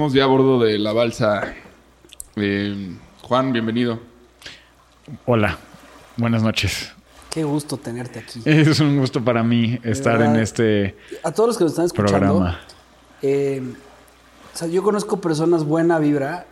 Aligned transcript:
Estamos 0.00 0.14
ya 0.14 0.24
a 0.24 0.28
bordo 0.28 0.58
de 0.58 0.78
la 0.78 0.94
balsa. 0.94 1.54
Eh, 2.34 2.96
Juan, 3.20 3.52
bienvenido. 3.52 4.00
Hola, 5.26 5.58
buenas 6.16 6.42
noches. 6.42 6.90
Qué 7.28 7.44
gusto 7.44 7.76
tenerte 7.76 8.20
aquí. 8.20 8.40
Es 8.46 8.80
un 8.80 8.98
gusto 8.98 9.22
para 9.22 9.42
mí 9.42 9.78
estar 9.84 10.22
en 10.22 10.36
este 10.36 10.96
A 11.22 11.32
todos 11.32 11.48
los 11.48 11.58
que 11.58 11.64
nos 11.64 11.72
están 11.74 11.84
escuchando. 11.84 12.50
Eh, 13.20 13.62
o 14.54 14.56
sea, 14.56 14.68
yo 14.68 14.82
conozco 14.82 15.20
personas 15.20 15.64
buena 15.64 15.98
vibra, 15.98 16.46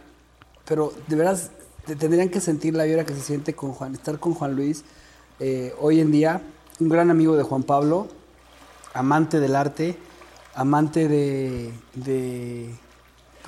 pero 0.67 0.93
de 1.07 1.17
veras 1.17 1.51
tendrían 1.87 2.29
que 2.29 2.43
sentir 2.43 2.75
la 2.75 2.85
vibra 2.85 3.07
que 3.07 3.15
se 3.15 3.23
siente 3.23 3.55
con 3.55 3.73
Juan. 3.73 3.95
Estar 3.95 4.19
con 4.19 4.35
Juan 4.35 4.57
Luis 4.57 4.85
eh, 5.41 5.73
hoy 5.81 6.01
en 6.01 6.13
día, 6.13 6.43
un 6.81 6.91
gran 6.91 7.11
amigo 7.11 7.35
de 7.35 7.45
Juan 7.45 7.63
Pablo, 7.63 8.09
amante 8.93 9.41
del 9.41 9.57
arte, 9.57 9.97
amante 10.55 11.09
de 11.09 11.73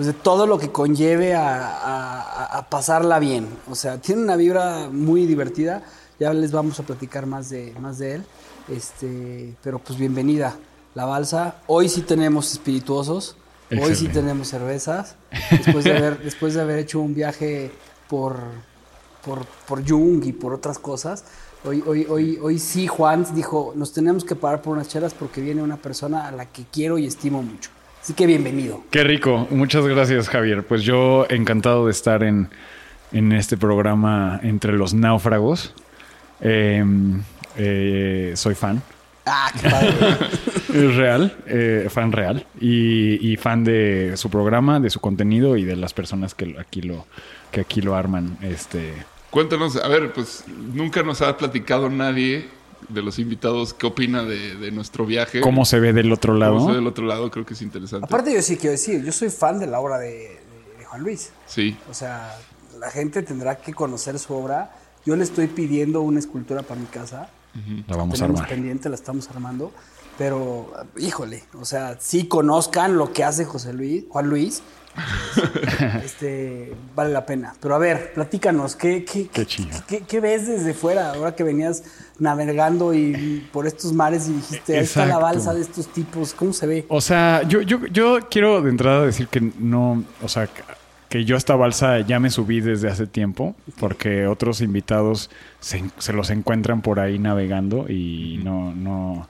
pues 0.00 0.06
de 0.06 0.12
todo 0.14 0.46
lo 0.46 0.58
que 0.58 0.72
conlleve 0.72 1.34
a, 1.34 2.66
pasarla 2.70 3.18
bien. 3.18 3.46
O 3.70 3.74
sea, 3.74 3.98
tiene 3.98 4.22
una 4.22 4.34
vibra 4.34 4.88
muy 4.90 5.26
divertida. 5.26 5.82
Ya 6.18 6.32
les 6.32 6.52
vamos 6.52 6.80
a 6.80 6.84
platicar 6.84 7.26
más 7.26 7.50
de, 7.50 7.74
más 7.78 7.98
de 7.98 8.14
él. 8.14 8.24
Este, 8.70 9.54
pero 9.62 9.78
pues 9.78 9.98
bienvenida, 9.98 10.56
la 10.94 11.04
balsa. 11.04 11.56
Hoy 11.66 11.90
sí 11.90 12.00
tenemos 12.00 12.50
espirituosos. 12.50 13.36
Hoy 13.78 13.94
sí 13.94 14.08
tenemos 14.08 14.48
cervezas. 14.48 15.16
Después 15.50 15.84
de 15.84 15.94
haber, 15.94 16.18
después 16.24 16.54
de 16.54 16.62
haber 16.62 16.78
hecho 16.78 16.98
un 17.00 17.14
viaje 17.14 17.70
por, 18.08 18.38
por, 19.22 19.44
por 19.68 19.86
Jung 19.86 20.24
y 20.24 20.32
por 20.32 20.54
otras 20.54 20.78
cosas. 20.78 21.24
Hoy, 21.62 21.84
hoy, 21.86 22.06
hoy, 22.08 22.38
hoy 22.40 22.58
sí 22.58 22.86
Juan 22.86 23.26
dijo, 23.34 23.74
nos 23.76 23.92
tenemos 23.92 24.24
que 24.24 24.34
parar 24.34 24.62
por 24.62 24.72
unas 24.72 24.88
chelas 24.88 25.12
porque 25.12 25.42
viene 25.42 25.62
una 25.62 25.76
persona 25.76 26.26
a 26.26 26.32
la 26.32 26.46
que 26.46 26.64
quiero 26.72 26.96
y 26.96 27.04
estimo 27.04 27.42
mucho. 27.42 27.68
Así 28.10 28.16
que 28.16 28.26
bienvenido. 28.26 28.82
Qué 28.90 29.04
rico. 29.04 29.46
Muchas 29.50 29.86
gracias, 29.86 30.28
Javier. 30.28 30.66
Pues 30.66 30.82
yo 30.82 31.26
encantado 31.30 31.86
de 31.86 31.92
estar 31.92 32.24
en, 32.24 32.50
este 33.12 33.56
programa 33.56 34.40
entre 34.42 34.72
los 34.72 34.94
náufragos. 34.94 35.72
Em, 36.40 37.22
eh, 37.56 38.32
soy 38.34 38.56
fan. 38.56 38.82
Ah, 39.26 39.52
qué 39.54 39.70
padre. 39.70 39.94
es 40.74 40.96
real, 40.96 41.36
eh, 41.46 41.86
fan 41.88 42.10
real. 42.10 42.44
Y, 42.60 43.36
fan 43.36 43.62
de 43.62 44.14
su 44.16 44.28
programa, 44.28 44.80
de 44.80 44.90
su 44.90 44.98
contenido 44.98 45.56
y 45.56 45.62
de 45.62 45.76
las 45.76 45.94
personas 45.94 46.34
que 46.34 46.56
aquí 46.58 46.82
lo, 46.82 47.06
que 47.52 47.60
aquí 47.60 47.80
lo 47.80 47.94
arman. 47.94 48.38
Este. 48.42 48.92
Cuéntanos, 49.30 49.76
a 49.76 49.86
ver, 49.86 50.12
pues 50.12 50.42
nunca 50.74 51.04
nos 51.04 51.22
ha 51.22 51.36
platicado 51.36 51.88
nadie 51.88 52.48
de 52.88 53.02
los 53.02 53.18
invitados 53.18 53.74
qué 53.74 53.86
opina 53.86 54.22
de, 54.24 54.70
nuestro 54.72 55.06
viaje. 55.06 55.40
¿Cómo 55.40 55.64
se 55.64 55.80
ve 55.80 55.92
del 55.92 56.12
otro 56.12 56.34
lado? 56.34 56.54
¿Cómo 56.54 56.66
se 56.66 56.72
ve 56.72 56.78
del 56.78 56.86
otro 56.86 57.06
lado? 57.06 57.30
Creo 57.30 57.46
que 57.46 57.54
es 57.54 57.62
interesante. 57.62 58.06
Aparte 58.06 58.32
yo 58.32 58.42
sí 58.42 58.56
quiero 58.56 58.72
decir, 58.72 59.04
yo 59.04 59.12
soy 59.12 59.30
fan 59.30 59.58
de 59.58 59.66
la 59.66 59.80
obra 59.80 59.98
de, 59.98 60.38
Juan 60.86 61.02
Luis. 61.02 61.30
Sí. 61.46 61.76
O 61.88 61.94
sea, 61.94 62.36
la 62.78 62.90
gente 62.90 63.22
tendrá 63.22 63.58
que 63.58 63.72
conocer 63.72 64.18
su 64.18 64.34
obra. 64.34 64.74
Yo 65.06 65.14
le 65.16 65.22
estoy 65.22 65.46
pidiendo 65.46 66.00
una 66.00 66.18
escultura 66.18 66.62
para 66.62 66.80
mi 66.80 66.86
casa. 66.86 67.30
La 67.86 67.96
vamos 67.96 68.20
a 68.20 68.24
armar. 68.24 68.48
pendiente, 68.48 68.88
la 68.88 68.96
estamos 68.96 69.28
armando. 69.30 69.72
Pero, 70.18 70.72
híjole, 70.98 71.44
o 71.58 71.64
sea, 71.64 71.96
sí 71.98 72.26
conozcan 72.26 72.96
lo 72.96 73.12
que 73.12 73.24
hace 73.24 73.44
José 73.44 73.72
Luis, 73.72 74.04
Juan 74.08 74.28
Luis, 74.28 74.62
este, 76.04 76.72
vale 76.94 77.12
la 77.12 77.24
pena. 77.24 77.54
Pero 77.60 77.74
a 77.74 77.78
ver, 77.78 78.12
platícanos, 78.12 78.76
¿qué, 78.76 79.04
qué, 79.04 79.28
qué, 80.06 80.20
ves 80.20 80.46
desde 80.46 80.74
fuera? 80.74 81.12
Ahora 81.12 81.34
que 81.34 81.44
venías 81.44 81.84
navegando 82.18 82.92
y 82.92 83.46
por 83.52 83.66
estos 83.66 83.92
mares 83.92 84.28
y 84.28 84.34
dijiste, 84.34 84.76
ahí 84.78 84.84
está 84.84 85.06
la 85.06 85.18
balsa 85.18 85.54
de 85.54 85.62
estos 85.62 85.88
tipos, 85.88 86.34
¿cómo 86.34 86.52
se 86.52 86.66
ve? 86.66 86.86
O 86.88 87.00
sea, 87.00 87.42
yo, 87.42 87.62
yo, 87.62 87.86
yo 87.86 88.18
quiero 88.30 88.60
de 88.62 88.70
entrada 88.70 89.06
decir 89.06 89.28
que 89.28 89.40
no, 89.40 90.04
o 90.22 90.28
sea, 90.28 90.48
que 91.08 91.24
yo 91.24 91.34
a 91.34 91.38
esta 91.38 91.56
balsa 91.56 92.00
ya 92.00 92.20
me 92.20 92.30
subí 92.30 92.60
desde 92.60 92.88
hace 92.88 93.06
tiempo, 93.06 93.56
porque 93.78 94.26
otros 94.26 94.60
invitados 94.60 95.30
se, 95.58 95.82
se 95.98 96.12
los 96.12 96.30
encuentran 96.30 96.82
por 96.82 97.00
ahí 97.00 97.18
navegando 97.18 97.88
y 97.88 98.40
no, 98.44 98.72
no, 98.72 99.28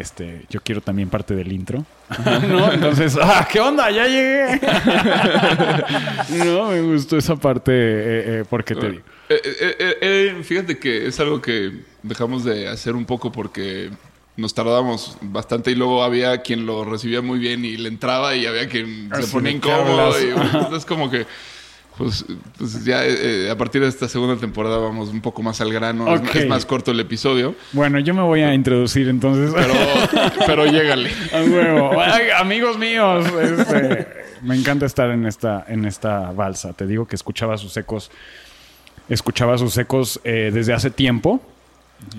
este, 0.00 0.46
yo 0.50 0.60
quiero 0.62 0.80
también 0.80 1.08
parte 1.08 1.34
del 1.34 1.52
intro. 1.52 1.84
¿No? 2.48 2.72
Entonces, 2.72 3.16
¡ah, 3.22 3.46
qué 3.50 3.60
onda! 3.60 3.90
¡Ya 3.90 4.06
llegué! 4.06 4.60
no, 6.44 6.70
me 6.70 6.80
gustó 6.82 7.16
esa 7.16 7.36
parte 7.36 7.72
eh, 7.72 8.40
eh, 8.40 8.44
porque 8.48 8.74
te 8.74 8.90
digo. 8.90 9.02
Eh, 9.28 10.36
fíjate 10.44 10.78
que 10.78 11.06
es 11.06 11.18
algo 11.18 11.40
que 11.42 11.72
dejamos 12.02 12.44
de 12.44 12.68
hacer 12.68 12.94
un 12.94 13.04
poco 13.04 13.32
porque 13.32 13.90
nos 14.36 14.54
tardamos 14.54 15.16
bastante 15.20 15.70
y 15.70 15.74
luego 15.74 16.04
había 16.04 16.42
quien 16.42 16.66
lo 16.66 16.84
recibía 16.84 17.22
muy 17.22 17.38
bien 17.38 17.64
y 17.64 17.76
le 17.76 17.88
entraba 17.88 18.36
y 18.36 18.46
había 18.46 18.68
quien 18.68 19.10
se 19.18 19.26
ponía 19.32 19.52
incómodo. 19.52 20.12
Y, 20.22 20.28
entonces, 20.28 20.84
como 20.84 21.10
que 21.10 21.26
pues, 21.96 22.24
pues 22.58 22.84
ya 22.84 23.04
eh, 23.04 23.50
a 23.50 23.56
partir 23.56 23.80
de 23.80 23.88
esta 23.88 24.08
segunda 24.08 24.36
temporada 24.36 24.76
vamos 24.76 25.08
un 25.08 25.20
poco 25.20 25.42
más 25.42 25.60
al 25.60 25.72
grano. 25.72 26.14
Es, 26.14 26.46
más 26.46 26.66
corto 26.66 26.90
el 26.90 27.00
episodio. 27.00 27.54
Bueno, 27.72 27.98
yo 28.00 28.12
me 28.12 28.22
voy 28.22 28.42
a 28.42 28.52
introducir 28.52 29.08
entonces. 29.08 29.52
Pero, 29.54 29.74
pero 30.46 30.66
llégale. 30.66 31.10
amigos 32.36 32.78
míos, 32.78 33.26
este, 33.40 34.08
me 34.42 34.56
encanta 34.56 34.84
estar 34.84 35.10
en 35.10 35.26
esta, 35.26 35.64
en 35.68 35.86
esta 35.86 36.32
balsa. 36.32 36.74
Te 36.74 36.86
digo 36.86 37.06
que 37.06 37.16
escuchaba 37.16 37.56
sus 37.56 37.76
ecos, 37.76 38.10
escuchaba 39.08 39.56
sus 39.56 39.76
ecos 39.78 40.20
eh, 40.24 40.50
desde 40.52 40.74
hace 40.74 40.90
tiempo. 40.90 41.40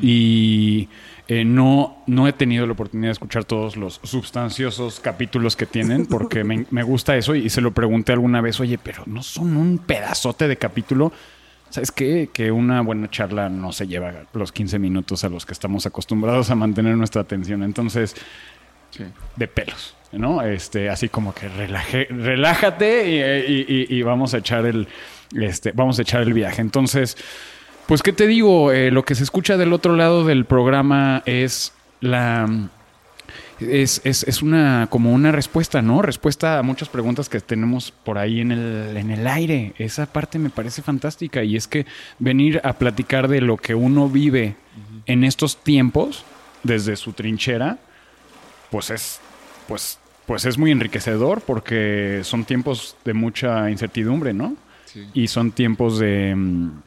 Y 0.02 0.90
eh, 1.30 1.44
no, 1.44 2.04
no 2.08 2.28
he 2.28 2.34
tenido 2.34 2.66
la 2.66 2.72
oportunidad 2.72 3.10
de 3.10 3.14
escuchar 3.14 3.44
todos 3.44 3.76
los 3.76 4.00
sustanciosos 4.04 5.02
capítulos 5.02 5.58
que 5.58 5.66
tienen 5.66 6.06
porque 6.06 6.46
me, 6.46 6.84
gusta 6.84 7.18
eso 7.18 7.36
y 7.36 7.50
se 7.50 7.60
lo 7.60 7.72
pregunté 7.72 8.14
alguna 8.14 8.40
vez, 8.40 8.60
oye, 8.62 8.78
pero 8.78 9.04
no 9.08 9.22
son 9.22 9.58
un 9.58 9.78
pedazote 9.78 10.48
de 10.48 10.56
capítulo. 10.56 11.12
¿Sabes 11.70 11.92
qué? 11.92 12.30
Que 12.32 12.50
una 12.50 12.80
buena 12.80 13.10
charla 13.10 13.50
no 13.50 13.74
se 13.74 13.88
lleva 13.88 14.14
los 14.32 14.54
15 14.54 14.80
minutos 14.80 15.26
a 15.26 15.30
los 15.30 15.46
que 15.46 15.52
estamos 15.52 15.86
acostumbrados 15.86 16.50
a 16.50 16.56
mantener 16.56 16.96
nuestra 16.96 17.24
atención. 17.24 17.62
Entonces, 17.62 18.16
de 19.36 19.48
pelos, 19.50 19.98
¿no? 20.14 20.42
Este, 20.42 20.90
así 20.90 21.10
como 21.10 21.36
que 21.36 21.50
relájate 21.50 23.46
y, 23.50 24.02
vamos 24.02 24.34
a 24.34 24.38
echar 24.38 24.66
el, 24.66 24.88
este, 25.36 25.74
vamos 25.74 26.00
a 26.00 26.04
echar 26.04 26.22
el 26.22 26.32
viaje. 26.32 26.62
Entonces, 26.62 27.18
Pues, 27.88 28.04
¿qué 28.04 28.12
te 28.12 28.28
digo? 28.28 28.74
Eh, 28.74 28.92
lo 28.92 29.06
que 29.06 29.16
se 29.16 29.24
escucha 29.24 29.56
del 29.56 29.72
otro 29.72 29.96
lado 29.96 30.26
del 30.26 30.44
programa 30.44 31.24
es 31.26 31.74
la. 32.02 32.70
Es, 33.62 34.02
es, 34.04 34.24
es, 34.24 34.42
una 34.44 34.88
como 34.90 35.14
una 35.14 35.32
respuesta, 35.32 35.82
¿no? 35.82 36.02
Respuesta 36.02 36.60
a 36.60 36.64
muchas 36.64 36.90
preguntas 36.90 37.30
que 37.30 37.40
tenemos 37.40 37.92
por 37.92 38.18
ahí 38.18 38.42
en 38.42 38.52
el, 38.52 38.98
en 38.98 39.10
el 39.10 39.26
aire. 39.26 39.74
Esa 39.78 40.06
parte 40.06 40.38
me 40.38 40.50
parece 40.50 40.82
fantástica. 40.82 41.44
Y 41.44 41.56
es 41.56 41.68
que 41.68 41.86
venir 42.20 42.60
a 42.66 42.74
platicar 42.74 43.30
de 43.30 43.40
lo 43.40 43.56
que 43.56 43.74
uno 43.74 44.10
vive 44.10 44.58
en 45.06 45.24
estos 45.24 45.64
tiempos, 45.64 46.26
desde 46.64 46.98
su 46.98 47.14
trinchera, 47.14 47.80
pues 48.70 48.90
es, 48.90 49.22
pues, 49.68 49.98
pues 50.26 50.46
es 50.46 50.58
muy 50.58 50.72
enriquecedor 50.72 51.42
porque 51.42 52.20
son 52.24 52.44
tiempos 52.44 52.98
de 53.06 53.14
mucha 53.14 53.72
incertidumbre, 53.72 54.34
¿no? 54.34 54.56
Y 55.14 55.28
son 55.28 55.52
tiempos 55.52 56.00
de 56.00 56.36
mm, 56.36 56.82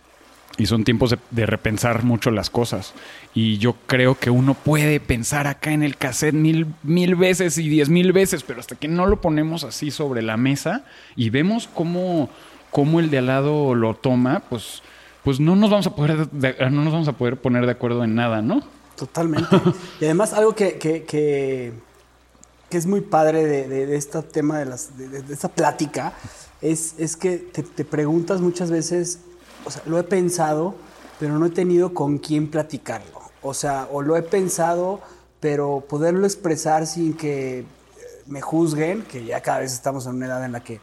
y 0.60 0.66
son 0.66 0.84
tiempos 0.84 1.16
de, 1.30 1.46
repensar 1.46 2.04
mucho 2.04 2.30
las 2.30 2.50
cosas. 2.50 2.92
Y 3.34 3.56
yo 3.56 3.76
creo 3.86 4.16
que 4.16 4.28
uno 4.28 4.52
puede 4.52 5.00
pensar 5.00 5.46
acá 5.46 5.72
en 5.72 5.82
el 5.82 5.96
cassette 5.96 6.34
mil, 6.34 6.66
mil 6.82 7.14
veces 7.14 7.56
y 7.56 7.66
diez 7.70 7.88
mil 7.88 8.12
veces, 8.12 8.42
pero 8.42 8.60
hasta 8.60 8.76
que 8.76 8.86
no 8.86 9.06
lo 9.06 9.22
ponemos 9.22 9.64
así 9.64 9.90
sobre 9.90 10.20
la 10.20 10.36
mesa 10.36 10.84
y 11.16 11.30
vemos 11.30 11.66
cómo, 11.72 12.28
cómo 12.70 13.00
el 13.00 13.08
de 13.10 13.18
al 13.18 13.26
lado 13.28 13.74
lo 13.74 13.94
toma, 13.94 14.42
pues, 14.50 14.82
pues 15.24 15.40
no 15.40 15.56
nos 15.56 15.70
vamos 15.70 15.86
a 15.86 15.96
poder 15.96 16.28
no 16.30 16.84
nos 16.84 16.92
vamos 16.92 17.08
a 17.08 17.14
poder 17.14 17.38
poner 17.38 17.64
de 17.64 17.72
acuerdo 17.72 18.04
en 18.04 18.14
nada, 18.14 18.42
¿no? 18.42 18.62
Totalmente. 18.96 19.56
y 20.00 20.04
además 20.04 20.34
algo 20.34 20.54
que, 20.54 20.76
que, 20.76 21.04
que, 21.04 21.72
es 22.70 22.84
muy 22.84 23.00
padre 23.00 23.46
de, 23.46 23.66
de, 23.66 23.96
este 23.96 24.20
tema 24.24 24.58
de, 24.58 24.66
las, 24.66 24.98
de, 24.98 25.24
esta 25.32 25.48
plática 25.48 26.12
es, 26.60 26.96
es 26.98 27.16
que 27.16 27.38
te, 27.38 27.62
te 27.62 27.86
preguntas 27.86 28.42
muchas 28.42 28.70
veces 28.70 29.20
o 29.64 29.70
sea, 29.70 29.82
lo 29.86 29.98
he 29.98 30.02
pensado, 30.02 30.74
pero 31.18 31.38
no 31.38 31.46
he 31.46 31.50
tenido 31.50 31.94
con 31.94 32.18
quién 32.18 32.50
platicarlo. 32.50 33.20
O 33.42 33.54
sea, 33.54 33.88
o 33.90 34.02
lo 34.02 34.16
he 34.16 34.22
pensado, 34.22 35.00
pero 35.40 35.84
poderlo 35.88 36.26
expresar 36.26 36.86
sin 36.86 37.14
que 37.14 37.64
me 38.26 38.40
juzguen, 38.40 39.02
que 39.02 39.24
ya 39.24 39.40
cada 39.40 39.60
vez 39.60 39.72
estamos 39.72 40.06
en 40.06 40.16
una 40.16 40.26
edad 40.26 40.44
en 40.44 40.52
la 40.52 40.60
que 40.60 40.80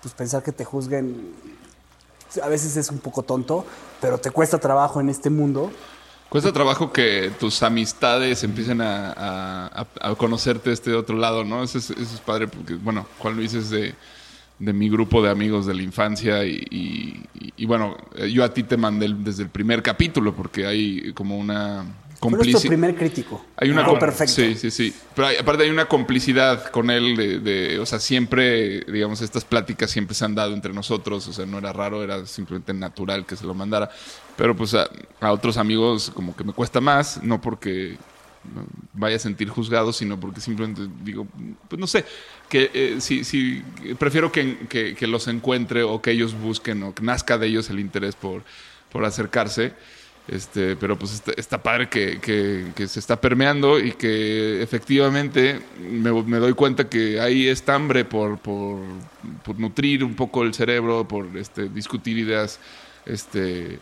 pues 0.00 0.14
pensar 0.14 0.42
que 0.42 0.52
te 0.52 0.64
juzguen 0.64 1.34
a 2.42 2.48
veces 2.48 2.76
es 2.76 2.90
un 2.90 2.98
poco 2.98 3.22
tonto, 3.22 3.64
pero 4.00 4.18
te 4.18 4.30
cuesta 4.30 4.58
trabajo 4.58 5.00
en 5.00 5.08
este 5.08 5.30
mundo. 5.30 5.70
Cuesta 6.28 6.52
trabajo 6.52 6.92
que 6.92 7.32
tus 7.40 7.62
amistades 7.62 8.44
empiecen 8.44 8.80
a, 8.82 9.86
conocerte 10.18 10.70
de 10.70 10.74
este 10.74 10.94
otro 10.94 11.16
lado, 11.16 11.42
¿no? 11.44 11.62
Eso 11.62 11.78
es, 11.78 11.90
eso 11.90 12.14
es 12.14 12.20
padre 12.20 12.48
porque, 12.48 12.74
bueno, 12.74 13.06
Juan 13.18 13.34
Luis 13.34 13.54
es 13.54 13.70
de 13.70 13.94
de 14.58 14.72
mi 14.72 14.88
grupo 14.88 15.22
de 15.22 15.30
amigos 15.30 15.66
de 15.66 15.74
la 15.74 15.82
infancia 15.82 16.44
y, 16.44 17.24
bueno, 17.66 17.96
yo 18.30 18.44
a 18.44 18.52
ti 18.52 18.64
te 18.64 18.76
mandé 18.76 19.08
desde 19.18 19.44
el 19.44 19.50
primer 19.50 19.82
capítulo 19.82 20.34
porque 20.34 20.66
hay 20.66 21.12
como 21.12 21.38
una 21.38 21.84
complicidad. 22.18 22.60
tu 22.60 22.68
primer 22.68 22.96
crítico. 22.96 23.44
Hay 23.56 23.70
una 23.70 23.86
perfecto. 23.98 24.34
Sí, 24.34 24.56
sí, 24.56 24.70
sí. 24.70 24.92
Pero 25.14 25.28
aparte 25.40 25.62
hay 25.62 25.70
una 25.70 25.86
complicidad 25.86 26.70
con 26.70 26.90
él 26.90 27.16
de, 27.44 27.78
o 27.78 27.86
sea, 27.86 28.00
siempre, 28.00 28.80
digamos, 28.80 29.20
estas 29.20 29.44
pláticas 29.44 29.90
siempre 29.90 30.14
se 30.14 30.24
han 30.24 30.34
dado 30.34 30.54
entre 30.54 30.72
nosotros, 30.72 31.28
o 31.28 31.32
sea, 31.32 31.46
no 31.46 31.58
era 31.58 31.72
raro, 31.72 32.02
era 32.02 32.26
simplemente 32.26 32.74
natural 32.74 33.26
que 33.26 33.36
se 33.36 33.46
lo 33.46 33.54
mandara. 33.54 33.90
Pero 34.36 34.56
pues 34.56 34.74
a, 34.74 34.88
a 35.20 35.32
otros 35.32 35.56
amigos 35.56 36.10
como 36.14 36.34
que 36.34 36.42
me 36.42 36.52
cuesta 36.52 36.80
más, 36.80 37.22
no 37.22 37.40
porque 37.40 37.96
vaya 38.92 39.16
a 39.16 39.18
sentir 39.18 39.48
juzgado, 39.48 39.92
sino 39.92 40.18
porque 40.18 40.40
simplemente 40.40 40.82
digo, 41.04 41.26
pues 41.68 41.78
no 41.78 41.86
sé, 41.86 42.04
que 42.48 42.70
eh, 42.72 43.00
si, 43.00 43.62
prefiero 43.98 44.32
que, 44.32 44.66
que, 44.68 45.06
los 45.06 45.28
encuentre 45.28 45.82
o 45.82 46.00
que 46.00 46.10
ellos 46.10 46.34
busquen 46.34 46.82
o 46.82 46.94
que 46.94 47.02
nazca 47.02 47.38
de 47.38 47.46
ellos 47.46 47.70
el 47.70 47.80
interés 47.80 48.16
por, 48.16 48.42
por 48.90 49.04
acercarse. 49.04 49.72
Este, 50.28 50.76
pero 50.76 50.98
pues 50.98 51.22
está, 51.38 51.62
padre 51.62 51.88
que, 51.88 52.20
que, 52.20 52.86
se 52.86 53.00
está 53.00 53.18
permeando 53.18 53.80
y 53.80 53.92
que 53.92 54.62
efectivamente 54.62 55.58
me, 55.80 56.12
me, 56.22 56.36
doy 56.36 56.52
cuenta 56.52 56.86
que 56.86 57.18
hay 57.18 57.48
esta 57.48 57.74
hambre 57.74 58.04
por, 58.04 58.38
por, 58.38 58.78
por, 59.42 59.58
nutrir 59.58 60.04
un 60.04 60.14
poco 60.14 60.42
el 60.42 60.52
cerebro, 60.52 61.08
por 61.08 61.34
este, 61.34 61.70
discutir 61.70 62.18
ideas 62.18 62.60
este, 63.06 63.78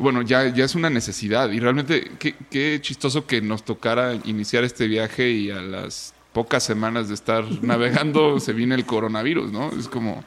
bueno, 0.00 0.22
ya, 0.22 0.48
ya 0.48 0.64
es 0.64 0.74
una 0.74 0.90
necesidad. 0.90 1.50
Y 1.50 1.60
realmente, 1.60 2.10
qué, 2.18 2.34
qué 2.50 2.78
chistoso 2.80 3.26
que 3.26 3.40
nos 3.40 3.64
tocara 3.64 4.14
iniciar 4.24 4.64
este 4.64 4.86
viaje 4.86 5.30
y 5.30 5.50
a 5.50 5.60
las 5.60 6.14
pocas 6.32 6.62
semanas 6.62 7.08
de 7.08 7.14
estar 7.14 7.44
navegando 7.62 8.40
se 8.40 8.52
viene 8.52 8.74
el 8.74 8.86
coronavirus, 8.86 9.52
¿no? 9.52 9.70
Es 9.78 9.88
como, 9.88 10.24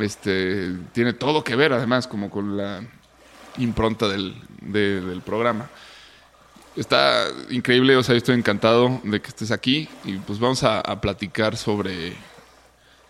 este, 0.00 0.72
tiene 0.92 1.14
todo 1.14 1.42
que 1.42 1.56
ver 1.56 1.72
además 1.72 2.06
como 2.06 2.30
con 2.30 2.56
la 2.56 2.82
impronta 3.58 4.06
del, 4.08 4.34
del 4.60 5.22
programa. 5.22 5.70
Está 6.76 7.26
increíble, 7.50 7.96
o 7.96 8.02
sea, 8.02 8.16
estoy 8.16 8.36
encantado 8.36 9.00
de 9.04 9.20
que 9.20 9.28
estés 9.28 9.52
aquí 9.52 9.88
y 10.04 10.18
pues 10.18 10.40
vamos 10.40 10.64
a 10.64 10.82
platicar 11.00 11.56
sobre 11.56 12.14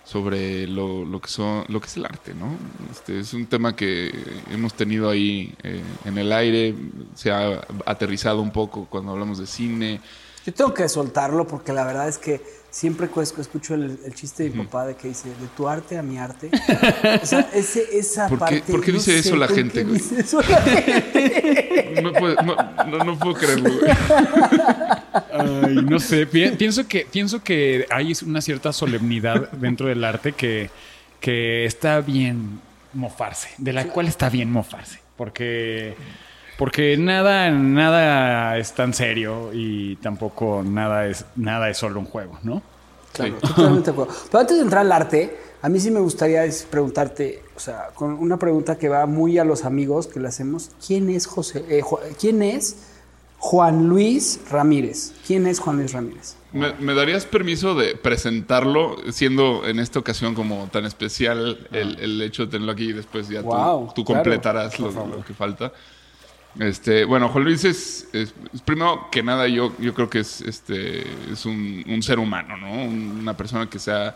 sobre 0.04 0.66
lo, 0.66 1.04
lo, 1.04 1.20
que 1.20 1.28
son, 1.28 1.64
lo 1.68 1.80
que 1.80 1.86
es 1.86 1.96
el 1.96 2.04
arte, 2.04 2.34
¿no? 2.34 2.56
Este, 2.90 3.18
es 3.20 3.32
un 3.32 3.46
tema 3.46 3.74
que 3.74 4.12
hemos 4.50 4.74
tenido 4.74 5.08
ahí 5.08 5.54
eh, 5.62 5.80
en 6.04 6.18
el 6.18 6.32
aire, 6.32 6.74
se 7.14 7.30
ha 7.30 7.66
aterrizado 7.86 8.40
un 8.40 8.52
poco 8.52 8.86
cuando 8.88 9.12
hablamos 9.12 9.38
de 9.38 9.46
cine. 9.46 10.00
Yo 10.44 10.52
tengo 10.52 10.74
que 10.74 10.88
soltarlo 10.88 11.46
porque 11.46 11.72
la 11.72 11.84
verdad 11.86 12.06
es 12.06 12.18
que 12.18 12.42
siempre 12.74 13.08
escucho 13.38 13.74
el, 13.76 14.12
chiste 14.14 14.42
de 14.42 14.50
mi 14.50 14.64
papá 14.64 14.86
de 14.86 14.96
que 14.96 15.06
dice, 15.06 15.28
de 15.28 15.46
tu 15.56 15.68
arte 15.68 15.96
a 15.96 16.02
mi 16.02 16.18
arte. 16.18 16.50
O 17.22 17.26
sea, 17.26 17.48
ese, 17.54 17.86
esa 17.92 18.28
¿Por 18.28 18.38
qué, 18.38 18.56
parte... 18.56 18.72
¿Por 18.72 18.84
qué 18.84 18.92
dice 18.92 19.16
eso 19.16 19.36
la 19.36 19.46
gente, 19.46 19.84
güey? 19.84 19.94
Dice 19.94 20.20
eso 20.20 20.40
la 20.40 20.60
gente? 20.60 22.00
no, 22.02 22.12
puedo, 22.12 22.34
no, 22.42 23.04
no, 23.04 23.18
puedo 23.18 23.34
creerlo, 23.34 23.70
güey. 23.78 23.92
Ay, 25.32 25.74
no 25.88 26.00
sé, 26.00 26.26
pienso 26.26 26.88
que, 26.88 27.06
pienso 27.10 27.44
que 27.44 27.86
hay 27.90 28.12
una 28.26 28.40
cierta 28.40 28.72
solemnidad 28.72 29.52
dentro 29.52 29.86
del 29.86 30.02
arte 30.02 30.32
que, 30.32 30.70
que 31.20 31.66
está 31.66 32.00
bien 32.00 32.60
mofarse, 32.92 33.50
de 33.58 33.72
la 33.72 33.84
cual 33.86 34.08
está 34.08 34.28
bien 34.28 34.50
mofarse, 34.50 34.98
porque... 35.16 35.94
Porque 36.58 36.96
nada, 36.96 37.50
nada 37.50 38.56
es 38.58 38.72
tan 38.72 38.94
serio 38.94 39.50
y 39.52 39.96
tampoco 39.96 40.62
nada 40.64 41.06
es, 41.06 41.24
nada 41.36 41.68
es 41.68 41.78
solo 41.78 41.98
un 42.00 42.06
juego, 42.06 42.38
¿no? 42.42 42.62
Claro, 43.12 43.34
totalmente 43.40 43.86
de 43.86 43.92
acuerdo. 43.92 44.14
Pero 44.30 44.40
antes 44.40 44.56
de 44.56 44.62
entrar 44.62 44.82
al 44.82 44.92
arte, 44.92 45.36
a 45.62 45.68
mí 45.68 45.80
sí 45.80 45.90
me 45.90 46.00
gustaría 46.00 46.44
preguntarte, 46.70 47.42
o 47.56 47.60
sea, 47.60 47.88
con 47.94 48.12
una 48.12 48.38
pregunta 48.38 48.76
que 48.76 48.88
va 48.88 49.06
muy 49.06 49.38
a 49.38 49.44
los 49.44 49.64
amigos 49.64 50.06
que 50.06 50.20
le 50.20 50.28
hacemos, 50.28 50.70
¿quién 50.84 51.08
es 51.10 51.26
José? 51.26 51.64
Eh, 51.68 51.82
¿Quién 52.20 52.42
es 52.42 52.76
Juan 53.38 53.88
Luis 53.88 54.40
Ramírez? 54.50 55.12
¿Quién 55.26 55.46
es 55.46 55.60
Juan 55.60 55.78
Luis 55.78 55.92
Ramírez? 55.92 56.36
¿Me, 56.52 56.94
darías 56.94 57.26
permiso 57.26 57.74
de 57.74 57.96
presentarlo, 57.96 58.96
siendo 59.10 59.66
en 59.66 59.80
esta 59.80 59.98
ocasión 59.98 60.34
como 60.34 60.68
tan 60.70 60.84
especial 60.84 61.66
el, 61.72 62.22
hecho 62.22 62.44
de 62.44 62.52
tenerlo 62.52 62.72
aquí 62.72 62.90
y 62.90 62.92
después 62.92 63.28
ya 63.28 63.42
tú, 63.42 64.04
completarás 64.04 64.78
lo, 64.78 65.24
que 65.24 65.34
falta? 65.34 65.72
Este, 66.58 67.04
bueno, 67.04 67.28
Juan 67.28 67.44
Luis 67.44 67.64
es, 67.64 68.06
primero 68.64 69.08
que 69.10 69.22
nada, 69.22 69.48
yo, 69.48 69.72
yo 69.80 69.92
creo 69.92 70.08
que 70.08 70.20
es, 70.20 70.40
este, 70.42 71.04
es 71.32 71.46
un, 71.46 71.84
ser 72.02 72.18
humano, 72.18 72.56
¿no? 72.56 72.84
Una 72.84 73.36
persona 73.36 73.68
que 73.68 73.78
sea... 73.78 74.14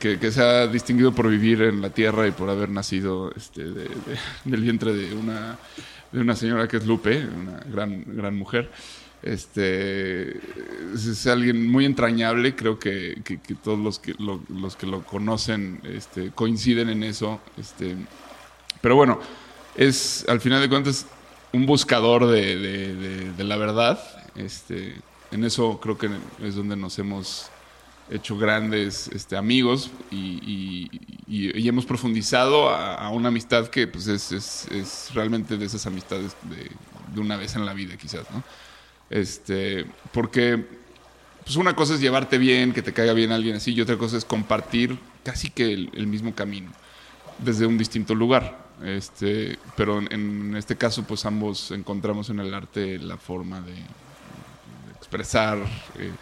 Que, 0.00 0.18
que, 0.18 0.32
se 0.32 0.42
ha 0.42 0.66
distinguido 0.66 1.12
por 1.12 1.28
vivir 1.28 1.60
en 1.60 1.82
la 1.82 1.90
tierra 1.90 2.26
y 2.26 2.30
por 2.30 2.48
haber 2.48 2.70
nacido 2.70 3.30
este, 3.36 3.64
del 4.44 4.62
vientre 4.62 4.94
de 4.94 5.14
una, 5.14 5.58
de 6.10 6.20
una 6.20 6.34
señora 6.34 6.66
que 6.66 6.78
es 6.78 6.86
Lupe, 6.86 7.26
una 7.26 7.60
gran, 7.70 8.02
gran 8.06 8.36
mujer. 8.36 8.70
Este, 9.22 10.38
es, 10.94 11.26
alguien 11.26 11.70
muy 11.70 11.84
entrañable, 11.84 12.56
creo 12.56 12.78
que, 12.78 13.20
que, 13.22 13.54
todos 13.54 13.78
los 13.78 13.98
que 13.98 14.14
lo, 14.18 14.40
los 14.48 14.76
que 14.76 14.86
lo 14.86 15.02
conocen 15.02 15.80
este, 15.84 16.30
coinciden 16.30 16.88
en 16.88 17.02
eso. 17.02 17.38
Este, 17.58 17.96
pero 18.80 18.96
bueno, 18.96 19.20
es, 19.80 20.26
al 20.28 20.42
final 20.42 20.60
de 20.60 20.68
cuentas, 20.68 21.06
un 21.54 21.64
buscador 21.64 22.26
de, 22.26 23.32
la 23.38 23.56
verdad. 23.56 23.98
Este, 24.36 24.94
en 25.30 25.42
eso 25.42 25.80
creo 25.80 25.96
que 25.96 26.10
es 26.42 26.54
donde 26.54 26.76
nos 26.76 26.98
hemos 26.98 27.50
hecho 28.10 28.36
grandes 28.36 29.08
este, 29.08 29.36
amigos 29.36 29.90
y, 30.10 30.90
hemos 31.66 31.86
profundizado 31.86 32.68
a, 32.68 33.08
una 33.10 33.28
amistad 33.28 33.68
que 33.68 33.86
pues, 33.86 34.06
es, 34.06 35.08
realmente 35.14 35.56
de 35.56 35.64
esas 35.64 35.86
amistades 35.86 36.36
de, 36.42 37.18
una 37.18 37.36
vez 37.36 37.56
en 37.56 37.64
la 37.64 37.72
vida, 37.72 37.96
quizás, 37.96 38.30
¿no? 38.30 38.44
Este, 39.08 39.86
porque 40.12 40.66
pues 41.42 41.56
una 41.56 41.74
cosa 41.74 41.94
es 41.94 42.00
llevarte 42.00 42.36
bien, 42.36 42.74
que 42.74 42.82
te 42.82 42.92
caiga 42.92 43.14
bien 43.14 43.32
alguien 43.32 43.56
así, 43.56 43.72
y 43.72 43.80
otra 43.80 43.96
cosa 43.96 44.18
es 44.18 44.26
compartir 44.26 44.98
casi 45.24 45.48
que 45.48 45.72
el 45.72 46.06
mismo 46.06 46.34
camino 46.34 46.70
desde 47.38 47.64
un 47.64 47.78
distinto 47.78 48.14
lugar. 48.14 48.59
Este, 48.84 49.58
pero 49.76 50.00
en 50.00 50.56
este 50.56 50.76
caso, 50.76 51.04
pues 51.04 51.26
ambos 51.26 51.70
encontramos 51.70 52.30
en 52.30 52.40
el 52.40 52.54
arte 52.54 52.98
la 52.98 53.16
forma 53.18 53.60
de, 53.60 53.74
expresar 55.00 55.58
eh, 55.98 56.12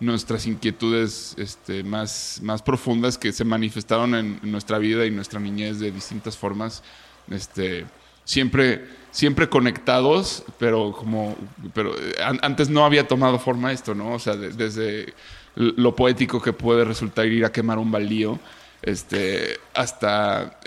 nuestras 0.00 0.46
inquietudes 0.46 1.34
este, 1.38 1.82
más, 1.84 2.40
más 2.42 2.62
profundas 2.62 3.16
que 3.16 3.32
se 3.32 3.44
manifestaron 3.44 4.14
en, 4.14 4.40
nuestra 4.42 4.78
vida 4.78 5.06
y 5.06 5.10
nuestra 5.10 5.40
niñez 5.40 5.78
de 5.78 5.90
distintas 5.90 6.36
formas. 6.36 6.82
Este, 7.30 7.86
siempre, 8.24 8.86
siempre 9.10 9.48
conectados, 9.48 10.44
pero 10.58 10.92
como, 10.92 11.36
pero 11.74 11.94
antes 12.42 12.68
no 12.68 12.84
había 12.84 13.08
tomado 13.08 13.38
forma 13.38 13.72
esto, 13.72 13.94
¿no? 13.94 14.12
O 14.12 14.18
sea, 14.18 14.36
desde 14.36 15.14
lo 15.54 15.96
poético 15.96 16.40
que 16.42 16.52
puede 16.52 16.84
resultar 16.84 17.26
ir 17.26 17.44
a 17.44 17.52
quemar 17.52 17.78
un 17.78 17.90
baldío, 17.90 18.38
este, 18.82 19.58
hasta... 19.74 20.58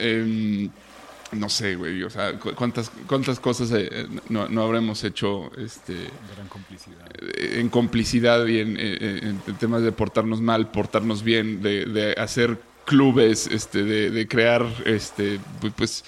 no 1.32 1.50
sé, 1.50 1.76
güey, 1.76 2.04
o 2.04 2.10
sea, 2.10 2.38
cuántas, 2.40 2.92
cuántas 3.08 3.40
cosas 3.40 3.72
eh, 3.74 4.08
no, 4.30 4.62
habremos 4.62 5.04
hecho 5.04 5.52
este, 5.58 5.94
eh, 5.94 7.60
en 7.60 7.70
complicidad 7.70 8.46
y 8.48 8.60
eh, 8.60 9.20
en, 9.24 9.40
temas 9.58 9.82
de 9.82 9.92
portarnos 9.92 10.42
mal, 10.42 10.72
portarnos 10.72 11.24
bien, 11.24 11.62
de, 11.62 12.16
hacer 12.18 12.60
clubes, 12.86 13.48
este, 13.48 13.84
de, 13.84 14.28
crear 14.28 14.66
este, 14.86 15.40
pues, 15.78 16.04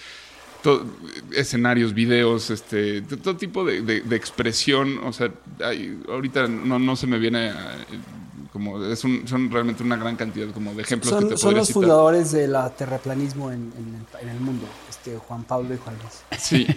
escenarios, 1.32 1.94
videos, 1.94 2.50
este, 2.50 3.02
todo 3.02 3.38
tipo 3.38 3.64
de, 3.64 4.04
expresión. 4.12 5.00
O 5.06 5.14
sea, 5.14 5.32
ahorita 6.10 6.48
no, 6.48 6.80
no 6.80 6.96
se 6.98 7.08
me 7.08 7.18
viene 7.18 7.50
a, 7.50 7.78
como 8.54 8.86
es 8.86 9.00
son 9.00 9.50
realmente 9.50 9.82
una 9.82 9.96
gran 9.96 10.16
cantidad 10.16 10.48
como 10.52 10.76
de 10.76 10.84
ejemplos 10.84 11.10
son, 11.10 11.24
que 11.24 11.30
te 11.30 11.38
Son 11.38 11.56
los 11.56 11.72
fundadores 11.72 12.32
del 12.32 12.56
terraplanismo 12.78 13.52
en, 13.52 13.74
el, 14.22 14.40
mundo, 14.40 14.68
este 14.88 15.18
Juan 15.18 15.44
Pablo 15.44 15.74
y 15.74 15.78
Juan 15.78 15.96
Luis. 15.98 16.24
Sí, 16.40 16.68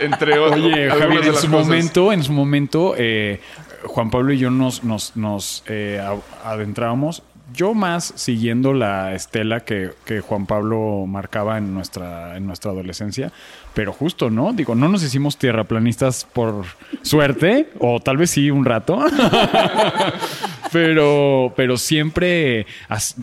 entre 0.00 0.38
otros. 0.40 0.64
Oye, 0.64 0.90
Javier, 0.90 1.26
en 1.26 1.34
su, 1.36 1.48
momento, 1.48 2.12
en 2.12 2.24
su 2.24 2.32
momento, 2.32 2.94
eh, 2.98 3.40
Juan 3.84 4.10
Pablo 4.10 4.32
y 4.32 4.38
yo 4.38 4.50
nos, 4.50 4.82
nos, 4.82 5.14
nos 5.14 5.62
eh, 5.68 6.04
adentrábamos 6.44 7.22
yo 7.54 7.74
más 7.74 8.12
siguiendo 8.16 8.72
la 8.72 9.14
estela 9.14 9.60
que, 9.60 9.90
que, 10.04 10.20
Juan 10.20 10.46
Pablo 10.46 11.04
marcaba 11.06 11.58
en 11.58 11.74
nuestra, 11.74 12.36
en 12.36 12.46
nuestra 12.46 12.70
adolescencia, 12.70 13.32
pero 13.74 13.92
justo, 13.92 14.30
¿no? 14.30 14.52
Digo, 14.52 14.74
no 14.74 14.88
nos 14.88 15.02
hicimos 15.02 15.38
tierraplanistas 15.38 16.24
por 16.24 16.64
suerte, 17.02 17.70
o 17.78 18.00
tal 18.00 18.16
vez 18.16 18.30
sí 18.30 18.50
un 18.50 18.64
rato, 18.64 18.98
pero, 20.72 21.52
pero 21.56 21.76
siempre 21.76 22.66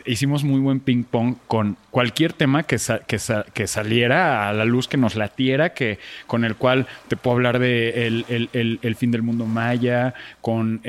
hicimos 0.05 0.43
muy 0.43 0.59
buen 0.59 0.79
ping 0.79 1.03
pong 1.03 1.35
con 1.47 1.77
cualquier 1.91 2.33
tema 2.33 2.63
que, 2.63 2.77
que, 3.07 3.17
que, 3.53 3.67
saliera 3.67 4.49
a 4.49 4.53
la 4.53 4.65
luz, 4.65 4.87
que 4.87 4.97
nos 4.97 5.15
latiera, 5.15 5.73
que, 5.73 5.99
con 6.27 6.43
el 6.43 6.55
cual 6.55 6.87
te 7.07 7.15
puedo 7.15 7.37
hablar 7.37 7.59
de 7.59 8.07
el, 8.07 8.25
el, 8.29 8.79
el, 8.81 8.95
fin 8.95 9.11
del 9.11 9.21
mundo 9.21 9.45
maya, 9.45 10.13
con 10.41 10.81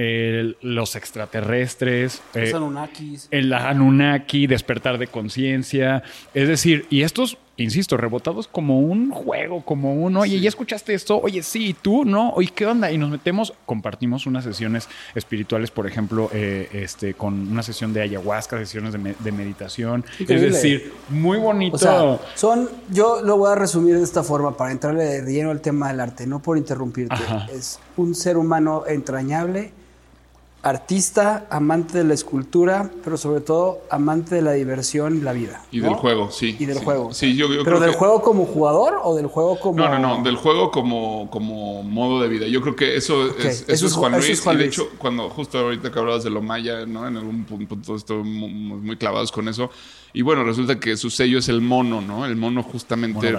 los 0.63 0.97
extraterrestres, 0.97 2.23
los 2.35 2.49
eh, 2.49 2.55
Anunnakis. 2.55 3.29
el 3.31 3.53
Anunnaki, 3.53 4.47
despertar 4.47 4.99
de 4.99 5.07
conciencia, 5.07 6.03
es 6.35 6.49
decir, 6.49 6.87
y 6.91 7.03
estos 7.03 7.39
insisto, 7.57 7.97
rebotados 7.97 8.49
como 8.49 8.81
un 8.81 9.11
juego, 9.11 9.63
como 9.63 9.95
un, 9.95 10.17
oye, 10.17 10.41
¿ya 10.41 10.49
escuchaste 10.49 10.95
esto? 10.95 11.21
Oye, 11.21 11.43
sí, 11.43 11.75
¿tú? 11.81 12.05
¿No? 12.05 12.31
Oye, 12.31 12.51
¿qué 12.55 12.67
onda? 12.67 12.91
Y 12.91 12.99
nos 12.99 13.11
metemos, 13.11 13.53
compartimos 13.65 14.27
unas 14.27 14.45
sesiones 14.45 14.89
espirituales, 15.15 15.71
por 15.71 15.87
ejemplo, 15.87 16.31
eh, 16.33 16.69
este, 16.73 17.15
con 17.15 17.49
una 17.51 17.63
sesión 17.63 17.93
de 17.93 18.03
ayahuasca, 18.03 18.59
sesiones 18.59 18.93
de, 18.93 19.33
meditación. 19.33 20.05
Es 20.21 20.41
decir, 20.41 20.93
muy 21.09 21.39
bonito. 21.39 21.77
O 21.77 21.79
sea, 21.79 22.19
son, 22.35 22.69
yo 22.91 23.23
lo 23.23 23.37
voy 23.39 23.53
a 23.53 23.55
resumir 23.55 23.97
de 23.97 24.05
esta 24.05 24.23
forma 24.23 24.57
para 24.57 24.73
entrarle 24.73 25.23
de 25.23 25.33
lleno 25.33 25.51
al 25.51 25.61
tema 25.61 25.89
del 25.89 26.01
arte, 26.01 26.27
no 26.27 26.41
por 26.41 26.59
interrumpirte. 26.59 27.17
Es 27.53 27.79
un 27.97 28.15
ser 28.15 28.37
humano 28.37 28.85
entrañable 28.87 29.73
artista, 30.69 31.47
amante 31.49 31.99
de 31.99 32.05
la 32.05 32.15
escultura, 32.15 32.91
pero 33.05 33.17
sobre 33.17 33.41
todo 33.41 33.83
amante 33.89 34.35
de 34.35 34.43
la 34.43 34.53
diversión 34.53 35.17
y 35.17 35.21
la 35.21 35.33
vida. 35.33 35.63
Y 35.71 35.79
del 35.79 35.95
juego, 35.95 36.33
sí. 36.33 36.57
Y 36.59 36.67
del 36.67 36.79
juego. 36.79 37.15
Sí, 37.15 37.37
yo, 37.37 37.47
¿Pero 37.63 37.79
del 37.79 37.93
juego 37.93 38.21
como 38.21 38.47
jugador 38.47 38.99
o 39.05 39.15
del 39.15 39.29
juego 39.29 39.61
como.? 39.61 39.79
No, 39.79 39.89
no, 39.89 39.99
no, 39.99 40.25
del 40.25 40.35
juego 40.35 40.73
como, 40.73 41.31
como 41.31 41.85
modo 41.85 42.21
de 42.21 42.29
vida. 42.29 42.49
Yo 42.49 42.61
creo 42.63 42.75
que 42.75 42.97
eso, 42.97 43.27
es, 43.39 43.65
eso, 43.69 43.87
es 43.87 43.93
Juan 43.93 44.13
Luis. 44.13 44.45
y 44.45 44.57
de 44.57 44.65
hecho, 44.65 44.91
cuando 44.99 45.31
justo 45.31 45.57
ahorita 45.59 45.93
que 45.93 45.99
hablabas 46.01 46.25
de 46.25 46.31
lo 46.31 46.43
maya, 46.43 46.85
¿no? 46.85 47.07
En 47.07 47.17
algún 47.17 47.45
punto 47.45 47.95
estamos 47.95 48.27
muy 48.27 48.97
clavados 48.97 49.31
con 49.31 49.49
eso. 49.49 49.71
Y 50.13 50.23
bueno, 50.23 50.43
resulta 50.43 50.81
que 50.81 50.97
su 50.97 51.11
sello 51.11 51.39
es 51.39 51.49
el 51.49 51.61
mono, 51.61 52.01
¿no? 52.01 52.27
El 52.27 52.35
mono 52.37 52.63
justamente 52.65 53.37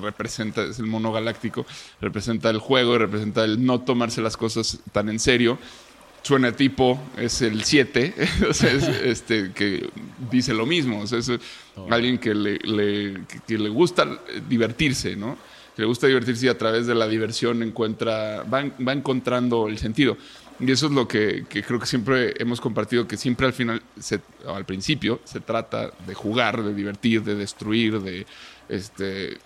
representa, 0.00 0.62
es 0.62 0.78
el 0.78 0.86
mono 0.86 1.12
galáctico, 1.12 1.66
representa 2.00 2.48
el 2.50 2.58
juego 2.58 2.94
y 2.94 2.98
representa 2.98 3.44
el 3.44 3.66
no 3.66 3.80
tomarse 3.80 4.22
las 4.22 4.36
cosas 4.36 4.78
tan 4.92 5.08
en 5.08 5.18
serio 5.18 5.58
su 6.24 6.52
tipo 6.52 6.98
es 7.18 7.42
el 7.42 7.64
7, 7.64 8.14
este, 9.04 9.52
que 9.52 9.90
dice 10.30 10.54
lo 10.54 10.64
mismo. 10.64 11.04
es 11.04 11.30
alguien 11.90 12.18
que 12.18 12.34
le, 12.34 12.58
le, 12.58 13.68
gusta 13.68 14.08
divertirse, 14.48 15.16
¿no? 15.16 15.36
Que 15.76 15.82
le 15.82 15.86
gusta 15.86 16.06
divertirse 16.06 16.46
y 16.46 16.48
a 16.48 16.56
través 16.56 16.86
de 16.86 16.94
la 16.94 17.06
diversión 17.06 17.62
encuentra, 17.62 18.42
va, 18.44 18.64
va 18.86 18.92
encontrando 18.92 19.68
el 19.68 19.76
sentido. 19.78 20.16
Y 20.60 20.70
eso 20.72 20.86
es 20.86 20.92
lo 20.92 21.06
que, 21.06 21.44
creo 21.48 21.78
que 21.78 21.86
siempre 21.86 22.32
hemos 22.38 22.60
compartido, 22.60 23.06
que 23.06 23.18
siempre 23.18 23.46
al 23.46 23.52
final, 23.52 23.82
al 24.46 24.64
principio, 24.64 25.20
se 25.24 25.40
trata 25.40 25.92
de 26.06 26.14
jugar, 26.14 26.62
de 26.62 26.72
divertir, 26.72 27.22
de 27.22 27.34
destruir, 27.34 28.00
de, 28.00 28.24
este, 28.70 29.36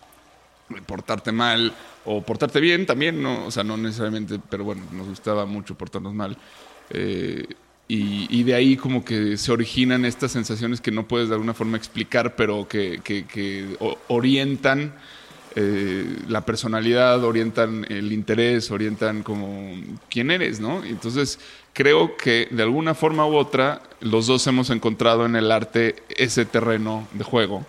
portarte 0.86 1.32
mal 1.32 1.72
o 2.04 2.22
portarte 2.22 2.60
bien 2.60 2.86
también, 2.86 3.22
no, 3.22 3.46
o 3.46 3.50
sea, 3.50 3.64
no 3.64 3.76
necesariamente, 3.76 4.40
pero 4.48 4.64
bueno, 4.64 4.82
nos 4.92 5.08
gustaba 5.08 5.46
mucho 5.46 5.76
portarnos 5.76 6.14
mal. 6.14 6.36
Eh, 6.90 7.46
y, 7.90 8.42
de 8.42 8.54
ahí 8.54 8.76
como 8.76 9.02
que 9.02 9.38
se 9.38 9.50
originan 9.50 10.04
estas 10.04 10.32
sensaciones 10.32 10.82
que 10.82 10.90
no 10.90 11.08
puedes 11.08 11.30
de 11.30 11.34
alguna 11.34 11.54
forma 11.54 11.78
explicar, 11.78 12.36
pero 12.36 12.68
que, 12.68 13.00
orientan 14.08 14.92
eh, 15.56 16.04
la 16.28 16.42
personalidad, 16.44 17.24
orientan 17.24 17.86
el 17.88 18.12
interés, 18.12 18.70
orientan 18.70 19.22
como 19.22 19.74
quién 20.10 20.30
eres, 20.30 20.60
¿no? 20.60 20.84
Entonces 20.84 21.40
creo 21.72 22.14
que 22.18 22.48
de 22.50 22.62
alguna 22.62 22.94
forma 22.94 23.26
u 23.26 23.36
otra 23.36 23.80
los 24.00 24.26
dos 24.26 24.46
hemos 24.46 24.68
encontrado 24.68 25.24
en 25.24 25.34
el 25.34 25.50
arte 25.50 25.96
ese 26.10 26.44
terreno 26.44 27.08
de 27.14 27.24
juego 27.24 27.66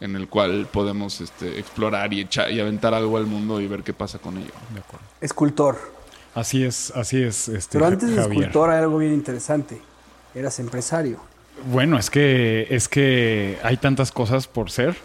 en 0.00 0.16
el 0.16 0.28
cual 0.28 0.66
podemos 0.72 1.20
este, 1.20 1.58
explorar 1.58 2.12
y, 2.12 2.22
echar, 2.22 2.50
y 2.50 2.60
aventar 2.60 2.94
algo 2.94 3.16
al 3.16 3.26
mundo 3.26 3.60
y 3.60 3.66
ver 3.66 3.82
qué 3.82 3.92
pasa 3.92 4.18
con 4.18 4.38
ello. 4.38 4.52
Escultor. 5.20 5.78
Así 6.34 6.64
es, 6.64 6.92
así 6.94 7.22
es. 7.22 7.48
Este, 7.48 7.78
Pero 7.78 7.86
antes 7.86 8.14
de 8.14 8.20
escultor 8.20 8.70
hay 8.70 8.78
algo 8.78 8.98
bien 8.98 9.12
interesante. 9.12 9.80
Eras 10.34 10.58
empresario. 10.60 11.20
Bueno, 11.70 11.98
es 11.98 12.08
que, 12.08 12.66
es 12.70 12.88
que 12.88 13.58
hay 13.62 13.76
tantas 13.76 14.12
cosas 14.12 14.46
por 14.46 14.70
ser 14.70 14.96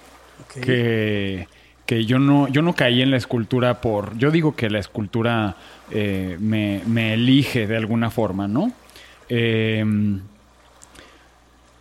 que, 0.54 1.48
que 1.86 2.06
yo 2.06 2.20
no, 2.20 2.48
yo 2.48 2.62
no 2.62 2.74
caí 2.74 3.02
en 3.02 3.12
la 3.12 3.18
escultura 3.18 3.82
por. 3.82 4.18
Yo 4.18 4.32
digo 4.32 4.56
que 4.56 4.70
la 4.70 4.80
escultura 4.80 5.58
eh, 5.92 6.38
me, 6.40 6.82
me, 6.86 7.16
elige 7.16 7.68
de 7.68 7.76
alguna 7.76 8.12
forma, 8.12 8.48
¿no? 8.48 8.72
Eh, 9.28 9.84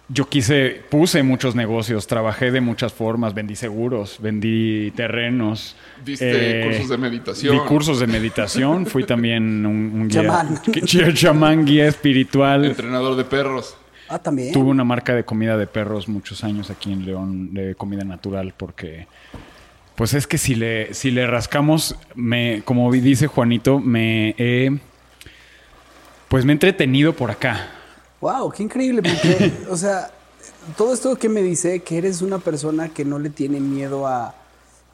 yo 0.09 0.29
quise, 0.29 0.83
puse 0.91 1.23
muchos 1.23 1.55
negocios, 1.55 2.07
trabajé 2.07 2.51
de 2.51 2.61
muchas 2.61 2.93
formas, 2.93 3.33
vendí 3.33 3.57
seguros, 3.57 4.19
vendí 4.21 4.91
terrenos. 4.91 5.77
Diste 6.05 6.61
eh, 6.61 6.65
cursos 6.67 6.89
de 6.91 6.99
meditación. 6.99 7.55
Di 7.55 7.61
cursos 7.65 8.01
de 8.01 8.07
meditación, 8.07 8.87
fui 8.87 9.05
también 9.05 9.65
un, 9.65 10.09
guía. 10.09 10.47
Chamán. 11.15 11.65
guía 11.65 11.89
espiritual. 11.89 12.67
Entrenador 12.67 13.17
de 13.17 13.25
perros. 13.25 13.77
Ah, 14.09 14.19
también. 14.19 14.53
Tuve 14.53 14.69
una 14.69 14.85
marca 14.85 15.15
de 15.15 15.25
comida 15.25 15.57
de 15.57 15.67
perros 15.67 16.07
muchos 16.07 16.45
años 16.45 16.69
aquí 16.71 16.93
en 16.93 17.07
León, 17.07 17.55
de 17.55 17.75
comida 17.75 18.05
natural, 18.05 18.53
porque 18.55 19.07
pues 19.95 20.13
es 20.13 20.27
que 20.27 20.37
si 20.37 20.55
le, 20.55 20.93
si 20.93 21.11
le 21.13 21.27
rascamos, 21.27 21.97
me, 22.15 22.61
como 22.67 22.93
dice 22.93 23.27
Juanito, 23.27 23.81
me 23.81 24.35
he, 24.37 24.71
pues 26.29 26.45
me 26.45 26.53
he 26.53 26.55
entretenido 26.55 27.15
por 27.15 27.31
acá 27.31 27.71
Wow, 28.25 28.51
qué 28.53 28.63
increíble, 28.63 29.03
porque, 29.03 29.53
o 29.71 29.77
sea, 29.77 30.11
todo 30.79 30.95
esto 30.95 31.15
que 31.17 31.29
me 31.29 31.43
dice 31.43 31.81
que 31.81 31.99
eres 31.99 32.23
una 32.23 32.39
persona 32.39 32.89
que 32.89 33.05
no 33.05 33.19
le 33.19 33.29
tiene 33.29 33.61
miedo 33.61 34.07
a, 34.07 34.35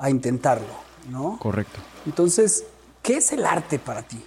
intentarlo, 0.09 0.67
¿no? 1.09 1.39
Correcto. 1.39 1.79
Entonces, 2.07 2.65
¿qué 3.03 3.19
es 3.19 3.31
el 3.31 3.45
arte 3.45 3.79
para 3.79 4.03
ti? 4.03 4.21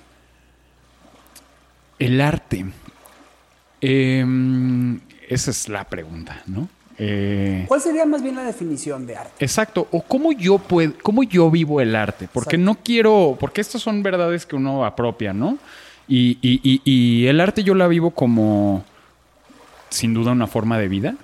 El 1.99 2.21
arte. 2.21 2.65
Em, 3.81 5.01
esa 5.27 5.51
es 5.51 5.67
la 5.67 5.83
pregunta, 5.83 6.41
¿no? 6.45 6.69
Eh, 6.97 7.65
¿Cuál 7.67 7.81
sería 7.81 8.05
más 8.05 8.23
bien 8.23 8.37
la 8.37 8.43
definición 8.43 9.05
de 9.05 9.17
arte? 9.17 9.43
Exacto. 9.43 9.85
O 9.91 10.01
cómo 10.01 10.31
yo 10.31 10.59
puedo, 10.59 10.93
cómo 11.03 11.23
yo 11.23 11.51
vivo 11.51 11.81
el 11.81 11.93
arte. 11.93 12.29
Porque 12.31 12.57
no 12.57 12.75
quiero, 12.75 13.35
porque 13.37 13.59
estas 13.59 13.81
son 13.81 14.01
verdades 14.01 14.45
que 14.45 14.55
uno 14.55 14.85
apropia, 14.85 15.33
¿no? 15.33 15.57
Y, 16.07 16.37
y 16.41 17.27
el 17.27 17.41
arte 17.41 17.65
yo 17.65 17.75
la 17.75 17.87
vivo 17.87 18.11
como 18.11 18.85
sin 19.93 20.13
duda 20.13 20.31
una 20.31 20.47
forma 20.47 20.77
de 20.79 20.87
vida. 20.87 21.15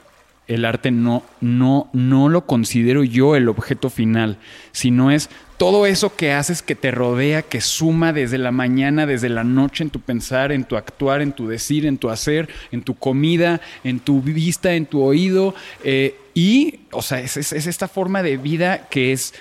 El 0.47 0.65
arte 0.65 0.89
no, 0.89 1.23
no, 1.41 1.89
no 1.93 2.29
lo 2.29 2.45
considero 2.45 3.03
yo 3.03 3.35
el 3.35 3.49
objeto 3.49 3.89
final, 3.89 4.37
sino 4.71 5.11
es 5.11 5.29
todo 5.57 5.85
eso 5.85 6.15
que 6.15 6.31
haces 6.31 6.61
que 6.61 6.73
te 6.73 6.89
rodea, 6.89 7.41
que 7.41 7.61
suma 7.61 8.13
desde 8.13 8.37
la 8.37 8.51
mañana, 8.51 9.05
desde 9.05 9.29
la 9.29 9.43
noche 9.43 9.83
en 9.83 9.89
tu 9.89 9.99
pensar, 9.99 10.51
en 10.51 10.63
tu 10.63 10.77
actuar, 10.77 11.21
en 11.21 11.33
tu 11.33 11.47
decir, 11.47 11.85
en 11.85 11.97
tu 11.97 12.09
hacer, 12.09 12.49
en 12.71 12.81
tu 12.81 12.95
comida, 12.95 13.59
en 13.83 13.99
tu 13.99 14.21
vista, 14.21 14.73
en 14.73 14.85
tu 14.85 15.01
oído. 15.01 15.53
Eh, 15.83 16.15
y, 16.33 16.79
o 16.91 17.01
sea, 17.01 17.19
es, 17.19 17.35
esta 17.35 17.87
forma 17.87 18.23
de 18.23 18.37
vida 18.37 18.87
que 18.89 19.11
es 19.11 19.33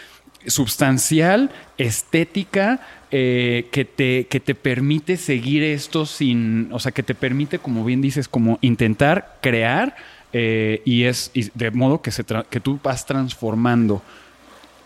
substancial, 0.46 1.50
estética, 1.78 2.80
eh, 3.10 3.68
que, 3.70 3.84
te, 3.84 4.26
que 4.26 4.40
te 4.40 4.54
permite 4.54 5.16
seguir 5.16 5.62
esto 5.62 6.06
sin, 6.06 6.68
o 6.72 6.78
sea, 6.78 6.92
que 6.92 7.02
te 7.02 7.14
permite, 7.14 7.58
como 7.58 7.84
bien 7.84 8.02
dices, 8.02 8.28
como 8.28 8.58
intentar 8.60 9.38
crear 9.40 9.96
eh, 10.32 10.82
y 10.84 11.04
es 11.04 11.30
de 11.54 11.70
modo 11.70 12.02
que, 12.02 12.10
se 12.10 12.24
que 12.50 12.60
tú 12.60 12.78
vas 12.82 13.06
transformando 13.06 14.02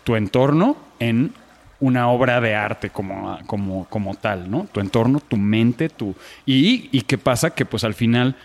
tu 0.03 0.15
entorno 0.15 0.77
en 0.99 1.33
una 1.79 2.07
obra 2.07 2.39
de 2.39 2.55
arte 2.55 2.89
como, 2.89 3.37
como, 3.45 3.85
como 3.89 4.15
tal, 4.15 4.49
¿no? 4.49 4.67
Tu 4.71 4.79
entorno, 4.79 5.19
tu 5.19 5.35
mente, 5.35 5.89
tu... 5.89 6.15
Y, 6.45 6.87
y 6.93 7.01
qué 7.01 7.17
pasa 7.17 7.49
que 7.49 7.65
pues 7.65 7.83
al 7.83 7.93
final 7.93 8.37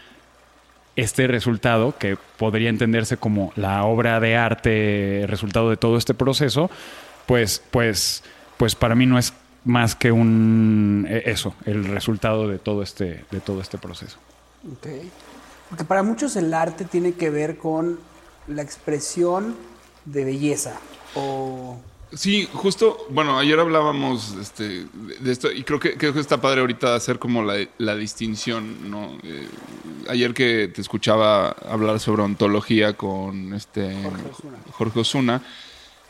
este 0.96 1.28
resultado, 1.28 1.96
que 1.96 2.16
podría 2.36 2.68
entenderse 2.68 3.16
como 3.16 3.52
la 3.54 3.84
obra 3.84 4.18
de 4.18 4.36
arte, 4.36 5.24
resultado 5.28 5.70
de 5.70 5.76
todo 5.76 5.96
este 5.96 6.14
proceso, 6.14 6.68
pues, 7.26 7.62
pues, 7.70 8.24
pues 8.56 8.74
para 8.74 8.96
mí 8.96 9.06
no 9.06 9.16
es 9.16 9.32
más 9.64 9.94
que 9.94 10.12
un 10.12 11.06
e, 11.08 11.22
eso, 11.26 11.54
el 11.64 11.84
resultado 11.84 12.48
de 12.48 12.58
todo 12.58 12.82
este, 12.82 13.24
de 13.30 13.40
todo 13.40 13.60
este 13.60 13.78
proceso. 13.78 14.18
Okay. 14.78 15.10
Porque 15.68 15.84
para 15.84 16.02
muchos 16.02 16.36
el 16.36 16.52
arte 16.54 16.84
tiene 16.84 17.12
que 17.12 17.30
ver 17.30 17.58
con 17.58 17.98
la 18.46 18.62
expresión 18.62 19.56
de 20.04 20.24
belleza 20.24 20.78
o 21.14 21.78
Sí, 22.14 22.48
justo, 22.54 23.06
bueno, 23.10 23.38
ayer 23.38 23.60
hablábamos 23.60 24.34
este, 24.40 24.86
de 25.20 25.30
esto 25.30 25.52
y 25.52 25.62
creo 25.62 25.78
que, 25.78 25.94
creo 25.98 26.14
que 26.14 26.20
está 26.20 26.40
padre 26.40 26.62
ahorita 26.62 26.94
hacer 26.94 27.18
como 27.18 27.42
la, 27.42 27.96
distinción, 27.96 28.90
¿no? 28.90 29.18
Eh, 29.22 29.46
ayer 30.08 30.32
que 30.32 30.68
te 30.68 30.80
escuchaba 30.80 31.50
hablar 31.50 32.00
sobre 32.00 32.22
ontología 32.22 32.94
con 32.94 33.52
este 33.52 33.94
Jorge 34.72 35.00
Osuna, 35.00 35.42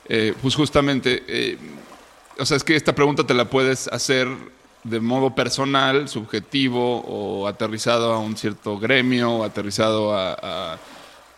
eh, 0.09 0.35
pues 0.40 0.55
justamente, 0.55 1.25
eh, 1.26 1.59
o 2.38 2.47
sea, 2.47 2.57
es 2.57 2.64
que 2.64 2.76
esta 2.76 2.95
pregunta 2.95 3.25
te 3.25 3.35
la 3.35 3.47
puedes 3.47 3.88
hacer 3.88 4.28
de 4.85 5.00
modo 5.00 5.35
personal, 5.35 6.09
subjetivo 6.09 7.00
o 7.00 7.47
aterrizado 7.47 8.12
a 8.12 8.18
un 8.18 8.37
cierto 8.37 8.78
gremio, 8.78 9.33
o 9.33 9.45
aterrizado 9.45 10.14
a 10.14 10.78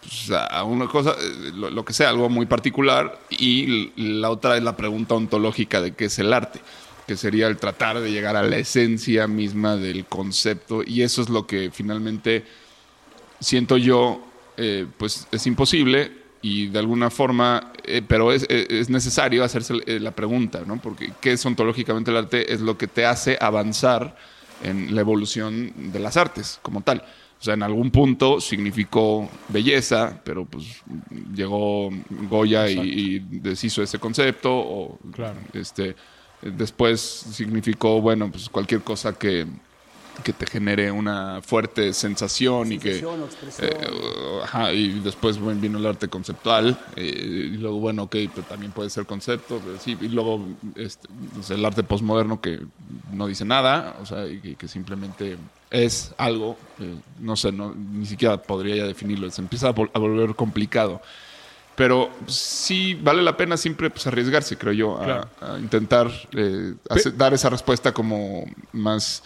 pues, 0.01 0.31
una 0.65 0.87
cosa, 0.87 1.15
eh, 1.21 1.53
lo, 1.55 1.85
que 1.85 1.93
sea, 1.93 2.09
algo 2.09 2.29
muy 2.29 2.47
particular, 2.47 3.19
y 3.31 3.93
la 3.97 4.31
otra 4.31 4.57
es 4.57 4.63
la 4.63 4.77
pregunta 4.77 5.15
ontológica 5.15 5.81
de 5.81 5.93
qué 5.93 6.07
es 6.07 6.19
el 6.19 6.33
arte, 6.33 6.61
que 7.07 7.17
sería 7.17 7.47
el 7.49 7.59
tratar 7.59 8.01
de 8.01 8.11
llegar 8.11 8.37
a 8.37 8.43
la 8.43 8.57
esencia 8.57 9.27
misma 9.27 9.77
del 9.77 10.07
concepto, 10.07 10.83
y 10.85 11.03
eso 11.03 11.23
es 11.23 11.29
lo 11.29 11.47
que 11.47 11.71
finalmente 11.73 12.45
siento 13.41 13.77
yo, 13.77 14.23
eh, 14.57 14.87
pues 14.97 15.27
es 15.31 15.47
imposible, 15.47 16.13
y 16.43 16.69
de 16.69 16.79
alguna 16.79 17.11
forma, 17.11 17.73
eh, 17.85 18.03
pero 18.07 18.33
es, 18.33 18.47
es, 18.49 18.89
necesario 18.89 19.45
hacerse 19.45 19.75
la 20.01 20.13
pregunta, 20.13 20.63
¿no? 20.67 20.81
Porque 20.81 21.13
qué 21.21 21.33
es 21.33 21.45
ontológicamente 21.45 22.11
el 22.11 22.17
arte 22.17 22.53
es 22.53 22.61
lo 22.61 22.79
que 22.79 22.87
te 22.87 23.05
hace 23.05 23.37
avanzar 23.41 24.17
en 24.63 24.95
la 24.95 25.01
evolución 25.01 25.73
de 25.93 25.99
las 25.99 26.17
artes 26.17 26.59
como 26.63 26.81
tal. 26.81 27.05
O 27.41 27.43
sea, 27.43 27.55
en 27.55 27.63
algún 27.63 27.91
punto 27.91 28.39
significó 28.39 29.29
belleza, 29.49 30.21
pero 30.25 30.45
pues 30.45 30.83
llegó 31.35 31.89
Goya 32.29 32.69
y, 32.69 33.19
deshizo 33.19 33.83
ese 33.83 33.99
concepto. 33.99 34.51
O 34.53 34.99
este, 35.55 35.97
después 36.43 37.01
significó, 37.01 38.03
bueno, 38.03 38.31
pues 38.31 38.51
cualquier 38.51 38.83
cosa 38.83 39.15
que, 39.15 39.47
que 40.21 40.33
te 40.33 40.47
genere 40.47 40.91
una 40.91 41.41
fuerte 41.43 41.93
sensación 41.93 42.73
y 42.73 42.79
que 42.79 42.99
eh, 42.99 43.91
ajá, 44.43 44.73
y 44.73 45.01
después 45.01 45.39
vino 45.61 45.79
el 45.79 45.87
arte 45.87 46.09
conceptual 46.09 46.79
eh, 46.97 47.51
y 47.53 47.57
luego 47.57 47.79
bueno 47.79 48.05
ok 48.05 48.17
pero 48.35 48.47
también 48.47 48.73
puede 48.73 48.91
ser 48.91 49.07
concepto 49.07 49.61
sí, 49.81 49.97
y 50.01 50.09
luego 50.09 50.45
este, 50.77 51.09
el 51.51 51.65
arte 51.65 51.83
postmoderno 51.83 52.41
que 52.41 52.61
no 53.13 53.27
dice 53.27 53.45
nada 53.45 53.97
o 54.03 54.07
sea 54.07 54.27
y 54.27 54.57
que, 54.57 54.69
simplemente 54.69 55.37
es 55.71 56.15
algo 56.19 56.57
no 57.19 57.37
sé 57.37 57.53
no, 57.53 57.75
ni 57.75 58.07
siquiera 58.07 58.37
podría 58.41 58.77
ya 58.77 58.87
definirlo 58.87 59.31
se 59.31 59.41
empieza 59.41 59.69
a, 59.69 59.73
volver 59.73 60.35
complicado. 60.35 61.01
Pero 61.77 62.11
sí 62.27 62.95
vale 62.95 63.23
la 63.23 63.37
pena 63.37 63.57
siempre 63.57 63.89
pues, 63.89 64.07
arriesgarse 64.07 64.59
creo 64.59 64.73
yo 64.73 65.01
a, 65.01 65.27
intentar 65.59 66.11
eh, 66.33 66.75
dar 67.17 67.33
esa 67.33 67.49
respuesta 67.49 67.93
como 67.93 68.45
más 68.73 69.23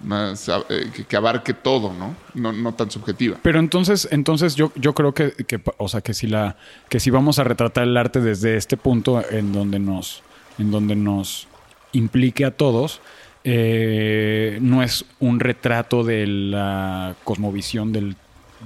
eh, 0.00 0.90
que, 1.08 1.16
abarque 1.16 1.54
todo, 1.54 1.92
¿no? 1.92 2.14
¿no? 2.52 2.74
tan 2.74 2.90
subjetiva. 2.90 3.38
Pero 3.42 3.58
entonces, 3.58 4.08
entonces 4.10 4.54
yo, 4.54 4.72
yo 4.76 4.94
creo 4.94 5.12
que, 5.12 5.32
o 5.76 5.88
sea, 5.88 6.00
que 6.00 6.14
si 6.14 6.26
la, 6.26 6.56
que 6.88 7.00
si 7.00 7.10
vamos 7.10 7.38
a 7.38 7.44
retratar 7.44 7.84
el 7.84 7.96
arte 7.96 8.20
desde 8.20 8.56
este 8.56 8.76
punto 8.76 9.22
en 9.30 9.52
donde 9.52 9.78
nos, 9.78 10.22
en 10.58 10.70
donde 10.70 10.94
nos 10.94 11.48
implique 11.92 12.44
a 12.44 12.52
todos, 12.52 13.00
eh, 13.44 14.58
no 14.60 14.82
es 14.82 15.04
un 15.20 15.40
retrato 15.40 16.04
de 16.04 16.26
la 16.26 17.16
cosmovisión 17.24 17.92
del, 17.92 18.16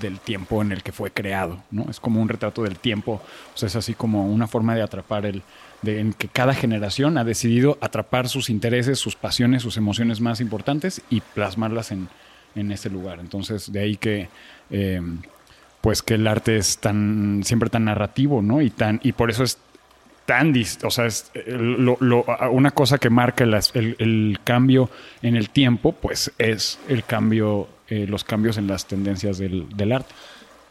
del, 0.00 0.18
tiempo 0.18 0.60
en 0.60 0.72
el 0.72 0.82
que 0.82 0.92
fue 0.92 1.10
creado, 1.10 1.62
¿no? 1.70 1.86
Es 1.88 2.00
como 2.00 2.20
un 2.20 2.28
retrato 2.28 2.62
del 2.62 2.78
tiempo, 2.78 3.22
o 3.54 3.56
sea, 3.56 3.68
es 3.68 3.76
así 3.76 3.94
como 3.94 4.26
una 4.26 4.46
forma 4.46 4.74
de 4.74 4.82
atrapar 4.82 5.24
el, 5.26 5.42
de, 5.82 6.00
en 6.00 6.12
que 6.12 6.28
cada 6.28 6.54
generación 6.54 7.18
ha 7.18 7.24
decidido 7.24 7.78
atrapar 7.80 8.28
sus 8.28 8.50
intereses, 8.50 8.98
sus 8.98 9.16
pasiones, 9.16 9.62
sus 9.62 9.76
emociones 9.76 10.20
más 10.20 10.40
importantes 10.40 11.02
y 11.10 11.20
plasmarlas 11.20 11.92
en, 11.92 12.08
en 12.54 12.72
ese 12.72 12.90
lugar. 12.90 13.18
Entonces, 13.20 13.72
de 13.72 13.80
ahí 13.80 13.96
que, 13.96 14.28
em, 14.70 15.22
pues 15.80 16.02
que 16.02 16.14
el 16.14 16.26
arte 16.26 16.56
es 16.56 16.78
tan, 16.78 17.42
siempre 17.44 17.70
tan 17.70 17.84
narrativo, 17.84 18.42
¿no? 18.42 18.62
Y, 18.62 18.70
tan, 18.70 19.00
y 19.02 19.12
por 19.12 19.30
eso 19.30 19.42
es 19.42 19.58
tan, 20.26 20.54
o 20.84 20.90
sea, 20.90 21.06
es 21.06 21.30
una 22.50 22.70
cosa 22.70 22.98
que 22.98 23.10
marca 23.10 23.44
el, 23.44 23.96
el, 23.98 24.38
cambio 24.44 24.88
en 25.20 25.36
el 25.36 25.50
tiempo, 25.50 25.92
pues 25.92 26.32
es 26.38 26.78
el 26.88 27.04
cambio, 27.04 27.68
eh, 27.88 28.06
los 28.08 28.22
cambios 28.22 28.56
en 28.56 28.68
las 28.68 28.86
tendencias 28.86 29.38
del, 29.38 29.68
del 29.76 29.92
arte. 29.92 30.14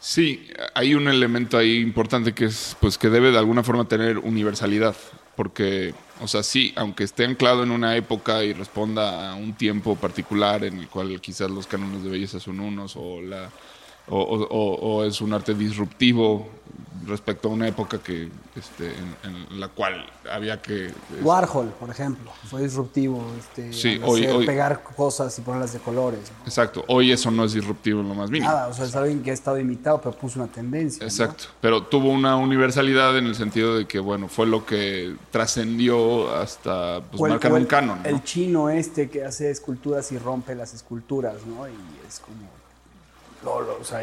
Sí, 0.04 0.48
hay 0.74 0.96
un 0.96 1.06
elemento 1.06 1.56
ahí 1.56 1.78
importante 1.78 2.32
que 2.32 2.46
es, 2.46 2.76
pues, 2.80 2.98
que 2.98 3.08
debe 3.08 3.30
de 3.30 3.38
alguna 3.38 3.62
forma 3.62 3.86
tener 3.86 4.18
universalidad, 4.18 4.96
porque, 5.36 5.94
o 6.20 6.26
sea, 6.26 6.42
sí, 6.42 6.72
aunque 6.74 7.04
esté 7.04 7.24
anclado 7.24 7.62
en 7.62 7.70
una 7.70 7.96
época 7.96 8.42
y 8.42 8.52
responda 8.52 9.30
a 9.30 9.36
un 9.36 9.52
tiempo 9.52 9.94
particular 9.94 10.64
en 10.64 10.80
el 10.80 10.88
cual 10.88 11.20
quizás 11.20 11.52
los 11.52 11.68
cánones 11.68 12.02
de 12.02 12.10
belleza 12.10 12.40
son 12.40 12.58
unos 12.58 12.96
o 12.96 13.22
la 13.22 13.48
o, 14.08 15.04
es 15.04 15.20
un 15.20 15.32
arte 15.32 15.54
disruptivo 15.54 16.50
respecto 17.06 17.48
a 17.48 17.52
una 17.52 17.68
época 17.68 17.98
que 17.98 18.28
este, 18.54 18.92
en, 19.24 19.60
la 19.60 19.68
cual 19.68 20.06
había 20.30 20.60
que 20.60 20.92
Warhol 21.22 21.68
por 21.80 21.90
ejemplo 21.90 22.30
fue 22.48 22.62
disruptivo 22.62 23.24
este, 23.38 23.72
sí, 23.72 24.00
hoy, 24.04 24.46
pegar 24.46 24.82
cosas 24.82 25.36
y 25.38 25.42
ponerlas 25.42 25.72
de 25.72 25.80
colores 25.80 26.30
exacto 26.44 26.84
hoy 26.88 27.10
eso 27.10 27.30
no 27.30 27.44
es 27.44 27.54
disruptivo 27.54 28.00
en 28.00 28.08
lo 28.08 28.14
más 28.14 28.30
mínimo. 28.30 28.50
Nada 28.50 28.68
o 28.68 28.72
sea 28.72 28.84
es 28.84 28.94
alguien 28.94 29.22
que 29.22 29.30
ha 29.30 29.34
estado 29.34 29.58
imitado 29.58 30.00
pero 30.00 30.16
puso 30.16 30.38
una 30.40 30.50
tendencia 30.50 31.04
exacto 31.04 31.44
pero 31.60 31.82
tuvo 31.84 32.10
una 32.10 32.36
universalidad 32.36 33.16
en 33.18 33.26
el 33.26 33.34
sentido 33.34 33.76
de 33.76 33.86
que 33.86 33.98
bueno 33.98 34.28
fue 34.28 34.46
lo 34.46 34.64
que 34.64 35.16
trascendió 35.30 36.32
hasta 36.34 37.00
pues, 37.10 37.30
marcar 37.30 37.52
un 37.52 37.64
canon 37.64 38.00
el 38.04 38.22
chino 38.22 38.70
este 38.70 39.10
que 39.10 39.24
hace 39.24 39.50
esculturas 39.50 40.12
y 40.12 40.18
rompe 40.18 40.54
las 40.54 40.74
esculturas 40.74 41.46
no 41.46 41.66
y 41.66 41.72
es 42.06 42.20
como 42.20 42.51
o 43.44 43.84
sea, 43.84 44.02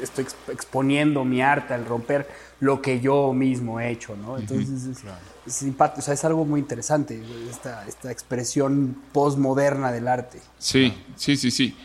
estoy 0.00 0.26
exponiendo 0.48 1.24
mi 1.24 1.42
arte 1.42 1.74
al 1.74 1.86
romper 1.86 2.28
lo 2.60 2.80
que 2.80 3.00
yo 3.00 3.32
mismo 3.32 3.80
he 3.80 3.90
hecho, 3.90 4.16
¿no? 4.16 4.38
Entonces 4.38 4.84
es, 4.84 5.04
o 5.46 6.00
sea, 6.02 6.14
es 6.14 6.24
algo 6.24 6.44
muy 6.44 6.60
interesante, 6.60 7.22
esta, 7.50 7.86
esta 7.86 8.10
expresión 8.10 8.96
postmoderna 9.12 9.92
del 9.92 10.08
arte. 10.08 10.40
Sí, 10.58 10.94
sí, 11.16 11.36
sí, 11.36 11.50
sí. 11.50 11.76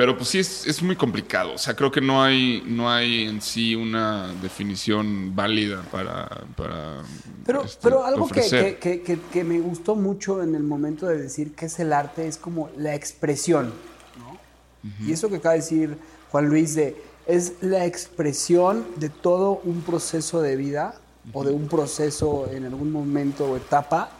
Pero 0.00 0.16
pues 0.16 0.30
sí 0.30 0.38
es, 0.38 0.82
muy 0.82 0.96
complicado. 0.96 1.52
O 1.52 1.58
sea, 1.58 1.74
creo 1.74 1.90
que 1.90 2.00
no 2.00 2.22
hay, 2.22 2.62
no 2.64 2.90
hay 2.90 3.24
en 3.24 3.42
sí 3.42 3.74
una 3.74 4.32
definición 4.40 5.36
válida 5.36 5.82
para. 5.92 6.26
para 6.56 7.02
pero, 7.44 7.64
este, 7.64 7.80
pero 7.82 8.06
algo 8.06 8.26
que, 8.28 8.78
que, 8.80 9.20
que, 9.20 9.44
me 9.44 9.60
gustó 9.60 9.96
mucho 9.96 10.42
en 10.42 10.54
el 10.54 10.62
momento 10.62 11.06
de 11.06 11.18
decir 11.18 11.54
qué 11.54 11.66
es 11.66 11.78
el 11.80 11.92
arte 11.92 12.26
es 12.26 12.38
como 12.38 12.70
la 12.78 12.94
expresión. 12.94 13.74
¿no? 14.18 14.38
Y 15.06 15.12
eso 15.12 15.28
que 15.28 15.36
acaba 15.36 15.52
de 15.52 15.60
decir 15.60 15.98
Juan 16.30 16.48
Luis, 16.48 16.74
de, 16.74 16.96
es 17.26 17.54
la 17.60 17.84
expresión 17.86 18.86
de 18.96 19.08
todo 19.08 19.60
un 19.64 19.82
proceso 19.82 20.40
de 20.40 20.56
vida 20.56 20.94
o 21.32 21.44
de 21.44 21.52
un 21.52 21.68
proceso 21.68 22.48
en 22.50 22.64
algún 22.64 22.90
momento 22.90 23.50
o 23.50 23.56
etapa 23.56 24.10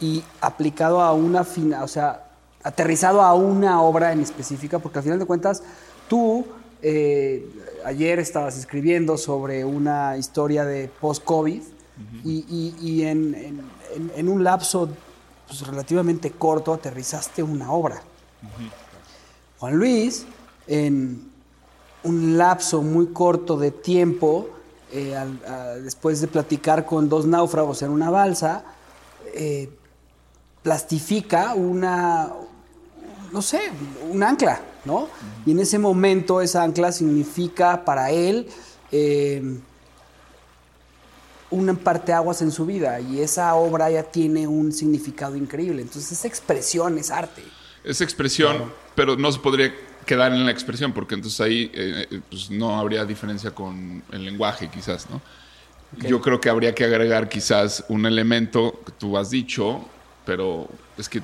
y 0.00 0.22
aplicado 0.40 1.00
a 1.00 1.12
una 1.12 1.44
fina, 1.44 1.84
o 1.84 1.88
sea, 1.88 2.28
aterrizado 2.62 3.22
a 3.22 3.34
una 3.34 3.82
obra 3.82 4.12
en 4.12 4.20
específica, 4.20 4.78
porque 4.78 4.98
al 4.98 5.04
final 5.04 5.18
de 5.18 5.26
cuentas 5.26 5.62
tú 6.08 6.46
eh, 6.82 7.46
ayer 7.84 8.18
estabas 8.18 8.58
escribiendo 8.58 9.16
sobre 9.16 9.64
una 9.64 10.16
historia 10.16 10.64
de 10.64 10.88
post-COVID 11.00 11.62
y, 12.24 13.02
en, 13.04 13.62
un 14.28 14.44
lapso 14.44 14.88
pues, 15.46 15.66
relativamente 15.66 16.32
corto 16.32 16.72
aterrizaste 16.72 17.42
una 17.42 17.70
obra. 17.70 18.02
Juan 19.58 19.76
Luis 19.76 20.26
en 20.66 21.30
un 22.02 22.36
lapso 22.36 22.82
muy 22.82 23.08
corto 23.08 23.56
de 23.56 23.70
tiempo 23.70 24.48
eh, 24.92 25.16
después 25.82 26.20
de 26.20 26.28
platicar 26.28 26.86
con 26.86 27.08
dos 27.08 27.26
náufragos 27.26 27.82
en 27.82 27.90
una 27.90 28.10
balsa, 28.10 28.64
eh, 29.34 29.68
plastifica 30.62 31.54
una, 31.54 32.32
no 33.32 33.42
sé, 33.42 33.60
un 34.08 34.22
ancla, 34.22 34.60
¿no? 34.84 35.08
Y 35.44 35.50
en 35.50 35.58
ese 35.58 35.80
momento 35.80 36.40
esa 36.40 36.62
ancla 36.62 36.92
significa 36.92 37.84
para 37.84 38.12
él 38.12 38.46
eh, 38.92 39.58
un 41.50 41.76
parteaguas 41.76 42.42
en 42.42 42.52
su 42.52 42.64
vida 42.64 43.00
y 43.00 43.20
esa 43.20 43.54
obra 43.56 43.90
ya 43.90 44.04
tiene 44.04 44.46
un 44.46 44.72
significado 44.72 45.34
increíble. 45.34 45.82
Entonces 45.82 46.12
esa 46.12 46.28
expresión 46.28 46.98
es 46.98 47.10
arte. 47.10 47.42
Es 47.82 48.00
expresión, 48.00 48.72
pero 48.94 49.16
no 49.16 49.32
se 49.32 49.40
podría 49.40 49.74
quedar 50.04 50.32
en 50.32 50.44
la 50.44 50.50
expresión 50.50 50.92
porque 50.92 51.14
entonces 51.14 51.40
ahí 51.40 51.70
eh, 51.74 52.20
pues 52.30 52.50
no 52.50 52.78
habría 52.78 53.04
diferencia 53.04 53.50
con 53.52 54.02
el 54.12 54.24
lenguaje 54.24 54.68
quizás, 54.68 55.08
¿no? 55.10 55.20
Yo 56.08 56.20
creo 56.20 56.40
que 56.40 56.50
habría 56.50 56.74
que 56.74 56.84
agregar 56.84 57.28
quizás 57.28 57.84
un 57.88 58.04
elemento 58.06 58.80
que 58.84 58.92
tú 58.92 59.16
has 59.16 59.30
dicho, 59.30 59.84
pero 60.24 60.68
es 60.98 61.08
que 61.08 61.22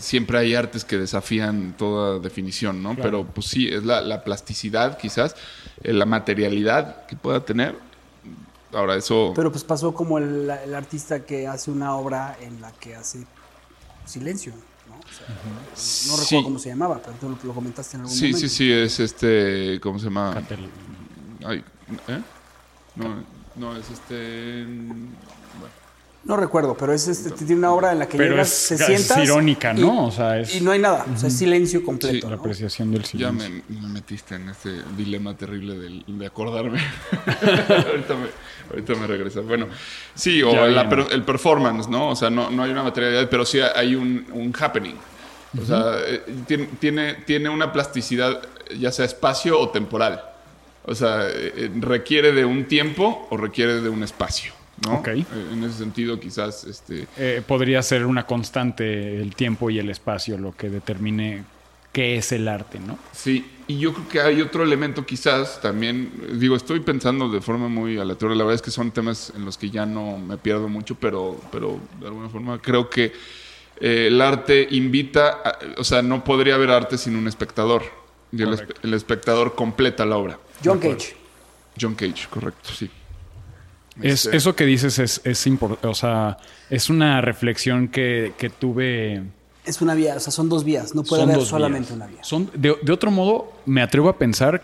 siempre 0.00 0.38
hay 0.38 0.54
artes 0.54 0.84
que 0.84 0.98
desafían 0.98 1.74
toda 1.76 2.18
definición, 2.18 2.82
¿no? 2.82 2.94
Pero 2.96 3.24
pues 3.24 3.46
sí, 3.46 3.68
es 3.68 3.84
la, 3.84 4.22
plasticidad 4.24 4.98
quizás, 4.98 5.34
eh, 5.82 5.92
la 5.92 6.06
materialidad 6.06 7.06
que 7.06 7.16
pueda 7.16 7.44
tener. 7.44 7.76
Ahora 8.72 8.96
eso... 8.96 9.32
Pero 9.34 9.50
pues 9.50 9.64
pasó 9.64 9.94
como 9.94 10.18
el, 10.18 10.50
artista 10.74 11.24
que 11.24 11.46
hace 11.46 11.70
una 11.70 11.94
obra 11.96 12.36
en 12.40 12.60
la 12.60 12.70
que 12.72 12.94
hace 12.94 13.26
silencio. 14.04 14.52
¿No? 15.28 16.12
no 16.12 16.20
recuerdo 16.20 16.44
cómo 16.44 16.58
se 16.58 16.68
llamaba, 16.68 17.00
pero 17.02 17.34
tú 17.36 17.46
lo, 17.46 17.54
comentaste 17.54 17.96
en 17.96 18.02
algún 18.02 18.16
sí, 18.16 18.26
momento. 18.26 18.38
Sí, 18.40 18.48
sí, 18.48 18.56
sí, 18.56 18.72
es 18.72 19.00
este, 19.00 19.80
¿cómo 19.80 19.98
se 19.98 20.06
llama? 20.06 20.42
Ay, 21.44 21.64
¿eh? 22.08 22.22
No, 22.96 23.24
no, 23.56 23.76
es 23.76 23.90
este... 23.90 24.66
No 26.28 26.36
recuerdo, 26.36 26.76
pero 26.76 26.92
es 26.92 27.08
este, 27.08 27.30
tiene 27.30 27.54
una 27.54 27.72
obra 27.72 27.90
en 27.90 28.00
la 28.00 28.06
que 28.06 28.18
llegas, 28.18 28.50
se 28.50 28.76
sientas. 28.76 29.16
Es 29.16 29.24
irónica, 29.24 29.72
¿no? 29.72 29.80
Y, 29.80 30.08
o 30.08 30.10
sea, 30.10 30.38
es... 30.38 30.56
y 30.56 30.60
no 30.60 30.72
hay 30.72 30.78
nada. 30.78 31.06
O 31.10 31.16
sea, 31.16 31.28
es 31.30 31.38
silencio 31.38 31.82
completo. 31.82 32.26
Sí, 32.26 32.30
la 32.30 32.36
apreciación 32.36 32.90
del 32.90 33.06
silencio. 33.06 33.48
Ya 33.48 33.80
me, 33.80 33.88
metiste 33.88 34.34
en 34.34 34.50
este 34.50 34.82
dilema 34.94 35.34
terrible 35.34 35.78
de, 35.78 36.02
de 36.06 36.26
acordarme. 36.26 36.80
ahorita, 37.16 38.14
me, 38.14 38.26
ahorita, 38.70 38.94
me, 38.96 39.06
regresa. 39.06 39.40
Bueno, 39.40 39.68
sí, 40.14 40.42
o 40.42 40.66
el 40.66 41.22
performance, 41.24 41.88
¿no? 41.88 42.10
O 42.10 42.16
sea, 42.16 42.28
no, 42.28 42.50
no 42.50 42.62
hay 42.62 42.72
una 42.72 42.82
materialidad, 42.82 43.26
pero 43.30 43.46
sí 43.46 43.60
hay 43.60 43.94
un, 43.94 44.26
un 44.30 44.52
happening. 44.60 44.96
O 45.58 45.64
sea, 45.64 45.96
eh, 46.06 46.22
tiene, 46.78 47.14
tiene 47.24 47.48
una 47.48 47.72
plasticidad, 47.72 48.42
ya 48.78 48.92
sea 48.92 49.06
espacio 49.06 49.58
o 49.58 49.70
temporal. 49.70 50.22
O 50.84 50.94
sea, 50.94 51.22
eh, 51.26 51.70
requiere 51.80 52.32
de 52.32 52.44
un 52.44 52.66
tiempo 52.66 53.26
o 53.30 53.36
requiere 53.38 53.80
de 53.80 53.88
un 53.88 54.02
espacio. 54.02 54.57
¿No? 54.86 55.02
Eh, 55.06 55.24
en 55.52 55.64
ese 55.64 55.78
sentido, 55.78 56.18
quizás... 56.18 56.64
Este... 56.64 57.06
Eh, 57.16 57.42
podría 57.46 57.82
ser 57.82 58.06
una 58.06 58.26
constante 58.26 59.20
el 59.20 59.34
tiempo 59.34 59.70
y 59.70 59.78
el 59.78 59.90
espacio 59.90 60.38
lo 60.38 60.56
que 60.56 60.68
determine 60.68 61.44
qué 61.92 62.16
es 62.16 62.32
el 62.32 62.46
arte, 62.48 62.78
¿no? 62.78 62.98
Sí, 63.12 63.44
y 63.66 63.78
yo 63.78 63.92
creo 63.92 64.08
que 64.08 64.20
hay 64.20 64.40
otro 64.40 64.62
elemento 64.62 65.04
quizás 65.04 65.60
también, 65.60 66.12
digo, 66.38 66.54
estoy 66.56 66.80
pensando 66.80 67.28
de 67.28 67.40
forma 67.40 67.68
muy 67.68 67.98
aleatoria, 67.98 68.36
la 68.36 68.44
verdad 68.44 68.56
es 68.56 68.62
que 68.62 68.70
son 68.70 68.90
temas 68.90 69.32
en 69.34 69.44
los 69.44 69.58
que 69.58 69.70
ya 69.70 69.86
no 69.86 70.18
me 70.18 70.36
pierdo 70.36 70.68
mucho, 70.68 70.94
pero, 70.94 71.40
pero 71.50 71.80
de 72.00 72.06
alguna 72.06 72.28
forma 72.28 72.60
creo 72.60 72.88
que 72.88 73.12
eh, 73.80 74.06
el 74.08 74.20
arte 74.20 74.66
invita, 74.70 75.42
o 75.76 75.84
sea, 75.84 76.02
no 76.02 76.24
podría 76.24 76.54
haber 76.54 76.70
arte 76.70 76.98
sin 76.98 77.16
un 77.16 77.26
espectador, 77.26 77.82
y 78.30 78.42
el, 78.42 78.94
espectador 78.94 79.54
completa 79.54 80.04
la 80.04 80.18
obra. 80.18 80.38
John 80.62 80.78
Cage. 80.78 81.16
John 81.80 81.94
Cage, 81.94 82.28
correcto, 82.28 82.70
sí. 82.74 82.90
Es, 84.02 84.26
este, 84.26 84.36
eso 84.36 84.54
que 84.54 84.64
dices 84.64 84.98
es, 84.98 85.20
es 85.24 85.46
importante, 85.46 85.86
o 85.86 85.94
sea, 85.94 86.38
es 86.70 86.90
una 86.90 87.20
reflexión 87.20 87.88
que, 87.88 88.32
tuve... 88.58 89.22
Es 89.64 89.80
una 89.82 89.94
vía, 89.94 90.14
o 90.16 90.20
sea, 90.20 90.32
son 90.32 90.48
dos 90.48 90.64
vías, 90.64 90.94
no 90.94 91.02
puede 91.02 91.24
haber 91.24 91.42
solamente 91.42 91.92
una 91.92 92.06
vía. 92.06 92.22
Son, 92.22 92.50
de, 92.54 92.70
otro 92.90 93.10
modo, 93.10 93.52
me 93.66 93.82
atrevo 93.82 94.08
a 94.08 94.16
pensar 94.16 94.62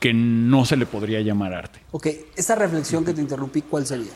que 0.00 0.14
no 0.14 0.64
se 0.64 0.76
le 0.76 0.86
podría 0.86 1.20
llamar 1.20 1.52
arte. 1.52 1.80
Ok, 1.90 2.08
esa 2.36 2.54
reflexión 2.54 3.04
que 3.04 3.12
te 3.12 3.20
interrumpí, 3.20 3.62
¿cuál 3.62 3.86
sería? 3.86 4.12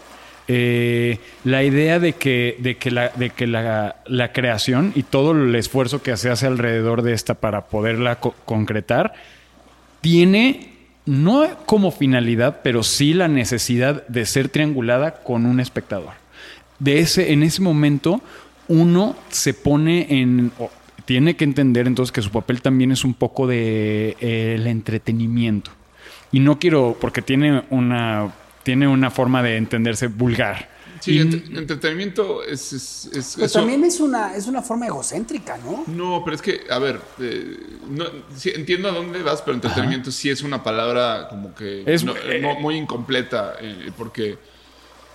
Eh, 0.50 1.18
la 1.44 1.62
idea 1.62 1.98
de 1.98 2.14
que, 2.14 2.56
de 2.58 2.78
que, 2.78 2.90
la, 2.90 3.10
de 3.10 3.30
que 3.30 3.46
la, 3.46 4.32
creación 4.32 4.92
y 4.94 5.02
todo 5.02 5.32
el 5.32 5.54
esfuerzo 5.54 6.02
que 6.02 6.16
se 6.16 6.30
hace 6.30 6.46
alrededor 6.46 7.02
de 7.02 7.12
esta 7.12 7.34
para 7.34 7.66
poderla 7.66 8.18
concretar 8.18 9.12
tiene 10.00 10.77
no 11.08 11.48
como 11.64 11.90
finalidad, 11.90 12.60
pero 12.62 12.82
sí 12.82 13.14
la 13.14 13.28
necesidad 13.28 14.06
de 14.08 14.26
ser 14.26 14.50
triangulada 14.50 15.22
con 15.22 15.46
un 15.46 15.58
espectador. 15.58 16.12
De 16.78 16.98
ese, 16.98 17.32
en 17.32 17.42
ese 17.42 17.62
momento, 17.62 18.20
uno 18.68 19.16
se 19.30 19.54
pone 19.54 20.06
en. 20.10 20.52
tiene 21.06 21.34
que 21.34 21.44
entender 21.44 21.86
entonces 21.86 22.12
que 22.12 22.20
su 22.20 22.30
papel 22.30 22.60
también 22.60 22.92
es 22.92 23.04
un 23.04 23.14
poco 23.14 23.46
de 23.46 24.16
eh, 24.20 24.56
el 24.56 24.66
entretenimiento. 24.66 25.70
Y 26.30 26.40
no 26.40 26.58
quiero, 26.58 26.94
porque 27.00 27.22
tiene 27.22 27.64
una, 27.70 28.30
tiene 28.62 28.86
una 28.86 29.10
forma 29.10 29.42
de 29.42 29.56
entenderse 29.56 30.08
vulgar. 30.08 30.68
Sí, 31.00 31.18
entretenimiento 31.18 32.42
es... 32.42 33.08
pero 33.36 33.48
también 33.50 33.84
es 33.84 34.00
una, 34.00 34.34
es 34.34 34.46
una 34.46 34.62
forma 34.62 34.86
egocéntrica, 34.86 35.58
¿no? 35.58 35.84
No, 35.86 36.22
pero 36.24 36.36
es 36.36 36.42
que, 36.42 36.60
a 36.70 36.78
ver, 36.78 37.00
eh, 37.20 37.56
entiendo 38.54 38.88
a 38.88 38.92
dónde 38.92 39.22
vas, 39.22 39.42
pero 39.42 39.54
entretenimiento 39.54 40.10
sí 40.10 40.30
es 40.30 40.42
una 40.42 40.62
palabra 40.62 41.28
como 41.28 41.54
que 41.54 41.82
es, 41.86 42.04
eh, 42.24 42.56
muy 42.60 42.76
incompleta, 42.76 43.54
eh, 43.60 43.90
porque... 43.96 44.38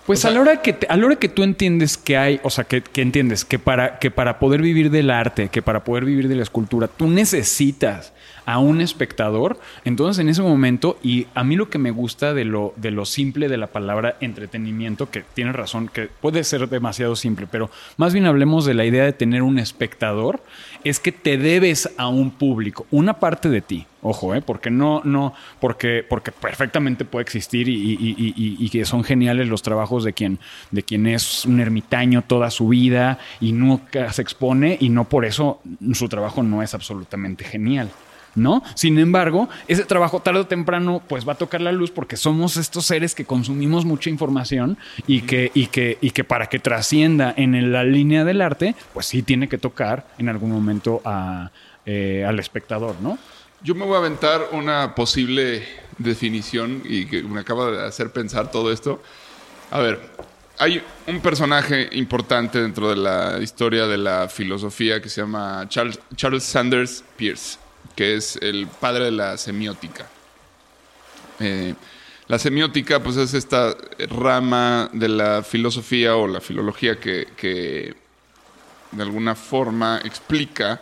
Pues 0.06 0.26
a, 0.26 0.30
la 0.30 0.42
hora 0.42 0.60
que 0.60 0.76
a 0.86 0.98
la 0.98 1.06
hora 1.06 1.16
que 1.16 1.30
tú 1.30 1.42
entiendes 1.42 1.96
que 1.96 2.18
hay, 2.18 2.38
o 2.42 2.50
sea, 2.50 2.64
que, 2.64 2.82
que, 2.82 3.00
entiendes 3.00 3.46
que 3.46 3.58
para, 3.58 3.98
que 3.98 4.10
para 4.10 4.38
poder 4.38 4.60
vivir 4.60 4.90
del 4.90 5.08
arte, 5.08 5.48
que 5.48 5.62
para 5.62 5.82
poder 5.82 6.04
vivir 6.04 6.28
de 6.28 6.34
la 6.34 6.42
escultura, 6.42 6.88
tú 6.88 7.08
necesitas 7.08 8.12
a 8.46 8.58
un 8.58 8.80
espectador, 8.80 9.58
entonces 9.84 10.20
en 10.20 10.28
ese 10.28 10.42
momento, 10.42 10.98
y 11.02 11.26
a 11.34 11.44
mí 11.44 11.56
lo 11.56 11.70
que 11.70 11.78
me 11.78 11.90
gusta 11.90 12.34
de 12.34 12.44
lo, 12.44 12.74
de 12.76 12.90
lo 12.90 13.04
simple 13.04 13.48
de 13.48 13.56
la 13.56 13.68
palabra 13.68 14.16
entretenimiento, 14.20 15.10
que 15.10 15.24
tienes 15.34 15.54
razón, 15.54 15.88
que 15.88 16.08
puede 16.20 16.44
ser 16.44 16.68
demasiado 16.68 17.16
simple, 17.16 17.46
pero 17.50 17.70
más 17.96 18.12
bien 18.12 18.26
hablemos 18.26 18.64
de 18.64 18.74
la 18.74 18.84
idea 18.84 19.04
de 19.04 19.12
tener 19.12 19.42
un 19.42 19.58
espectador, 19.58 20.42
es 20.84 21.00
que 21.00 21.12
te 21.12 21.38
debes 21.38 21.90
a 21.96 22.08
un 22.08 22.30
público, 22.30 22.86
una 22.90 23.14
parte 23.14 23.48
de 23.48 23.62
ti, 23.62 23.86
ojo, 24.02 24.34
¿eh? 24.34 24.42
porque 24.42 24.70
no, 24.70 25.00
no, 25.04 25.34
porque, 25.60 26.04
porque 26.08 26.30
perfectamente 26.30 27.04
puede 27.04 27.22
existir 27.22 27.68
y, 27.68 27.96
y, 27.98 28.68
que 28.68 28.84
son 28.84 29.02
geniales 29.02 29.48
los 29.48 29.62
trabajos 29.62 30.04
de 30.04 30.12
quien, 30.12 30.38
de 30.70 30.82
quien 30.82 31.06
es 31.06 31.46
un 31.46 31.60
ermitaño 31.60 32.22
toda 32.22 32.50
su 32.50 32.68
vida 32.68 33.18
y 33.40 33.52
nunca 33.52 34.12
se 34.12 34.22
expone 34.22 34.76
y 34.80 34.90
no 34.90 35.04
por 35.04 35.24
eso 35.24 35.60
su 35.92 36.08
trabajo 36.08 36.42
no 36.42 36.62
es 36.62 36.74
absolutamente 36.74 37.44
genial. 37.44 37.88
¿No? 38.34 38.62
Sin 38.74 38.98
embargo, 38.98 39.48
ese 39.68 39.84
trabajo 39.84 40.20
tarde 40.20 40.40
o 40.40 40.46
temprano 40.46 41.02
pues 41.08 41.26
va 41.26 41.32
a 41.32 41.36
tocar 41.36 41.60
la 41.60 41.72
luz 41.72 41.90
porque 41.90 42.16
somos 42.16 42.56
estos 42.56 42.86
seres 42.86 43.14
que 43.14 43.24
consumimos 43.24 43.84
mucha 43.84 44.10
información 44.10 44.76
y 45.06 45.22
que, 45.22 46.24
para 46.26 46.46
que 46.46 46.58
trascienda 46.58 47.32
en 47.36 47.72
la 47.72 47.84
línea 47.84 48.24
del 48.24 48.40
arte, 48.40 48.74
pues 48.92 49.06
sí 49.06 49.22
tiene 49.22 49.48
que 49.48 49.58
tocar 49.58 50.06
en 50.18 50.28
algún 50.28 50.50
momento 50.50 51.02
eh, 51.86 52.24
al 52.26 52.38
espectador, 52.38 52.96
¿no? 53.00 53.18
Yo 53.62 53.74
me 53.74 53.86
voy 53.86 53.94
a 53.94 53.98
aventar 53.98 54.48
una 54.52 54.94
posible 54.94 55.62
definición 55.96 56.82
y 56.84 57.06
que 57.06 57.22
me 57.22 57.40
acaba 57.40 57.70
de 57.70 57.86
hacer 57.86 58.10
pensar 58.10 58.50
todo 58.50 58.70
esto. 58.70 59.02
A 59.70 59.80
ver, 59.80 60.00
hay 60.58 60.82
un 61.06 61.20
personaje 61.20 61.88
importante 61.92 62.60
dentro 62.60 62.90
de 62.90 62.96
la 62.96 63.38
historia 63.40 63.86
de 63.86 63.96
la 63.96 64.28
filosofía 64.28 65.00
que 65.00 65.08
se 65.08 65.22
llama 65.22 65.64
Charles, 65.68 65.98
Charles 66.14 66.44
Sanders 66.44 67.04
Peirce 67.16 67.58
que 67.94 68.16
es 68.16 68.36
el 68.36 68.66
padre 68.66 69.04
de 69.06 69.10
la 69.12 69.36
semiótica. 69.36 70.08
Eh, 71.40 71.74
la 72.26 72.38
semiótica, 72.38 73.02
pues, 73.02 73.16
es 73.16 73.34
esta 73.34 73.76
rama 74.08 74.88
de 74.92 75.08
la 75.08 75.42
filosofía 75.42 76.16
o 76.16 76.26
la 76.26 76.40
filología 76.40 76.98
que, 76.98 77.94
de 78.92 79.02
alguna 79.02 79.34
forma 79.34 80.00
explica 80.04 80.80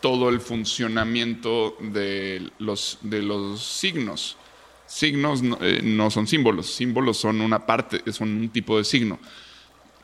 todo 0.00 0.28
el 0.28 0.40
funcionamiento 0.40 1.76
de 1.80 2.50
los, 2.58 2.98
de 3.02 3.22
los 3.22 3.62
signos. 3.62 4.36
Signos 4.86 5.42
no, 5.42 5.58
eh, 5.60 5.80
no, 5.82 6.12
son 6.12 6.28
símbolos, 6.28 6.72
símbolos 6.72 7.16
son 7.16 7.40
una 7.40 7.66
parte, 7.66 8.02
son 8.12 8.28
un 8.28 8.48
tipo 8.50 8.78
de 8.78 8.84
signo. 8.84 9.18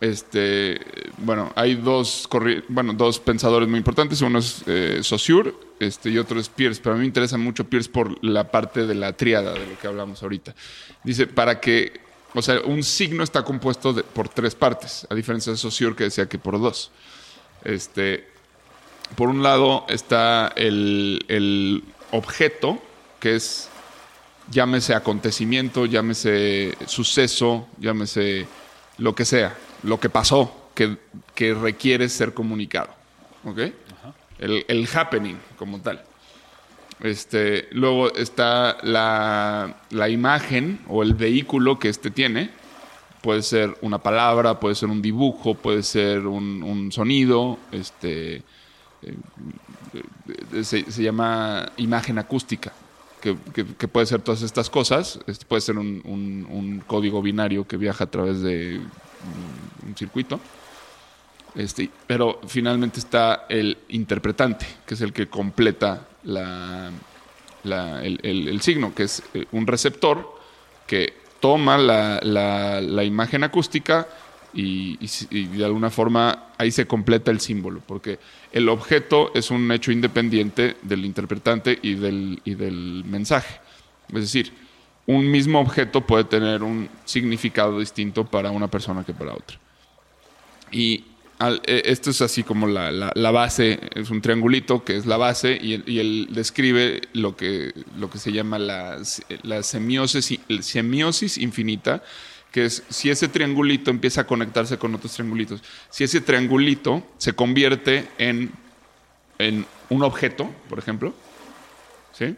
Este, 0.02 0.80
bueno, 1.18 1.52
hay 1.54 1.76
dos, 1.76 2.28
bueno, 2.66 2.92
dos 2.92 3.20
pensadores 3.20 3.68
muy 3.68 3.78
importantes. 3.78 4.20
Uno 4.20 4.40
es 4.40 4.64
eh, 4.66 4.98
Saussure 5.00 5.54
este, 5.78 6.10
y 6.10 6.18
otro 6.18 6.40
es 6.40 6.48
Pierce. 6.48 6.80
Pero 6.82 6.94
a 6.94 6.96
mí 6.96 7.02
me 7.02 7.06
interesa 7.06 7.38
mucho 7.38 7.68
Pierce 7.68 7.88
por 7.88 8.22
la 8.24 8.50
parte 8.50 8.84
de 8.84 8.96
la 8.96 9.12
triada 9.12 9.52
de 9.52 9.64
lo 9.64 9.78
que 9.78 9.86
hablamos 9.86 10.20
ahorita. 10.20 10.56
Dice, 11.04 11.28
para 11.28 11.60
que, 11.60 12.00
o 12.34 12.42
sea, 12.42 12.62
un 12.62 12.82
signo 12.82 13.22
está 13.22 13.44
compuesto 13.44 13.94
por 14.06 14.28
tres 14.28 14.56
partes, 14.56 15.06
a 15.08 15.14
diferencia 15.14 15.52
de 15.52 15.58
Saussure 15.58 15.94
que 15.94 16.02
decía 16.02 16.28
que 16.28 16.36
por 16.36 16.60
dos. 16.60 16.90
Este, 17.62 18.26
por 19.14 19.28
un 19.28 19.44
lado 19.44 19.86
está 19.88 20.52
el, 20.56 21.24
el 21.28 21.84
objeto, 22.10 22.82
que 23.20 23.36
es 23.36 23.68
llámese 24.50 24.96
acontecimiento, 24.96 25.86
llámese 25.86 26.76
suceso, 26.86 27.68
llámese 27.78 28.48
lo 28.98 29.14
que 29.14 29.24
sea, 29.24 29.56
lo 29.82 29.98
que 30.00 30.08
pasó, 30.08 30.70
que, 30.74 30.96
que 31.34 31.54
requiere 31.54 32.08
ser 32.08 32.34
comunicado. 32.34 32.90
¿Ok? 33.44 33.58
El, 34.38 34.64
el, 34.68 34.88
happening 34.92 35.36
como 35.56 35.80
tal. 35.80 36.02
Este, 37.00 37.68
luego 37.72 38.12
está 38.14 38.78
la, 38.82 39.76
la, 39.90 40.08
imagen 40.08 40.80
o 40.88 41.02
el 41.02 41.14
vehículo 41.14 41.78
que 41.78 41.88
este 41.88 42.10
tiene. 42.10 42.50
Puede 43.22 43.42
ser 43.42 43.76
una 43.82 43.98
palabra, 43.98 44.58
puede 44.58 44.74
ser 44.74 44.88
un 44.88 45.02
dibujo, 45.02 45.54
puede 45.54 45.82
ser 45.82 46.26
un, 46.26 46.62
un 46.62 46.90
sonido. 46.90 47.58
Este, 47.70 48.42
eh, 49.02 50.64
se, 50.64 50.90
se, 50.90 51.02
llama 51.02 51.70
imagen 51.76 52.18
acústica, 52.18 52.72
que, 53.20 53.36
que, 53.52 53.64
que, 53.64 53.88
puede 53.88 54.06
ser 54.06 54.22
todas 54.22 54.42
estas 54.42 54.70
cosas. 54.70 55.20
Este 55.26 55.44
puede 55.44 55.60
ser 55.60 55.78
un, 55.78 56.00
un, 56.04 56.46
un, 56.50 56.80
código 56.80 57.22
binario 57.22 57.66
que 57.66 57.76
viaja 57.76 58.04
a 58.04 58.10
través 58.10 58.42
de 58.42 58.80
un 59.86 59.96
circuito. 59.96 60.40
Este, 61.54 61.90
pero 62.06 62.40
finalmente 62.46 62.98
está 62.98 63.44
el 63.48 63.76
interpretante, 63.88 64.66
que 64.86 64.94
es 64.94 65.00
el 65.02 65.12
que 65.12 65.28
completa 65.28 66.06
la, 66.24 66.90
la, 67.64 68.02
el, 68.02 68.60
signo, 68.62 68.94
que 68.94 69.02
es 69.02 69.22
eh, 69.34 69.44
un 69.52 69.66
receptor 69.66 70.34
que 70.86 71.12
toma 71.40 71.76
la, 71.76 72.20
la 72.22 73.04
imagen 73.04 73.44
acústica 73.44 74.06
y, 74.54 74.98
y, 75.00 75.10
y, 75.30 75.46
de 75.46 75.64
alguna 75.64 75.90
forma 75.90 76.48
ahí 76.58 76.70
se 76.70 76.86
completa 76.86 77.30
el 77.30 77.40
símbolo, 77.40 77.82
porque 77.86 78.18
el 78.52 78.68
objeto 78.68 79.30
es 79.34 79.50
un 79.50 79.70
hecho 79.72 79.92
independiente 79.92 80.76
del 80.82 81.04
interpretante 81.04 81.78
y 81.82 81.94
del, 81.94 82.40
y 82.44 82.54
del 82.54 83.04
mensaje. 83.04 83.60
Es 84.08 84.20
decir, 84.20 84.52
un 85.06 85.30
mismo 85.30 85.60
objeto 85.60 86.00
puede 86.02 86.24
tener 86.24 86.62
un 86.62 86.88
significado 87.04 87.78
distinto 87.78 88.24
para 88.24 88.50
una 88.50 88.68
persona 88.68 89.04
que 89.04 89.12
para 89.12 89.34
otra. 89.34 89.58
Y 90.70 91.04
eh, 91.64 91.82
esto 91.86 92.10
es 92.10 92.22
así 92.22 92.44
como 92.44 92.68
la, 92.68 92.92
la, 92.92 93.30
base, 93.32 93.80
es 93.94 94.10
un 94.10 94.22
triangulito 94.22 94.84
que 94.84 94.96
es 94.96 95.06
la 95.06 95.16
base 95.16 95.58
y, 95.60 95.82
y 95.90 95.98
él 95.98 96.28
describe 96.30 97.00
lo 97.14 97.36
que, 97.36 97.72
lo 97.98 98.10
que 98.10 98.18
se 98.18 98.32
llama 98.32 98.58
la, 98.58 98.98
la 99.42 99.62
semiosis, 99.62 100.38
semiosis 100.60 101.38
infinita, 101.38 102.02
que 102.52 102.66
es 102.66 102.84
si 102.88 103.10
ese 103.10 103.28
triangulito 103.28 103.90
empieza 103.90 104.20
a 104.20 104.26
conectarse 104.26 104.78
con 104.78 104.94
otros 104.94 105.12
triangulitos, 105.12 105.62
si 105.90 106.04
ese 106.04 106.20
triangulito 106.20 107.04
se 107.18 107.32
convierte 107.32 108.08
en, 108.18 108.52
en 109.38 109.66
un 109.88 110.04
objeto, 110.04 110.48
por 110.68 110.78
ejemplo, 110.78 111.12
¿sí? 112.12 112.36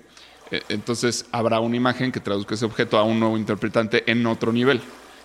E, 0.51 0.63
entonces 0.69 1.27
habrá 1.33 1.61
una 1.61 1.77
imagen 1.77 2.13
que 2.13 2.21
traduzca 2.21 2.55
ese 2.55 2.65
objeto 2.65 2.99
a 2.99 3.05
un 3.05 3.21
nuevo 3.21 3.37
interpretante 3.37 4.11
en 4.11 4.27
otro 4.27 4.53
nivel. 4.53 4.81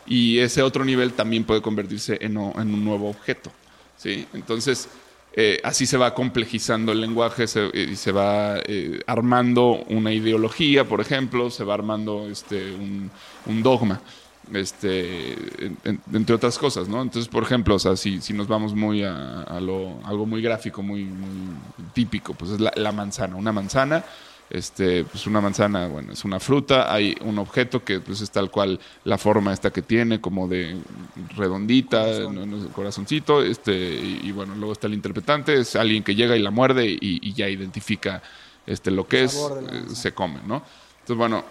Y 0.09 0.39
ese 0.39 0.63
otro 0.63 0.83
nivel 0.83 1.13
también 1.13 1.43
puede 1.43 1.61
convertirse 1.61 2.17
en, 2.21 2.37
un 2.37 2.83
nuevo 2.83 3.09
objeto. 3.09 3.51
¿sí? 3.95 4.27
Entonces, 4.33 4.89
eh, 5.33 5.61
así 5.63 5.85
se 5.85 5.97
va 5.97 6.15
complejizando 6.15 6.91
el 6.91 6.99
lenguaje 6.99 7.47
se, 7.47 7.69
y 7.73 7.95
se 7.95 8.11
va 8.11 8.57
eh, 8.65 9.01
armando 9.05 9.83
una 9.87 10.11
ideología, 10.11 10.85
por 10.85 10.99
ejemplo, 10.99 11.51
se 11.51 11.63
va 11.63 11.75
armando 11.75 12.27
este, 12.27 12.73
un, 12.73 13.11
dogma. 13.61 14.01
Este, 14.51 15.33
en, 15.83 16.01
entre 16.11 16.33
otras 16.33 16.57
cosas, 16.57 16.87
¿no? 16.87 17.03
Entonces, 17.03 17.29
por 17.29 17.43
ejemplo, 17.43 17.77
si, 17.77 18.19
si 18.19 18.33
nos 18.33 18.47
vamos 18.47 18.73
muy 18.73 19.03
a, 19.03 19.43
a 19.43 19.59
lo, 19.59 19.99
algo 20.05 20.25
muy 20.25 20.41
gráfico, 20.41 20.81
muy, 20.81 21.03
muy 21.03 21.29
típico, 21.93 22.33
pues 22.33 22.51
es 22.51 22.59
la, 22.59 22.73
la 22.75 22.91
manzana. 22.91 23.35
Una 23.35 23.51
manzana 23.51 24.03
este, 24.49 25.03
pues 25.03 25.27
una 25.27 25.41
manzana, 25.41 25.87
bueno, 25.87 26.13
es 26.13 26.25
una 26.25 26.39
fruta, 26.39 26.91
hay 26.93 27.15
un 27.21 27.37
objeto 27.37 27.83
que 27.83 27.99
pues 27.99 28.21
es 28.21 28.31
tal 28.31 28.49
cual 28.49 28.79
la 29.03 29.17
forma 29.17 29.53
esta 29.53 29.71
que 29.71 29.81
tiene, 29.81 30.19
como 30.19 30.47
de 30.47 30.77
redondita, 31.35 32.03
Corazón. 32.03 32.69
corazoncito, 32.73 33.43
este, 33.43 33.73
y, 33.73 34.21
y, 34.23 34.31
bueno, 34.31 34.55
luego 34.55 34.73
está 34.73 34.87
el 34.87 34.93
interpretante, 34.93 35.59
es 35.59 35.75
alguien 35.75 36.03
que 36.03 36.15
llega 36.15 36.35
y 36.35 36.41
la 36.41 36.51
muerde 36.51 36.87
y, 36.87 36.97
y 37.01 37.33
ya 37.33 37.47
identifica 37.47 38.23
este, 38.65 38.91
lo 38.91 39.07
que 39.07 39.23
es, 39.23 39.35
eh, 39.35 39.95
se 39.95 40.13
come, 40.13 40.39
¿no? 40.45 40.63
Entonces, 41.01 41.17
bueno, 41.17 41.43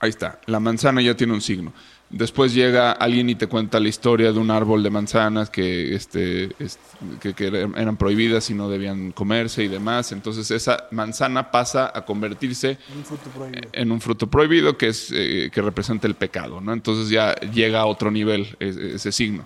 ahí 0.00 0.10
está, 0.10 0.40
la 0.46 0.60
manzana 0.60 1.00
ya 1.02 1.14
tiene 1.14 1.32
un 1.32 1.40
signo. 1.40 1.72
Después 2.08 2.54
llega 2.54 2.92
alguien 2.92 3.28
y 3.28 3.34
te 3.34 3.48
cuenta 3.48 3.80
la 3.80 3.88
historia 3.88 4.32
de 4.32 4.38
un 4.38 4.52
árbol 4.52 4.82
de 4.84 4.90
manzanas 4.90 5.50
que, 5.50 5.92
este, 5.94 6.50
es, 6.60 6.78
que, 7.20 7.34
que, 7.34 7.48
eran 7.48 7.96
prohibidas 7.96 8.48
y 8.50 8.54
no 8.54 8.68
debían 8.68 9.10
comerse 9.10 9.64
y 9.64 9.68
demás. 9.68 10.12
Entonces 10.12 10.48
esa 10.52 10.86
manzana 10.92 11.50
pasa 11.50 11.90
a 11.92 12.04
convertirse 12.04 12.78
un 12.94 13.04
fruto 13.04 13.30
en 13.72 13.90
un 13.90 14.00
fruto 14.00 14.28
prohibido 14.28 14.78
que, 14.78 14.88
es, 14.88 15.10
eh, 15.12 15.50
que 15.52 15.60
representa 15.60 16.06
el 16.06 16.14
pecado. 16.14 16.60
¿no? 16.60 16.72
Entonces 16.72 17.08
ya 17.10 17.34
llega 17.34 17.80
a 17.80 17.86
otro 17.86 18.12
nivel 18.12 18.56
ese, 18.60 18.94
ese 18.94 19.10
signo. 19.10 19.44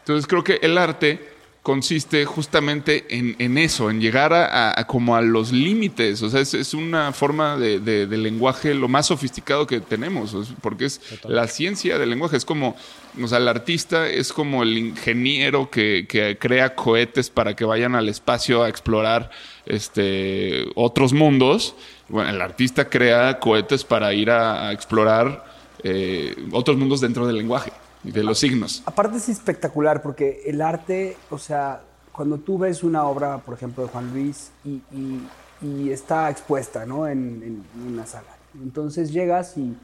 Entonces 0.00 0.26
creo 0.26 0.44
que 0.44 0.58
el 0.60 0.76
arte 0.76 1.37
consiste 1.68 2.24
justamente 2.24 3.04
en, 3.10 3.36
en, 3.38 3.58
eso, 3.58 3.90
en 3.90 4.00
llegar 4.00 4.32
a, 4.32 4.80
a 4.80 4.86
como 4.86 5.16
a 5.16 5.20
los 5.20 5.52
límites. 5.52 6.22
O 6.22 6.30
sea, 6.30 6.40
es, 6.40 6.54
es 6.54 6.72
una 6.72 7.12
forma 7.12 7.58
de, 7.58 7.78
de, 7.78 8.06
de, 8.06 8.16
lenguaje 8.16 8.72
lo 8.72 8.88
más 8.88 9.08
sofisticado 9.08 9.66
que 9.66 9.80
tenemos, 9.80 10.34
porque 10.62 10.86
es 10.86 10.98
Total. 10.98 11.34
la 11.34 11.46
ciencia 11.46 11.98
del 11.98 12.08
lenguaje. 12.08 12.38
Es 12.38 12.46
como, 12.46 12.74
o 13.22 13.28
sea, 13.28 13.36
el 13.36 13.48
artista 13.48 14.08
es 14.08 14.32
como 14.32 14.62
el 14.62 14.78
ingeniero 14.78 15.68
que, 15.70 16.06
que 16.08 16.38
crea 16.38 16.74
cohetes 16.74 17.28
para 17.28 17.54
que 17.54 17.66
vayan 17.66 17.94
al 17.94 18.08
espacio 18.08 18.62
a 18.62 18.70
explorar 18.70 19.30
este, 19.66 20.70
otros 20.74 21.12
mundos. 21.12 21.74
Bueno, 22.08 22.30
el 22.30 22.40
artista 22.40 22.88
crea 22.88 23.38
cohetes 23.40 23.84
para 23.84 24.14
ir 24.14 24.30
a, 24.30 24.68
a 24.68 24.72
explorar 24.72 25.44
eh, 25.82 26.34
otros 26.50 26.78
mundos 26.78 27.02
dentro 27.02 27.26
del 27.26 27.36
lenguaje 27.36 27.72
de 28.12 28.22
los 28.22 28.38
signos. 28.38 28.82
Aparte 28.86 29.18
es 29.18 29.28
espectacular 29.28 30.02
porque 30.02 30.42
el 30.46 30.60
arte, 30.60 31.16
o 31.30 31.38
sea, 31.38 31.82
cuando 32.12 32.38
tú 32.38 32.58
ves 32.58 32.82
una 32.82 33.04
obra, 33.04 33.38
por 33.38 33.54
ejemplo, 33.54 33.84
de 33.84 33.90
Juan 33.90 34.12
Luis 34.12 34.50
y, 34.64 34.82
y, 34.92 35.28
y 35.62 35.90
está 35.90 36.30
expuesta, 36.30 36.84
¿no? 36.86 37.06
En, 37.06 37.64
en, 37.76 37.92
una 37.92 38.06
sala. 38.06 38.28
Entonces 38.54 39.12
llegas 39.12 39.56
y, 39.56 39.76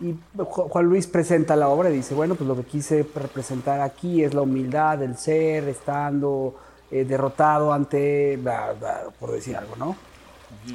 y, 0.00 0.16
Juan 0.36 0.86
Luis 0.86 1.06
presenta 1.06 1.56
la 1.56 1.68
obra 1.68 1.90
y 1.90 1.94
dice, 1.94 2.14
bueno, 2.14 2.34
pues 2.34 2.48
lo 2.48 2.56
que 2.56 2.64
quise 2.64 3.06
representar 3.14 3.80
aquí 3.80 4.24
es 4.24 4.32
la 4.32 4.42
humildad 4.42 4.98
del 4.98 5.16
ser, 5.18 5.68
estando 5.68 6.56
eh, 6.90 7.04
derrotado 7.04 7.72
ante, 7.72 8.36
bla, 8.38 8.72
bla, 8.78 9.02
por 9.18 9.32
decir 9.32 9.56
algo, 9.56 9.76
¿no? 9.76 9.96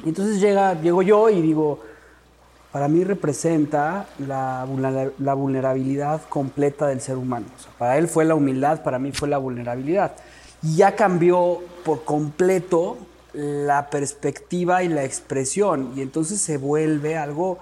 Y 0.04 0.08
entonces 0.08 0.40
llega, 0.40 0.80
llego 0.80 1.02
yo 1.02 1.28
y 1.30 1.42
digo, 1.42 1.80
para 2.76 2.88
mí 2.88 3.04
representa 3.04 4.06
la, 4.18 4.68
la, 5.18 5.32
vulnerabilidad 5.32 6.20
completa 6.28 6.86
del 6.88 7.00
ser 7.00 7.16
humano. 7.16 7.46
O 7.58 7.62
sea, 7.62 7.72
para 7.78 7.96
él 7.96 8.06
fue 8.06 8.26
la 8.26 8.34
humildad, 8.34 8.82
para 8.82 8.98
mí 8.98 9.12
fue 9.12 9.28
la 9.28 9.38
vulnerabilidad. 9.38 10.14
Y 10.62 10.76
ya 10.76 10.94
cambió 10.94 11.62
por 11.86 12.04
completo 12.04 12.98
la 13.32 13.88
perspectiva 13.88 14.82
y 14.82 14.88
la 14.88 15.04
expresión. 15.04 15.94
Y 15.96 16.02
entonces 16.02 16.38
se 16.38 16.58
vuelve 16.58 17.16
algo 17.16 17.58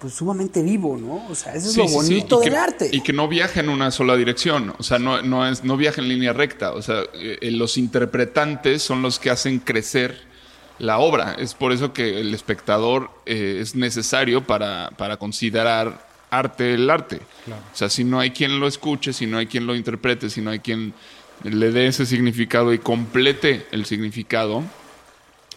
pues 0.00 0.14
sumamente 0.14 0.60
vivo, 0.60 0.98
¿no? 1.00 1.24
O 1.30 1.36
sea, 1.36 1.54
eso 1.54 1.70
es 1.70 1.76
lo 1.76 1.86
bonito 1.86 2.38
sí, 2.38 2.42
sí. 2.42 2.50
del 2.50 2.52
que, 2.52 2.58
arte. 2.58 2.90
Y 2.90 3.00
que 3.02 3.12
no 3.12 3.28
viaja 3.28 3.60
en 3.60 3.68
una 3.68 3.92
sola 3.92 4.16
dirección, 4.16 4.74
o 4.76 4.82
sea, 4.82 4.98
no, 4.98 5.22
no, 5.22 5.48
es, 5.48 5.62
no 5.62 5.76
viaja 5.76 6.00
en 6.00 6.08
línea 6.08 6.32
recta, 6.32 6.72
o 6.72 6.82
sea, 6.82 7.02
eh, 7.14 7.48
los 7.52 7.78
interpretantes 7.78 8.82
son 8.82 9.02
los 9.02 9.20
que 9.20 9.30
hacen 9.30 9.60
crecer 9.60 10.31
la 10.78 10.98
obra. 10.98 11.36
Es 11.38 11.54
por 11.54 11.72
eso 11.72 11.92
que 11.92 12.20
el 12.20 12.34
espectador 12.34 13.10
eh, 13.26 13.58
es 13.60 13.74
necesario 13.74 14.44
para, 14.46 14.90
para, 14.96 15.16
considerar 15.16 16.06
arte 16.30 16.74
el 16.74 16.88
arte. 16.90 17.20
Claro. 17.44 17.62
O 17.72 17.76
sea, 17.76 17.88
si 17.88 18.04
no 18.04 18.20
hay 18.20 18.30
quien 18.30 18.58
lo 18.58 18.66
escuche, 18.66 19.12
si 19.12 19.26
no 19.26 19.38
hay 19.38 19.46
quien 19.46 19.66
lo 19.66 19.74
interprete, 19.74 20.30
si 20.30 20.40
no 20.40 20.50
hay 20.50 20.60
quien 20.60 20.94
le 21.44 21.70
dé 21.70 21.86
ese 21.86 22.06
significado 22.06 22.72
y 22.72 22.78
complete 22.78 23.66
el 23.72 23.84
significado, 23.84 24.62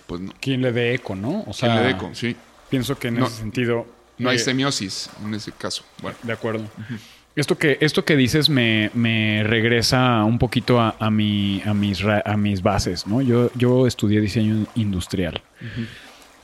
pues 0.07 0.21
no. 0.21 0.33
Quien 0.39 0.61
le 0.61 0.71
dé 0.71 0.93
eco, 0.93 1.15
¿no? 1.15 1.43
O 1.47 1.53
sea, 1.53 1.69
quien 1.69 1.81
le 1.81 1.87
dé 1.87 1.95
eco, 1.95 2.09
sí. 2.13 2.35
Pienso 2.69 2.97
que 2.97 3.09
en 3.09 3.15
no, 3.15 3.27
ese 3.27 3.37
sentido... 3.37 3.87
No 4.17 4.29
eh, 4.29 4.33
hay 4.33 4.39
semiosis 4.39 5.09
en 5.23 5.33
ese 5.33 5.51
caso. 5.51 5.83
Bueno. 6.01 6.17
De 6.23 6.33
acuerdo. 6.33 6.63
Uh 6.63 6.93
-huh. 6.93 6.99
Esto 7.35 7.57
que, 7.57 7.77
esto 7.81 8.05
que 8.05 8.15
dices 8.15 8.49
me, 8.49 8.91
me 8.93 9.43
regresa 9.43 10.23
un 10.23 10.39
poquito 10.39 10.79
a, 10.79 10.95
a, 10.99 11.09
mi, 11.09 11.61
a, 11.65 11.73
mis, 11.73 12.01
a 12.03 12.37
mis 12.37 12.61
bases, 12.61 13.05
¿no? 13.07 13.21
Yo, 13.21 13.51
yo 13.55 13.87
estudié 13.87 14.21
diseño 14.21 14.65
industrial. 14.75 15.41
Uh 15.61 15.65
-huh. 15.65 15.87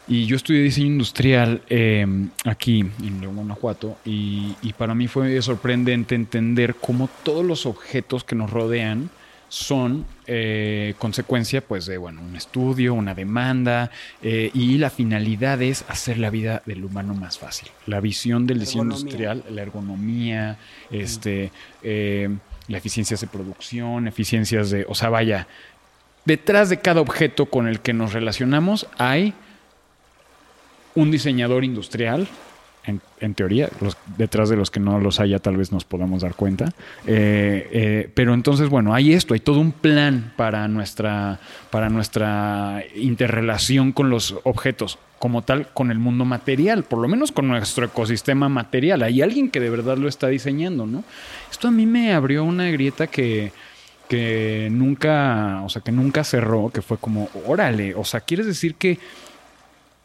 Y 0.07 0.25
yo 0.25 0.35
estudié 0.35 0.61
diseño 0.61 0.87
industrial 0.87 1.61
eh, 1.69 2.05
aquí 2.43 2.81
en 2.81 3.21
León, 3.21 3.35
Guanajuato, 3.37 3.97
y, 4.03 4.55
y, 4.61 4.73
para 4.73 4.93
mí 4.93 5.07
fue 5.07 5.41
sorprendente 5.41 6.15
entender 6.15 6.75
cómo 6.75 7.09
todos 7.23 7.45
los 7.45 7.65
objetos 7.65 8.25
que 8.25 8.35
nos 8.35 8.49
rodean 8.49 9.09
son 9.51 10.05
eh, 10.27 10.93
consecuencia 10.97 11.59
pues 11.59 11.85
de 11.85 11.97
bueno 11.97 12.21
un 12.21 12.37
estudio 12.37 12.93
una 12.93 13.13
demanda 13.13 13.91
eh, 14.21 14.49
y 14.53 14.77
la 14.77 14.89
finalidad 14.89 15.61
es 15.61 15.83
hacer 15.89 16.19
la 16.19 16.29
vida 16.29 16.63
del 16.65 16.85
humano 16.85 17.13
más 17.15 17.37
fácil. 17.37 17.67
La 17.85 17.99
visión 17.99 18.47
del 18.47 18.61
diseño 18.61 18.83
industrial 18.83 19.43
la 19.49 19.61
ergonomía 19.61 20.57
este 20.89 21.51
eh, 21.83 22.29
la 22.69 22.77
eficiencias 22.77 23.19
de 23.19 23.27
producción 23.27 24.07
eficiencias 24.07 24.69
de 24.69 24.85
o 24.87 24.95
sea 24.95 25.09
vaya 25.09 25.49
detrás 26.23 26.69
de 26.69 26.79
cada 26.79 27.01
objeto 27.01 27.47
con 27.47 27.67
el 27.67 27.81
que 27.81 27.91
nos 27.91 28.13
relacionamos 28.13 28.87
hay 28.97 29.33
un 30.95 31.11
diseñador 31.11 31.65
industrial 31.65 32.25
en, 32.85 33.33
teoría, 33.35 33.69
detrás 34.17 34.49
de 34.49 34.55
los 34.55 34.71
que 34.71 34.79
no 34.79 34.99
los 34.99 35.19
haya 35.19 35.39
tal 35.39 35.57
vez 35.57 35.71
nos 35.71 35.85
podamos 35.85 36.23
dar 36.23 36.35
cuenta. 36.35 36.73
Eh, 37.05 37.69
eh, 37.71 38.09
pero 38.13 38.33
entonces, 38.33 38.69
bueno, 38.69 38.93
hay 38.93 39.13
esto, 39.13 39.33
hay 39.33 39.39
todo 39.39 39.59
un 39.59 39.71
plan 39.71 40.33
para 40.35 40.67
nuestra, 40.67 41.39
para 41.69 41.89
nuestra 41.89 42.83
interrelación 42.95 43.91
con 43.91 44.09
los 44.09 44.35
objetos, 44.43 44.97
como 45.19 45.43
tal, 45.43 45.67
con 45.73 45.91
el 45.91 45.99
mundo 45.99 46.25
material, 46.25 46.83
por 46.83 46.99
lo 46.99 47.07
menos 47.07 47.31
con 47.31 47.47
nuestro 47.47 47.85
ecosistema 47.85 48.49
material. 48.49 49.03
Hay 49.03 49.21
alguien 49.21 49.51
que 49.51 49.59
de 49.59 49.69
verdad 49.69 49.97
lo 49.97 50.07
está 50.07 50.27
diseñando, 50.27 50.87
¿no? 50.87 51.03
Esto 51.51 51.67
a 51.67 51.71
mí 51.71 51.85
me 51.85 52.13
abrió 52.13 52.43
una 52.43 52.69
grieta 52.71 53.07
que 53.07 53.51
que 54.11 54.67
nunca, 54.69 55.61
o 55.63 55.69
sea, 55.69 55.81
que 55.81 55.93
nunca 55.93 56.25
cerró, 56.25 56.69
que 56.69 56.81
fue 56.81 56.97
como, 56.97 57.29
órale, 57.47 57.95
o 57.95 58.03
sea, 58.03 58.19
quieres 58.19 58.45
decir 58.45 58.75
que 58.75 58.99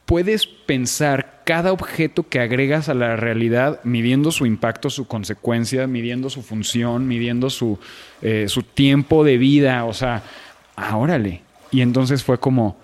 puedes 0.06 0.46
pensar 0.46 1.42
cada 1.44 1.72
objeto 1.72 2.28
que 2.28 2.40
agregas 2.40 2.88
a 2.88 2.94
la 2.94 3.16
realidad 3.16 3.80
midiendo 3.84 4.30
su 4.30 4.46
impacto, 4.46 4.88
su 4.88 5.06
consecuencia, 5.06 5.86
midiendo 5.86 6.30
su 6.30 6.42
función, 6.42 7.06
midiendo 7.06 7.50
su, 7.50 7.78
eh, 8.22 8.46
su 8.48 8.62
tiempo 8.62 9.24
de 9.24 9.36
vida, 9.36 9.84
o 9.84 9.92
sea, 9.92 10.22
ah, 10.76 10.96
órale. 10.96 11.42
Y 11.70 11.82
entonces 11.82 12.22
fue 12.24 12.38
como, 12.38 12.76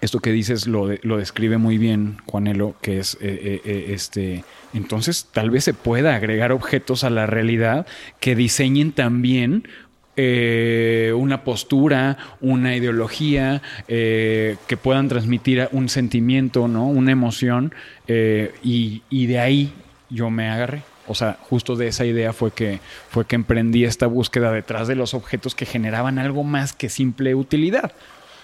esto 0.00 0.18
que 0.18 0.32
dices 0.32 0.66
lo, 0.66 0.88
lo 1.02 1.16
describe 1.16 1.58
muy 1.58 1.78
bien 1.78 2.18
Juanelo, 2.26 2.74
que 2.82 2.98
es 2.98 3.16
eh, 3.20 3.60
eh, 3.64 3.86
este, 3.90 4.44
entonces 4.74 5.28
tal 5.32 5.50
vez 5.50 5.64
se 5.64 5.74
pueda 5.74 6.16
agregar 6.16 6.50
objetos 6.50 7.04
a 7.04 7.10
la 7.10 7.26
realidad 7.26 7.86
que 8.18 8.34
diseñen 8.34 8.90
también 8.92 9.68
eh, 10.16 11.12
una 11.16 11.42
postura, 11.42 12.18
una 12.40 12.76
ideología, 12.76 13.62
eh, 13.88 14.56
que 14.66 14.76
puedan 14.76 15.08
transmitir 15.08 15.68
un 15.72 15.88
sentimiento, 15.88 16.68
¿no? 16.68 16.86
Una 16.86 17.12
emoción. 17.12 17.74
Eh, 18.08 18.54
y, 18.62 19.26
de 19.26 19.38
ahí 19.38 19.72
yo 20.10 20.30
me 20.30 20.50
agarré. 20.50 20.82
O 21.06 21.14
sea, 21.14 21.38
justo 21.40 21.76
de 21.76 21.88
esa 21.88 22.04
idea 22.04 22.32
fue 22.32 22.52
que, 22.52 22.80
fue 23.10 23.26
que 23.26 23.36
emprendí 23.36 23.84
esta 23.84 24.06
búsqueda 24.06 24.52
detrás 24.52 24.86
de 24.86 24.96
los 24.96 25.14
objetos 25.14 25.54
que 25.54 25.66
generaban 25.66 26.18
algo 26.18 26.44
más 26.44 26.72
que 26.72 26.88
simple 26.88 27.34
utilidad. 27.34 27.92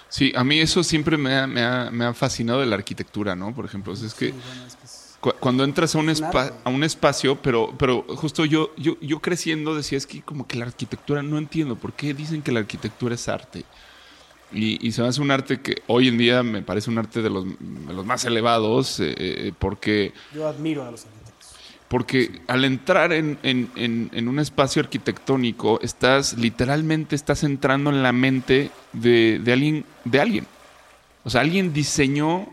Sí, 0.09 0.33
a 0.35 0.43
mí 0.43 0.59
eso 0.59 0.83
siempre 0.83 1.17
me 1.17 1.35
ha, 1.35 1.45
me 1.45 2.03
ha, 2.03 2.13
fascinado 2.15 2.61
de 2.61 2.65
la 2.65 2.75
arquitectura, 2.75 3.35
¿no? 3.35 3.53
Por 3.53 3.65
ejemplo, 3.65 3.93
es 3.93 4.13
que 4.15 4.33
cuando 5.19 5.63
entras 5.63 5.95
a 5.95 5.99
un, 5.99 6.09
a 6.09 6.69
un 6.69 6.83
espacio, 6.83 7.35
pero, 7.41 7.73
pero 7.77 8.03
justo 8.15 8.45
yo, 8.45 8.71
yo, 8.77 8.97
yo 9.01 9.19
creciendo 9.19 9.75
decía, 9.75 9.97
es 9.97 10.07
que 10.07 10.21
como 10.21 10.47
que 10.47 10.57
la 10.57 10.65
arquitectura, 10.65 11.21
no 11.21 11.37
entiendo, 11.37 11.75
¿por 11.75 11.93
qué 11.93 12.13
dicen 12.13 12.41
que 12.41 12.51
la 12.51 12.61
arquitectura 12.61 13.15
es 13.15 13.27
arte? 13.27 13.65
Y, 14.51 14.91
se 14.93 15.03
me 15.03 15.09
hace 15.09 15.21
un 15.21 15.29
arte 15.29 15.61
que 15.61 15.83
hoy 15.85 16.07
en 16.07 16.17
día 16.17 16.41
me 16.41 16.63
parece 16.63 16.89
un 16.89 16.97
arte 16.97 17.21
de 17.21 17.29
los, 17.29 17.45
de 17.45 17.93
los 17.93 18.05
más 18.05 18.25
elevados, 18.25 18.99
eh, 18.99 19.13
eh, 19.17 19.53
porque... 19.59 20.13
Yo 20.33 20.47
admiro 20.47 20.83
a 20.83 20.89
los 20.89 21.05
arquitectos. 21.05 21.49
Porque 21.87 22.41
al 22.47 22.65
entrar 22.65 23.13
en, 23.13 23.37
en, 23.43 23.69
en, 23.75 24.09
en, 24.11 24.27
un 24.27 24.39
espacio 24.39 24.81
arquitectónico, 24.81 25.79
estás 25.81 26.35
literalmente 26.37 27.15
estás 27.15 27.43
entrando 27.43 27.91
en 27.91 28.01
la 28.01 28.11
mente 28.11 28.71
de, 28.93 29.39
de, 29.43 29.53
alguien, 29.53 29.85
de 30.05 30.19
alguien. 30.19 30.47
O 31.25 31.29
sea, 31.29 31.41
alguien 31.41 31.71
diseñó 31.71 32.47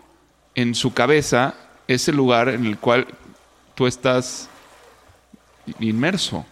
en 0.55 0.75
su 0.75 0.93
cabeza 0.93 1.55
ese 1.89 2.13
lugar 2.13 2.49
en 2.49 2.67
el 2.67 2.79
cual 2.79 3.07
tú 3.75 3.87
estás 3.87 4.49
inmerso, 5.81 6.45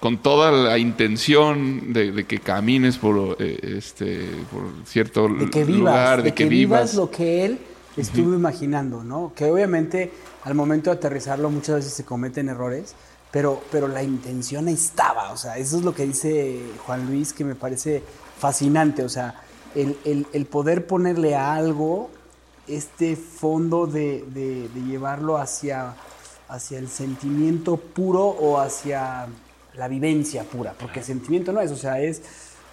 con 0.00 0.18
toda 0.18 0.52
la 0.52 0.78
intención 0.78 1.92
de, 1.92 2.24
que 2.26 2.38
camines 2.38 2.98
por, 2.98 3.36
eh, 3.40 3.76
este, 3.78 4.28
por 4.52 4.64
cierto 4.86 5.28
de 5.28 5.50
que 5.50 5.64
vivas, 5.64 5.78
lugar, 5.78 6.22
de, 6.22 6.34
que, 6.34 6.44
vivas. 6.44 6.94
lo 6.94 7.10
que 7.10 7.44
él 7.44 7.58
estuvo 7.96 8.34
imaginando, 8.34 9.02
¿no? 9.02 9.32
Que 9.34 9.46
obviamente 9.46 10.12
al 10.44 10.54
momento 10.54 10.90
de 10.90 10.96
aterrizarlo 10.96 11.48
muchas 11.50 11.76
veces 11.76 11.94
se 11.94 12.04
cometen 12.04 12.48
errores, 12.48 12.94
pero, 13.30 13.62
pero 13.72 13.88
la 13.88 14.02
intención 14.02 14.68
estaba, 14.68 15.32
o 15.32 15.36
sea, 15.36 15.56
eso 15.56 15.78
es 15.78 15.84
lo 15.84 15.94
que 15.94 16.06
dice 16.06 16.60
Juan 16.86 17.06
Luis 17.06 17.32
que 17.32 17.44
me 17.44 17.54
parece 17.54 18.02
fascinante, 18.38 19.02
o 19.04 19.08
sea, 19.08 19.40
el, 19.74 19.96
el, 20.04 20.26
el 20.32 20.46
poder 20.46 20.86
ponerle 20.86 21.34
a 21.34 21.54
algo 21.54 22.10
este 22.68 23.16
fondo 23.16 23.86
de, 23.86 24.24
de, 24.32 24.68
llevarlo 24.82 25.36
hacia, 25.36 25.94
hacia 26.48 26.78
el 26.78 26.88
sentimiento 26.88 27.76
puro 27.76 28.24
o 28.26 28.58
hacia 28.58 29.26
la 29.74 29.88
vivencia 29.88 30.44
pura, 30.44 30.74
porque 30.78 31.00
el 31.00 31.04
sentimiento 31.04 31.52
no 31.52 31.60
es, 31.60 31.70
o 31.70 31.76
sea, 31.76 32.00
es 32.00 32.22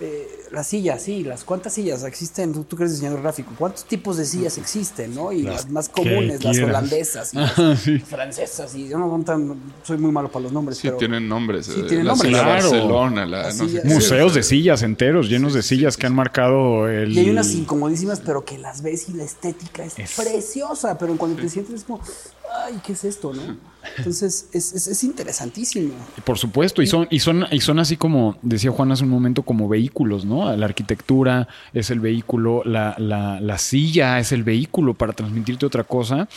eh, 0.04 0.28
las 0.52 0.68
sillas, 0.68 1.04
sí, 1.04 1.24
las 1.24 1.44
cuántas 1.44 1.74
sillas 1.74 2.04
existen, 2.04 2.54
tú, 2.66 2.76
crees 2.76 2.92
diseñador 2.92 3.22
gráfico, 3.22 3.54
cuántos 3.56 3.86
tipos 3.86 4.18
de 4.18 4.26
sillas 4.26 4.58
existen, 4.58 5.14
¿no? 5.14 5.32
Y 5.32 5.44
las, 5.44 5.70
más 5.70 5.90
comunes, 5.90 6.44
las 6.44 6.58
holandesas 6.58 7.34
y 7.34 7.38
las 7.38 8.04
francesas, 8.04 8.74
y 8.74 8.90
yo 8.90 8.98
no 8.98 9.24
soy 9.84 9.98
muy 10.00 10.12
malo 10.12 10.32
para 10.32 10.44
los 10.44 10.52
nombres. 10.52 10.80
Sí, 10.80 10.90
tienen 10.98 11.30
nombres. 11.30 11.68
Sí, 11.68 11.82
eh, 11.82 11.84
tienen 11.88 12.08
nombres. 12.08 12.32
Silla 12.32 12.48
Barcelona, 12.48 13.28
museos 13.84 14.34
de 14.34 14.42
sillas 14.42 14.82
enteros, 14.82 15.30
llenos 15.30 15.54
de 15.54 15.62
sillas 15.62 15.98
que 15.98 16.08
han 16.08 16.16
marcado 16.16 16.90
el. 16.90 17.12
Y 17.12 17.20
hay 17.20 17.30
unas 17.30 17.54
incomodísimas, 17.54 18.22
pero 18.22 18.44
que 18.44 18.58
las 18.58 18.82
ves 18.82 19.08
y 19.08 19.14
la 19.14 19.24
estética 19.24 19.86
es, 19.86 19.94
preciosa, 19.94 20.98
pero 20.98 21.16
cuando 21.16 21.40
te 21.40 21.48
sientes 21.48 21.76
es 21.76 21.84
como, 21.84 22.02
ay, 22.66 22.82
¿qué 22.84 22.94
es 22.94 23.04
esto, 23.04 23.34
no? 23.34 23.58
Entonces, 23.98 24.48
es, 24.54 24.88
es, 24.88 25.04
interesantísimo. 25.04 25.94
Por 26.24 26.38
supuesto, 26.38 26.82
y 26.82 26.88
son, 26.88 27.08
y, 27.10 27.20
son, 27.20 27.46
y 27.52 27.62
son 27.62 27.80
así 27.80 27.98
como, 27.98 28.38
decía 28.42 28.72
Juan 28.72 28.92
hace 28.92 29.04
un 29.04 29.10
momento, 29.10 29.42
como 29.42 29.68
vehículos, 29.68 29.91
¿no? 30.26 30.56
La 30.56 30.66
arquitectura 30.66 31.48
es 31.74 31.90
el 31.90 32.00
vehículo, 32.00 32.64
la, 32.66 32.96
la, 32.98 33.58
silla 33.58 34.20
es 34.20 34.32
el 34.32 34.44
vehículo 34.44 34.94
para 34.94 35.14
transmitirte 35.14 35.66
otra 35.66 35.84
cosa. 35.84 36.28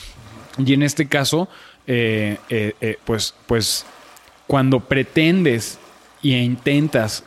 Y 0.58 0.72
en 0.72 0.82
este 0.82 1.06
caso, 1.06 1.48
eh, 1.86 2.38
eh, 2.48 2.74
eh, 2.80 2.98
pues, 3.04 3.34
pues 3.46 3.86
cuando 4.46 4.80
pretendes 4.80 5.78
e 6.22 6.28
intentas 6.28 7.24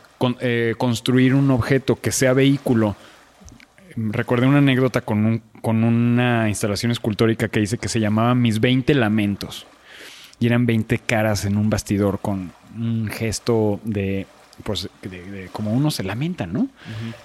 construir 0.78 1.34
un 1.34 1.50
objeto 1.52 2.00
que 2.00 2.10
sea 2.10 2.32
vehículo, 2.32 2.96
recordé 3.96 4.46
una 4.46 4.58
anécdota 4.58 5.00
con, 5.00 5.24
un, 5.24 5.42
con 5.62 5.84
una 5.84 6.48
instalación 6.48 6.90
escultórica 6.90 7.48
que 7.48 7.60
hice 7.60 7.78
que 7.78 7.88
se 7.88 8.00
llamaba 8.00 8.34
Mis 8.34 8.58
20 8.58 8.94
Lamentos 8.94 9.66
y 10.40 10.46
eran 10.46 10.66
20 10.66 10.98
caras 10.98 11.44
en 11.44 11.56
un 11.56 11.70
bastidor 11.70 12.18
con 12.20 12.52
un 12.76 13.08
gesto 13.08 13.80
de 13.84 14.26
pues 14.62 14.88
de, 15.02 15.48
como 15.52 15.72
uno 15.72 15.90
se 15.90 16.02
lamenta, 16.02 16.46
¿no? 16.46 16.68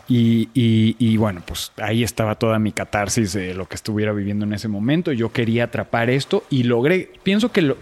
y, 0.07 0.49
y, 0.53 1.17
bueno, 1.17 1.41
pues 1.45 1.71
ahí 1.77 2.03
estaba 2.03 2.35
toda 2.35 2.59
mi 2.59 2.71
catarsis 2.71 3.33
de 3.33 3.53
lo 3.53 3.67
que 3.67 3.75
estuviera 3.75 4.11
viviendo 4.13 4.45
en 4.45 4.53
ese 4.53 4.67
momento. 4.67 5.11
Yo 5.11 5.31
quería 5.31 5.65
atrapar 5.65 6.09
esto 6.09 6.43
y 6.49 6.63
logré, 6.63 7.11
pienso 7.23 7.51
que 7.51 7.61
lo, 7.61 7.77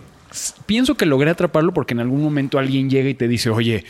pienso 0.65 0.95
que 0.95 1.05
logré 1.05 1.31
atraparlo 1.31 1.73
porque 1.73 1.93
en 1.93 1.99
algún 1.99 2.21
momento 2.21 2.59
alguien 2.59 2.89
llega 2.89 3.09
y 3.09 3.13
te 3.13 3.27
dice, 3.27 3.49
oye, 3.49 3.85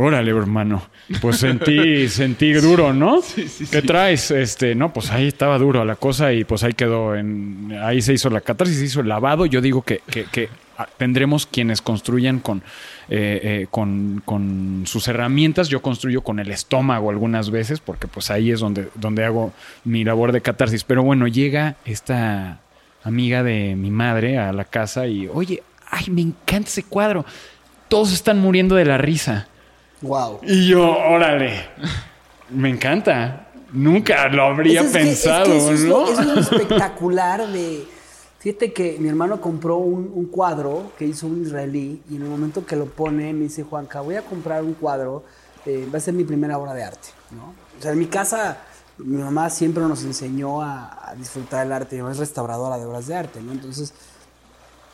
Órale, 0.00 0.30
hermano. 0.30 0.88
Pues 1.20 1.38
sentí, 1.38 2.08
sentí 2.08 2.52
duro, 2.52 2.92
¿no? 2.92 3.20
Sí, 3.20 3.48
sí, 3.48 3.66
¿Qué 3.66 3.82
traes? 3.82 4.30
Este, 4.30 4.76
no, 4.76 4.92
pues 4.92 5.10
ahí 5.10 5.26
estaba 5.26 5.58
duro 5.58 5.84
la 5.84 5.96
cosa 5.96 6.32
y 6.32 6.44
pues 6.44 6.62
ahí 6.62 6.72
quedó. 6.72 7.16
En, 7.16 7.76
ahí 7.82 8.00
se 8.00 8.12
hizo 8.12 8.30
la 8.30 8.40
catarsis, 8.40 8.78
se 8.78 8.84
hizo 8.84 9.00
el 9.00 9.08
lavado. 9.08 9.44
Yo 9.44 9.60
digo 9.60 9.82
que, 9.82 10.00
que, 10.06 10.48
tendremos 10.98 11.46
quienes 11.46 11.82
construyan 11.82 12.38
con, 12.38 12.62
eh, 13.10 13.40
eh, 13.42 13.66
con, 13.70 14.22
con, 14.24 14.82
sus 14.86 15.08
herramientas. 15.08 15.68
Yo 15.68 15.80
construyo 15.80 16.22
con 16.22 16.38
el 16.38 16.50
estómago 16.50 17.10
algunas 17.10 17.50
veces, 17.50 17.80
porque 17.80 18.06
pues 18.06 18.30
ahí 18.30 18.50
es 18.50 18.60
donde, 18.60 18.88
donde 18.94 19.24
hago 19.24 19.52
mi 19.84 20.04
labor 20.04 20.32
de 20.32 20.42
catarsis. 20.42 20.84
Pero 20.84 21.02
bueno, 21.02 21.26
llega 21.26 21.76
esta 21.84 22.60
amiga 23.02 23.42
de 23.42 23.76
mi 23.76 23.90
madre 23.90 24.38
a 24.38 24.52
la 24.52 24.64
casa 24.64 25.06
y, 25.06 25.28
oye, 25.28 25.62
ay, 25.90 26.10
me 26.10 26.20
encanta 26.20 26.68
ese 26.68 26.82
cuadro. 26.82 27.24
Todos 27.88 28.12
están 28.12 28.38
muriendo 28.38 28.74
de 28.74 28.84
la 28.84 28.98
risa. 28.98 29.48
Wow. 30.02 30.40
Y 30.42 30.68
yo, 30.68 30.96
órale, 30.96 31.64
me 32.50 32.68
encanta. 32.68 33.46
Nunca 33.72 34.28
lo 34.28 34.44
habría 34.44 34.82
pensado, 34.90 35.54
es. 35.54 35.80
Es 35.80 35.84
lo, 35.84 36.08
espectacular 36.38 37.46
de. 37.48 37.84
Fíjate 38.38 38.72
que 38.72 38.98
mi 39.00 39.08
hermano 39.08 39.40
compró 39.40 39.78
un, 39.78 40.26
cuadro 40.26 40.92
que 40.96 41.04
hizo 41.04 41.26
un 41.26 41.42
israelí 41.42 42.02
y 42.08 42.16
en 42.16 42.22
el 42.22 42.28
momento 42.28 42.64
que 42.64 42.76
lo 42.76 42.86
pone 42.86 43.32
me 43.32 43.44
dice, 43.44 43.64
Juanca, 43.64 44.00
voy 44.00 44.14
a 44.14 44.22
comprar 44.22 44.62
un 44.62 44.74
cuadro, 44.74 45.24
eh, 45.66 45.88
va 45.92 45.98
a 45.98 46.00
ser 46.00 46.14
mi 46.14 46.22
primera 46.24 46.56
obra 46.56 46.72
de 46.72 46.84
arte, 46.84 47.08
¿no? 47.32 47.54
O 47.78 47.82
sea, 47.82 47.92
en 47.92 47.98
mi 47.98 48.06
casa 48.06 48.58
mi 48.98 49.16
mamá 49.16 49.48
siempre 49.50 49.82
nos 49.84 50.02
enseñó 50.04 50.62
a, 50.62 51.14
disfrutar 51.16 51.64
del 51.64 51.72
arte, 51.72 51.96
mi 51.96 52.02
mamá 52.02 52.12
es 52.12 52.18
restauradora 52.18 52.78
de 52.78 52.84
obras 52.84 53.06
de 53.06 53.16
arte, 53.16 53.40
¿no? 53.40 53.52
Entonces, 53.52 53.92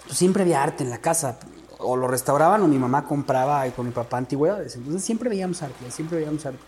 pues, 0.05 0.17
siempre 0.17 0.43
había 0.43 0.63
arte 0.63 0.85
en 0.85 0.91
la 0.91 0.99
casa 0.99 1.39
o 1.79 1.97
lo 1.97 2.07
restauraban 2.09 2.63
o 2.63 2.69
mi 2.69 2.79
mamá 2.79 3.05
compraba 3.05 3.69
con 3.71 3.87
mi 3.87 3.93
papá 3.93 4.19
antigüedades. 4.19 4.77
Entonces 4.77 5.03
siempre 5.03 5.29
veíamos 5.29 5.63
arte, 5.63 5.91
siempre 5.91 6.19
veíamos 6.19 6.45
arte. 6.47 6.61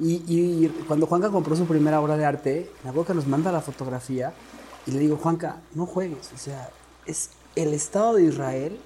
Y, 0.00 0.68
cuando 0.86 1.06
Juanca 1.06 1.28
compró 1.28 1.56
su 1.56 1.66
primera 1.66 2.00
obra 2.00 2.16
de 2.16 2.24
arte, 2.24 2.70
me 2.84 2.90
acuerdo 2.90 3.08
que 3.08 3.14
nos 3.14 3.26
manda 3.26 3.50
la 3.50 3.60
fotografía 3.60 4.32
y 4.88 4.90
le 4.92 5.00
digo, 5.00 5.16
Juanca, 5.16 5.60
no 5.74 5.86
juegues. 5.86 6.30
O 6.34 6.38
sea, 6.38 6.70
es 7.06 7.30
el 7.54 7.74
Estado 7.74 8.14
de 8.14 8.24
Israel 8.24 8.78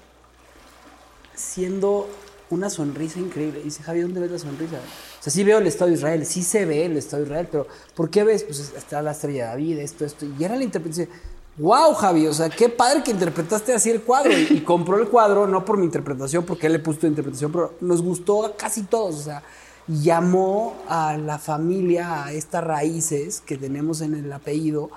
siendo 1.33 2.07
una 2.49 2.69
sonrisa 2.69 3.19
increíble. 3.19 3.61
Y 3.61 3.63
dice, 3.63 3.81
Javi, 3.81 4.01
¿dónde 4.01 4.19
ves 4.19 4.31
la 4.31 4.39
sonrisa? 4.39 4.77
O 4.77 5.23
sea, 5.23 5.33
sí 5.33 5.43
veo 5.43 5.57
el 5.57 5.67
Estado 5.67 5.89
de 5.89 5.95
Israel, 5.97 6.25
sí 6.25 6.43
se 6.43 6.65
ve 6.65 6.85
el 6.85 6.97
Estado 6.97 7.23
de 7.23 7.29
Israel, 7.29 7.47
pero 7.49 7.67
¿por 7.95 8.09
qué 8.09 8.23
ves? 8.23 8.43
Pues 8.43 8.73
está 8.77 9.01
la 9.01 9.11
estrella 9.11 9.45
de 9.45 9.49
David, 9.49 9.79
esto, 9.79 10.05
esto. 10.05 10.25
Y 10.25 10.43
era 10.43 10.55
la 10.55 10.63
interpretación 10.63 11.09
wow, 11.57 11.93
Javi, 11.93 12.27
o 12.27 12.33
sea, 12.33 12.49
qué 12.49 12.69
padre 12.69 13.03
que 13.03 13.11
interpretaste 13.11 13.73
así 13.73 13.89
el 13.89 14.01
cuadro. 14.01 14.31
Y, 14.37 14.61
compró 14.61 14.97
el 14.97 15.07
cuadro, 15.07 15.47
no 15.47 15.63
por 15.63 15.77
mi 15.77 15.85
interpretación, 15.85 16.45
porque 16.45 16.67
él 16.67 16.73
le 16.73 16.79
puso 16.79 16.99
tu 16.99 17.07
interpretación, 17.07 17.51
pero 17.51 17.73
nos 17.81 18.01
gustó 18.01 18.45
a 18.45 18.55
casi 18.55 18.83
todos. 18.83 19.15
O 19.15 19.23
sea, 19.23 19.43
llamó 19.87 20.75
a 20.87 21.17
la 21.17 21.37
familia, 21.37 22.25
a 22.25 22.33
estas 22.33 22.63
raíces 22.63 23.41
que 23.41 23.57
tenemos 23.57 24.01
en 24.01 24.15
el 24.15 24.31
apellido. 24.31 24.89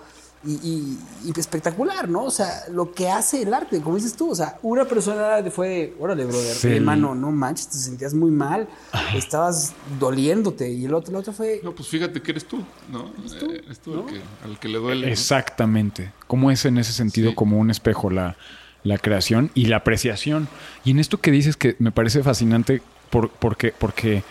Y, 0.47 0.99
espectacular, 1.37 2.09
¿no? 2.09 2.25
O 2.25 2.31
sea, 2.31 2.65
lo 2.71 2.93
que 2.93 3.09
hace 3.09 3.43
el 3.43 3.53
arte, 3.53 3.81
como 3.81 3.97
dices 3.97 4.15
tú, 4.15 4.31
o 4.31 4.35
sea, 4.35 4.59
una 4.63 4.85
persona 4.85 5.43
fue, 5.51 5.95
órale, 5.99 6.25
brother, 6.25 6.73
hermano, 6.73 7.15
no 7.15 7.33
manches, 7.33 7.69
te 7.69 7.79
sentías 7.79 8.15
muy 8.15 8.31
mal, 8.31 8.69
estabas 9.15 9.75
doliéndote, 9.99 10.71
y 10.71 10.85
el 10.85 10.95
otro, 10.95 11.11
el 11.11 11.17
otro 11.17 11.33
fue... 11.33 11.61
No, 11.63 11.75
pues 11.75 11.89
fíjate 11.89 12.23
que 12.23 12.31
eres 12.31 12.47
tú, 12.47 12.65
¿no? 12.91 13.11
Eres 13.19 13.81
tú, 13.81 13.93
el, 13.93 14.07
que, 14.07 14.21
al 14.45 14.59
que 14.59 14.69
le 14.69 14.79
duele. 14.79 15.11
Exactamente, 15.11 16.13
¿cómo 16.27 16.51
es 16.51 16.65
en 16.65 16.79
ese 16.79 16.93
sentido 16.93 17.35
como 17.35 17.59
un 17.59 17.71
espejo 17.71 18.09
la, 18.09 18.37
la 18.85 18.99
creación 18.99 19.51
y 19.55 19.67
la 19.67 19.79
apreciación? 19.79 20.49
Y 20.85 20.93
en 20.93 21.01
esto 21.01 21.21
que 21.21 21.31
dices 21.31 21.57
que 21.57 21.77
me 21.81 21.91
parece 21.91 22.23
fascinante 22.23 22.83
por, 23.11 23.31
porque... 23.31 23.75
porque 23.77 24.23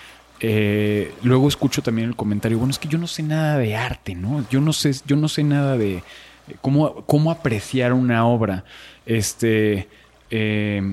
eh, 0.48 1.12
luego 1.24 1.48
escucho 1.48 1.82
también 1.82 2.10
el 2.10 2.16
comentario, 2.16 2.60
bueno, 2.60 2.70
es 2.70 2.78
que 2.78 2.88
yo 2.88 3.00
no 3.00 3.08
sé 3.08 3.24
nada 3.24 3.58
de 3.58 3.76
arte, 3.76 4.14
¿no? 4.14 4.46
Yo 4.52 4.62
no 4.62 4.74
sé, 4.74 4.92
yo 5.08 5.16
no 5.16 5.28
sé 5.28 5.44
nada 5.44 5.76
de 5.76 5.96
eh, 5.96 6.04
cómo, 6.62 7.04
cómo 7.08 7.32
apreciar 7.32 7.94
una 7.94 8.28
obra. 8.28 8.64
Este. 9.08 9.88
Eh, 10.30 10.84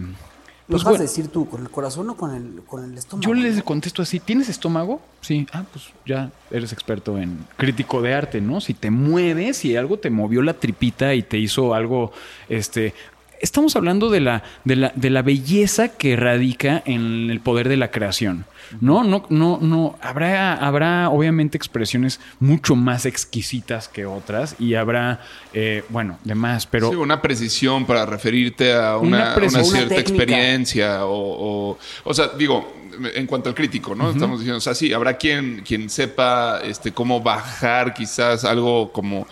pues, 0.67 0.85
vas 0.85 0.99
a 0.99 1.03
decir 1.03 1.29
tú? 1.29 1.51
¿Con 1.51 1.61
el 1.61 1.69
corazón 1.69 2.09
o 2.09 2.17
con 2.17 2.35
el, 2.35 2.63
con 2.65 2.83
el 2.83 2.97
estómago? 2.97 3.29
Yo 3.29 3.35
les 3.35 3.63
contesto 3.63 4.01
así, 4.01 4.21
¿tienes 4.21 4.49
estómago? 4.49 5.03
Sí. 5.21 5.47
Ah, 5.53 5.65
pues 5.71 5.91
ya 6.07 6.31
eres 6.51 6.73
experto 6.73 7.19
en 7.19 7.45
crítico 7.59 8.01
de 8.01 8.15
arte, 8.15 8.41
¿no? 8.41 8.59
Si 8.63 8.73
te 8.73 8.91
mueves, 8.91 9.59
si 9.59 9.77
algo 9.77 9.99
te 9.99 10.09
movió 10.09 10.41
la 10.41 10.55
tripita 10.55 11.15
y 11.15 11.23
te 11.23 11.37
hizo 11.39 11.75
algo, 11.75 12.13
este... 12.49 12.95
Estamos 13.41 13.75
hablando 13.75 14.09
de 14.09 14.21
la, 14.21 14.45
de 14.65 14.77
la, 14.77 14.93
de 14.95 15.11
la 15.11 15.23
belleza 15.23 15.89
que 15.89 16.15
radica 16.15 16.81
en 16.87 17.29
el 17.29 17.41
poder 17.41 17.69
de 17.69 17.77
la 17.77 17.91
creación. 17.91 18.47
No, 18.81 19.05
no, 19.05 19.27
no, 19.29 19.59
no. 19.61 19.97
Habrá, 20.01 20.55
habrá 20.55 21.11
obviamente 21.11 21.57
expresiones 21.57 22.21
mucho 22.41 22.77
más 22.77 23.07
exquisitas 23.07 23.89
que 23.89 24.07
otras 24.07 24.57
y 24.59 24.75
habrá, 24.75 25.21
eh, 25.53 25.85
bueno, 25.89 26.19
demás, 26.25 26.67
pero... 26.67 26.91
Sí, 26.91 26.97
una 26.97 27.21
precisión 27.21 27.87
para 27.87 28.07
referirte 28.07 28.75
a 28.75 28.97
una, 28.97 29.35
cierta 29.63 29.99
experiencia 29.99 31.07
o, 31.07 31.79
o, 32.05 32.15
sea, 32.15 32.29
digo, 32.29 32.73
en 33.15 33.27
cuanto 33.27 33.49
al 33.49 33.55
crítico, 33.55 33.95
¿no? 33.95 34.11
Estamos 34.11 34.41
diciendo, 34.41 34.59
o 34.59 34.61
sea, 34.61 34.75
sí, 34.75 34.93
habrá 34.93 35.17
quien, 35.17 35.63
quien 35.67 35.89
sepa 35.89 36.61
este, 36.63 36.93
cómo 36.93 37.21
bajar 37.21 37.95
quizás 37.95 38.45
algo 38.45 38.93
como 38.93 39.27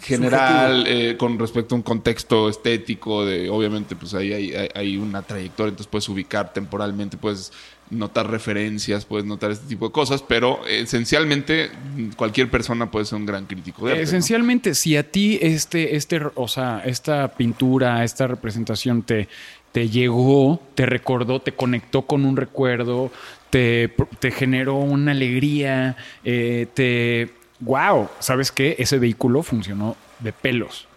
general 0.00 0.84
eh, 0.86 1.16
con 1.18 1.38
respecto 1.38 1.74
a 1.74 1.76
un 1.76 1.82
contexto 1.82 2.48
estético 2.48 3.24
de 3.24 3.50
obviamente 3.50 3.96
pues 3.96 4.14
ahí 4.14 4.32
hay, 4.32 4.68
hay, 4.72 4.96
una 4.96 5.22
trayectoria 5.22 5.70
entonces 5.70 5.90
puedes 5.90 6.08
ubicar 6.08 6.52
temporalmente 6.52 7.16
puedes 7.16 7.52
notar 7.90 8.30
referencias, 8.30 9.04
puedes 9.04 9.26
notar 9.26 9.50
este 9.50 9.66
tipo 9.66 9.86
de 9.86 9.92
cosas, 9.92 10.22
pero 10.22 10.66
esencialmente 10.66 11.70
cualquier 12.16 12.50
persona 12.50 12.90
puede 12.90 13.04
ser 13.04 13.18
un 13.18 13.26
gran 13.26 13.46
crítico 13.46 13.86
de 13.86 13.92
arte. 13.92 14.02
Esencialmente, 14.02 14.74
si 14.74 14.96
a 14.96 15.10
ti 15.10 15.38
este, 15.40 15.96
este, 15.96 16.20
o 16.34 16.48
sea, 16.48 16.82
esta 16.84 17.28
pintura, 17.28 18.02
esta 18.04 18.26
representación 18.26 19.02
te, 19.02 19.28
te 19.72 19.88
llegó, 19.88 20.60
te 20.74 20.86
recordó, 20.86 21.40
te 21.40 21.52
conectó 21.52 22.02
con 22.02 22.24
un 22.24 22.36
recuerdo, 22.36 23.10
te, 23.50 23.94
te 24.18 24.30
generó 24.30 24.76
una 24.76 25.12
alegría, 25.12 25.96
eh, 26.24 26.66
te... 26.74 27.30
¡Wow! 27.60 28.08
¿Sabes 28.18 28.52
qué? 28.52 28.76
Ese 28.78 28.98
vehículo 28.98 29.42
funcionó 29.42 29.96
de 30.18 30.32
pelos. 30.32 30.88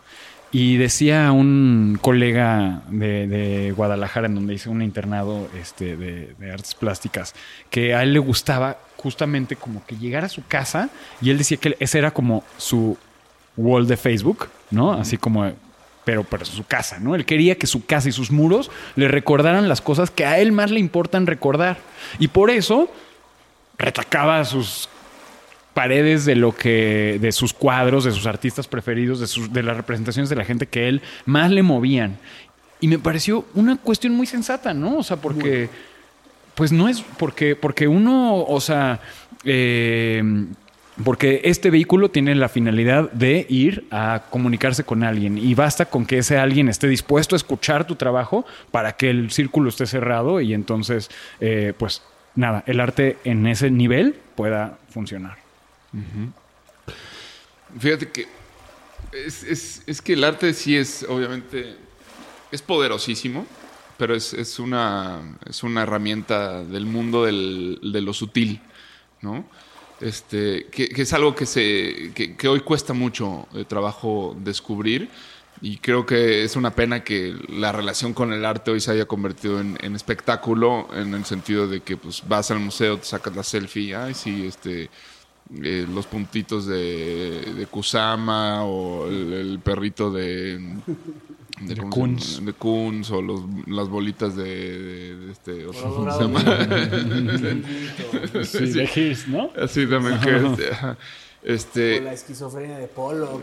Y 0.52 0.78
decía 0.78 1.32
un 1.32 2.00
colega 2.02 2.82
de, 2.90 3.72
Guadalajara, 3.76 4.28
en 4.28 4.36
donde 4.36 4.56
hice 4.56 4.70
un 4.70 4.82
internado 4.82 5.48
este, 5.60 5.96
de, 5.96 6.52
artes 6.52 6.74
plásticas, 6.74 7.36
que 7.70 7.94
a 7.94 8.02
él 8.02 8.14
le 8.14 8.20
gustaba 8.20 8.78
justamente 8.98 9.56
como 9.56 9.86
que 9.86 9.96
llegar 9.96 10.26
a 10.26 10.30
su 10.30 10.46
casa 10.46 10.90
y 11.22 11.30
él 11.30 11.38
decía 11.38 11.58
que 11.58 11.78
ese 11.80 12.00
era 12.00 12.12
como 12.12 12.44
su 12.58 12.98
wall 13.56 13.88
de 13.88 13.96
Facebook, 13.96 14.50
¿no? 14.72 14.94
Así 14.94 15.18
como, 15.18 15.52
pero 16.04 16.24
para 16.24 16.46
su 16.46 16.66
casa, 16.66 17.00
¿no? 17.00 17.14
Él 17.14 17.26
quería 17.26 17.56
que 17.56 17.68
su 17.68 17.86
casa 17.86 18.10
y 18.10 18.12
sus 18.12 18.32
muros 18.32 18.72
le 18.96 19.08
recordaran 19.08 19.70
las 19.70 19.82
cosas 19.82 20.10
que 20.10 20.26
a 20.26 20.40
él 20.40 20.52
más 20.52 20.72
le 20.72 20.80
importan 20.80 21.28
recordar. 21.28 21.78
Y 22.18 22.30
por 22.30 22.50
eso 22.50 22.90
retacaba 23.78 24.44
sus 24.46 24.90
paredes 25.74 26.26
de 26.26 26.36
lo 26.36 26.56
que 26.56 27.18
de 27.22 27.32
sus 27.32 27.54
cuadros, 27.54 28.04
de 28.04 28.12
sus 28.12 28.26
artistas 28.26 28.68
preferidos, 28.68 29.20
de, 29.20 29.28
sus, 29.28 29.52
de 29.54 29.64
las 29.64 29.78
representaciones 29.78 30.30
de 30.30 30.36
la 30.36 30.46
gente 30.46 30.68
que 30.68 30.88
él 30.88 31.02
más 31.26 31.52
le 31.52 31.64
movían. 31.64 32.18
Y 32.82 32.88
me 32.88 33.00
pareció 33.00 33.46
una 33.56 33.78
cuestión 33.78 34.14
muy 34.14 34.26
sensata, 34.26 34.74
¿no? 34.74 34.98
O 34.98 35.04
sea, 35.04 35.18
porque 35.18 35.70
pues 36.56 36.72
no 36.72 36.90
es 36.90 37.02
porque 37.18 37.56
porque 37.56 37.88
uno, 37.88 38.44
o 38.44 38.62
sea, 38.62 39.00
eh, 39.44 40.22
porque 41.04 41.42
este 41.46 41.70
vehículo 41.70 42.10
tiene 42.10 42.36
la 42.36 42.50
finalidad 42.50 43.10
de 43.12 43.46
ir 43.50 43.86
a 43.92 44.24
comunicarse 44.30 44.84
con 44.84 45.04
alguien 45.04 45.38
y 45.38 45.54
basta 45.54 45.86
con 45.86 46.06
que 46.06 46.18
ese 46.18 46.38
alguien 46.38 46.68
esté 46.68 46.88
dispuesto 46.88 47.36
a 47.36 47.38
escuchar 47.38 47.86
tu 47.86 47.96
trabajo 47.96 48.46
para 48.72 48.94
que 48.94 49.10
el 49.10 49.32
círculo 49.32 49.70
esté 49.70 49.86
cerrado 49.86 50.42
y 50.42 50.54
entonces, 50.54 51.10
eh, 51.40 51.74
pues 51.78 52.02
nada, 52.36 52.64
el 52.68 52.80
arte 52.80 53.18
en 53.24 53.48
ese 53.48 53.72
nivel 53.72 54.16
pueda 54.36 54.78
funcionar. 54.90 55.49
Fíjate 57.80 58.10
que 58.10 58.28
es, 59.12 60.02
que 60.04 60.14
el 60.14 60.24
arte 60.24 60.54
sí 60.54 60.76
es, 60.78 61.06
obviamente, 61.08 61.76
es 62.52 62.62
poderosísimo, 62.62 63.46
pero 63.98 64.16
es, 64.16 64.60
una, 64.60 65.38
es 65.48 65.64
una 65.64 65.84
herramienta 65.84 66.64
del 66.64 66.86
mundo 66.86 67.26
de 67.26 68.02
lo 68.02 68.14
sutil, 68.14 68.62
¿no? 69.22 69.46
Este, 70.02 70.68
que, 70.72 70.90
es 70.96 71.12
algo 71.12 71.36
que, 71.36 71.46
se, 71.46 72.14
que, 72.14 72.48
hoy 72.48 72.62
cuesta 72.62 72.94
mucho 72.94 73.48
de 73.52 73.66
trabajo 73.66 74.34
descubrir 74.40 75.10
y 75.62 75.78
creo 75.78 76.06
que 76.06 76.46
es 76.46 76.56
una 76.56 76.74
pena 76.74 77.04
que 77.04 77.36
la 77.50 77.74
relación 77.74 78.14
con 78.14 78.32
el 78.32 78.46
arte 78.46 78.72
hoy 78.72 78.80
se 78.80 78.92
haya 78.92 79.06
convertido 79.06 79.60
en, 79.60 79.96
espectáculo 79.96 80.88
en 80.94 81.14
el 81.14 81.26
sentido 81.26 81.68
de 81.68 81.82
que 81.82 81.98
pues 81.98 82.24
vas 82.26 82.50
al 82.50 82.60
museo, 82.60 82.98
te 82.98 83.06
sacas 83.06 83.36
la 83.36 83.44
selfie, 83.44 83.94
ay 83.94 84.14
sí, 84.14 84.48
este 84.48 84.90
eh, 85.64 85.88
los 85.92 86.06
puntitos 86.06 86.66
de, 86.68 87.54
de 87.56 87.66
Kusama 87.66 88.64
o 88.64 89.08
el, 89.08 89.60
perrito 89.64 90.12
de 90.12 90.60
de, 91.62 91.76
Kunz. 91.76 92.46
de 92.46 92.54
Kunz 92.54 93.12
o 93.12 93.22
los, 93.22 93.42
las 93.68 93.90
bolitas 93.90 94.36
de, 94.36 95.16
de 95.16 95.32
este 95.32 95.66
otro 95.66 96.12
se 96.12 96.24
llama 96.24 96.42
sí, 98.44 98.66
de 98.72 98.90
Hills, 98.96 99.28
¿no? 99.28 99.50
Así 99.60 99.86
también 99.88 100.20
que 100.20 100.96
este, 101.42 102.00
o 102.00 102.04
la 102.04 102.14
esquizofrenia 102.14 102.78
de 102.78 102.88
Polo. 102.88 103.42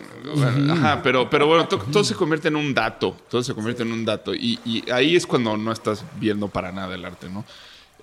ajá, 0.70 1.00
pero, 1.02 1.30
pero 1.30 1.46
bueno, 1.46 1.66
todo, 1.66 2.04
se 2.04 2.14
convierte 2.14 2.48
en 2.48 2.57
un 2.57 2.74
dato. 2.74 3.16
Todo 3.30 3.42
se 3.42 3.54
convierte 3.54 3.84
en 3.84 3.92
un 3.92 4.04
dato. 4.04 4.34
Y, 4.34 4.61
y, 4.64 4.90
ahí 4.90 5.16
es 5.16 5.26
cuando 5.26 5.57
no 5.57 5.72
estás 5.72 6.04
viendo 6.20 6.48
para 6.48 6.72
nada 6.72 6.94
el 6.94 7.04
arte, 7.04 7.30
¿no? 7.30 7.44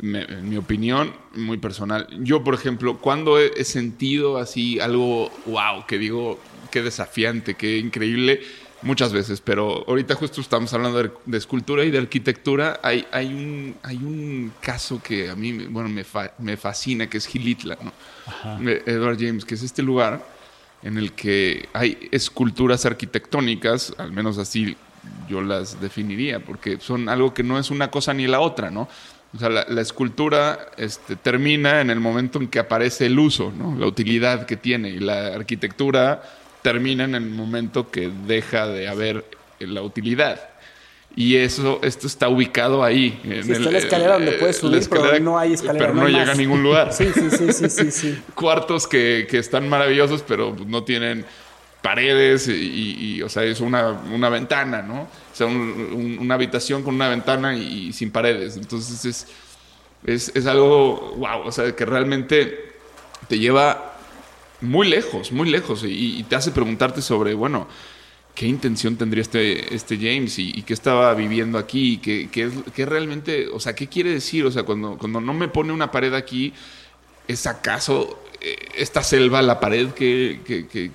En 0.02 0.50
mi 0.50 0.58
opinión, 0.58 1.14
muy 1.36 1.58
personal. 1.58 2.08
Yo, 2.20 2.44
por 2.44 2.56
ejemplo, 2.56 2.98
cuando 2.98 3.40
he, 3.40 3.64
sentido 3.64 4.38
así 4.38 4.80
algo, 4.80 5.32
wow, 5.46 5.86
que 5.88 5.98
digo, 5.98 6.40
qué 6.72 6.82
desafiante, 6.82 7.56
qué 7.56 7.78
increíble, 7.78 8.42
muchas 8.82 9.14
veces, 9.14 9.40
pero 9.40 9.86
ahorita 9.88 10.16
justo 10.16 10.42
estamos 10.42 10.74
hablando 10.74 11.12
de, 11.26 11.38
escultura 11.38 11.86
y 11.86 11.92
de 11.92 12.00
arquitectura, 12.00 12.80
hay, 12.84 13.06
hay, 13.12 13.28
un, 13.28 13.76
hay 13.84 13.98
un 13.98 14.52
caso 14.60 15.02
que 15.02 15.30
a 15.30 15.36
mí, 15.36 15.54
bueno, 15.70 15.90
me, 15.90 16.04
me 16.40 16.58
fascina, 16.58 17.10
que 17.10 17.18
es 17.18 17.28
Gilitla, 17.28 17.78
¿no? 17.82 18.70
Edward 18.70 19.18
James, 19.20 19.46
que 19.46 19.56
es 19.56 19.64
este 19.64 19.82
lugar 19.82 20.26
en 20.82 20.98
el 20.98 21.14
que 21.14 21.70
hay 21.74 22.10
esculturas 22.12 22.86
arquitectónicas, 22.86 23.94
al 23.98 24.12
menos 24.12 24.38
así 24.38 24.76
yo 25.30 25.42
las 25.42 25.80
definiría, 25.82 26.40
porque 26.40 26.80
son 26.80 27.10
algo 27.10 27.34
que 27.34 27.44
no 27.44 27.58
es 27.60 27.72
una 27.72 27.90
cosa 27.90 28.14
ni 28.14 28.28
la 28.28 28.40
otra, 28.40 28.70
¿no? 28.70 28.88
O 29.36 29.40
sea, 29.40 29.50
la, 29.50 29.82
escultura 29.82 30.68
este, 30.78 31.16
termina 31.16 31.82
en 31.82 31.90
el 31.90 32.00
momento 32.00 32.40
en 32.40 32.48
que 32.48 32.60
aparece 32.60 33.08
el 33.08 33.18
uso, 33.18 33.52
¿no? 33.58 33.76
la 33.78 33.88
utilidad 33.88 34.46
que 34.46 34.58
tiene, 34.58 34.90
y 34.90 35.00
la 35.00 35.34
arquitectura 35.34 36.22
termina 36.62 37.04
en 37.04 37.16
el 37.16 37.30
momento 37.30 37.90
que 37.90 38.12
deja 38.28 38.68
de 38.68 38.88
haber 38.88 39.26
la 39.60 39.82
utilidad. 39.82 40.50
Y 41.16 41.36
eso, 41.36 41.80
esto 41.84 42.08
está 42.08 42.28
ubicado 42.28 42.84
ahí. 42.84 43.20
En 43.24 43.34
está 43.52 43.70
la 43.70 43.78
escalera 43.78 44.14
donde 44.14 44.32
puedes 44.34 44.58
subir, 44.58 44.88
pero 44.90 45.20
no 45.20 45.38
hay 45.38 45.54
escalera. 45.54 45.88
Pero 45.88 45.94
no, 45.94 46.08
llega 46.08 46.32
a 46.32 46.36
ningún 46.36 46.64
lugar. 46.64 46.92
sí, 46.92 47.08
sí, 47.14 47.30
sí, 47.30 47.70
sí, 47.70 47.92
sí, 47.92 48.20
Cuartos 48.36 48.88
que, 48.88 49.28
que, 49.30 49.38
están 49.38 49.70
maravillosos, 49.70 50.24
pero 50.24 50.56
no 50.66 50.84
tienen 50.84 51.24
paredes 51.84 52.48
y, 52.48 53.22
o 53.22 53.30
sea, 53.30 53.44
es 53.44 53.60
una, 53.60 53.90
una, 53.90 54.30
ventana, 54.30 54.82
¿no? 54.82 55.08
O 55.34 55.36
sea, 55.36 55.48
una 55.48 56.36
habitación 56.36 56.84
con 56.84 56.94
una 56.94 57.10
ventana 57.10 57.56
y, 57.56 57.92
sin 57.92 58.12
paredes. 58.12 58.56
Entonces 58.56 59.04
es, 59.04 59.28
es, 60.06 60.32
es, 60.36 60.46
algo, 60.46 61.16
wow, 61.18 61.42
o 61.46 61.52
sea, 61.52 61.76
que 61.76 61.86
realmente 61.86 62.74
te 63.28 63.40
lleva 63.40 63.98
muy 64.62 64.88
lejos, 64.88 65.32
muy 65.32 65.50
lejos. 65.50 65.84
Y, 65.88 66.24
te 66.30 66.36
hace 66.36 66.52
preguntarte 66.52 67.02
sobre, 67.02 67.34
bueno, 67.34 67.68
qué 68.36 68.46
intención 68.46 68.96
tendría 68.96 69.24
este, 69.24 69.74
este 69.74 69.98
James 69.98 70.38
y, 70.38 70.62
qué 70.62 70.74
estaba 70.74 71.12
viviendo 71.16 71.58
aquí, 71.58 71.98
qué, 71.98 72.30
qué, 72.32 72.86
realmente, 72.86 73.48
o 73.48 73.60
sea, 73.60 73.74
qué 73.74 73.88
quiere 73.88 74.12
decir, 74.12 74.46
o 74.46 74.52
sea, 74.52 74.62
cuando, 74.62 75.00
cuando 75.00 75.20
no 75.20 75.34
me 75.34 75.48
pone 75.48 75.74
una 75.74 75.90
pared 75.90 76.14
aquí, 76.14 76.54
¿es 77.28 77.48
acaso 77.48 78.23
esta 78.76 79.04
selva, 79.04 79.42
la 79.42 79.60
pared 79.60 79.90
que, 79.90 80.40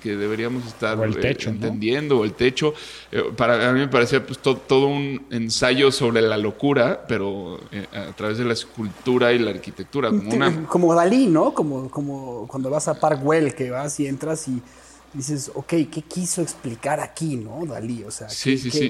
deberíamos 0.03 0.65
estar 0.67 0.97
eh, 0.99 1.37
entendiendo, 1.45 2.19
o 2.19 2.23
el 2.23 2.33
techo. 2.33 2.73
Eh, 3.11 3.23
para 3.35 3.69
a 3.69 3.73
mí 3.73 3.79
me 3.79 3.87
parecía 3.87 4.25
pues, 4.25 4.39
todo 4.39 4.87
un 4.87 5.25
ensayo 5.31 5.91
sobre 5.91 6.21
la 6.21 6.37
locura, 6.37 7.05
pero 7.07 7.59
a 7.93 8.11
través 8.13 8.37
de 8.37 8.45
la 8.45 8.53
escultura 8.53 9.33
y 9.33 9.39
la 9.39 9.51
arquitectura. 9.51 10.09
Como, 10.09 10.33
una... 10.33 10.65
como 10.67 10.93
Dalí, 10.93 11.27
¿no? 11.27 11.53
Como, 11.53 11.89
como 11.89 12.47
cuando 12.47 12.69
vas 12.69 12.87
a 12.87 12.99
Park 12.99 13.21
Well, 13.23 13.53
que 13.55 13.71
vas 13.71 13.99
y 13.99 14.07
entras 14.07 14.47
y 14.47 14.61
dices, 15.13 15.51
ok, 15.53 15.67
¿qué 15.91 16.03
quiso 16.07 16.41
explicar 16.41 16.99
aquí, 16.99 17.35
no, 17.35 17.65
Dalí? 17.65 18.03
O 18.03 18.11
sea, 18.11 18.27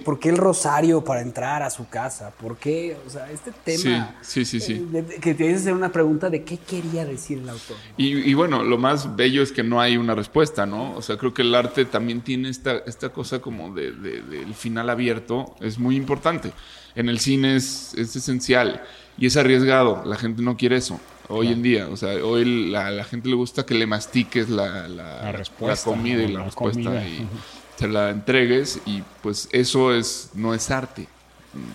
¿por 0.03 0.20
qué 0.20 0.30
el 0.30 0.38
rosario 0.38 1.03
para 1.03 1.22
entrar 1.22 1.63
a 1.63 1.70
su 1.70 1.88
casa? 1.88 2.32
¿Por 2.32 2.57
qué? 2.57 2.97
O 3.07 3.09
sea, 3.09 3.32
este 3.32 3.51
tema 3.51 4.15
sí, 4.22 4.45
sí, 4.45 4.59
sí, 4.59 4.88
eh, 4.93 5.05
que 5.22 5.34
te 5.34 5.53
hacer 5.53 5.74
una 5.74 5.91
pregunta 5.91 6.30
de 6.30 6.43
qué 6.43 6.57
quería 6.57 7.05
decir 7.05 7.39
el 7.39 7.49
autor. 7.49 7.78
Y, 7.97 8.34
bueno, 8.34 8.63
lo 8.63 8.78
más 8.78 9.15
bello 9.15 9.41
es 9.41 9.51
que 9.51 9.63
no 9.63 9.82
hay 9.82 9.97
una 9.97 10.15
respuesta, 10.15 10.65
¿no? 10.65 10.95
O 10.95 11.01
sea, 11.01 11.17
creo 11.17 11.34
que 11.34 11.41
el 11.41 11.53
arte 11.55 11.86
también 11.86 12.22
tiene 12.22 12.49
esta, 12.49 12.78
esta 12.80 13.09
cosa 13.09 13.39
como 13.39 13.74
de, 13.74 13.91
del 13.91 14.53
final 14.53 14.89
abierto, 14.89 15.55
es 15.59 15.80
muy 15.80 15.95
importante. 15.95 16.51
En 16.95 17.09
el 17.09 17.20
cine 17.20 17.55
es, 17.55 17.93
es 17.95 18.15
esencial 18.15 18.84
y 19.17 19.28
es 19.28 19.38
arriesgado, 19.38 20.03
la 20.05 20.15
gente 20.15 20.41
no 20.41 20.57
quiere 20.57 20.78
eso 20.78 20.99
hoy 21.30 21.48
en 21.48 21.62
día. 21.62 21.88
O 21.88 21.98
sea, 21.98 22.14
hoy 22.24 22.70
la, 22.70 22.92
la 22.92 23.04
gente 23.04 23.30
le 23.30 23.36
gusta 23.36 23.66
que 23.66 23.74
le 23.74 23.88
mastiques 23.88 24.50
la, 24.50 24.88
la, 24.88 25.44
comida 25.84 26.24
y 26.24 26.28
la, 26.28 26.44
respuesta 26.44 27.08
y 27.08 27.26
te 27.78 27.88
la 27.88 28.10
entregues 28.10 28.82
y 28.86 29.04
pues 29.22 29.48
eso 29.52 29.94
es 29.94 30.32
no 30.34 30.54
es 30.54 30.70
arte. 30.70 31.08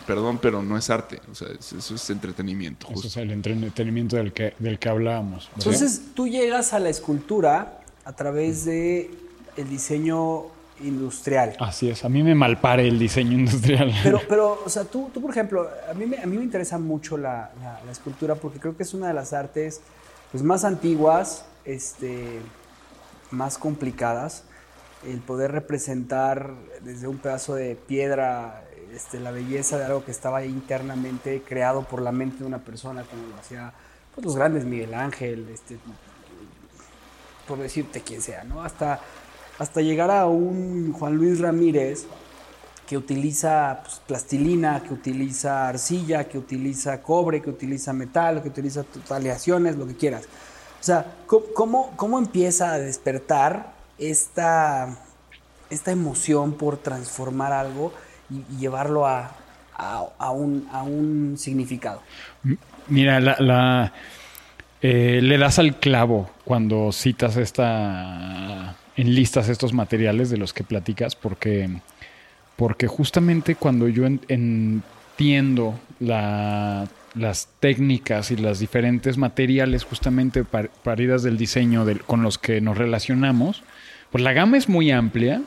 Perdón, 0.06 0.38
pero 0.40 0.62
no 0.62 0.78
es 0.78 0.88
arte. 0.88 1.20
O 1.32 1.34
sea, 1.34 1.48
eso 1.48 1.94
es 1.94 2.10
entretenimiento. 2.10 2.86
Eso 2.92 3.08
es 3.08 3.16
el 3.16 3.32
entretenimiento 3.32 4.14
del 4.14 4.32
que, 4.32 4.54
del 4.60 4.78
que 4.78 4.88
hablábamos. 4.88 5.50
Entonces, 5.56 6.00
tú 6.14 6.28
llegas 6.28 6.72
a 6.74 6.78
la 6.78 6.90
escultura 6.90 7.80
a 8.04 8.12
través 8.12 8.64
de 8.64 9.10
el 9.56 9.68
diseño 9.68 10.44
industrial. 10.82 11.56
Así 11.60 11.88
es, 11.88 12.04
a 12.04 12.08
mí 12.08 12.22
me 12.22 12.34
malpare 12.34 12.86
el 12.88 12.98
diseño 12.98 13.32
industrial. 13.32 13.92
Pero, 14.02 14.20
pero 14.28 14.62
o 14.64 14.68
sea, 14.68 14.84
tú, 14.84 15.10
tú 15.12 15.20
por 15.20 15.30
ejemplo, 15.30 15.68
a 15.88 15.94
mí, 15.94 16.06
me, 16.06 16.18
a 16.18 16.26
mí 16.26 16.36
me 16.36 16.42
interesa 16.42 16.78
mucho 16.78 17.16
la, 17.16 17.50
la, 17.84 17.92
escultura 17.92 18.34
porque 18.34 18.58
creo 18.58 18.76
que 18.76 18.82
es 18.82 18.94
una 18.94 19.08
de 19.08 19.14
las 19.14 19.32
artes 19.32 19.80
pues, 20.32 20.42
más 20.42 20.64
antiguas, 20.64 21.46
este, 21.64 22.40
más 23.30 23.58
complicadas. 23.58 24.44
El 25.06 25.18
poder 25.18 25.52
representar 25.52 26.50
desde 26.82 27.06
un 27.06 27.18
pedazo 27.18 27.54
de 27.54 27.76
piedra 27.76 28.64
este, 28.94 29.20
la 29.20 29.32
belleza 29.32 29.76
de 29.76 29.84
algo 29.84 30.04
que 30.04 30.10
estaba 30.10 30.44
internamente 30.44 31.42
creado 31.46 31.82
por 31.82 32.00
la 32.00 32.12
mente 32.12 32.38
de 32.38 32.44
una 32.46 32.58
persona, 32.58 33.02
como 33.02 33.26
lo 33.26 33.36
hacía 33.36 33.72
pues, 34.14 34.24
los 34.24 34.36
grandes 34.36 34.64
Miguel 34.64 34.94
Ángel, 34.94 35.48
este, 35.52 35.78
por 37.46 37.58
decirte 37.58 38.00
quién 38.00 38.22
sea, 38.22 38.44
¿no? 38.44 38.62
Hasta 38.62 39.00
hasta 39.58 39.80
llegar 39.80 40.10
a 40.10 40.26
un 40.26 40.92
Juan 40.92 41.16
Luis 41.16 41.40
Ramírez 41.40 42.06
que 42.86 42.96
utiliza 42.96 43.80
pues, 43.82 44.00
plastilina, 44.06 44.82
que 44.82 44.92
utiliza 44.92 45.68
arcilla, 45.68 46.24
que 46.24 46.38
utiliza 46.38 47.00
cobre, 47.02 47.40
que 47.40 47.50
utiliza 47.50 47.92
metal, 47.92 48.42
que 48.42 48.48
utiliza 48.48 48.84
aleaciones, 49.10 49.76
lo 49.76 49.86
que 49.86 49.94
quieras. 49.94 50.24
O 50.80 50.84
sea, 50.84 51.06
¿cómo, 51.26 51.92
cómo 51.96 52.18
empieza 52.18 52.72
a 52.72 52.78
despertar 52.78 53.72
esta, 53.98 54.98
esta 55.70 55.90
emoción 55.92 56.54
por 56.54 56.76
transformar 56.76 57.52
algo 57.52 57.92
y, 58.30 58.58
llevarlo 58.58 59.06
a, 59.06 59.34
a, 59.76 60.30
un, 60.30 60.68
a, 60.70 60.82
un, 60.82 61.36
significado? 61.38 62.02
Mira, 62.88 63.18
la, 63.18 63.92
eh, 64.82 65.20
le 65.22 65.38
das 65.38 65.58
al 65.58 65.78
clavo 65.78 66.28
cuando 66.44 66.92
citas 66.92 67.38
esta 67.38 68.76
enlistas 68.96 69.48
estos 69.48 69.72
materiales 69.72 70.30
de 70.30 70.36
los 70.36 70.52
que 70.52 70.64
platicas 70.64 71.16
porque, 71.16 71.68
porque 72.56 72.86
justamente 72.86 73.56
cuando 73.56 73.88
yo 73.88 74.06
entiendo 74.06 75.78
las 75.98 77.48
técnicas 77.60 78.30
y 78.30 78.36
las 78.36 78.58
diferentes 78.58 79.18
materiales 79.18 79.84
justamente 79.84 80.44
paridas 80.44 81.22
del 81.22 81.36
diseño 81.36 81.84
con 82.06 82.22
los 82.22 82.38
que 82.38 82.60
nos 82.60 82.78
relacionamos, 82.78 83.62
pues 84.10 84.22
la 84.22 84.32
gama 84.32 84.56
es 84.56 84.68
muy 84.68 84.90
amplia, 84.90 85.42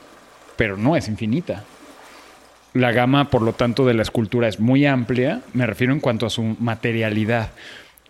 pero 0.56 0.76
no 0.76 0.96
es 0.96 1.08
infinita. 1.08 1.64
La 2.74 2.92
gama, 2.92 3.30
por 3.30 3.40
lo 3.40 3.54
tanto, 3.54 3.86
de 3.86 3.94
la 3.94 4.02
escultura 4.02 4.46
es 4.46 4.60
muy 4.60 4.84
amplia, 4.84 5.40
me 5.54 5.66
refiero 5.66 5.92
en 5.94 6.00
cuanto 6.00 6.26
a 6.26 6.30
su 6.30 6.42
materialidad. 6.42 7.50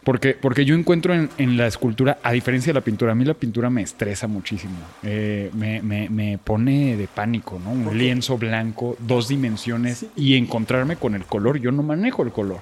Porque, 0.08 0.32
porque 0.32 0.64
yo 0.64 0.74
encuentro 0.74 1.12
en, 1.12 1.56
la 1.58 1.66
escultura, 1.66 2.16
a 2.22 2.32
diferencia 2.32 2.70
de 2.70 2.74
la 2.78 2.80
pintura, 2.80 3.12
a 3.12 3.14
mí 3.14 3.26
la 3.26 3.34
pintura 3.34 3.68
me 3.68 3.82
estresa 3.82 4.26
muchísimo. 4.26 4.78
Eh, 5.02 5.50
me, 5.52 6.38
pone 6.42 6.96
de 6.96 7.06
pánico, 7.06 7.60
¿no? 7.62 7.72
Un 7.72 7.98
lienzo 7.98 8.38
blanco, 8.38 8.96
dos 9.00 9.28
dimensiones 9.28 10.06
y 10.16 10.36
encontrarme 10.36 10.96
con 10.96 11.14
el 11.14 11.26
color. 11.26 11.60
Yo 11.60 11.72
no 11.72 11.82
manejo 11.82 12.22
el 12.22 12.32
color. 12.32 12.60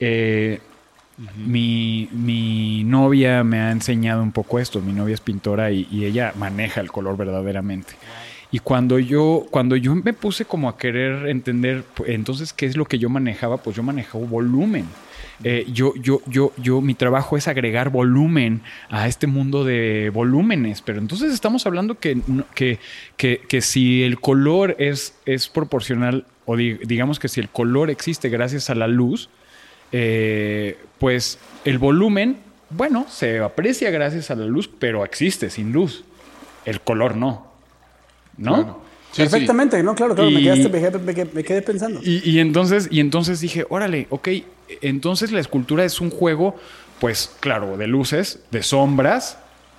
Eh, 0.00 0.58
mi, 1.36 2.08
mi, 2.12 2.82
novia 2.84 3.44
me 3.44 3.60
ha 3.60 3.70
enseñado 3.70 4.22
un 4.22 4.32
poco 4.32 4.58
esto. 4.58 4.80
Mi 4.80 4.94
novia 4.94 5.12
es 5.12 5.20
pintora 5.20 5.70
y, 5.70 5.86
y 5.90 6.06
ella 6.06 6.32
maneja 6.34 6.80
el 6.80 6.90
color 6.90 7.18
verdaderamente. 7.18 7.92
Y 8.50 8.60
cuando 8.60 8.98
yo, 8.98 9.44
cuando 9.50 9.76
yo 9.76 9.94
me 9.94 10.14
puse 10.14 10.46
como 10.46 10.70
a 10.70 10.78
querer 10.78 11.26
entender, 11.26 11.84
pues, 11.94 12.08
entonces, 12.08 12.54
¿qué 12.54 12.64
es 12.64 12.74
lo 12.74 12.86
que 12.86 12.98
yo 12.98 13.10
manejaba? 13.10 13.58
Pues 13.58 13.76
yo 13.76 13.82
manejaba 13.82 14.24
volumen. 14.24 14.86
Eh, 15.42 15.66
yo, 15.72 15.94
yo, 15.96 16.20
yo, 16.26 16.52
yo, 16.56 16.80
mi 16.80 16.94
trabajo 16.94 17.36
es 17.36 17.48
agregar 17.48 17.90
volumen 17.90 18.62
a 18.88 19.08
este 19.08 19.26
mundo 19.26 19.64
de 19.64 20.10
volúmenes. 20.14 20.80
Pero 20.82 20.98
entonces 21.00 21.32
estamos 21.32 21.66
hablando 21.66 21.98
que, 21.98 22.20
que, 22.54 22.78
que, 23.16 23.60
si 23.60 24.04
el 24.04 24.20
color 24.20 24.76
es, 24.78 25.14
es 25.26 25.48
proporcional, 25.48 26.26
o 26.46 26.56
digamos 26.56 27.18
que 27.18 27.28
si 27.28 27.40
el 27.40 27.48
color 27.48 27.90
existe 27.90 28.28
gracias 28.28 28.70
a 28.70 28.74
la 28.74 28.86
luz, 28.86 29.28
eh, 29.92 30.78
pues 30.98 31.38
el 31.64 31.78
volumen, 31.78 32.38
bueno, 32.70 33.06
se 33.08 33.40
aprecia 33.40 33.90
gracias 33.90 34.30
a 34.30 34.36
la 34.36 34.46
luz, 34.46 34.70
pero 34.78 35.04
existe 35.04 35.50
sin 35.50 35.72
luz. 35.72 36.04
El 36.64 36.80
color 36.80 37.16
no. 37.16 37.54
¿no? 38.36 38.82
Perfectamente, 39.16 39.82
¿no? 39.82 39.94
Claro, 39.94 40.14
claro, 40.14 40.30
me, 40.30 41.44
quedé, 41.44 41.62
pensando. 41.62 42.00
Y, 42.02 42.38
entonces, 42.40 42.88
y 42.90 43.00
entonces 43.00 43.40
dije, 43.40 43.64
órale, 43.68 44.06
ok, 44.10 44.28
entonces 44.80 45.32
la 45.32 45.40
escultura 45.40 45.84
es 45.84 46.00
un 46.00 46.10
juego, 46.10 46.56
pues 47.00 47.30
claro, 47.40 47.76
de 47.76 47.86
luces, 47.86 48.40
de 48.50 48.62
sombras, 48.62 49.38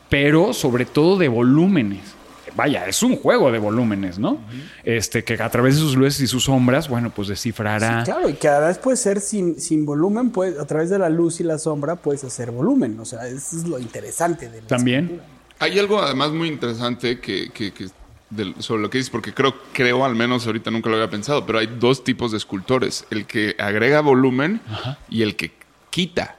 pero 0.10 0.54
sobre 0.54 0.86
todo 0.86 1.18
de 1.18 1.28
volúmenes. 1.28 2.16
Vaya, 2.56 2.88
es 2.88 3.04
un 3.04 3.18
juego 3.18 3.52
de 3.52 3.60
volúmenes, 3.60 4.18
¿no? 4.18 4.40
Este, 4.86 5.26
que 5.26 5.34
a 5.34 5.50
través 5.50 5.76
de 5.76 5.82
sus 5.82 5.98
luces 5.98 6.22
y 6.22 6.28
sus 6.28 6.46
sombras, 6.46 6.88
bueno, 6.88 7.12
pues 7.14 7.28
descifrará. 7.28 8.06
Sí, 8.06 8.12
claro, 8.12 8.30
y 8.30 8.34
que 8.34 8.48
a 8.48 8.60
veces 8.60 8.78
puede 8.78 8.96
ser 8.96 9.20
sin, 9.20 9.60
sin 9.60 9.86
volumen, 9.86 10.30
pues, 10.30 10.58
a 10.58 10.66
través 10.66 10.90
de 10.90 10.98
la 10.98 11.10
luz 11.10 11.42
y 11.42 11.44
la 11.44 11.58
sombra 11.58 11.98
puedes 11.98 12.24
hacer 12.24 12.52
volumen. 12.52 12.98
O 13.00 13.04
sea, 13.04 13.28
eso 13.28 13.58
es 13.58 13.68
lo 13.68 13.78
interesante 13.78 14.50
de 14.50 14.62
la 14.62 14.68
También. 14.68 15.20
Hay 15.60 15.78
algo 15.80 16.02
además 16.02 16.32
muy 16.32 16.48
interesante 16.48 17.20
que, 17.20 17.50
que, 17.50 17.74
que 17.74 17.90
sobre 18.60 18.82
lo 18.82 18.90
que 18.90 18.98
dices, 18.98 19.10
porque 19.10 19.34
creo, 19.34 19.56
creo, 19.74 20.04
al 20.04 20.16
menos 20.16 20.46
ahorita 20.48 20.72
nunca 20.72 20.90
lo 20.90 20.96
había 20.96 21.10
pensado, 21.10 21.46
pero 21.46 21.60
hay 21.60 21.68
dos 21.68 22.04
tipos 22.04 22.32
de 22.32 22.38
escultores, 22.38 23.06
el 23.12 23.26
que 23.26 23.56
agrega 23.60 24.02
volumen 24.02 24.62
y 25.10 25.22
el 25.22 25.36
que 25.36 25.52
quita. 25.90 26.38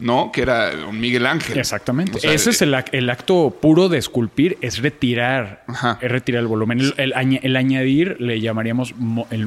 ¿no? 0.00 0.30
Que 0.32 0.42
era 0.42 0.72
un 0.88 0.98
Miguel 0.98 1.26
Ángel. 1.26 1.58
Exactamente. 1.58 2.18
Ese 2.22 2.50
es 2.50 2.62
el, 2.62 2.74
acto 2.74 3.56
puro 3.60 3.88
de 3.88 3.98
esculpir, 3.98 4.58
es 4.60 4.78
retirar, 4.78 5.64
es 6.00 6.10
retirar 6.10 6.42
el 6.42 6.48
volumen. 6.48 6.92
El, 6.96 7.56
añadir 7.56 8.16
le 8.20 8.40
llamaríamos, 8.40 8.94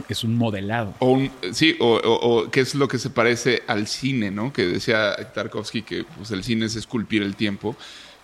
es 0.08 0.24
un 0.24 0.36
modelado. 0.36 0.96
O 1.00 1.20
sí, 1.52 1.76
o, 1.80 2.00
o, 2.04 2.50
que 2.52 2.62
es 2.62 2.76
lo 2.76 2.88
que 2.88 3.00
se 3.00 3.10
parece 3.10 3.64
al 3.68 3.88
cine, 3.88 4.32
¿no? 4.32 4.54
Que 4.54 4.66
decía 4.66 5.16
Tarkovsky 5.34 5.82
que 5.82 6.06
pues, 6.18 6.32
el 6.32 6.44
cine 6.44 6.66
es 6.66 6.76
esculpir 6.76 7.22
el 7.22 7.36
tiempo, 7.36 7.76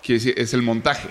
que 0.01 0.15
es 0.15 0.53
el 0.53 0.61
montaje. 0.61 1.09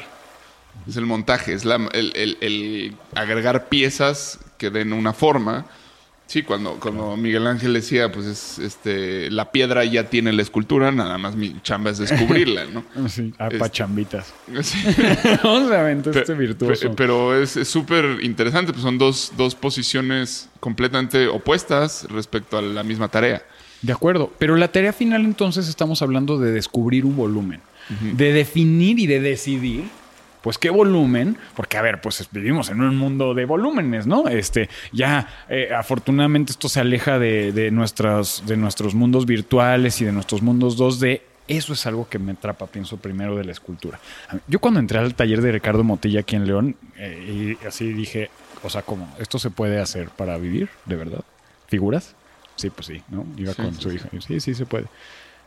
Es 0.89 0.97
el 0.97 1.07
montaje, 1.07 1.55
es 1.55 1.65
el, 1.65 2.97
agregar 3.15 3.69
piezas 3.69 4.39
que 4.59 4.71
den 4.71 4.93
una 4.93 5.13
forma. 5.13 5.67
Sí, 6.27 6.43
cuando, 6.43 6.81
cuando 6.81 7.17
Miguel 7.19 7.47
Ángel 7.47 7.75
decía, 7.75 8.11
pues 8.11 8.27
es, 8.27 8.59
este, 8.59 9.31
la 9.31 9.53
piedra 9.53 9.85
ya 9.85 10.09
tiene 10.09 10.33
la 10.33 10.41
escultura, 10.41 10.91
nada 10.91 11.19
más 11.19 11.37
mi 11.37 11.61
chamba 11.63 11.91
es 11.91 11.99
descubrirla, 11.99 12.65
¿no? 12.65 12.83
Sí, 13.09 13.33
apachambitas. 13.39 14.33
Sí. 14.63 14.79
este 16.15 16.35
virtuoso. 16.35 16.95
Pero 16.97 17.41
es 17.41 17.51
súper 17.69 18.21
interesante, 18.23 18.73
pues 18.73 18.83
son 18.83 18.97
dos, 18.97 19.33
dos 19.37 19.55
posiciones 19.55 20.49
completamente 20.61 21.29
opuestas 21.29 22.07
respecto 22.11 22.57
a 22.57 22.63
la 22.63 22.83
misma 22.83 23.09
tarea. 23.09 23.43
De 23.83 23.93
acuerdo, 23.93 24.33
pero 24.39 24.57
la 24.57 24.69
tarea 24.69 24.95
final 24.95 25.27
entonces 25.27 25.69
estamos 25.69 26.01
hablando 26.01 26.39
de 26.39 26.53
descubrir 26.53 27.05
un 27.05 27.17
volumen, 27.17 27.61
de 28.01 28.33
definir 28.33 28.99
y 28.99 29.07
de 29.07 29.21
decidir 29.21 29.85
pues 30.45 30.59
qué 30.59 30.69
volumen, 30.69 31.39
porque 31.57 31.79
a 31.79 31.83
ver, 31.83 32.03
pues 32.03 32.29
vivimos 32.31 32.69
en 32.69 32.83
un 32.83 32.99
mundo 32.99 33.33
de 33.33 33.47
volúmenes, 33.47 34.07
¿no? 34.07 34.29
Este, 34.29 34.69
ya 34.93 35.27
eh, 35.49 35.71
afortunadamente 35.75 36.53
esto 36.53 36.69
se 36.69 36.81
aleja 36.81 37.19
de, 37.19 37.51
de, 37.53 37.71
nuestras, 37.71 38.45
de 38.47 38.59
nuestros 38.59 38.95
mundos 38.95 39.25
virtuales 39.25 40.03
y 40.03 40.05
de 40.05 40.13
nuestros 40.13 40.43
mundos 40.43 40.79
2D. 40.79 41.23
Eso 41.49 41.73
es 41.73 41.87
algo 41.87 42.07
que 42.11 42.19
me 42.19 42.33
atrapa, 42.33 42.67
pienso 42.67 42.99
primero 42.99 43.37
de 43.37 43.45
la 43.45 43.53
escultura. 43.53 43.99
Yo 44.47 44.59
cuando 44.59 44.81
entré 44.81 44.99
al 44.99 45.15
taller 45.15 45.41
de 45.41 45.51
Ricardo 45.51 45.83
Motilla 45.83 46.21
aquí 46.21 46.37
en 46.37 46.47
León, 46.47 46.77
eh, 46.99 47.57
y 47.63 47.67
así 47.67 47.95
dije, 47.95 48.29
o 48.63 48.69
sea, 48.69 48.83
¿cómo? 48.83 49.15
¿Esto 49.19 49.39
se 49.39 49.49
puede 49.49 49.81
hacer 49.81 50.11
para 50.11 50.37
vivir, 50.37 50.69
de 50.85 50.97
verdad? 50.97 51.25
¿Figuras? 51.69 52.17
Sí, 52.57 52.69
pues 52.69 52.89
sí, 52.89 53.03
¿no? 53.09 53.25
Iba 53.39 53.55
con 53.55 53.75
su 53.81 53.91
hija. 53.91 54.11
Sí, 54.21 54.41
sí, 54.41 54.55
se 54.55 54.67
puede. 54.67 54.89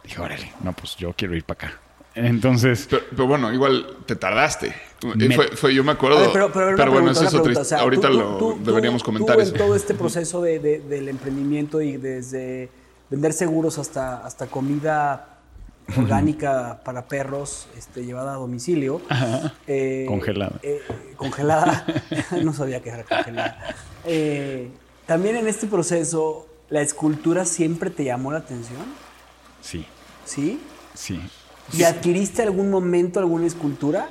Dije, 0.04 0.20
órale, 0.20 0.52
no, 0.62 0.74
pues 0.74 0.96
yo 0.96 1.14
quiero 1.14 1.36
ir 1.36 1.44
para 1.44 1.68
acá. 1.68 1.82
Entonces. 2.18 2.88
Pero, 2.90 3.28
bueno, 3.28 3.54
igual 3.54 3.98
te 4.06 4.16
tardaste. 4.16 4.74
Fue, 5.56 5.74
yo 5.74 5.84
me 5.84 5.92
acuerdo. 5.92 6.32
pero, 6.34 6.92
bueno, 6.92 7.12
eso 7.12 7.26
es 7.26 7.34
otra 7.34 7.80
Ahorita 7.80 8.10
lo 8.10 8.58
deberíamos 8.60 9.04
comentar. 9.04 9.40
en 9.40 9.54
todo 9.54 9.76
este 9.76 9.94
proceso 9.94 10.42
de, 10.42 10.60
del 10.60 11.10
emprendimiento 11.10 11.82
y 11.82 11.98
desde 11.98 12.70
vender 13.10 13.34
seguros 13.34 13.78
hasta, 13.78 14.26
hasta 14.26 14.48
comida 14.48 15.38
orgánica 15.96 16.82
para 16.84 17.08
perros 17.08 17.68
este, 17.78 18.06
llevada 18.06 18.34
a 18.34 18.36
domicilio. 18.36 19.02
Eh, 19.68 20.06
congelada. 20.08 20.60
Eh, 20.64 20.82
congelada. 21.16 21.86
no 22.44 22.54
sabía 22.54 22.82
que 22.82 22.90
era 22.90 23.04
congelada. 23.04 23.76
Eh, 24.06 24.70
también 25.06 25.38
en 25.38 25.48
este 25.48 25.68
proceso, 25.68 26.48
¿la 26.70 26.82
escultura 26.82 27.46
siempre 27.46 27.90
te 27.90 28.04
llamó 28.04 28.32
la 28.32 28.40
atención? 28.40 28.84
Sí. 29.62 29.86
¿Sí? 30.26 30.60
Sí. 30.94 31.22
¿Y 31.74 31.84
adquiriste 31.84 32.42
algún 32.42 32.70
momento 32.70 33.20
alguna 33.20 33.46
escultura? 33.46 34.10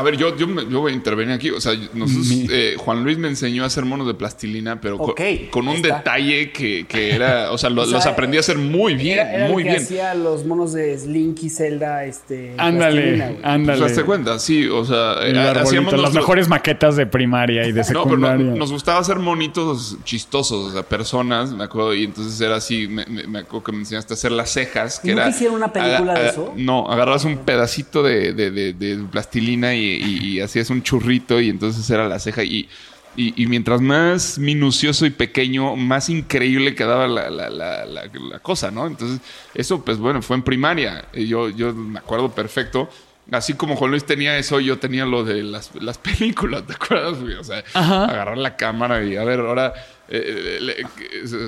A 0.00 0.02
ver, 0.02 0.16
yo, 0.16 0.34
yo, 0.34 0.46
yo, 0.46 0.80
voy 0.80 0.92
a 0.92 0.94
intervenir 0.94 1.34
aquí. 1.34 1.50
O 1.50 1.60
sea, 1.60 1.74
eh, 1.74 2.74
Juan 2.78 3.04
Luis 3.04 3.18
me 3.18 3.28
enseñó 3.28 3.64
a 3.64 3.66
hacer 3.66 3.84
monos 3.84 4.06
de 4.06 4.14
plastilina, 4.14 4.80
pero 4.80 4.96
con, 4.96 5.68
un 5.68 5.82
detalle 5.82 6.52
que, 6.52 6.86
que, 6.88 7.14
era. 7.14 7.52
O 7.52 7.58
sea, 7.58 7.68
los 7.68 8.06
aprendí 8.06 8.38
a 8.38 8.40
hacer 8.40 8.56
muy 8.56 8.94
bien, 8.94 9.18
era, 9.18 9.48
muy 9.48 9.62
el 9.62 9.68
que 9.68 9.74
bien. 9.74 9.82
hacía 9.82 10.14
los 10.14 10.46
monos 10.46 10.72
de 10.72 10.96
Slinky, 10.96 11.50
Zelda, 11.50 12.06
este. 12.06 12.54
Ándale, 12.56 13.36
ándale. 13.42 13.80
Pues, 13.80 14.00
cuenta? 14.04 14.38
Sí, 14.38 14.66
o 14.68 14.86
sea, 14.86 15.16
hacíamos 15.60 15.92
las 16.00 16.14
mejores 16.14 16.48
maquetas 16.48 16.96
de 16.96 17.04
primaria 17.04 17.66
y 17.66 17.72
de 17.72 17.84
secundaria. 17.84 18.10
No, 18.20 18.36
pero 18.36 18.56
nos 18.56 18.72
gustaba 18.72 19.00
hacer 19.00 19.18
monitos 19.18 19.98
chistosos, 20.04 20.70
o 20.70 20.72
sea, 20.72 20.82
personas, 20.82 21.52
me 21.52 21.64
acuerdo. 21.64 21.94
Y 21.94 22.04
entonces 22.04 22.40
era 22.40 22.56
así, 22.56 22.88
me, 22.88 23.04
me, 23.04 23.40
acuerdo 23.40 23.64
que 23.64 23.72
me 23.72 23.78
enseñaste 23.78 24.14
a 24.14 24.16
hacer 24.16 24.32
las 24.32 24.50
cejas. 24.50 25.00
Que 25.00 25.10
¿Nunca 25.10 25.22
era, 25.22 25.30
hicieron 25.30 25.56
una 25.56 25.72
película 25.72 26.14
de 26.14 26.28
eso? 26.28 26.54
No, 26.56 26.90
agarrabas 26.90 27.24
un 27.24 27.38
pedacito 27.38 28.02
de, 28.02 28.32
de, 28.32 28.50
de, 28.50 28.72
de 28.72 29.04
plastilina 29.10 29.74
y 29.74 29.89
y, 29.96 30.40
hacías 30.40 30.70
un 30.70 30.82
churrito 30.82 31.40
y 31.40 31.48
entonces 31.48 31.88
era 31.90 32.08
la 32.08 32.18
ceja 32.18 32.42
y, 32.44 32.68
y, 33.16 33.46
mientras 33.46 33.80
más 33.80 34.38
minucioso 34.38 35.04
y 35.04 35.10
pequeño, 35.10 35.76
más 35.76 36.08
increíble 36.08 36.74
quedaba 36.74 37.08
la, 37.08 37.28
la, 37.28 37.50
la, 37.50 37.84
la, 37.86 38.38
cosa, 38.38 38.70
¿no? 38.70 38.86
Entonces, 38.86 39.20
eso, 39.54 39.84
pues 39.84 39.98
bueno, 39.98 40.22
fue 40.22 40.36
en 40.36 40.42
primaria. 40.42 41.04
Yo, 41.12 41.50
yo 41.50 41.74
me 41.74 41.98
acuerdo 41.98 42.30
perfecto. 42.32 42.88
Así 43.30 43.54
como 43.54 43.76
Juan 43.76 43.92
Luis 43.92 44.04
tenía 44.04 44.38
eso, 44.38 44.58
yo 44.58 44.78
tenía 44.78 45.04
lo 45.04 45.24
de 45.24 45.42
las, 45.42 45.74
las 45.80 45.98
películas, 45.98 46.66
¿te 46.66 46.72
acuerdas? 46.72 47.18
O 47.38 47.44
sea, 47.44 47.62
agarrar 47.74 48.38
la 48.38 48.56
cámara 48.56 49.04
y 49.04 49.16
a 49.16 49.24
ver, 49.24 49.40
ahora 49.40 49.74
eh, 50.12 50.84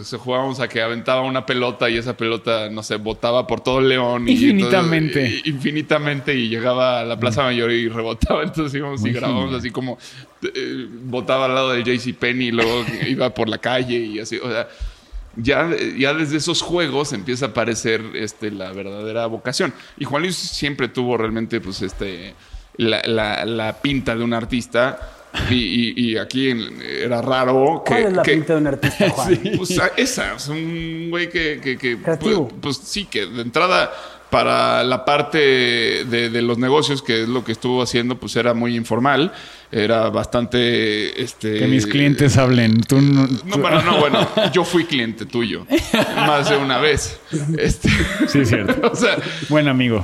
se, 0.05 0.17
jugábamos 0.19 0.61
a 0.61 0.69
que 0.69 0.81
aventaba 0.81 1.23
una 1.23 1.45
pelota 1.45 1.91
y 1.91 1.97
esa 1.97 2.17
pelota, 2.17 2.71
no 2.71 2.85
sé, 2.85 2.95
botaba 2.95 3.45
por 3.45 3.61
todo 3.61 3.81
el 3.81 3.89
León. 3.89 4.29
Infinitamente. 4.29 5.41
Y 5.45 5.51
infinitamente 5.51 6.33
y 6.33 6.49
llegaba 6.49 7.01
a 7.01 7.05
la 7.05 7.19
Plaza 7.19 7.43
Mayor 7.43 7.73
y 7.73 7.89
rebotaba. 7.89 8.43
Entonces 8.45 8.79
íbamos 8.79 9.05
y 9.05 9.11
grabábamos 9.11 9.55
así 9.55 9.71
como 9.71 9.99
eh, 10.43 10.87
botaba 11.05 11.47
al 11.47 11.55
lado 11.57 11.73
de 11.73 11.83
JC 11.83 12.15
Penny 12.15 12.47
y 12.47 12.51
luego 12.53 12.85
iba 13.09 13.31
por 13.31 13.49
la 13.49 13.59
calle 13.59 13.99
y 13.99 14.21
así. 14.21 14.39
O 14.39 14.49
sea, 14.49 14.69
ya, 15.35 15.69
ya 15.99 16.15
desde 16.15 16.37
esos 16.37 16.63
juegos 16.63 17.13
empieza 17.13 17.47
a 17.47 17.49
aparecer 17.49 18.01
este, 18.15 18.53
la 18.53 18.73
verdadera 18.73 19.27
vocación. 19.27 19.75
Y 19.99 20.05
Juan 20.05 20.23
Luis 20.23 20.37
siempre 20.37 20.87
tuvo 20.87 21.17
realmente 21.17 21.61
pues 21.61 21.83
este, 21.83 22.35
la, 22.77 23.03
la, 23.07 23.45
la 23.45 23.83
pinta 23.83 24.15
de 24.15 24.23
un 24.23 24.35
artista 24.35 25.22
y, 25.51 26.17
aquí 26.17 26.55
era 26.81 27.23
raro 27.23 27.83
que. 27.85 27.93
¿Cuál 27.93 28.03
es 28.05 28.13
la 28.13 28.23
pinta 28.23 28.55
de 28.55 28.61
un 28.61 28.67
artista, 28.67 29.11
Juan? 29.15 29.41
pues 29.57 29.81
esa, 29.97 30.35
es 30.35 30.49
un 30.49 31.09
güey 31.11 31.29
que. 31.29 31.61
que, 31.61 31.99
Creativo. 32.01 32.49
Pues, 32.49 32.61
pues, 32.61 32.89
sí, 32.89 33.07
que 33.07 33.27
de 33.27 33.43
entrada 33.43 33.93
para 34.33 34.83
la 34.83 35.05
parte 35.05 35.37
de, 36.07 36.43
los 36.43 36.57
negocios, 36.57 37.03
que 37.03 37.25
es 37.25 37.29
lo 37.29 37.45
que 37.45 37.53
estuvo 37.53 37.83
haciendo, 37.83 38.19
pues 38.19 38.35
era 38.35 38.55
muy 38.55 38.75
informal. 38.77 39.31
Era 39.71 40.09
bastante. 40.09 41.23
Este, 41.23 41.59
que 41.59 41.67
mis 41.67 41.87
clientes 41.87 42.39
hablen. 42.39 42.81
Tú 42.81 43.03
no, 43.03 43.27
no, 43.27 43.59
bueno, 43.59 43.83
no, 43.83 43.99
bueno. 43.99 44.27
Yo 44.55 44.65
fui 44.65 44.87
cliente 44.87 45.27
tuyo. 45.27 45.67
más 46.17 46.49
de 46.49 46.57
una 46.57 46.79
vez. 46.79 47.21
Este, 47.59 47.91
sí, 48.27 48.41
es 48.41 48.49
cierto. 48.49 48.91
o 48.93 48.97
sea, 48.97 49.19
Buen 49.51 49.69
amigo. 49.69 50.03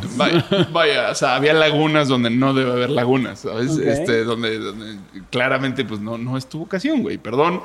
Vaya, 0.72 1.10
o 1.10 1.14
sea, 1.14 1.34
había 1.34 1.54
lagunas 1.54 2.08
donde 2.08 2.28
no 2.28 2.52
debe 2.52 2.72
haber 2.72 2.90
lagunas, 2.90 3.40
¿sabes? 3.40 3.78
Este, 3.78 4.24
donde, 4.24 4.58
donde, 4.58 4.98
claramente, 5.30 5.86
pues 5.86 6.00
no, 6.00 6.18
no 6.18 6.36
es 6.36 6.46
tu 6.46 6.58
vocación, 6.58 7.00
güey. 7.00 7.16
Perdón. 7.16 7.62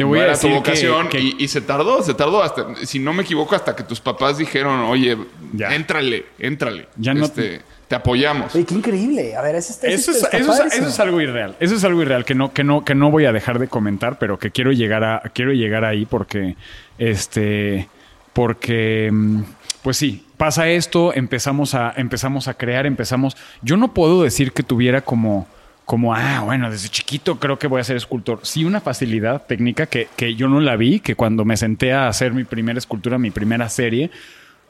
Te 0.00 0.04
voy 0.04 0.20
a 0.20 0.28
decir 0.28 0.50
vocación 0.50 1.08
Y, 1.12 1.46
se 1.48 1.60
tardó, 1.60 2.02
se 2.02 2.14
tardó 2.14 2.42
hasta, 2.42 2.74
si 2.86 2.98
no 2.98 3.12
me 3.12 3.22
equivoco, 3.22 3.54
hasta 3.54 3.76
que 3.76 3.82
tus 3.82 4.00
papás 4.00 4.38
dijeron, 4.38 4.80
oye, 4.80 5.14
ya. 5.52 5.74
éntrale, 5.74 6.24
éntrale. 6.38 6.88
Ya 6.96 7.12
no 7.12 7.26
este, 7.26 7.60
te 7.86 7.96
apoyamos. 7.96 8.54
Oye, 8.54 8.64
qué 8.64 8.74
increíble. 8.74 9.36
A 9.36 9.42
ver, 9.42 9.56
eso, 9.56 9.74
eso, 9.86 10.10
es, 10.12 10.26
eso, 10.32 10.64
es, 10.64 11.00
algo 11.00 11.20
irreal. 11.20 11.54
Eso 11.60 11.74
es 11.74 11.84
algo 11.84 12.00
irreal 12.00 12.24
que 12.24 12.34
no, 12.34 12.50
que 12.54 12.64
no, 12.64 12.82
que 12.82 12.94
no 12.94 13.10
voy 13.10 13.26
a 13.26 13.32
dejar 13.32 13.58
de 13.58 13.68
comentar, 13.68 14.18
pero 14.18 14.38
que 14.38 14.50
quiero 14.50 14.72
llegar 14.72 15.04
a, 15.04 15.20
quiero 15.34 15.52
llegar 15.52 15.84
ahí 15.84 16.06
porque, 16.06 16.56
este, 16.96 17.86
porque, 18.32 19.10
mm, 19.12 19.42
pues 19.82 19.98
sí, 19.98 20.24
pasa 20.38 20.66
esto, 20.70 21.12
empezamos 21.12 21.74
a, 21.74 21.92
empezamos 21.94 22.48
a 22.48 22.54
crear, 22.54 22.86
empezamos. 22.86 23.36
Yo 23.60 23.76
no 23.76 23.92
puedo 23.92 24.22
decir 24.22 24.52
que 24.52 24.62
tuviera 24.62 25.02
como 25.02 25.46
como, 25.90 26.14
ah, 26.14 26.42
bueno, 26.44 26.70
desde 26.70 26.88
chiquito 26.88 27.40
creo 27.40 27.58
que 27.58 27.66
voy 27.66 27.80
a 27.80 27.84
ser 27.84 27.96
escultor. 27.96 28.38
Sí, 28.44 28.64
una 28.64 28.80
facilidad 28.80 29.44
técnica 29.46 29.86
que, 29.86 30.06
que, 30.14 30.36
yo 30.36 30.46
no 30.46 30.60
la 30.60 30.76
vi, 30.76 31.00
que 31.00 31.16
cuando 31.16 31.44
me 31.44 31.56
senté 31.56 31.92
a 31.92 32.06
hacer 32.06 32.32
mi 32.32 32.44
primera 32.44 32.78
escultura, 32.78 33.18
mi 33.18 33.32
primera 33.32 33.68
serie, 33.68 34.08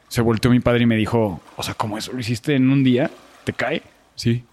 se 0.07 0.21
volteó 0.21 0.49
mi 0.49 0.61
padre 0.61 0.81
y 0.81 0.85
me 0.87 0.95
dijo, 0.95 1.39
o 1.55 1.61
sea, 1.61 1.75
¿cómo 1.75 1.99
eso 1.99 2.11
lo 2.11 2.19
hiciste 2.19 2.55
en 2.55 2.71
un 2.71 2.83
día? 2.83 3.11
¿Te 3.43 3.53
cae? 3.53 3.83
Sí. 4.15 4.43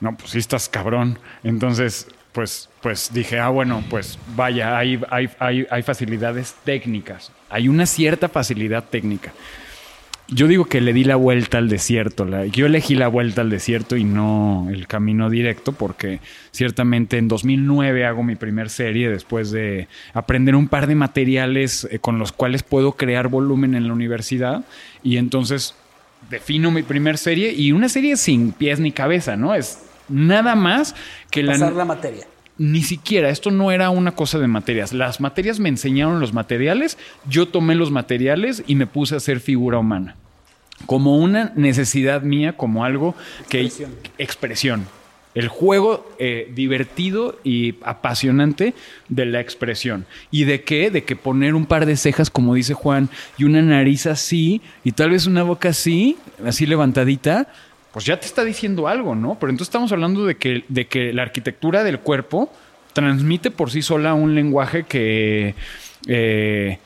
No, 0.00 0.16
pues 0.16 0.30
sí 0.30 0.38
estás 0.38 0.70
cabrón. 0.70 1.18
Entonces, 1.44 2.08
pues, 2.32 2.70
pues 2.80 3.10
dije, 3.12 3.38
ah, 3.38 3.50
bueno, 3.50 3.84
pues 3.90 4.18
vaya, 4.34 4.78
hay, 4.78 4.98
hay, 5.10 5.28
hay, 5.38 5.66
hay 5.70 5.82
facilidades 5.82 6.56
técnicas. 6.64 7.30
Hay 7.50 7.68
una 7.68 7.84
cierta 7.84 8.30
facilidad 8.30 8.84
técnica. 8.84 9.34
Yo 10.28 10.48
digo 10.48 10.64
que 10.64 10.80
le 10.80 10.92
di 10.92 11.04
la 11.04 11.14
vuelta 11.14 11.58
al 11.58 11.68
desierto. 11.68 12.26
yo 12.46 12.66
elegí 12.66 12.96
la 12.96 13.06
vuelta 13.06 13.42
al 13.42 13.50
desierto 13.50 13.96
y 13.96 14.02
no 14.02 14.66
el 14.70 14.88
camino 14.88 15.30
directo 15.30 15.72
porque 15.72 16.20
ciertamente 16.50 17.18
en 17.18 17.28
2009 17.28 18.04
hago 18.04 18.24
mi 18.24 18.34
primer 18.34 18.68
serie 18.68 19.08
después 19.08 19.52
de 19.52 19.86
aprender 20.14 20.56
un 20.56 20.66
par 20.66 20.88
de 20.88 20.96
materiales 20.96 21.86
eh, 21.90 22.00
con 22.00 22.18
los 22.18 22.32
cuales 22.32 22.64
puedo 22.64 22.92
crear 22.92 23.28
volumen 23.28 23.76
en 23.76 23.86
la 23.86 23.92
universidad 23.92 24.64
y 25.04 25.18
entonces 25.18 25.76
defino 26.28 26.72
mi 26.72 26.82
primer 26.82 27.18
serie 27.18 27.52
y 27.52 27.70
una 27.70 27.88
serie 27.88 28.16
sin 28.16 28.50
pies 28.50 28.80
ni 28.80 28.90
cabeza, 28.90 29.36
¿no? 29.36 29.54
Es 29.54 29.84
nada 30.08 30.56
más 30.56 30.96
que 31.30 31.44
Pasar 31.44 31.72
la 31.74 31.84
materia 31.84 32.26
ni 32.58 32.82
siquiera, 32.82 33.28
esto 33.28 33.50
no 33.50 33.70
era 33.70 33.90
una 33.90 34.12
cosa 34.12 34.38
de 34.38 34.48
materias. 34.48 34.92
Las 34.92 35.20
materias 35.20 35.60
me 35.60 35.68
enseñaron 35.68 36.20
los 36.20 36.32
materiales, 36.32 36.96
yo 37.28 37.46
tomé 37.48 37.74
los 37.74 37.90
materiales 37.90 38.64
y 38.66 38.74
me 38.74 38.86
puse 38.86 39.14
a 39.14 39.18
hacer 39.18 39.40
figura 39.40 39.78
humana. 39.78 40.16
Como 40.86 41.18
una 41.18 41.52
necesidad 41.54 42.22
mía, 42.22 42.56
como 42.56 42.84
algo 42.84 43.14
que... 43.48 43.70
Expresión. 44.18 44.86
El 45.34 45.48
juego 45.48 46.10
eh, 46.18 46.50
divertido 46.54 47.38
y 47.44 47.74
apasionante 47.82 48.72
de 49.10 49.26
la 49.26 49.40
expresión. 49.40 50.06
¿Y 50.30 50.44
de 50.44 50.62
qué? 50.62 50.90
De 50.90 51.04
que 51.04 51.14
poner 51.14 51.54
un 51.54 51.66
par 51.66 51.84
de 51.84 51.98
cejas, 51.98 52.30
como 52.30 52.54
dice 52.54 52.72
Juan, 52.72 53.10
y 53.36 53.44
una 53.44 53.60
nariz 53.60 54.06
así, 54.06 54.62
y 54.82 54.92
tal 54.92 55.10
vez 55.10 55.26
una 55.26 55.42
boca 55.42 55.68
así, 55.68 56.16
así 56.42 56.64
levantadita, 56.64 57.48
pues 57.96 58.04
ya 58.04 58.20
te 58.20 58.26
está 58.26 58.44
diciendo 58.44 58.88
algo, 58.88 59.14
¿no? 59.14 59.38
Pero 59.40 59.48
entonces 59.48 59.68
estamos 59.68 59.90
hablando 59.90 60.26
de 60.26 60.36
que, 60.36 60.66
de 60.68 60.86
que 60.86 61.14
la 61.14 61.22
arquitectura 61.22 61.82
del 61.82 61.98
cuerpo 62.00 62.52
transmite 62.92 63.50
por 63.50 63.70
sí 63.70 63.80
sola 63.80 64.12
un 64.12 64.34
lenguaje 64.34 64.82
que, 64.82 65.54
eh, 66.06 66.78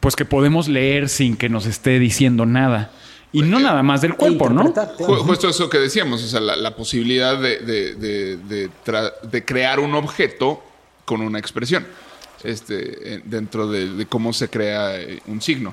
pues 0.00 0.14
que 0.14 0.26
podemos 0.26 0.68
leer 0.68 1.08
sin 1.08 1.38
que 1.38 1.48
nos 1.48 1.64
esté 1.64 1.98
diciendo 1.98 2.44
nada. 2.44 2.90
Y 3.32 3.40
no 3.40 3.58
nada 3.58 3.82
más 3.82 4.02
del 4.02 4.16
cuerpo, 4.16 4.50
¿no? 4.50 4.70
Justo 4.98 5.48
eso 5.48 5.70
que 5.70 5.78
decíamos, 5.78 6.22
o 6.22 6.26
sea, 6.26 6.40
la, 6.40 6.76
posibilidad 6.76 7.38
de, 7.40 8.70
crear 9.46 9.80
un 9.80 9.94
objeto 9.94 10.62
con 11.06 11.22
una 11.22 11.38
expresión 11.38 11.86
este, 12.42 13.22
dentro 13.24 13.66
de, 13.66 14.04
cómo 14.10 14.34
se 14.34 14.50
crea 14.50 15.00
eh, 15.00 15.22
un 15.26 15.40
signo. 15.40 15.72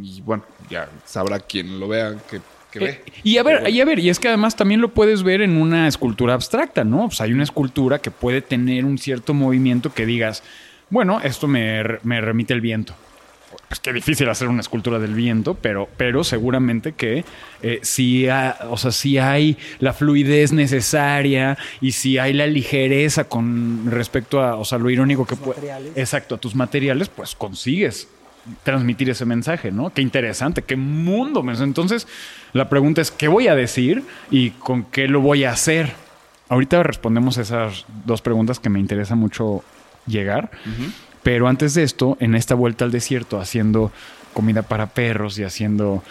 Y 0.00 0.20
bueno, 0.20 0.44
ya 0.70 0.88
sabrá 1.04 1.40
quien 1.40 1.80
lo 1.80 1.88
vea 1.88 2.14
que 2.30 2.40
que 2.74 2.84
ve. 2.84 2.90
Eh, 2.90 3.12
y 3.22 3.38
a 3.38 3.42
ver, 3.42 3.70
y 3.70 3.80
a 3.80 3.84
ver, 3.84 3.98
y 3.98 4.10
es 4.10 4.18
que 4.18 4.28
además 4.28 4.56
también 4.56 4.80
lo 4.80 4.92
puedes 4.92 5.22
ver 5.22 5.40
en 5.40 5.56
una 5.56 5.88
escultura 5.88 6.34
abstracta, 6.34 6.84
¿no? 6.84 7.06
Pues 7.06 7.20
hay 7.20 7.32
una 7.32 7.44
escultura 7.44 8.00
que 8.00 8.10
puede 8.10 8.42
tener 8.42 8.84
un 8.84 8.98
cierto 8.98 9.32
movimiento 9.32 9.92
que 9.94 10.04
digas, 10.04 10.42
bueno, 10.90 11.20
esto 11.22 11.48
me, 11.48 11.82
me 12.02 12.20
remite 12.20 12.52
el 12.52 12.60
viento 12.60 12.94
pues 13.68 13.80
qué 13.80 13.92
difícil 13.92 14.28
hacer 14.28 14.48
una 14.48 14.60
escultura 14.60 14.98
del 14.98 15.14
viento, 15.14 15.54
pero, 15.54 15.88
pero 15.96 16.24
seguramente 16.24 16.92
que 16.92 17.24
eh, 17.62 17.78
si, 17.82 18.26
o 18.28 18.76
sea, 18.76 18.92
si 18.92 19.18
hay 19.18 19.56
la 19.78 19.92
fluidez 19.92 20.52
necesaria 20.52 21.56
y 21.80 21.92
si 21.92 22.18
hay 22.18 22.32
la 22.32 22.46
ligereza 22.46 23.24
con 23.24 23.90
respecto 23.90 24.40
a, 24.40 24.56
o 24.56 24.64
sea, 24.64 24.78
lo 24.78 24.90
irónico 24.90 25.26
que 25.26 25.36
puede... 25.36 25.72
Exacto, 25.96 26.34
a 26.34 26.38
tus 26.38 26.54
materiales, 26.54 27.08
pues 27.08 27.34
consigues 27.34 28.08
transmitir 28.62 29.10
ese 29.10 29.24
mensaje, 29.24 29.70
¿no? 29.70 29.92
Qué 29.92 30.02
interesante, 30.02 30.62
qué 30.62 30.76
mundo. 30.76 31.44
Entonces, 31.60 32.06
la 32.52 32.68
pregunta 32.68 33.00
es, 33.00 33.10
¿qué 33.10 33.28
voy 33.28 33.48
a 33.48 33.54
decir 33.54 34.02
y 34.30 34.50
con 34.50 34.84
qué 34.84 35.08
lo 35.08 35.20
voy 35.20 35.44
a 35.44 35.50
hacer? 35.50 35.92
Ahorita 36.48 36.82
respondemos 36.82 37.38
esas 37.38 37.86
dos 38.04 38.22
preguntas 38.22 38.60
que 38.60 38.68
me 38.68 38.80
interesa 38.80 39.14
mucho 39.14 39.64
llegar. 40.06 40.50
Pero 41.22 41.48
antes 41.48 41.74
de 41.74 41.82
esto, 41.82 42.18
en 42.20 42.34
esta 42.34 42.54
vuelta 42.54 42.84
al 42.84 42.90
desierto, 42.90 43.40
haciendo 43.40 43.90
comida 44.34 44.62
para 44.62 44.88
perros 44.88 45.38
y 45.38 45.44
haciendo, 45.44 46.02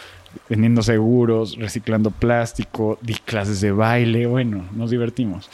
vendiendo 0.49 0.81
seguros, 0.81 1.57
reciclando 1.57 2.09
plástico, 2.09 2.97
di 3.01 3.13
clases 3.13 3.61
de 3.61 3.71
baile, 3.71 4.25
bueno, 4.25 4.65
nos 4.73 4.89
divertimos. 4.89 5.51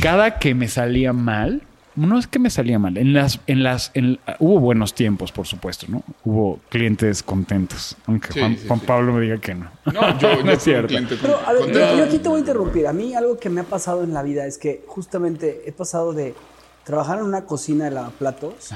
Cada 0.00 0.38
que 0.38 0.54
me 0.54 0.68
salía 0.68 1.12
mal, 1.12 1.62
no 1.96 2.18
es 2.18 2.26
que 2.26 2.38
me 2.38 2.50
salía 2.50 2.78
mal, 2.78 2.96
en 2.96 3.12
las, 3.12 3.40
en 3.46 3.62
las, 3.62 3.92
hubo 4.38 4.60
buenos 4.60 4.94
tiempos, 4.94 5.32
por 5.32 5.46
supuesto, 5.46 5.86
¿no? 5.88 6.02
Hubo 6.24 6.60
clientes 6.68 7.22
contentos, 7.22 7.96
aunque 8.06 8.32
Juan, 8.66 8.80
Pablo 8.80 9.12
me 9.12 9.22
diga 9.22 9.38
que 9.38 9.54
no. 9.54 9.70
No, 9.86 10.18
yo 10.18 10.42
no 10.44 10.52
es 10.52 10.62
cierto. 10.62 10.94
Pero, 11.20 11.38
a 11.46 11.52
ver, 11.52 11.72
yo, 11.72 12.04
aquí 12.04 12.18
te 12.18 12.28
voy 12.28 12.38
a 12.38 12.40
interrumpir. 12.40 12.86
A 12.86 12.92
mí 12.92 13.14
algo 13.14 13.38
que 13.38 13.50
me 13.50 13.60
ha 13.60 13.64
pasado 13.64 14.04
en 14.04 14.14
la 14.14 14.22
vida 14.22 14.46
es 14.46 14.56
que 14.58 14.84
justamente 14.86 15.62
he 15.66 15.72
pasado 15.72 16.12
de 16.12 16.34
trabajar 16.84 17.18
en 17.18 17.24
una 17.24 17.44
cocina 17.44 17.84
de 17.86 17.90
lavaplatos, 17.90 18.72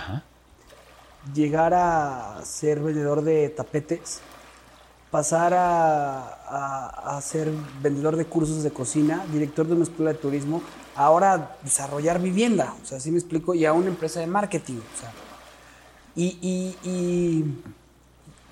llegar 1.34 1.72
a 1.74 2.40
ser 2.44 2.80
vendedor 2.80 3.22
de 3.22 3.48
tapetes, 3.48 4.20
pasar 5.10 5.54
a, 5.56 7.20
ser 7.22 7.48
vendedor 7.80 8.16
de 8.16 8.24
cursos 8.24 8.64
de 8.64 8.70
cocina, 8.70 9.24
director 9.32 9.66
de 9.66 9.74
una 9.74 9.84
escuela 9.84 10.12
de 10.12 10.18
turismo, 10.18 10.60
ahora 10.96 11.56
desarrollar 11.62 12.20
vivienda, 12.20 12.74
o 12.82 12.86
sea, 12.86 12.98
así 12.98 13.10
me 13.10 13.18
explico, 13.18 13.54
y 13.54 13.64
a 13.64 13.72
una 13.72 13.88
empresa 13.88 14.20
de 14.20 14.26
marketing, 14.26 14.74
o 14.74 15.00
sea, 15.00 15.12
y, 16.16 17.44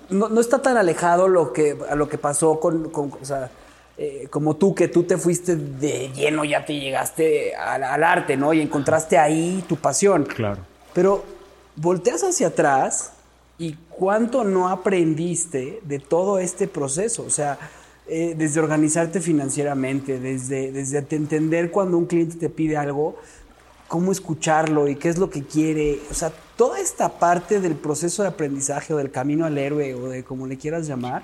no, 0.09 0.39
está 0.39 0.61
tan 0.61 0.77
alejado 0.77 1.27
lo 1.27 1.53
que, 1.53 1.77
a 1.89 1.95
lo 1.95 2.09
que 2.09 2.17
pasó 2.17 2.59
con, 2.59 2.91
o 2.93 3.25
sea, 3.25 3.49
eh, 3.97 4.27
como 4.31 4.55
tú, 4.55 4.73
que 4.73 4.87
tú 4.87 5.03
te 5.03 5.17
fuiste 5.17 5.55
de 5.55 6.11
lleno, 6.13 6.43
ya 6.43 6.65
te 6.65 6.73
llegaste 6.73 7.55
al, 7.55 8.03
arte, 8.03 8.35
¿no? 8.35 8.53
Y 8.53 8.61
encontraste 8.61 9.17
ahí 9.17 9.63
tu 9.67 9.75
pasión. 9.75 10.25
Claro. 10.25 10.61
Pero 10.93 11.23
volteas 11.75 12.23
hacia 12.23 12.47
atrás 12.47 13.13
y 13.59 13.75
cuánto 13.89 14.43
no 14.43 14.69
aprendiste 14.69 15.79
de 15.83 15.99
todo 15.99 16.39
este 16.39 16.67
proceso. 16.67 17.23
O 17.23 17.29
sea, 17.29 17.59
eh, 18.07 18.35
desde 18.37 18.59
organizarte 18.59 19.21
financieramente, 19.21 20.19
desde, 20.19 20.71
desde 20.71 20.99
entender 21.15 21.71
cuando 21.71 21.97
un 21.97 22.05
cliente 22.05 22.37
te 22.37 22.49
pide 22.49 22.75
algo, 22.75 23.15
cómo 23.87 24.11
escucharlo 24.11 24.87
y 24.87 24.95
qué 24.95 25.09
es 25.09 25.17
lo 25.17 25.29
que 25.29 25.43
quiere. 25.43 25.99
O 26.11 26.13
sea, 26.13 26.31
toda 26.57 26.79
esta 26.79 27.19
parte 27.19 27.61
del 27.61 27.75
proceso 27.75 28.23
de 28.23 28.29
aprendizaje 28.29 28.93
o 28.93 28.97
del 28.97 29.11
camino 29.11 29.45
al 29.45 29.57
héroe 29.57 29.93
o 29.95 30.09
de 30.09 30.23
como 30.23 30.47
le 30.47 30.57
quieras 30.57 30.87
llamar 30.87 31.23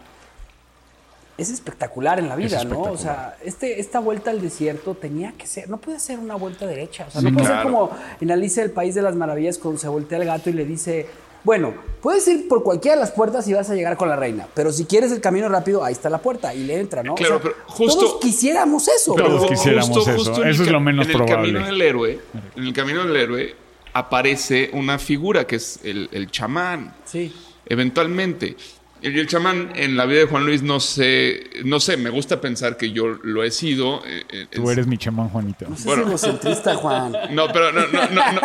es 1.37 1.49
espectacular 1.49 2.19
en 2.19 2.27
la 2.27 2.35
vida, 2.35 2.63
¿no? 2.65 2.81
O 2.81 2.97
sea, 2.97 3.37
este, 3.43 3.79
esta 3.79 3.99
vuelta 3.99 4.29
al 4.29 4.41
desierto 4.41 4.93
tenía 4.93 5.33
que 5.37 5.47
ser, 5.47 5.69
no 5.69 5.77
puede 5.77 5.99
ser 5.99 6.19
una 6.19 6.35
vuelta 6.35 6.67
derecha. 6.67 7.05
O 7.07 7.11
sea, 7.11 7.21
no 7.21 7.31
puede 7.31 7.47
ser 7.47 7.63
como 7.63 7.89
en 8.19 8.31
Alicia 8.31 8.61
del 8.63 8.71
País 8.71 8.93
de 8.95 9.01
las 9.01 9.15
Maravillas 9.15 9.57
cuando 9.57 9.79
se 9.79 9.87
voltea 9.87 10.17
el 10.17 10.25
gato 10.25 10.49
y 10.49 10.53
le 10.53 10.65
dice, 10.65 11.07
bueno, 11.43 11.73
puedes 12.01 12.27
ir 12.27 12.47
por 12.47 12.63
cualquiera 12.63 12.95
de 12.95 13.01
las 13.01 13.11
puertas 13.11 13.47
y 13.47 13.53
vas 13.53 13.69
a 13.69 13.75
llegar 13.75 13.97
con 13.97 14.09
la 14.09 14.15
reina, 14.15 14.47
pero 14.53 14.71
si 14.71 14.85
quieres 14.85 15.11
el 15.11 15.21
camino 15.21 15.49
rápido, 15.49 15.83
ahí 15.83 15.93
está 15.93 16.09
la 16.09 16.19
puerta 16.19 16.53
y 16.53 16.63
le 16.63 16.79
entra, 16.79 17.03
¿no? 17.03 17.15
Claro, 17.15 17.39
pero 17.41 17.55
justo. 17.65 17.99
Todos 17.99 18.19
quisiéramos 18.19 18.87
eso. 18.87 19.15
Todos 19.15 19.49
quisiéramos 19.49 20.07
eso. 20.07 20.43
eso 20.43 20.63
es 20.63 20.71
lo 20.71 20.79
menos 20.79 21.07
probable. 21.07 21.33
En 21.33 21.39
el 21.39 21.53
camino 21.53 21.65
del 21.65 21.81
héroe, 21.81 22.19
en 22.55 22.63
el 22.63 22.73
camino 22.73 23.05
del 23.05 23.15
héroe 23.15 23.55
aparece 23.93 24.69
una 24.73 24.99
figura 24.99 25.45
que 25.47 25.55
es 25.57 25.79
el, 25.83 26.09
el 26.11 26.29
chamán. 26.31 26.93
Sí. 27.05 27.33
Eventualmente. 27.65 28.55
Y 29.01 29.07
el 29.17 29.27
chamán 29.27 29.71
en 29.75 29.95
la 29.95 30.05
vida 30.05 30.19
de 30.19 30.25
Juan 30.25 30.45
Luis 30.45 30.61
no 30.61 30.79
sé, 30.79 31.49
no 31.63 31.79
sé, 31.79 31.95
me 31.95 32.09
gusta 32.09 32.41
pensar 32.41 32.75
que 32.75 32.91
yo 32.91 33.07
lo 33.23 33.43
he 33.43 33.51
sido. 33.51 34.03
Eh, 34.05 34.23
eh, 34.29 34.47
Tú 34.51 34.69
eres 34.69 34.87
mi 34.87 34.97
chamán, 34.97 35.29
Juanito. 35.29 35.67
No 35.69 35.77
seas 35.77 35.99
egocentrista, 35.99 36.75
Juan. 36.75 37.13
No, 37.31 37.47
pero 37.53 37.71
no, 37.71 37.87
no, 37.87 38.07
no. 38.09 38.41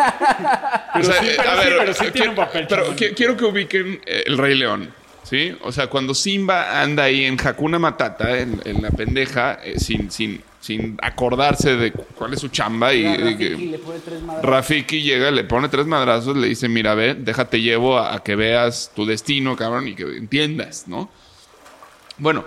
Pero, 0.93 1.05
sí, 1.05 1.27
eh, 1.27 1.37
a 1.45 1.55
ver, 1.55 1.75
pero 1.79 1.93
sí 1.93 2.05
tiene 2.13 2.29
un 2.29 2.35
papel. 2.35 2.67
Pero 2.69 2.95
quiero 3.15 3.35
que 3.35 3.45
ubiquen 3.45 3.99
el 4.05 4.37
Rey 4.37 4.55
León. 4.55 4.93
¿Sí? 5.29 5.57
O 5.63 5.71
sea, 5.71 5.87
cuando 5.87 6.13
Simba 6.13 6.81
anda 6.81 7.03
ahí 7.03 7.25
en 7.25 7.37
Hakuna 7.43 7.79
Matata, 7.79 8.39
en, 8.39 8.61
en 8.63 8.81
la 8.81 8.91
pendeja, 8.91 9.59
sin, 9.77 10.11
sin, 10.11 10.41
sin 10.65 10.97
acordarse 10.99 11.75
de 11.75 11.91
cuál 11.91 12.33
es 12.33 12.39
su 12.39 12.47
chamba. 12.47 12.91
Y, 12.93 13.77
Rafiki, 14.41 15.03
llega, 15.03 15.29
le 15.29 15.43
pone 15.43 15.69
tres 15.69 15.85
madrazos, 15.85 16.35
le 16.35 16.47
dice, 16.47 16.67
mira, 16.67 16.95
ve, 16.95 17.13
déjate 17.13 17.61
llevo 17.61 17.99
a, 17.99 18.23
que 18.23 18.35
veas 18.35 18.91
tu 18.95 19.05
destino, 19.05 19.55
cabrón, 19.55 19.87
y 19.87 19.93
que 19.93 20.03
entiendas, 20.03 20.87
¿no? 20.87 21.09
Bueno, 22.17 22.45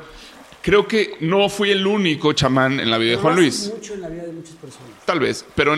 creo 0.62 0.88
que 0.88 1.16
no 1.20 1.48
fui 1.48 1.70
el 1.70 1.86
único 1.86 2.32
chamán 2.32 2.80
en 2.80 2.90
la 2.90 2.98
vida 2.98 3.12
de 3.12 3.16
Juan 3.18 3.36
Luis. 3.36 3.70
Mucho 3.72 3.94
en 3.94 4.00
la 4.00 4.08
vida 4.08 4.22
de 4.24 4.32
muchas 4.32 4.56
personas. 4.56 4.88
Tal 5.04 5.20
vez, 5.20 5.44
pero 5.54 5.76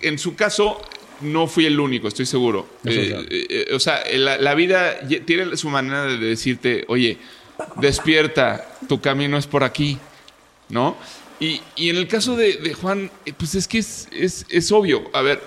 en, 0.00 0.18
su 0.18 0.36
caso 0.36 0.80
no 1.20 1.46
fui 1.46 1.66
el 1.66 1.78
único, 1.78 2.08
estoy 2.08 2.26
seguro. 2.26 2.68
Eh, 2.84 3.26
eh, 3.30 3.74
o 3.74 3.80
sea, 3.80 4.02
la, 4.14 4.38
la, 4.38 4.54
vida 4.54 4.98
tiene 5.24 5.56
su 5.56 5.68
manera 5.68 6.04
de 6.04 6.18
decirte, 6.18 6.84
oye, 6.88 7.18
despierta, 7.76 8.66
tu 8.88 9.00
camino 9.00 9.36
es 9.36 9.46
por 9.46 9.64
aquí, 9.64 9.98
¿no? 10.68 10.96
Y, 11.40 11.62
en 11.76 11.96
el 11.96 12.06
caso 12.06 12.36
de, 12.36 12.74
Juan, 12.74 13.10
eh, 13.24 13.32
pues 13.36 13.54
es 13.54 13.66
que 13.66 13.78
es, 13.78 14.08
es, 14.12 14.72
obvio. 14.72 15.10
A 15.14 15.22
ver, 15.22 15.42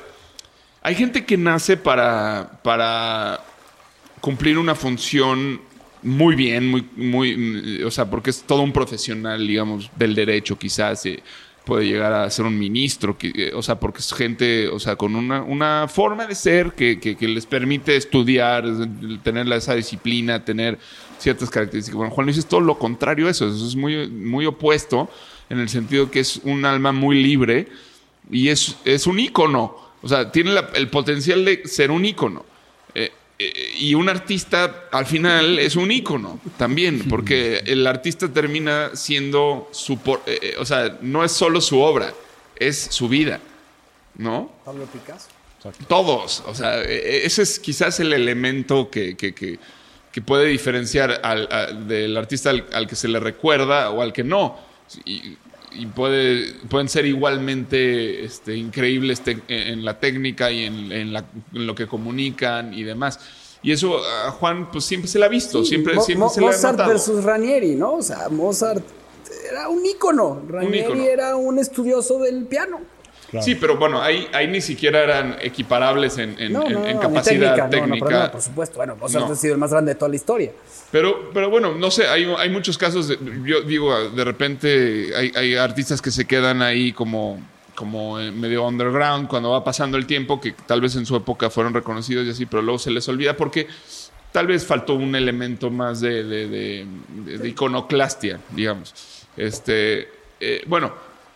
hay 0.82 0.95
gente 0.95 1.24
que 1.24 1.38
nace 1.38 1.78
para, 1.78 2.59
para 2.63 3.43
cumplir 4.19 4.57
una 4.57 4.74
función 4.74 5.61
muy 6.01 6.36
bien, 6.36 6.67
muy, 6.67 6.89
muy, 6.95 7.84
o 7.84 7.91
sea, 7.91 8.09
porque 8.09 8.32
es 8.32 8.41
todo 8.41 8.61
un 8.61 8.74
profesional, 8.74 9.47
digamos, 9.47 9.91
del 9.95 10.15
derecho, 10.15 10.57
quizás. 10.57 11.05
Eh, 11.05 11.21
puede 11.64 11.86
llegar 11.86 12.14
a 12.14 12.30
ser 12.30 12.45
un 12.45 12.57
ministro, 12.57 13.16
eh, 13.22 13.51
o 13.55 13.61
sea, 13.61 13.80
porque 13.80 13.99
es 13.99 14.14
gente, 14.14 14.68
o 14.68 14.80
sea, 14.80 14.95
con 14.95 15.16
una, 15.16 15.41
una 15.41 15.88
forma 15.88 16.26
de 16.28 16.36
ser 16.36 16.74
que, 16.74 16.99
que, 16.99 17.28
les 17.28 17.45
permite 17.45 17.95
estudiar, 17.95 18.66
tener 19.24 19.51
esa 19.53 19.76
disciplina, 19.76 20.43
tener 20.43 20.78
ciertas 21.20 21.49
características. 21.49 21.97
Bueno, 21.97 22.14
Juan 22.14 22.26
Luis 22.26 22.38
es 22.38 22.45
todo 22.45 22.59
lo 22.59 22.78
contrario 22.78 23.28
a 23.28 23.32
eso, 23.32 23.47
eso 23.47 23.66
es 23.66 23.76
muy, 23.76 24.07
muy 24.09 24.45
opuesto 24.45 25.09
en 25.49 25.59
el 25.59 25.70
sentido 25.70 26.11
que 26.11 26.20
es 26.20 26.41
un 26.43 26.66
alma 26.66 26.91
muy 26.91 27.22
libre 27.22 27.68
y 28.30 28.49
es, 28.49 28.78
es 28.86 29.07
un 29.07 29.20
ícono. 29.20 29.78
O 30.01 30.07
sea, 30.07 30.32
tiene 30.32 30.51
el 30.74 30.89
potencial 30.89 31.45
de 31.45 31.66
ser 31.66 31.91
un 31.91 32.03
ícono. 32.03 32.45
Eh, 32.93 33.11
y 33.80 33.94
un 33.96 34.10
artista 34.10 34.86
al 34.91 35.06
final 35.06 35.60
es 35.60 35.76
un 35.76 35.91
ícono 35.91 36.39
también, 36.58 37.08
porque 37.10 37.64
el 37.66 37.86
artista 37.88 38.28
termina 38.28 38.91
siendo 38.96 39.70
su... 39.72 40.00
Eh, 40.26 40.56
o 40.60 40.66
sea, 40.66 40.98
no 41.02 41.24
es 41.24 41.32
solo 41.32 41.62
su 41.62 41.80
obra, 41.80 42.14
es 42.56 42.78
su 42.78 43.10
vida. 43.10 43.39
¿No? 44.16 44.52
Pablo 44.64 44.86
Picasso. 44.86 45.30
Todos. 45.88 46.44
O 46.46 46.54
sea, 46.54 46.82
ese 46.84 47.41
es 47.41 47.60
quizás 47.60 48.00
el 48.00 48.14
elemento 48.14 48.89
que, 48.89 49.16
que, 49.16 49.60
puede 50.22 50.46
diferenciar 50.46 51.22
al, 51.24 51.88
del 51.88 52.16
artista 52.18 52.50
al, 52.50 52.88
que 52.88 52.96
se 52.96 53.08
le 53.08 53.20
recuerda 53.20 53.89
o 53.89 54.02
al 54.02 54.14
que 54.14 54.24
no 54.24 54.60
y, 55.06 55.38
puede, 55.95 56.53
pueden 56.69 56.89
ser 56.89 57.05
igualmente 57.05 58.24
este, 58.24 58.55
increíbles 58.55 59.21
en 59.47 59.84
la 59.84 59.99
técnica 59.99 60.51
y 60.51 60.65
en, 60.65 61.13
lo 61.51 61.76
que 61.76 61.88
comunican 61.88 62.74
y 62.74 62.84
demás. 62.84 63.19
Y 63.61 63.71
eso 63.71 63.97
a 63.97 64.32
Juan 64.32 64.69
pues 64.71 64.84
siempre 64.86 65.07
se 65.07 65.19
le 65.19 65.26
ha 65.26 65.30
visto, 65.30 65.63
siempre, 65.63 65.99
siempre 66.01 66.30
se 66.30 66.41
le 66.41 66.47
ha 66.47 66.49
Mozart 66.49 66.78
versus 66.78 67.24
Ranieri, 67.24 67.76
¿no? 67.76 67.93
O 67.95 68.01
sea, 68.01 68.28
Mozart 68.30 68.84
era 69.49 69.69
un 69.69 69.86
ícono, 69.86 70.43
Ranieri 70.47 71.07
era 71.07 71.36
un 71.36 71.59
estudioso 71.59 72.19
del 72.19 72.45
piano. 72.45 72.82
Sí, 73.41 73.55
pero 73.55 73.77
bueno, 73.77 74.01
ahí, 74.01 74.27
ahí 74.34 74.47
ni 74.47 74.61
siquiera 74.61 75.03
eran 75.03 75.38
equiparables 75.41 76.17
en, 76.17 76.36
capacidad 76.99 77.69
técnica. 77.69 78.31
por 78.31 78.41
supuesto, 78.41 78.77
bueno, 78.77 78.95
Mozart 78.95 79.31
ha 79.31 79.36
sido 79.36 79.53
el 79.53 79.59
más 79.59 79.71
grande 79.71 79.93
de 79.93 79.95
toda 79.95 80.09
la 80.09 80.15
historia. 80.15 80.51
Pero, 80.91 81.31
pero 81.34 81.49
bueno, 81.49 81.73
no 81.73 81.89
sé, 81.89 82.07
hay, 82.07 82.31
hay 82.38 82.49
muchos 82.49 82.77
casos, 82.77 83.07
de, 83.07 83.17
yo 83.45 83.61
digo, 83.61 84.09
de 84.09 84.23
repente 84.23 85.11
hay, 85.15 85.31
hay, 85.36 85.55
artistas 85.55 86.01
que 86.01 86.11
se 86.11 86.25
quedan 86.25 86.61
ahí 86.61 86.91
como, 86.91 87.41
como 87.73 88.17
medio 88.17 88.67
underground 88.67 89.27
cuando 89.27 89.49
va 89.49 89.63
pasando 89.63 89.97
el 89.97 90.05
tiempo, 90.05 90.39
que 90.39 90.51
tal 90.51 90.81
vez 90.81 90.95
en 90.95 91.05
su 91.05 91.15
época 91.15 91.49
fueron 91.49 91.73
reconocidos 91.73 92.27
y 92.27 92.29
así, 92.29 92.45
pero 92.45 92.61
luego 92.61 92.77
se 92.77 92.91
les 92.91 93.07
olvida 93.09 93.36
porque 93.36 93.67
tal 94.31 94.47
vez 94.47 94.65
faltó 94.65 94.95
un 94.95 95.15
elemento 95.15 95.69
más 95.69 96.01
de, 96.01 96.23
de, 96.23 97.47
iconoclastia, 97.47 98.39
digamos. 98.51 98.93
Este, 99.38 100.09
eh, 100.39 100.63
bueno, 100.67 100.93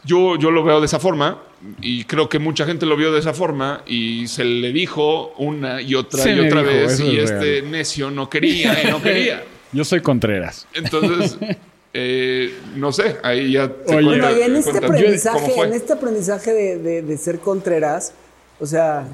yo, 0.07 0.37
yo 0.37 0.49
lo 0.49 0.63
veo 0.63 0.79
de 0.79 0.85
esa 0.85 0.99
forma 0.99 1.43
y 1.81 2.05
creo 2.05 2.29
que 2.29 2.39
mucha 2.39 2.65
gente 2.65 2.85
lo 2.85 2.95
vio 2.95 3.11
de 3.11 3.19
esa 3.19 3.33
forma 3.33 3.83
y 3.85 4.27
se 4.27 4.43
le 4.43 4.71
dijo 4.71 5.33
una 5.37 5.81
y 5.81 5.95
otra 5.95 6.31
y 6.31 6.39
otra 6.39 6.61
vez 6.61 6.99
y 6.99 7.19
este 7.19 7.61
necio 7.61 8.09
no 8.09 8.29
quería 8.29 8.83
y 8.83 8.91
no 8.91 9.01
quería. 9.01 9.43
Yo 9.73 9.83
soy 9.83 10.01
Contreras. 10.01 10.65
Entonces, 10.73 11.37
eh, 11.93 12.53
no 12.75 12.91
sé, 12.91 13.17
ahí 13.21 13.51
ya... 13.51 13.71
Oye, 13.87 14.45
en, 14.45 14.55
este 14.55 14.77
aprendizaje, 14.77 15.61
en 15.61 15.73
este 15.73 15.93
aprendizaje 15.93 16.53
de, 16.53 17.01
de 17.01 17.17
ser 17.17 17.39
Contreras, 17.39 18.13
o 18.59 18.65
sea, 18.65 19.05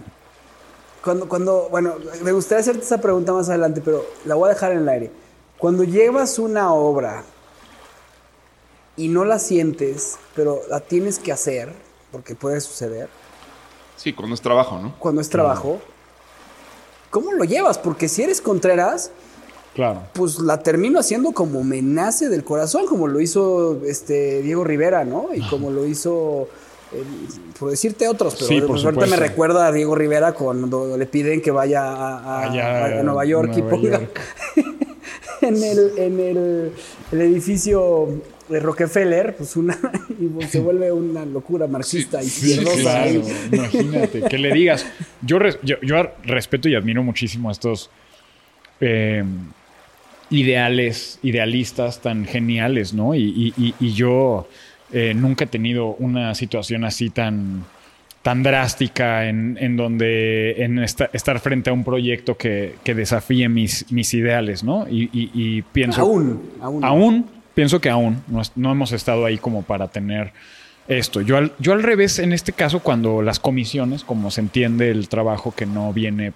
cuando, 1.03 1.27
cuando, 1.27 1.67
bueno, 1.69 1.95
me 2.23 2.31
gustaría 2.31 2.61
hacerte 2.61 2.81
esa 2.81 3.01
pregunta 3.01 3.33
más 3.33 3.49
adelante, 3.49 3.81
pero 3.83 4.05
la 4.25 4.35
voy 4.35 4.49
a 4.49 4.53
dejar 4.53 4.71
en 4.71 4.79
el 4.79 4.89
aire. 4.89 5.11
Cuando 5.57 5.83
llevas 5.83 6.39
una 6.39 6.73
obra 6.73 7.23
y 8.97 9.07
no 9.07 9.25
la 9.25 9.39
sientes, 9.39 10.17
pero 10.35 10.61
la 10.69 10.79
tienes 10.79 11.19
que 11.19 11.31
hacer, 11.31 11.73
porque 12.11 12.35
puede 12.35 12.61
suceder. 12.61 13.09
Sí, 13.95 14.13
cuando 14.13 14.35
es 14.35 14.41
trabajo, 14.41 14.79
¿no? 14.79 14.95
Cuando 14.99 15.21
es 15.21 15.29
trabajo. 15.29 15.79
¿Cómo 17.09 17.31
lo 17.31 17.43
llevas? 17.43 17.77
Porque 17.77 18.09
si 18.09 18.23
eres 18.23 18.41
Contreras, 18.41 19.11
claro. 19.75 20.01
pues 20.13 20.39
la 20.39 20.63
termino 20.63 20.99
haciendo 20.99 21.31
como 21.31 21.63
me 21.63 21.81
nace 21.81 22.29
del 22.29 22.43
corazón, 22.43 22.85
como 22.87 23.07
lo 23.07 23.21
hizo 23.21 23.81
este 23.85 24.41
Diego 24.41 24.63
Rivera, 24.63 25.05
¿no? 25.05 25.27
Y 25.33 25.41
como 25.47 25.69
lo 25.69 25.85
hizo 25.85 26.47
por 27.59 27.69
decirte 27.69 28.07
otros, 28.07 28.35
pero 28.35 28.47
sí, 28.47 28.61
por 28.61 28.79
suerte 28.79 29.05
me 29.07 29.15
recuerda 29.15 29.67
a 29.67 29.71
Diego 29.71 29.95
Rivera 29.95 30.33
cuando 30.33 30.97
le 30.97 31.05
piden 31.05 31.41
que 31.41 31.51
vaya 31.51 31.83
a, 31.85 33.03
Nueva 33.03 33.25
York 33.25 33.51
y 33.55 33.61
ponga 33.61 34.01
en, 35.41 35.63
el, 35.63 35.97
en 35.97 36.19
el, 36.19 36.71
edificio 37.11 38.09
de 38.49 38.59
Rockefeller, 38.59 39.35
pues 39.35 39.55
una 39.55 39.77
y 40.19 40.43
se 40.45 40.59
vuelve 40.59 40.91
una 40.91 41.25
locura 41.25 41.67
marxista 41.67 42.23
y 42.23 42.29
pierdosa. 42.29 43.07
imagínate, 43.51 44.21
que 44.23 44.37
le 44.37 44.53
digas. 44.53 44.85
Yo, 45.21 45.39
yo, 45.63 46.03
respeto 46.23 46.69
y 46.69 46.75
admiro 46.75 47.03
muchísimo 47.03 47.49
a 47.49 47.51
estos 47.51 47.89
eh, 48.81 49.23
ideales, 50.29 51.19
idealistas 51.23 52.01
tan 52.01 52.25
geniales, 52.25 52.93
¿no? 52.93 53.15
y, 53.15 53.53
y 53.57 53.93
yo 53.93 54.47
eh, 54.93 55.15
nunca 55.15 55.45
he 55.45 55.47
tenido 55.47 55.95
una 55.95 56.35
situación 56.35 56.83
así 56.85 57.09
tan, 57.09 57.63
tan 58.21 58.43
drástica 58.43 59.27
en, 59.27 59.75
donde 59.75 60.63
en 60.63 60.79
estar 60.79 61.39
frente 61.39 61.71
a 61.71 61.73
un 61.73 61.83
proyecto 61.83 62.37
que, 62.37 62.75
desafíe 62.85 63.49
mis, 63.49 63.91
mis 63.91 64.13
ideales, 64.13 64.63
¿no? 64.63 64.85
Y, 64.87 65.63
pienso... 65.73 66.01
Aún, 66.01 66.41
aún. 66.61 66.83
Aún, 66.83 67.25
pienso 67.53 67.81
que 67.81 67.89
aún 67.89 68.23
no, 68.55 68.71
hemos 68.71 68.91
estado 68.91 69.25
ahí 69.25 69.37
como 69.37 69.63
para 69.63 69.87
tener 69.87 70.33
esto. 70.87 71.21
Yo 71.21 71.37
al, 71.37 71.53
yo 71.59 71.73
al 71.73 71.83
revés, 71.83 72.19
en 72.19 72.33
este 72.33 72.53
caso, 72.53 72.79
cuando 72.79 73.21
las 73.21 73.39
comisiones, 73.39 74.03
como 74.03 74.31
se 74.31 74.41
entiende 74.41 74.91
el 74.91 75.07
trabajo 75.09 75.53
que 75.55 75.65
no 75.65 75.93
viene 75.93 76.33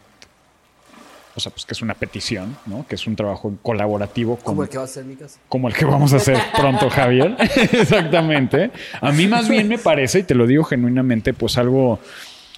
o 1.37 1.39
sea, 1.39 1.51
pues 1.51 1.65
que 1.67 1.73
es 1.73 1.83
una 1.83 1.93
petición, 1.93 2.57
¿no? 2.65 2.87
Que 2.87 2.95
es 2.95 3.05
un 3.05 3.15
trabajo 3.15 3.53
colaborativo. 3.61 4.37
como 4.37 4.63
el 4.63 4.69
que 4.69 4.77
va 4.77 4.85
a 4.85 4.85
hacer 4.85 5.05
mi 5.05 5.15
casa. 5.15 5.39
Como 5.47 5.67
el 5.67 5.75
que 5.75 5.85
vamos 5.85 6.11
a 6.13 6.15
hacer 6.15 6.35
pronto, 6.57 6.89
Javier. 6.89 7.37
Exactamente. 7.39 8.71
A 8.99 9.11
mí 9.11 9.27
más 9.27 9.47
bien 9.47 9.67
me 9.67 9.77
parece, 9.77 10.19
y 10.19 10.23
te 10.23 10.33
lo 10.33 10.47
digo 10.47 10.63
genuinamente, 10.63 11.35
pues 11.35 11.59
algo 11.59 11.99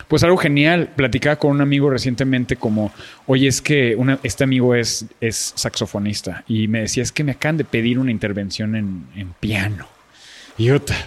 pues 0.10 0.24
algo 0.24 0.36
genial. 0.36 0.90
Platicaba 0.96 1.38
con 1.38 1.52
un 1.52 1.62
amigo 1.62 1.90
recientemente 1.90 2.58
como, 2.58 2.92
oye, 3.28 3.48
es 3.48 3.62
que 3.62 3.98
este 4.24 4.44
amigo 4.44 4.76
es, 4.76 5.06
es 5.22 5.54
saxofonista 5.56 6.44
y 6.48 6.68
me 6.68 6.82
decía, 6.82 7.04
es 7.04 7.14
que 7.14 7.24
me 7.24 7.32
acaban 7.32 7.56
de 7.56 7.64
pedir 7.64 7.98
una 7.98 8.12
intervención 8.12 8.76
en, 8.76 9.34
piano. 9.40 9.88
Y 10.58 10.72
otra. 10.72 10.98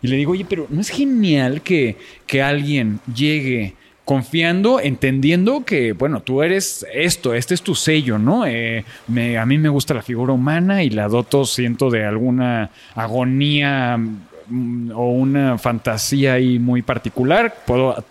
Y 0.00 0.06
le 0.06 0.16
digo, 0.16 0.32
oye, 0.32 0.46
pero 0.48 0.66
¿no 0.70 0.80
es 0.80 0.88
genial 0.88 1.60
que, 1.60 1.96
que 2.26 2.40
alguien 2.40 3.00
llegue 3.14 3.74
confiando, 4.04 4.80
entendiendo 4.80 5.64
que, 5.64 5.92
bueno, 5.92 6.22
tú 6.22 6.42
eres 6.42 6.86
esto, 6.92 7.34
este 7.34 7.54
es 7.54 7.62
tu 7.62 7.74
sello, 7.74 8.18
¿no? 8.18 8.46
Eh, 8.46 8.84
a 9.38 9.46
mí 9.46 9.58
me 9.58 9.68
gusta 9.68 9.94
la 9.94 10.02
figura 10.02 10.32
humana 10.32 10.82
y 10.82 10.90
la 10.90 11.08
doto, 11.08 11.44
siento 11.44 11.90
de 11.90 12.04
alguna 12.04 12.70
agonía 12.94 13.96
mm, 13.96 14.90
o 14.92 15.12
una 15.12 15.58
fantasía 15.58 16.34
ahí 16.34 16.58
muy 16.58 16.82
particular, 16.82 17.54
puedo, 17.64 18.04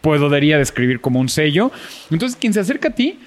podría 0.00 0.58
describir 0.58 1.00
como 1.00 1.20
un 1.20 1.28
sello. 1.28 1.70
Entonces, 2.10 2.36
quien 2.40 2.52
se 2.52 2.60
acerca 2.60 2.88
a 2.88 2.94
ti, 2.94 3.18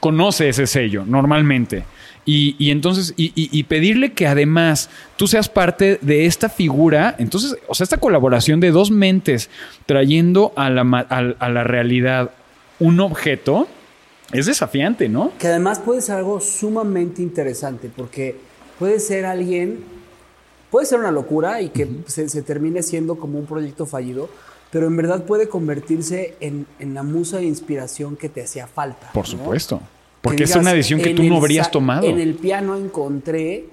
conoce 0.00 0.48
ese 0.48 0.66
sello, 0.66 1.04
normalmente. 1.06 1.84
Y, 2.24 2.70
entonces, 2.70 3.14
y, 3.16 3.62
pedirle 3.64 4.12
que 4.12 4.28
además 4.28 4.90
tú 5.16 5.26
seas 5.26 5.48
parte 5.48 5.98
de 6.02 6.26
esta 6.26 6.48
figura, 6.48 7.16
entonces, 7.18 7.56
o 7.66 7.74
sea, 7.74 7.82
esta 7.82 7.96
colaboración 7.96 8.60
de 8.60 8.70
dos 8.70 8.92
mentes 8.92 9.50
trayendo 9.86 10.52
a 10.54 10.70
la, 10.70 10.82
a, 10.82 11.48
la 11.48 11.64
realidad 11.64 12.30
un 12.78 13.00
objeto, 13.00 13.66
es 14.32 14.46
desafiante, 14.46 15.08
¿no? 15.08 15.32
Que 15.38 15.48
además 15.48 15.80
puede 15.80 16.00
ser 16.00 16.16
algo 16.16 16.40
sumamente 16.40 17.22
interesante, 17.22 17.90
porque 17.94 18.36
puede 18.78 19.00
ser 19.00 19.24
alguien, 19.24 19.80
puede 20.70 20.86
ser 20.86 21.00
una 21.00 21.10
locura 21.10 21.60
y 21.60 21.68
que 21.68 21.88
se, 22.06 22.42
termine 22.42 22.82
siendo 22.82 23.16
como 23.16 23.38
un 23.38 23.46
proyecto 23.46 23.84
fallido, 23.84 24.28
pero 24.72 24.86
en 24.86 24.96
verdad 24.96 25.24
puede 25.26 25.50
convertirse 25.50 26.34
en, 26.40 26.66
la 26.80 27.02
musa 27.02 27.36
de 27.36 27.44
inspiración 27.44 28.16
que 28.16 28.30
te 28.30 28.42
hacía 28.42 28.66
falta. 28.66 29.12
Por 29.12 29.26
supuesto. 29.26 29.82
Porque 30.22 30.44
es 30.44 30.56
una 30.56 30.72
decisión 30.72 31.00
que 31.00 31.14
tú 31.14 31.22
no 31.24 31.36
habrías 31.36 31.70
tomado. 31.70 32.06
En 32.06 32.18
el 32.18 32.34
piano 32.34 32.76
encontré 32.76 33.66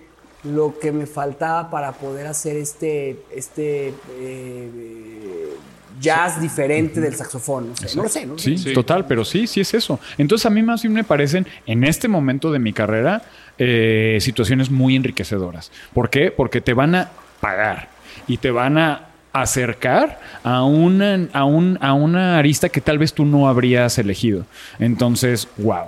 lo 0.43 0.77
que 0.77 0.91
me 0.91 1.05
faltaba 1.05 1.69
para 1.69 1.93
poder 1.93 2.27
hacer 2.27 2.57
este, 2.57 3.21
este 3.33 3.93
eh, 4.19 5.53
jazz 6.01 6.41
diferente 6.41 6.99
del 6.99 7.15
saxofón. 7.15 7.71
no 7.95 8.03
lo 8.03 8.09
sé, 8.09 8.25
¿no? 8.25 8.37
Sí, 8.37 8.57
total, 8.73 9.07
pero 9.07 9.23
sí, 9.23 9.47
sí 9.47 9.61
es 9.61 9.73
eso. 9.73 10.01
Entonces 10.17 10.45
a 10.45 10.49
mí 10.49 10.61
más 10.63 10.81
bien 10.81 10.93
me 10.93 11.05
parecen, 11.05 11.47
en 11.65 11.85
este 11.85 12.09
momento 12.09 12.51
de 12.51 12.59
mi 12.59 12.73
carrera, 12.73 13.21
eh, 13.57 14.17
situaciones 14.19 14.69
muy 14.69 14.97
enriquecedoras. 14.97 15.71
¿Por 15.93 16.09
qué? 16.09 16.29
Porque 16.29 16.59
te 16.59 16.73
van 16.73 16.95
a 16.95 17.09
pagar 17.39 17.87
y 18.27 18.35
te 18.35 18.51
van 18.51 18.77
a 18.77 19.08
acercar 19.33 20.19
a 20.43 20.63
una, 20.63 21.27
a, 21.33 21.45
un, 21.45 21.77
a 21.81 21.93
una 21.93 22.37
arista 22.37 22.69
que 22.69 22.81
tal 22.81 22.97
vez 22.97 23.13
tú 23.13 23.25
no 23.25 23.47
habrías 23.47 23.97
elegido. 23.97 24.45
Entonces, 24.79 25.47
wow. 25.57 25.85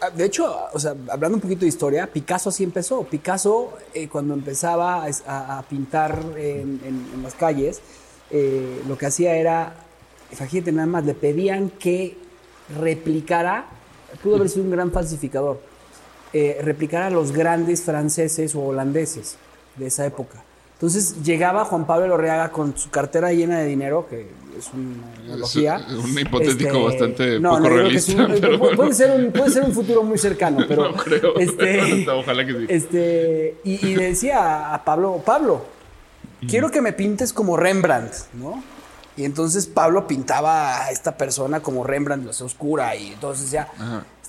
Ah, 0.00 0.10
de, 0.10 0.26
hecho, 0.26 0.54
o 0.72 0.78
sea, 0.78 0.94
hablando 1.08 1.36
un 1.36 1.40
poquito 1.40 1.60
de 1.60 1.68
historia, 1.68 2.06
Picasso 2.06 2.50
así 2.50 2.62
empezó. 2.62 3.04
Picasso, 3.04 3.72
eh, 3.94 4.06
cuando 4.08 4.34
empezaba 4.34 5.06
a, 5.26 5.62
pintar 5.62 6.22
en, 6.36 7.22
las 7.22 7.34
calles, 7.34 7.80
eh, 8.30 8.82
lo 8.86 8.98
que 8.98 9.06
hacía 9.06 9.36
era, 9.36 9.74
fíjate 10.30 10.72
nada 10.72 10.86
más, 10.86 11.06
le 11.06 11.14
pedían 11.14 11.70
que 11.70 12.18
replicara, 12.78 13.64
pudo 14.22 14.36
haber 14.36 14.50
sido 14.50 14.64
un 14.64 14.72
gran 14.72 14.92
falsificador, 14.92 15.60
eh, 16.34 16.58
replicara 16.62 17.06
a 17.06 17.10
los 17.10 17.32
grandes 17.32 17.82
franceses 17.82 18.54
o 18.54 18.60
holandeses 18.60 19.36
de 19.76 19.86
esa 19.86 20.04
época. 20.04 20.42
Entonces 20.80 21.22
llegaba 21.22 21.66
Juan 21.66 21.86
Pablo 21.86 22.06
Lorreaga 22.06 22.50
con 22.50 22.74
su 22.74 22.88
cartera 22.88 23.30
llena 23.34 23.58
de 23.58 23.66
dinero, 23.66 24.06
que 24.08 24.30
es 24.58 24.70
una 24.72 25.12
analogía. 25.26 25.76
Es 25.76 25.92
un 25.92 26.18
hipotético 26.18 26.88
este, 26.88 27.04
bastante 27.04 27.40
poco 27.40 27.68
realista. 27.68 28.26
puede, 28.74 28.94
ser 28.94 29.10
un, 29.10 29.30
puede, 29.30 29.50
ser 29.50 29.64
un, 29.64 29.72
futuro 29.72 30.02
muy 30.02 30.16
cercano, 30.16 30.64
pero. 30.68 30.92
No 30.92 30.96
creo. 30.96 31.36
Este, 31.36 32.08
Ojalá 32.10 32.46
que 32.46 32.52
sí. 32.52 32.66
Este, 32.70 33.56
y, 33.62 33.92
decía 33.92 34.72
a 34.72 34.82
Pablo, 34.82 35.20
Pablo, 35.22 35.66
quiero 36.48 36.70
que 36.70 36.80
me 36.80 36.94
pintes 36.94 37.34
como 37.34 37.58
Rembrandt, 37.58 38.14
¿no? 38.32 38.64
Y 39.18 39.24
entonces 39.24 39.66
Pablo 39.66 40.06
pintaba 40.06 40.86
a 40.86 40.90
esta 40.92 41.14
persona 41.14 41.60
como 41.60 41.84
Rembrandt, 41.84 42.24
la 42.24 42.30
oscura, 42.30 42.96
y 42.96 43.08
entonces 43.08 43.50
ya. 43.50 43.68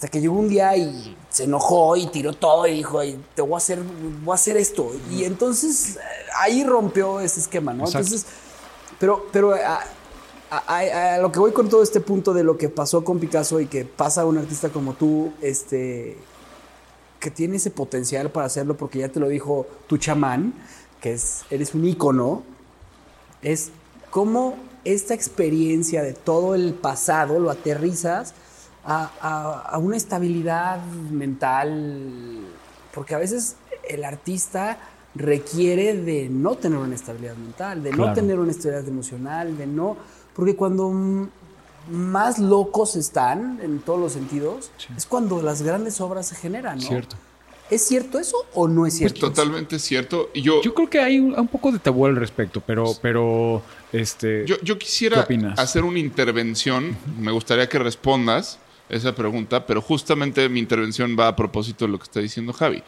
Hasta 0.01 0.09
que 0.09 0.19
llegó 0.19 0.33
un 0.33 0.49
día 0.49 0.75
y 0.75 1.15
se 1.29 1.43
enojó 1.43 1.95
y 1.95 2.07
tiró 2.07 2.33
todo 2.33 2.65
y 2.65 2.73
dijo, 2.73 3.01
te 3.35 3.43
voy 3.43 3.53
a 3.53 3.57
hacer, 3.57 3.83
voy 4.23 4.31
a 4.31 4.33
hacer 4.33 4.57
esto. 4.57 4.91
Y 5.11 5.25
entonces 5.25 5.99
ahí 6.39 6.63
rompió 6.63 7.19
ese 7.19 7.39
esquema, 7.39 7.71
¿no? 7.71 7.85
Entonces, 7.85 8.25
pero, 8.97 9.27
pero 9.31 9.53
a, 9.53 11.19
lo 11.19 11.31
que 11.31 11.37
voy 11.37 11.51
con 11.51 11.69
todo 11.69 11.83
este 11.83 11.99
punto 11.99 12.33
de 12.33 12.43
lo 12.43 12.57
que 12.57 12.67
pasó 12.67 13.03
con 13.03 13.19
Picasso 13.19 13.59
y 13.59 13.67
que 13.67 13.85
pasa 13.85 14.21
a 14.21 14.25
un 14.25 14.39
artista 14.39 14.69
como 14.69 14.93
tú, 14.95 15.33
este, 15.39 16.17
que 17.19 17.29
tiene 17.29 17.57
ese 17.57 17.69
potencial 17.69 18.31
para 18.31 18.47
hacerlo, 18.47 18.75
porque 18.75 18.97
ya 18.97 19.09
te 19.09 19.19
lo 19.19 19.27
dijo 19.27 19.67
tu 19.85 19.99
chamán, 19.99 20.55
que 20.99 21.13
es, 21.13 21.43
eres 21.51 21.75
un 21.75 21.85
ícono, 21.85 22.41
es 23.43 23.69
cómo 24.09 24.55
esta 24.83 25.13
experiencia 25.13 26.01
de 26.01 26.13
todo 26.13 26.55
el 26.55 26.73
pasado 26.73 27.39
lo 27.39 27.51
aterrizas 27.51 28.33
a, 28.85 29.77
una 29.81 29.97
estabilidad 29.97 30.83
mental, 31.11 32.39
porque 32.93 33.15
a 33.15 33.17
veces 33.17 33.55
el 33.87 34.03
artista 34.03 34.77
requiere 35.13 35.95
de 35.95 36.29
no 36.29 36.55
tener 36.55 36.77
una 36.77 36.95
estabilidad 36.95 37.35
mental, 37.35 37.83
de 37.83 37.91
no 37.91 38.13
tener 38.13 38.39
una 38.39 38.51
estabilidad 38.51 38.87
emocional, 38.87 39.57
de 39.57 39.67
no, 39.67 39.97
porque 40.33 40.55
cuando 40.55 41.29
más 41.89 42.39
locos 42.39 42.95
están 42.95 43.59
en 43.61 43.79
todos 43.79 43.99
los 43.99 44.13
sentidos, 44.13 44.71
es 44.95 45.05
cuando 45.05 45.41
las 45.41 45.61
grandes 45.61 45.99
obras 45.99 46.27
se 46.27 46.35
generan, 46.35 46.77
¿no? 46.79 46.87
Cierto. 46.87 47.15
¿Es 47.69 47.87
cierto 47.87 48.19
eso 48.19 48.35
o 48.53 48.67
no 48.67 48.85
es 48.85 48.99
Pues 48.99 49.13
cierto? 49.13 49.29
totalmente 49.29 49.79
cierto. 49.79 50.29
Y 50.33 50.41
yo, 50.41 50.61
Yo 50.61 50.73
creo 50.73 50.89
que 50.89 50.99
hay 50.99 51.19
un, 51.19 51.39
un 51.39 51.47
poco 51.47 51.71
de 51.71 51.79
tabú 51.79 52.05
al 52.05 52.17
respecto, 52.17 52.61
pero, 52.65 52.93
pero, 53.01 53.61
este... 53.93 54.45
yo, 54.45 54.57
yo 54.61 54.77
¿Qué 54.77 54.85
quisiera 54.85 55.25
hacer 55.57 55.85
una 55.85 55.99
intervención. 55.99 56.97
Me 57.17 57.31
gustaría 57.31 57.69
que 57.69 57.79
respondas 57.79 58.59
esa 58.91 59.15
pregunta, 59.15 59.65
pero 59.65 59.81
justamente 59.81 60.47
mi 60.49 60.59
intervención 60.59 61.15
va 61.17 61.27
a 61.29 61.35
propósito 61.35 61.85
de 61.85 61.91
lo 61.91 61.97
que 61.97 62.03
está 62.03 62.19
diciendo 62.19 62.53
Javi. 62.53 62.83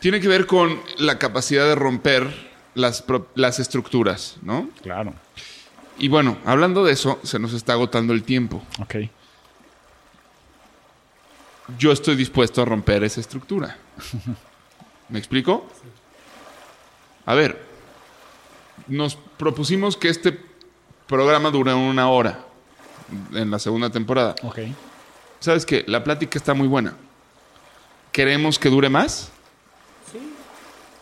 Tiene 0.00 0.20
que 0.20 0.28
ver 0.28 0.46
con 0.46 0.80
la 0.98 1.18
capacidad 1.18 1.64
de 1.66 1.74
romper 1.74 2.28
las, 2.74 3.04
las 3.34 3.58
estructuras, 3.58 4.36
¿no? 4.42 4.68
Claro. 4.82 5.14
Y 5.98 6.08
bueno, 6.08 6.38
hablando 6.44 6.84
de 6.84 6.92
eso, 6.92 7.18
se 7.22 7.38
nos 7.38 7.52
está 7.52 7.72
agotando 7.72 8.12
el 8.12 8.22
tiempo. 8.22 8.62
Ok. 8.80 8.96
Yo 11.78 11.92
estoy 11.92 12.16
dispuesto 12.16 12.62
a 12.62 12.64
romper 12.64 13.04
esa 13.04 13.20
estructura. 13.20 13.76
¿Me 15.08 15.18
explico? 15.18 15.66
A 17.26 17.34
ver, 17.34 17.62
nos 18.86 19.16
propusimos 19.16 19.96
que 19.96 20.08
este 20.08 20.38
programa 21.06 21.50
dure 21.50 21.74
una 21.74 22.08
hora 22.10 22.46
en 23.32 23.50
la 23.50 23.58
segunda 23.58 23.90
temporada. 23.90 24.34
Ok. 24.42 24.58
¿Sabes 25.40 25.64
qué? 25.66 25.84
La 25.86 26.02
plática 26.04 26.38
está 26.38 26.54
muy 26.54 26.68
buena. 26.68 26.94
¿Queremos 28.12 28.58
que 28.58 28.68
dure 28.68 28.88
más? 28.88 29.30
Sí, 30.10 30.18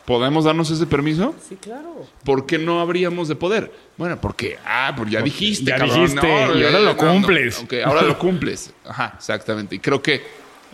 ¿Podemos 0.05 0.45
darnos 0.45 0.70
ese 0.70 0.87
permiso? 0.87 1.34
sí, 1.49 1.57
claro. 1.57 2.07
¿Por 2.24 2.47
qué 2.47 2.59
no 2.59 2.80
habríamos 2.80 3.28
de 3.28 3.37
poder? 3.37 3.72
Bueno, 3.97 4.20
porque, 4.20 4.59
ah, 4.64 4.93
pues 4.97 5.11
ya 5.11 5.22
dijiste, 5.22 5.64
ya 5.64 5.78
cabrón. 5.78 6.01
dijiste, 6.07 6.28
y 6.28 6.64
ahora 6.64 6.80
lo 6.80 6.97
cumples. 6.97 7.61
ok, 7.61 7.74
ahora 7.84 8.03
lo 8.03 8.18
cumples. 8.18 8.72
Ajá, 8.84 9.14
exactamente. 9.16 9.76
Y 9.76 9.78
creo 9.78 10.03
que 10.03 10.22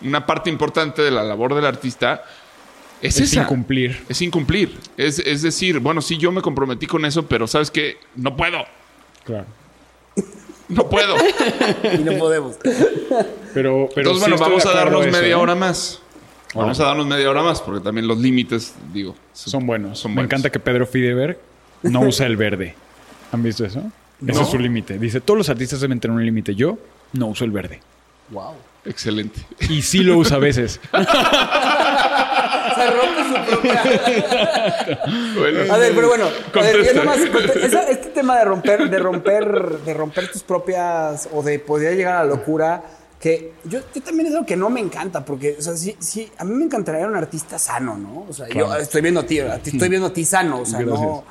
una 0.02 0.26
parte 0.26 0.50
importante 0.50 1.02
de 1.02 1.10
la 1.10 1.22
labor 1.22 1.54
del 1.54 1.64
artista 1.66 2.24
es, 3.00 3.16
Es 3.20 3.32
esa. 3.32 3.42
incumplir. 3.42 4.02
Es 4.08 4.20
incumplir. 4.22 4.76
Es, 4.96 5.18
es 5.20 5.42
decir, 5.42 5.78
bueno, 5.78 6.00
sí, 6.02 6.16
yo 6.18 6.32
me 6.32 6.40
comprometí 6.42 6.86
con 6.86 7.04
eso, 7.04 7.26
pero 7.26 7.46
¿sabes 7.46 7.70
qué? 7.70 7.98
No 8.16 8.36
puedo. 8.36 8.64
Claro. 9.24 9.46
No 10.74 10.88
puedo. 10.88 11.16
Y 11.94 11.98
no 11.98 12.12
podemos. 12.18 12.56
Pero, 12.62 13.88
pero 13.94 14.10
Entonces, 14.10 14.24
sí 14.24 14.30
bueno, 14.30 14.36
vamos 14.38 14.66
a 14.66 14.72
darnos 14.72 15.06
eso, 15.06 15.12
media 15.18 15.32
¿eh? 15.32 15.34
hora 15.34 15.54
más. 15.54 16.00
Vamos 16.54 16.78
a 16.80 16.84
darnos 16.84 17.06
media 17.06 17.30
hora 17.30 17.42
más, 17.42 17.60
porque 17.62 17.80
también 17.82 18.06
los 18.06 18.18
límites, 18.18 18.74
digo, 18.92 19.14
Son 19.32 19.66
buenos. 19.66 19.98
Son 19.98 20.10
Me 20.10 20.16
buenos. 20.16 20.28
encanta 20.28 20.50
que 20.50 20.58
Pedro 20.58 20.86
Fideberg 20.86 21.38
no 21.82 22.00
usa 22.02 22.26
el 22.26 22.36
verde. 22.36 22.74
¿Han 23.32 23.42
visto 23.42 23.64
eso? 23.64 23.80
Ese 24.26 24.32
No. 24.38 24.42
es 24.42 24.48
su 24.48 24.58
límite. 24.58 24.98
Dice, 24.98 25.20
todos 25.20 25.38
los 25.38 25.48
artistas 25.48 25.80
deben 25.80 25.98
tener 26.00 26.16
un 26.16 26.24
límite. 26.24 26.54
Yo 26.54 26.78
no 27.14 27.26
uso 27.28 27.44
el 27.44 27.50
verde. 27.50 27.80
Wow. 28.30 28.54
Excelente. 28.84 29.40
Y 29.68 29.82
sí 29.82 29.98
lo 30.02 30.16
usa 30.18 30.36
a 30.36 30.40
veces. 30.40 30.80
Rompe 32.90 33.22
su 33.28 33.50
propia. 33.50 33.82
Bueno, 35.38 35.72
A 35.72 35.78
ver, 35.78 35.92
pero 35.94 36.08
bueno, 36.08 36.24
a 36.26 36.28
ver, 36.28 36.76
Contesta. 36.76 36.92
yo 36.94 37.04
nomás, 37.04 37.18
conte- 37.30 37.66
esa- 37.66 37.88
este 37.88 38.08
tema 38.10 38.38
de 38.38 38.44
romper, 38.44 38.88
de 38.90 38.98
romper, 38.98 39.78
de 39.84 39.94
romper 39.94 40.30
tus 40.30 40.42
propias 40.42 41.28
o 41.32 41.42
de 41.42 41.58
poder 41.58 41.96
llegar 41.96 42.14
a 42.16 42.24
la 42.24 42.30
locura, 42.34 42.82
que 43.20 43.52
yo, 43.64 43.80
yo 43.94 44.02
también 44.02 44.26
es 44.28 44.34
algo 44.34 44.46
que 44.46 44.56
no 44.56 44.68
me 44.70 44.80
encanta, 44.80 45.24
porque, 45.24 45.56
o 45.58 45.62
sea, 45.62 45.76
sí, 45.76 45.96
sí, 46.00 46.30
a 46.38 46.44
mí 46.44 46.54
me 46.54 46.64
encantaría 46.64 47.06
un 47.06 47.14
artista 47.16 47.58
sano, 47.58 47.96
¿no? 47.96 48.26
O 48.28 48.32
sea, 48.32 48.48
yo 48.48 48.74
estoy 48.76 49.00
viendo 49.00 49.20
a 49.20 49.26
ti, 49.26 49.38
estoy 49.38 49.88
viendo 49.88 50.08
a 50.08 50.12
ti 50.12 50.24
sano, 50.24 50.60
o 50.60 50.66
sea, 50.66 50.80
no, 50.80 51.24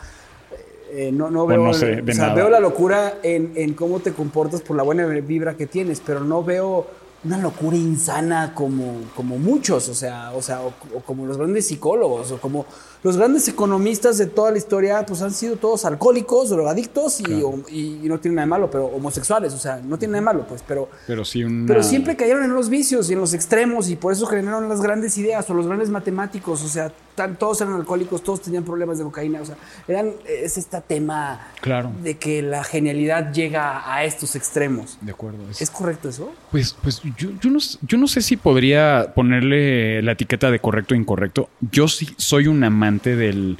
eh, 0.93 1.11
no, 1.13 1.29
no 1.29 1.45
veo, 1.45 1.57
no 1.57 1.73
sé, 1.73 2.01
de 2.01 2.11
o 2.11 2.15
sea, 2.15 2.33
veo 2.33 2.49
la 2.49 2.59
locura 2.59 3.15
en, 3.23 3.53
en 3.55 3.73
cómo 3.73 3.99
te 3.99 4.13
comportas 4.13 4.61
por 4.61 4.75
la 4.77 4.83
buena 4.83 5.05
vibra 5.05 5.55
que 5.55 5.67
tienes, 5.67 6.01
pero 6.05 6.21
no 6.21 6.43
veo 6.43 6.87
una 7.23 7.37
locura 7.37 7.77
insana 7.77 8.53
como, 8.55 8.95
como 9.15 9.37
muchos, 9.37 9.87
o 9.89 9.93
sea, 9.93 10.31
o 10.33 10.41
sea, 10.41 10.61
o, 10.61 10.73
o 10.95 10.99
como 11.01 11.25
los 11.27 11.37
grandes 11.37 11.67
psicólogos, 11.67 12.31
o 12.31 12.41
como 12.41 12.65
los 13.03 13.15
grandes 13.17 13.47
economistas 13.47 14.17
de 14.17 14.25
toda 14.25 14.49
la 14.51 14.57
historia, 14.57 15.05
pues 15.05 15.21
han 15.21 15.31
sido 15.31 15.55
todos 15.55 15.85
alcohólicos, 15.85 16.49
drogadictos 16.49 17.19
y, 17.21 17.41
o- 17.43 17.63
y, 17.69 17.99
y 18.03 18.07
no 18.09 18.19
tienen 18.19 18.35
nada 18.37 18.45
de 18.45 18.49
malo, 18.49 18.71
pero 18.71 18.85
homosexuales, 18.87 19.53
o 19.53 19.59
sea, 19.59 19.77
no 19.83 19.97
tienen 19.99 20.13
nada 20.13 20.21
de 20.21 20.37
malo, 20.37 20.47
pues, 20.47 20.63
pero, 20.67 20.89
Pero 21.05 21.23
sí 21.23 21.43
una... 21.43 21.67
pero 21.67 21.83
siempre 21.83 22.15
cayeron 22.15 22.43
en 22.43 22.53
los 22.53 22.69
vicios 22.69 23.09
y 23.09 23.13
en 23.13 23.19
los 23.19 23.33
extremos 23.35 23.89
y 23.89 23.95
por 23.95 24.13
eso 24.13 24.25
generaron 24.25 24.67
las 24.67 24.81
grandes 24.81 25.15
ideas 25.17 25.47
o 25.49 25.53
los 25.53 25.67
grandes 25.67 25.89
matemáticos, 25.89 26.63
o 26.63 26.67
sea, 26.67 26.91
todos 27.29 27.61
eran 27.61 27.73
alcohólicos, 27.75 28.23
todos 28.23 28.41
tenían 28.41 28.63
problemas 28.63 28.97
de 28.97 29.03
cocaína, 29.03 29.41
o 29.41 29.45
sea, 29.45 29.55
eran, 29.87 30.11
es 30.27 30.57
este 30.57 30.79
tema 30.81 31.47
Claro. 31.61 31.91
de 32.01 32.17
que 32.17 32.41
la 32.41 32.63
genialidad 32.63 33.31
llega 33.33 33.81
a 33.93 34.03
estos 34.03 34.35
extremos. 34.35 34.97
De 35.01 35.11
acuerdo. 35.11 35.49
Es- 35.49 35.61
¿Es 35.61 35.69
correcto 35.69 36.09
eso? 36.09 36.33
Pues, 36.51 36.75
pues 36.81 37.01
yo, 37.17 37.29
yo 37.41 37.49
no, 37.49 37.59
yo 37.81 37.97
no 37.97 38.07
sé 38.07 38.21
si 38.21 38.37
podría 38.37 39.11
ponerle 39.15 40.01
la 40.01 40.13
etiqueta 40.13 40.51
de 40.51 40.59
correcto 40.59 40.93
o 40.93 40.97
incorrecto. 40.97 41.49
Yo 41.71 41.87
sí 41.87 42.07
soy 42.17 42.47
un 42.47 42.63
amante 42.63 43.15
del, 43.15 43.57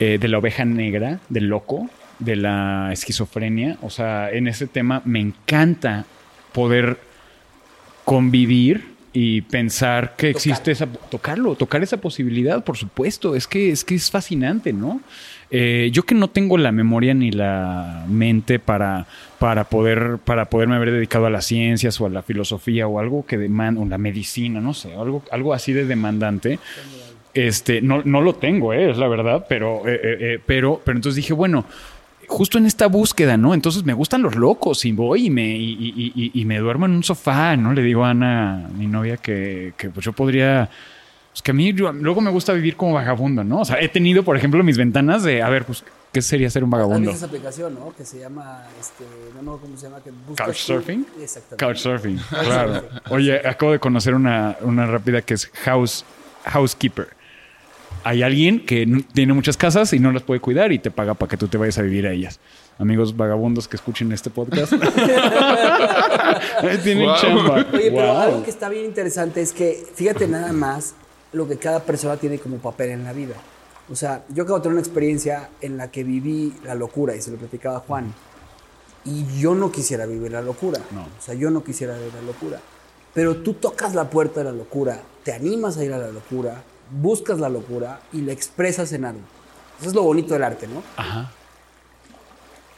eh, 0.00 0.18
de 0.20 0.28
la 0.28 0.38
oveja 0.38 0.64
negra, 0.64 1.20
del 1.28 1.48
loco, 1.48 1.88
de 2.18 2.36
la 2.36 2.90
esquizofrenia. 2.92 3.76
O 3.82 3.90
sea, 3.90 4.30
en 4.30 4.48
ese 4.48 4.66
tema 4.66 5.02
me 5.04 5.20
encanta 5.20 6.04
poder 6.52 6.98
convivir 8.04 8.95
y 9.18 9.40
pensar 9.40 10.14
que 10.14 10.28
existe 10.28 10.72
esa 10.72 10.84
tocarlo, 10.86 11.54
tocar 11.54 11.82
esa 11.82 11.96
posibilidad, 11.96 12.62
por 12.62 12.76
supuesto, 12.76 13.34
es 13.34 13.46
que 13.46 13.70
es 13.70 13.82
que 13.82 13.94
es 13.94 14.10
fascinante, 14.10 14.74
¿no? 14.74 15.00
Eh, 15.50 15.88
yo 15.90 16.02
que 16.02 16.14
no 16.14 16.28
tengo 16.28 16.58
la 16.58 16.70
memoria 16.70 17.14
ni 17.14 17.30
la 17.30 18.04
mente 18.10 18.58
para, 18.58 19.06
para 19.38 19.64
poder 19.64 20.18
para 20.22 20.50
poderme 20.50 20.76
haber 20.76 20.92
dedicado 20.92 21.24
a 21.24 21.30
las 21.30 21.46
ciencias 21.46 21.98
o 21.98 22.04
a 22.04 22.10
la 22.10 22.20
filosofía 22.22 22.88
o 22.88 22.98
algo 22.98 23.24
que 23.24 23.38
demanda 23.38 23.80
o 23.80 23.86
la 23.86 23.96
medicina, 23.96 24.60
no 24.60 24.74
sé, 24.74 24.92
algo 24.92 25.22
algo 25.30 25.54
así 25.54 25.72
de 25.72 25.86
demandante. 25.86 26.58
Este, 27.32 27.80
no, 27.80 28.02
no 28.04 28.20
lo 28.20 28.34
tengo, 28.34 28.74
eh, 28.74 28.90
es 28.90 28.98
la 28.98 29.08
verdad, 29.08 29.46
pero, 29.48 29.82
eh, 29.86 30.38
pero, 30.44 30.82
pero 30.84 30.98
entonces 30.98 31.16
dije, 31.16 31.32
bueno, 31.32 31.64
justo 32.28 32.58
en 32.58 32.66
esta 32.66 32.86
búsqueda, 32.86 33.36
¿no? 33.36 33.54
Entonces 33.54 33.84
me 33.84 33.92
gustan 33.94 34.22
los 34.22 34.34
locos 34.36 34.84
y 34.84 34.92
voy 34.92 35.26
y 35.26 35.30
me, 35.30 35.56
y, 35.56 35.72
y- 35.72 36.12
y- 36.14 36.30
y 36.40 36.44
me 36.44 36.58
duermo 36.58 36.86
en 36.86 36.92
un 36.92 37.02
sofá, 37.04 37.56
¿no? 37.56 37.72
Le 37.72 37.82
digo 37.82 38.04
a 38.04 38.10
Ana, 38.10 38.68
mi 38.76 38.86
novia, 38.86 39.16
que, 39.16 39.72
que 39.76 39.90
pues 39.90 40.04
yo 40.04 40.12
podría... 40.12 40.68
Pues 41.32 41.42
que 41.42 41.50
a 41.50 41.54
mí 41.54 41.72
yo- 41.74 41.92
luego 41.92 42.20
me 42.22 42.30
gusta 42.30 42.52
vivir 42.54 42.76
como 42.76 42.94
vagabundo, 42.94 43.44
¿no? 43.44 43.60
O 43.60 43.64
sea, 43.64 43.78
he 43.80 43.88
tenido, 43.88 44.22
por 44.22 44.36
ejemplo, 44.36 44.62
mis 44.64 44.78
ventanas 44.78 45.22
de, 45.22 45.42
a 45.42 45.50
ver, 45.50 45.64
pues, 45.66 45.84
¿qué 46.10 46.22
sería 46.22 46.48
ser 46.48 46.64
un 46.64 46.68
¿Has 46.68 46.80
vagabundo? 46.80 47.10
esa 47.10 47.26
aplicación, 47.26 47.74
no? 47.74 47.92
Que 47.94 48.06
se 48.06 48.20
llama, 48.20 48.62
este, 48.80 49.04
no, 49.34 49.42
no, 49.42 49.58
¿cómo 49.58 49.76
se 49.76 49.82
llama? 49.84 49.98
Que 50.02 50.10
¿Couchsurfing? 50.42 51.06
Exactamente. 51.20 51.56
Couchsurfing, 51.66 52.18
claro. 52.30 52.88
Oye, 53.10 53.46
acabo 53.46 53.72
de 53.72 53.78
conocer 53.78 54.14
una, 54.14 54.56
una 54.62 54.86
rápida 54.86 55.20
que 55.20 55.34
es 55.34 55.46
house, 55.64 56.06
housekeeper. 56.46 57.08
Hay 58.08 58.22
alguien 58.22 58.64
que 58.64 58.86
tiene 59.14 59.32
muchas 59.32 59.56
casas 59.56 59.92
y 59.92 59.98
no 59.98 60.12
las 60.12 60.22
puede 60.22 60.38
cuidar 60.40 60.70
y 60.70 60.78
te 60.78 60.92
paga 60.92 61.14
para 61.14 61.28
que 61.28 61.36
tú 61.36 61.48
te 61.48 61.58
vayas 61.58 61.76
a 61.78 61.82
vivir 61.82 62.06
a 62.06 62.12
ellas. 62.12 62.38
Amigos 62.78 63.16
vagabundos 63.16 63.66
que 63.66 63.74
escuchen 63.74 64.12
este 64.12 64.30
podcast. 64.30 64.72
Tienen 66.84 67.06
Wow. 67.08 67.16
chamba. 67.20 67.54
Oye, 67.72 67.90
pero 67.90 68.06
Wow. 68.06 68.16
algo 68.18 68.42
que 68.44 68.50
está 68.50 68.68
bien 68.68 68.84
interesante 68.84 69.40
es 69.40 69.52
que, 69.52 69.84
fíjate 69.94 70.28
nada 70.28 70.52
más 70.52 70.94
lo 71.32 71.48
que 71.48 71.56
cada 71.56 71.80
persona 71.80 72.16
tiene 72.16 72.38
como 72.38 72.58
papel 72.58 72.90
en 72.90 73.02
la 73.02 73.12
vida. 73.12 73.34
O 73.90 73.96
sea, 73.96 74.22
yo 74.28 74.44
acabo 74.44 74.58
de 74.58 74.62
tener 74.62 74.74
una 74.74 74.82
experiencia 74.82 75.48
en 75.60 75.76
la 75.76 75.90
que 75.90 76.04
viví 76.04 76.52
la 76.64 76.76
locura 76.76 77.16
y 77.16 77.20
se 77.20 77.32
lo 77.32 77.38
platicaba 77.38 77.78
a 77.78 77.80
Juan. 77.80 78.14
Y 79.04 79.24
yo 79.40 79.56
no 79.56 79.72
quisiera 79.72 80.06
vivir 80.06 80.30
la 80.30 80.42
locura. 80.42 80.78
No. 80.92 81.02
O 81.02 81.20
sea, 81.22 81.34
yo 81.34 81.50
no 81.50 81.64
quisiera 81.64 81.96
vivir 81.98 82.14
la 82.14 82.22
locura. 82.22 82.60
Pero 83.14 83.38
tú 83.38 83.54
tocas 83.54 83.96
la 83.96 84.08
puerta 84.10 84.40
de 84.40 84.44
la 84.44 84.52
locura, 84.52 85.00
te 85.24 85.32
animas 85.32 85.76
a 85.76 85.84
ir 85.84 85.92
a 85.92 85.98
la 85.98 86.08
locura, 86.08 86.62
buscas 86.90 87.38
la 87.40 87.48
locura 87.48 88.00
y 88.12 88.20
la 88.22 88.32
expresas 88.32 88.92
en 88.92 89.04
algo. 89.04 89.20
Eso 89.80 89.88
es 89.90 89.94
lo 89.94 90.02
bonito 90.02 90.34
del 90.34 90.44
arte, 90.44 90.66
¿no? 90.66 90.82
Ajá. 90.96 91.30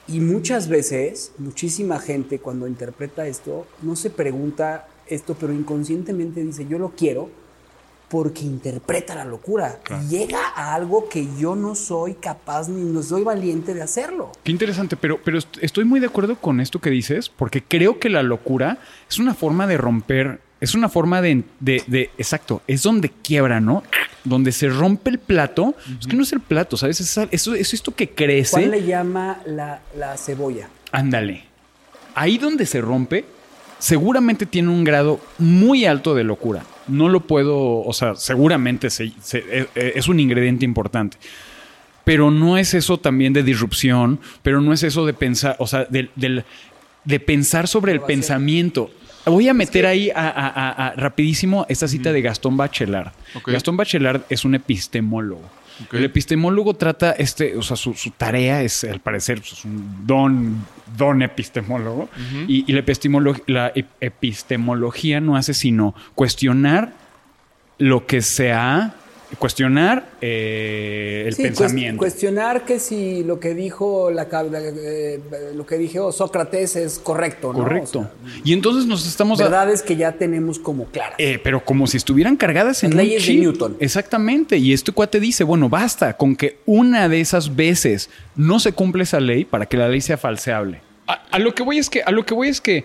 Y 0.06 0.20
muchas 0.20 0.68
veces, 0.68 1.32
muchísima 1.38 1.98
gente 2.00 2.38
cuando 2.38 2.66
interpreta 2.66 3.26
esto, 3.26 3.66
no 3.82 3.94
se 3.94 4.08
pregunta 4.10 4.88
esto, 5.06 5.36
pero 5.38 5.52
inconscientemente 5.52 6.42
dice, 6.42 6.66
yo 6.66 6.78
lo 6.78 6.90
quiero 6.90 7.28
porque 8.08 8.40
interpreta 8.40 9.14
la 9.14 9.26
locura. 9.26 9.80
Y 10.02 10.08
llega 10.08 10.38
a 10.56 10.74
algo 10.74 11.10
que 11.10 11.28
yo 11.38 11.54
no 11.54 11.74
soy 11.74 12.14
capaz 12.14 12.70
ni 12.70 12.82
no 12.90 13.02
soy 13.02 13.22
valiente 13.22 13.74
de 13.74 13.82
hacerlo. 13.82 14.32
Qué 14.44 14.50
interesante, 14.50 14.96
pero, 14.96 15.20
pero 15.22 15.36
est- 15.36 15.58
estoy 15.60 15.84
muy 15.84 16.00
de 16.00 16.06
acuerdo 16.06 16.36
con 16.36 16.60
esto 16.60 16.80
que 16.80 16.88
dices, 16.88 17.28
porque 17.28 17.62
creo 17.62 17.98
que 18.00 18.08
la 18.08 18.22
locura 18.22 18.78
es 19.10 19.18
una 19.18 19.34
forma 19.34 19.66
de 19.66 19.76
romper, 19.76 20.40
es 20.60 20.74
una 20.74 20.88
forma 20.88 21.20
de, 21.22 21.44
de- 21.60 21.82
de- 21.86 22.10
exacto, 22.18 22.62
es 22.66 22.82
donde 22.82 23.10
quiebra, 23.10 23.60
¿no? 23.60 23.82
Donde 24.24 24.52
se 24.52 24.68
rompe 24.68 25.10
el 25.10 25.18
plato. 25.18 25.74
Es 26.00 26.06
que 26.06 26.16
no 26.16 26.22
es 26.22 26.32
el 26.32 26.40
plato, 26.40 26.76
¿sabes? 26.76 27.00
Es, 27.00 27.16
eso, 27.30 27.54
es 27.54 27.74
esto 27.74 27.94
que 27.94 28.10
crece. 28.10 28.66
le 28.66 28.84
llama 28.84 29.40
la, 29.46 29.80
la 29.96 30.16
cebolla. 30.16 30.68
Ándale. 30.92 31.44
Ahí 32.14 32.38
donde 32.38 32.66
se 32.66 32.80
rompe, 32.80 33.24
seguramente 33.78 34.44
tiene 34.46 34.68
un 34.70 34.82
grado 34.84 35.20
muy 35.38 35.84
alto 35.84 36.14
de 36.14 36.24
locura. 36.24 36.64
No 36.88 37.08
lo 37.08 37.20
puedo, 37.20 37.80
o 37.84 37.92
sea, 37.92 38.16
seguramente 38.16 38.90
se- 38.90 39.12
se- 39.22 39.38
e- 39.48 39.68
e- 39.76 39.92
es 39.94 40.08
un 40.08 40.18
ingrediente 40.18 40.64
importante. 40.64 41.16
Pero 42.04 42.30
no 42.30 42.56
es 42.58 42.72
eso 42.74 42.98
también 42.98 43.32
de 43.34 43.42
disrupción, 43.42 44.18
pero 44.42 44.60
no 44.62 44.72
es 44.72 44.82
eso 44.82 45.04
de 45.06 45.12
pensar, 45.12 45.54
o 45.58 45.66
sea, 45.66 45.86
de 47.04 47.20
pensar 47.20 47.68
sobre 47.68 47.92
el 47.92 48.00
pensamiento. 48.00 48.90
Voy 49.28 49.48
a 49.48 49.54
meter 49.54 49.86
ahí 49.86 50.10
a, 50.14 50.94
rapidísimo 50.96 51.66
esta 51.68 51.88
cita 51.88 52.12
de 52.12 52.22
Gastón 52.22 52.56
Bachelard. 52.56 53.12
Gastón 53.46 53.76
Bachelard 53.76 54.22
es 54.28 54.44
un 54.44 54.54
epistemólogo. 54.54 55.42
El 55.92 56.04
epistemólogo 56.04 56.74
trata 56.74 57.12
este, 57.12 57.56
o 57.56 57.62
sea, 57.62 57.76
su, 57.76 57.94
tarea 58.16 58.62
es, 58.62 58.82
al 58.82 59.00
parecer, 59.00 59.38
pues, 59.38 59.64
un 59.64 60.06
don, 60.06 60.64
don 60.96 61.22
epistemólogo. 61.22 62.08
y, 62.48 62.72
la, 62.72 62.84
la 63.46 63.72
epistemología 64.00 65.20
no 65.20 65.36
hace 65.36 65.54
sino 65.54 65.94
cuestionar 66.14 66.92
lo 67.78 68.06
que 68.06 68.22
se 68.22 68.52
ha 68.52 68.94
cuestionar 69.36 70.10
eh, 70.20 71.24
el 71.26 71.36
pensamiento. 71.36 71.98
Cuestionar 71.98 72.64
que 72.64 72.78
si 72.78 73.22
lo 73.24 73.38
que 73.38 73.54
dijo 73.54 74.10
la, 74.10 74.26
eh, 74.32 75.20
lo 75.54 75.66
que 75.66 75.76
dijo 75.76 76.12
Sócrates 76.12 76.76
es 76.76 76.98
correcto, 76.98 77.52
¿no? 77.52 77.60
Correcto. 77.60 78.10
y 78.42 78.52
entonces 78.52 78.86
nos 78.86 79.06
estamos 79.06 79.38
verdades 79.38 79.82
que 79.82 79.96
ya 79.96 80.12
tenemos 80.12 80.58
como 80.58 80.86
claras. 80.86 81.16
Eh, 81.18 81.38
pero 81.42 81.64
como 81.64 81.86
si 81.86 81.98
estuvieran 81.98 82.36
cargadas 82.36 82.82
en 82.84 82.96
leyes 82.96 83.26
de 83.26 83.34
Newton. 83.34 83.76
Exactamente. 83.80 84.56
Y 84.56 84.72
este 84.72 84.92
cuate 84.92 85.20
dice, 85.20 85.44
bueno, 85.44 85.68
basta 85.68 86.16
con 86.16 86.34
que 86.34 86.58
una 86.64 87.08
de 87.08 87.20
esas 87.20 87.54
veces 87.54 88.08
no 88.34 88.60
se 88.60 88.72
cumple 88.72 89.02
esa 89.02 89.20
ley 89.20 89.44
para 89.44 89.66
que 89.66 89.76
la 89.76 89.88
ley 89.88 90.00
sea 90.00 90.16
falseable. 90.16 90.80
a 91.06 91.38
lo 91.38 91.54
que 91.54 91.62
voy 91.62 91.78
es 91.78 91.90
que 91.90 92.02
a 92.02 92.10
lo 92.10 92.24
que 92.24 92.34
voy 92.34 92.48
es 92.48 92.60
que 92.60 92.84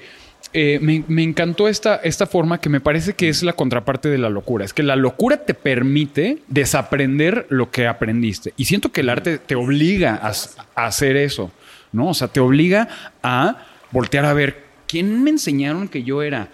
eh, 0.53 0.79
me, 0.79 1.23
encantó 1.23 1.67
esta, 1.67 1.95
esta 1.95 2.27
forma 2.27 2.61
que 2.61 2.69
me 2.69 2.79
parece 2.79 3.13
que 3.13 3.27
es 3.27 3.41
la 3.41 3.53
contraparte 3.53 4.09
de 4.09 4.19
la 4.19 4.29
locura. 4.29 4.63
Es 4.65 4.73
que 4.73 4.83
la 4.83 4.95
locura 4.95 5.37
te 5.37 5.55
permite 5.55 6.39
desaprender 6.47 7.47
lo 7.49 7.71
que 7.71 7.87
aprendiste. 7.87 8.53
Y 8.55 8.65
siento 8.65 8.91
que 8.91 9.01
el 9.01 9.09
arte 9.09 9.39
te 9.39 9.55
obliga 9.55 10.19
a, 10.21 10.85
hacer 10.85 11.17
eso, 11.17 11.51
¿no? 11.91 12.09
O 12.09 12.13
sea, 12.13 12.27
te 12.27 12.39
obliga 12.39 12.87
a 13.23 13.65
voltear 13.91 14.25
a 14.25 14.33
ver 14.33 14.63
quién 14.87 15.23
me 15.23 15.31
enseñaron 15.31 15.87
que 15.87 16.03
yo 16.03 16.21
era. 16.21 16.49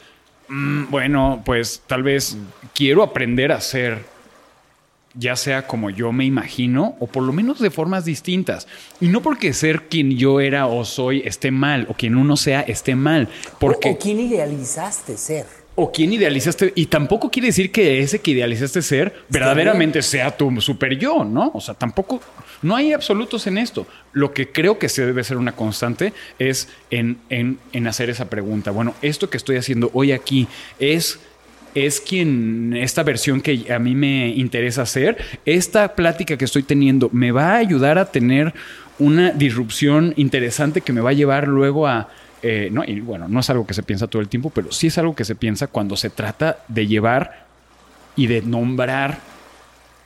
Mm, 0.47 0.89
bueno, 0.89 1.41
pues 1.45 1.83
tal 1.85 2.03
vez 2.03 2.37
quiero 2.73 3.03
aprender 3.03 3.51
a 3.51 3.59
ser 3.59 3.99
ya 5.19 5.35
sea 5.35 5.67
como 5.67 5.89
yo 5.89 6.11
me 6.11 6.25
imagino 6.25 6.95
o 6.99 7.07
por 7.07 7.23
lo 7.23 7.33
menos 7.33 7.59
de 7.59 7.69
formas 7.69 8.05
distintas. 8.05 8.67
Y 9.01 9.09
no 9.09 9.21
porque 9.21 9.53
ser 9.53 9.83
quien 9.89 10.17
yo 10.17 10.39
era 10.39 10.67
o 10.67 10.85
soy 10.85 11.21
esté 11.25 11.51
mal 11.51 11.85
o 11.89 11.93
quien 11.93 12.15
uno 12.15 12.37
sea 12.37 12.61
esté 12.61 12.95
mal. 12.95 13.27
Porque, 13.59 13.91
o, 13.91 13.97
quien 13.97 14.19
idealizaste 14.21 15.17
ser. 15.17 15.45
O 15.75 15.91
quien 15.91 16.13
idealizaste. 16.13 16.71
Y 16.73 16.85
tampoco 16.85 17.29
quiere 17.29 17.47
decir 17.47 17.71
que 17.71 17.99
ese 17.99 18.19
que 18.19 18.31
idealizaste 18.31 18.81
ser 18.81 19.13
verdaderamente 19.27 20.01
sea 20.01 20.35
tu 20.35 20.61
super 20.61 20.97
yo, 20.97 21.25
¿no? 21.25 21.51
O 21.53 21.59
sea, 21.59 21.73
tampoco. 21.73 22.21
No 22.61 22.75
hay 22.75 22.93
absolutos 22.93 23.45
en 23.47 23.57
esto. 23.57 23.87
Lo 24.13 24.33
que 24.33 24.51
creo 24.51 24.79
que 24.79 24.89
se 24.89 25.05
debe 25.05 25.23
ser 25.23 25.37
una 25.37 25.53
constante 25.53 26.13
es 26.39 26.69
en, 26.91 27.19
en, 27.29 27.59
en 27.73 27.87
hacer 27.87 28.09
esa 28.09 28.29
pregunta. 28.29 28.71
Bueno, 28.71 28.93
esto 29.01 29.29
que 29.29 29.37
estoy 29.37 29.57
haciendo 29.57 29.89
hoy 29.93 30.11
aquí 30.11 30.47
es 30.79 31.19
es 31.75 32.01
quien, 32.01 32.75
esta 32.75 33.03
versión 33.03 33.41
que 33.41 33.71
a 33.73 33.79
mí 33.79 33.95
me 33.95 34.29
interesa 34.29 34.83
hacer, 34.83 35.17
esta 35.45 35.95
plática 35.95 36.37
que 36.37 36.45
estoy 36.45 36.63
teniendo 36.63 37.09
me 37.11 37.31
va 37.31 37.53
a 37.53 37.57
ayudar 37.57 37.97
a 37.97 38.05
tener 38.05 38.53
una 38.97 39.31
disrupción 39.31 40.13
interesante 40.17 40.81
que 40.81 40.93
me 40.93 41.01
va 41.01 41.11
a 41.11 41.13
llevar 41.13 41.47
luego 41.47 41.87
a... 41.87 42.09
Eh, 42.41 42.69
no, 42.71 42.83
y 42.85 43.01
bueno, 43.01 43.27
no 43.27 43.41
es 43.41 43.49
algo 43.49 43.67
que 43.67 43.73
se 43.73 43.83
piensa 43.83 44.07
todo 44.07 44.21
el 44.21 44.29
tiempo, 44.29 44.49
pero 44.49 44.71
sí 44.71 44.87
es 44.87 44.97
algo 44.97 45.15
que 45.15 45.25
se 45.25 45.35
piensa 45.35 45.67
cuando 45.67 45.97
se 45.97 46.09
trata 46.09 46.59
de 46.67 46.87
llevar 46.87 47.45
y 48.15 48.27
de 48.27 48.41
nombrar 48.41 49.19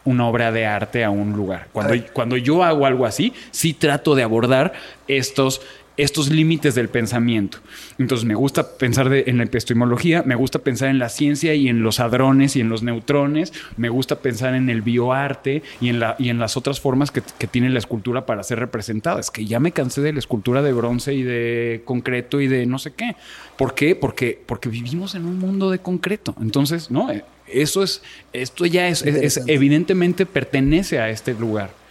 una 0.05 0.27
obra 0.27 0.51
de 0.51 0.65
arte 0.65 1.03
a 1.03 1.09
un 1.09 1.33
lugar. 1.33 1.67
Cuando, 1.71 1.93
cuando 2.11 2.37
yo 2.37 2.63
hago 2.63 2.85
algo 2.85 3.05
así, 3.05 3.33
sí 3.51 3.73
trato 3.73 4.15
de 4.15 4.23
abordar 4.23 4.73
estos 5.07 5.61
estos 5.97 6.29
límites 6.29 6.75
del 6.75 6.89
pensamiento. 6.89 7.59
Entonces 7.99 8.25
me 8.25 8.35
gusta 8.35 8.77
pensar 8.77 9.13
en 9.13 9.37
la 9.37 9.43
epistemología, 9.43 10.23
me 10.23 10.35
gusta 10.35 10.59
pensar 10.59 10.89
en 10.89 10.99
la 10.99 11.09
ciencia 11.09 11.53
y 11.53 11.67
en 11.67 11.83
los 11.83 11.99
hadrones 11.99 12.55
y 12.55 12.61
en 12.61 12.69
los 12.69 12.83
neutrones, 12.83 13.53
me 13.77 13.89
gusta 13.89 14.19
pensar 14.19 14.55
en 14.55 14.69
el 14.69 14.81
bioarte 14.81 15.61
y 15.81 15.89
en, 15.89 15.99
la, 15.99 16.15
y 16.17 16.29
en 16.29 16.39
las 16.39 16.57
otras 16.57 16.79
formas 16.79 17.11
que, 17.11 17.21
tiene 17.47 17.69
la 17.69 17.79
escultura 17.79 18.25
para 18.25 18.41
ser 18.41 18.59
representada. 18.59 19.19
Es 19.19 19.29
que 19.29 19.45
ya 19.45 19.59
me 19.59 19.71
cansé 19.71 20.01
de 20.01 20.13
la 20.13 20.19
escultura 20.19 20.61
de 20.61 20.73
bronce 20.73 21.13
y 21.13 21.23
de 21.23 21.81
concreto 21.85 22.41
y 22.41 22.47
de 22.47 22.65
no 22.65 22.79
sé 22.79 22.93
qué. 22.93 23.15
¿Por 23.57 23.75
qué? 23.75 23.95
Porque, 23.95 24.39
porque 24.45 24.69
vivimos 24.69 25.13
en 25.13 25.25
un 25.25 25.37
mundo 25.37 25.69
de 25.69 25.79
concreto. 25.79 26.35
Entonces, 26.41 26.89
no, 26.89 27.11
eh, 27.11 27.23
eso 27.47 27.83
es, 27.83 28.01
esto 28.31 28.65
ya 28.65 28.87
es, 28.87 29.03
evidentemente 29.47 30.25
pertenece 30.25 30.99
a 30.99 31.09
este 31.09 31.33
lugar. 31.33 31.82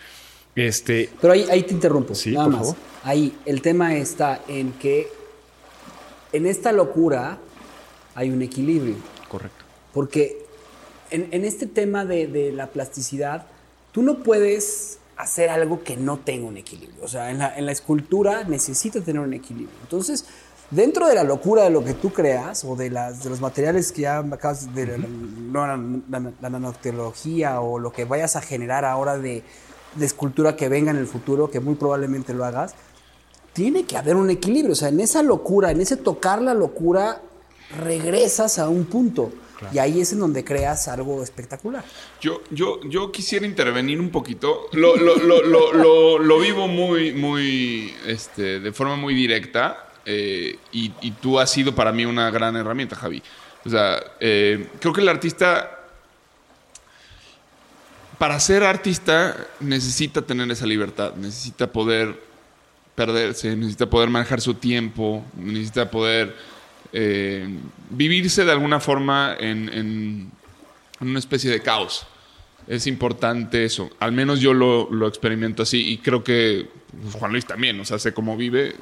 Este, 0.54 1.10
Pero 1.20 1.32
ahí, 1.32 1.46
ahí 1.50 1.62
te 1.62 1.72
interrumpo. 1.72 2.14
Sí, 2.14 2.32
nada 2.32 2.48
más. 2.48 2.74
Ahí, 3.04 3.36
el 3.46 3.62
tema 3.62 3.96
está 3.96 4.40
en 4.48 4.72
que 4.72 5.08
en 6.32 6.46
esta 6.46 6.72
locura 6.72 7.38
hay 8.14 8.30
un 8.30 8.42
equilibrio. 8.42 8.96
Correcto. 9.28 9.64
Porque 9.92 10.46
en, 11.10 11.44
este 11.44 11.66
tema 11.66 12.04
de, 12.04 12.52
la 12.54 12.68
plasticidad, 12.68 13.46
tú 13.92 14.02
no 14.02 14.22
puedes 14.22 14.98
hacer 15.16 15.50
algo 15.50 15.84
que 15.84 15.96
no 15.96 16.18
tenga 16.18 16.46
un 16.46 16.56
equilibrio. 16.56 17.04
O 17.04 17.08
sea, 17.08 17.30
en 17.30 17.38
la, 17.38 17.72
escultura 17.72 18.44
necesita 18.44 19.00
tener 19.00 19.20
un 19.20 19.34
equilibrio. 19.34 19.76
Entonces, 19.82 20.24
dentro 20.70 21.06
de 21.06 21.14
la 21.14 21.24
locura 21.24 21.64
de 21.64 21.70
lo 21.70 21.84
que 21.84 21.92
tú 21.92 22.12
creas 22.12 22.64
o 22.64 22.76
de, 22.76 22.88
las, 22.88 23.22
de 23.22 23.30
los 23.30 23.40
materiales 23.40 23.92
que 23.92 24.02
ya 24.02 24.18
acabas 24.18 24.74
de 24.74 24.98
la, 24.98 25.76
la, 26.40 26.50
nanotecnología 26.50 27.60
o 27.60 27.78
lo 27.78 27.92
que 27.92 28.06
vayas 28.06 28.36
a 28.36 28.40
generar 28.40 28.86
ahora 28.86 29.18
de, 29.18 29.42
de 29.94 30.06
escultura 30.06 30.56
que 30.56 30.68
venga 30.68 30.90
en 30.90 30.96
el 30.96 31.06
futuro, 31.06 31.50
que 31.50 31.60
muy 31.60 31.74
probablemente 31.74 32.34
lo 32.34 32.44
hagas, 32.44 32.74
tiene 33.52 33.84
que 33.84 33.96
haber 33.96 34.16
un 34.16 34.30
equilibrio. 34.30 34.72
O 34.72 34.76
sea, 34.76 34.88
en 34.88 35.00
esa 35.00 35.22
locura, 35.22 35.70
en 35.70 35.80
ese 35.80 35.96
tocar 35.96 36.40
la 36.40 36.54
locura, 36.54 37.20
regresas 37.78 38.58
a 38.58 38.68
un 38.68 38.84
punto. 38.84 39.32
Y 39.72 39.78
ahí 39.78 40.00
es 40.00 40.12
en 40.12 40.18
donde 40.18 40.42
creas 40.42 40.88
algo 40.88 41.22
espectacular. 41.22 41.84
Yo, 42.20 42.42
yo, 42.50 42.80
yo 42.82 43.12
quisiera 43.12 43.46
intervenir 43.46 44.00
un 44.00 44.10
poquito. 44.10 44.66
Lo, 44.72 44.96
lo, 44.96 46.18
lo, 46.18 46.38
vivo 46.40 46.66
muy, 46.66 47.12
muy, 47.12 47.94
este, 48.06 48.58
de 48.58 48.72
forma 48.72 48.96
muy 48.96 49.14
directa. 49.14 49.88
Eh, 50.04 50.58
y, 50.72 50.90
tú 51.20 51.38
has 51.38 51.50
sido 51.50 51.74
para 51.76 51.92
mí 51.92 52.04
una 52.04 52.30
gran 52.30 52.56
herramienta, 52.56 52.96
Javi. 52.96 53.22
O 53.64 53.70
sea, 53.70 54.02
eh, 54.18 54.66
creo 54.80 54.92
que 54.92 55.00
el 55.00 55.08
artista 55.08 55.81
para 58.22 58.38
ser 58.38 58.62
artista 58.62 59.36
necesita 59.58 60.22
tener 60.22 60.48
esa 60.52 60.64
libertad, 60.64 61.16
necesita 61.16 61.72
poder 61.72 62.22
perderse, 62.94 63.56
necesita 63.56 63.90
poder 63.90 64.10
manejar 64.10 64.40
su 64.40 64.54
tiempo, 64.54 65.24
necesita 65.36 65.90
poder 65.90 66.32
eh, 66.92 67.48
vivirse 67.90 68.44
de 68.44 68.52
alguna 68.52 68.78
forma 68.78 69.34
en, 69.40 70.30
una 71.00 71.18
especie 71.18 71.50
de 71.50 71.62
caos. 71.62 72.06
Es 72.68 72.86
importante 72.86 73.64
eso. 73.64 73.90
Al 73.98 74.12
menos 74.12 74.38
yo 74.38 74.54
lo, 74.54 75.08
experimento 75.08 75.64
así 75.64 75.90
y 75.90 75.98
creo 75.98 76.22
que 76.22 76.68
pues, 77.02 77.16
Juan 77.16 77.32
Luis 77.32 77.44
también, 77.44 77.80
o 77.80 77.84
sea, 77.84 77.98
sé 77.98 78.14
cómo 78.14 78.36
vive. 78.36 78.76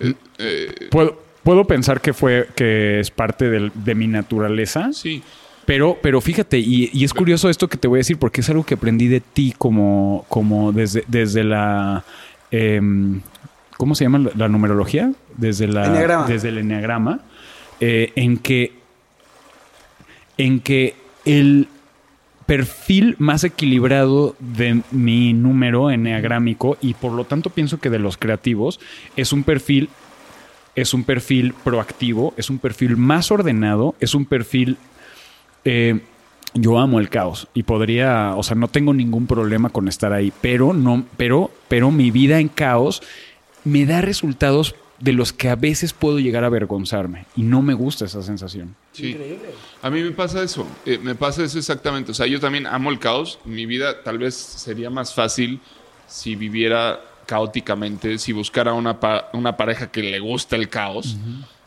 Eh, 0.00 0.14
eh, 0.38 0.88
¿Puedo, 0.90 1.22
puedo 1.42 1.66
pensar 1.66 2.00
que 2.00 2.14
fue 2.14 2.48
que 2.56 3.00
es 3.00 3.10
parte 3.10 3.50
de 3.50 3.94
mi 3.94 4.06
naturaleza. 4.06 4.94
Sí. 4.94 5.22
Pero, 5.68 5.98
pero 6.00 6.22
fíjate, 6.22 6.58
y, 6.58 7.04
es 7.04 7.12
curioso 7.12 7.50
esto 7.50 7.68
que 7.68 7.76
te 7.76 7.88
voy 7.88 7.98
a 7.98 8.00
decir, 8.00 8.16
porque 8.16 8.40
es 8.40 8.48
algo 8.48 8.64
que 8.64 8.72
aprendí 8.72 9.06
de 9.06 9.20
ti 9.20 9.54
como, 9.58 10.24
como 10.30 10.72
desde, 10.72 11.04
desde 11.08 11.44
la. 11.44 12.04
Em, 12.50 13.20
¿Cómo 13.76 13.94
se 13.94 14.04
llama 14.04 14.30
la, 14.34 14.48
numerología? 14.48 15.12
Desde, 15.36 15.68
la, 15.68 16.24
desde 16.26 16.48
el 16.48 16.56
enneagrama. 16.56 17.20
Eh, 17.80 18.14
en 18.16 18.38
que. 18.38 18.72
En 20.38 20.60
que 20.60 20.96
el 21.26 21.68
perfil 22.46 23.16
más 23.18 23.44
equilibrado 23.44 24.36
de 24.38 24.80
mi 24.90 25.34
número 25.34 25.90
enneagrámico 25.90 26.78
y 26.80 26.94
por 26.94 27.12
lo 27.12 27.24
tanto 27.24 27.50
pienso 27.50 27.78
que 27.78 27.90
de 27.90 27.98
los 27.98 28.16
creativos 28.16 28.80
es 29.16 29.34
un 29.34 29.44
perfil 29.44 29.90
es 30.74 30.94
un 30.94 31.04
perfil 31.04 31.52
proactivo, 31.62 32.32
es 32.38 32.48
un 32.48 32.58
perfil 32.58 32.96
más 32.96 33.30
ordenado, 33.30 33.96
es 34.00 34.14
un 34.14 34.24
perfil 34.24 34.78
eh, 35.70 36.00
yo 36.54 36.78
amo 36.78 36.98
el 36.98 37.10
caos 37.10 37.46
y 37.52 37.64
podría, 37.64 38.34
o 38.34 38.42
sea, 38.42 38.56
no 38.56 38.68
tengo 38.68 38.94
ningún 38.94 39.26
problema 39.26 39.68
con 39.68 39.86
estar 39.86 40.14
ahí, 40.14 40.32
pero 40.40 40.72
no, 40.72 41.04
pero, 41.18 41.50
pero 41.68 41.90
mi 41.90 42.10
vida 42.10 42.40
en 42.40 42.48
caos 42.48 43.02
me 43.64 43.84
da 43.84 44.00
resultados 44.00 44.74
de 44.98 45.12
los 45.12 45.34
que 45.34 45.50
a 45.50 45.56
veces 45.56 45.92
puedo 45.92 46.18
llegar 46.20 46.42
a 46.42 46.46
avergonzarme 46.46 47.26
y 47.36 47.42
no 47.42 47.60
me 47.60 47.74
gusta 47.74 48.06
esa 48.06 48.22
sensación. 48.22 48.74
Sí. 48.92 49.16
A 49.82 49.90
mí 49.90 50.02
me 50.02 50.10
pasa 50.12 50.42
eso, 50.42 50.66
eh, 50.86 50.98
me 50.98 51.14
pasa 51.14 51.44
eso 51.44 51.58
exactamente. 51.58 52.12
O 52.12 52.14
sea, 52.14 52.26
yo 52.26 52.40
también 52.40 52.66
amo 52.66 52.90
el 52.90 52.98
caos. 52.98 53.38
Mi 53.44 53.66
vida 53.66 54.02
tal 54.02 54.16
vez 54.16 54.34
sería 54.34 54.88
más 54.88 55.14
fácil 55.14 55.60
si 56.06 56.34
viviera 56.34 56.98
caóticamente, 57.26 58.16
si 58.16 58.32
buscara 58.32 58.72
una, 58.72 58.98
una 59.34 59.56
pareja 59.56 59.90
que 59.90 60.02
le 60.02 60.18
gusta 60.18 60.56
el 60.56 60.70
caos. 60.70 61.18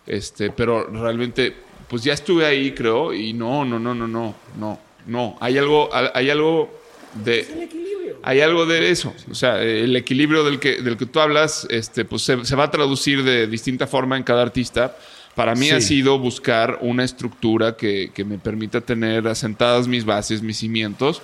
este, 0.07 0.49
pero 0.49 0.87
realmente 0.87 1.55
pues 1.91 2.05
ya 2.05 2.13
estuve 2.13 2.45
ahí, 2.45 2.71
creo, 2.71 3.13
y 3.13 3.33
no, 3.33 3.65
no, 3.65 3.77
no, 3.77 3.93
no, 3.93 4.07
no, 4.07 4.33
no, 4.57 4.79
no. 5.07 5.37
Hay 5.41 5.57
algo, 5.57 5.89
hay 5.91 6.29
algo 6.29 6.73
de... 7.15 7.41
Es 7.41 7.49
el 7.49 7.63
equilibrio. 7.63 8.17
hay 8.23 8.39
algo 8.39 8.65
de 8.65 8.89
eso. 8.89 9.13
O 9.29 9.35
sea, 9.35 9.61
el 9.61 9.93
equilibrio 9.97 10.45
del 10.45 10.57
que, 10.57 10.81
del 10.81 10.95
que 10.95 11.05
tú 11.05 11.19
hablas, 11.19 11.67
este, 11.69 12.05
pues 12.05 12.21
se, 12.21 12.55
va 12.55 12.63
a 12.63 12.71
traducir 12.71 13.25
de 13.25 13.45
distinta 13.45 13.87
forma 13.87 14.15
en 14.15 14.23
cada 14.23 14.41
artista. 14.41 14.95
Para 15.35 15.53
mí 15.53 15.69
ha 15.69 15.81
sido 15.81 16.17
buscar 16.17 16.79
una 16.79 17.03
estructura 17.03 17.75
que, 17.75 18.11
que 18.13 18.23
me 18.23 18.37
permita 18.37 18.79
tener 18.79 19.27
asentadas 19.27 19.85
mis 19.89 20.05
bases, 20.05 20.41
mis 20.41 20.59
cimientos, 20.59 21.21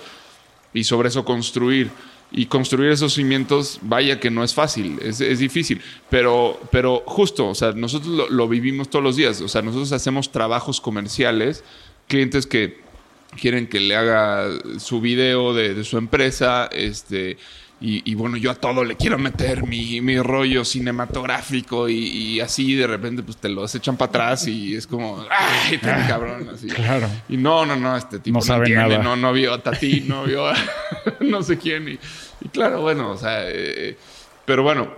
y 0.74 0.84
sobre 0.84 1.08
eso 1.08 1.24
construir. 1.24 1.88
Y 2.30 2.46
construir 2.46 2.90
esos 2.90 3.14
cimientos, 3.14 3.78
vaya 3.80 4.20
que 4.20 4.30
no 4.30 4.44
es 4.44 4.52
fácil, 4.52 4.98
es, 5.02 5.20
es 5.20 5.38
difícil, 5.38 5.80
pero, 6.10 6.60
pero 6.70 7.02
justo, 7.06 7.48
o 7.48 7.54
sea, 7.54 7.72
nosotros 7.72 8.12
lo, 8.12 8.28
lo, 8.28 8.48
vivimos 8.48 8.90
todos 8.90 9.02
los 9.02 9.16
días, 9.16 9.40
o 9.40 9.48
sea, 9.48 9.62
nosotros 9.62 9.92
hacemos 9.92 10.30
trabajos 10.30 10.80
comerciales, 10.80 11.64
clientes 12.06 12.46
que 12.46 12.80
quieren 13.40 13.66
que 13.66 13.80
le 13.80 13.96
haga 13.96 14.50
su 14.78 15.00
video 15.00 15.54
de, 15.54 15.72
de 15.74 15.84
su 15.84 15.96
empresa, 15.96 16.68
este, 16.70 17.38
y, 17.80 18.14
bueno, 18.16 18.36
yo 18.36 18.50
a 18.50 18.56
todo 18.56 18.82
le 18.82 18.96
quiero 18.96 19.18
meter 19.18 19.62
mi, 19.62 20.00
mi 20.00 20.18
rollo 20.18 20.64
cinematográfico 20.64 21.88
y, 21.88 22.40
así 22.40 22.74
de 22.74 22.88
repente 22.88 23.22
pues 23.22 23.36
te 23.36 23.48
los 23.48 23.72
echan 23.72 23.96
para 23.96 24.08
atrás 24.08 24.48
y 24.48 24.74
es 24.74 24.84
como, 24.86 25.24
¡ay, 25.30 25.78
tan 25.78 26.02
ah, 26.02 26.06
cabrón! 26.08 26.50
Así. 26.52 26.66
Claro. 26.66 27.08
Y 27.28 27.36
no, 27.36 27.64
no, 27.64 27.76
no, 27.76 27.96
este 27.96 28.18
tipo 28.18 28.38
no, 28.38 28.42
sabe 28.44 28.70
nada. 28.70 28.98
no, 28.98 29.14
no 29.14 29.32
vio 29.32 29.54
a 29.54 29.62
Tati, 29.62 30.00
no 30.00 30.24
vio 30.24 30.48
a 30.48 30.54
no 31.20 31.40
sé 31.44 31.56
quién. 31.56 32.00
Y, 32.40 32.48
claro, 32.48 32.80
bueno, 32.80 33.12
o 33.12 33.16
sea, 33.16 33.48
eh, 33.48 33.96
pero 34.44 34.64
bueno, 34.64 34.92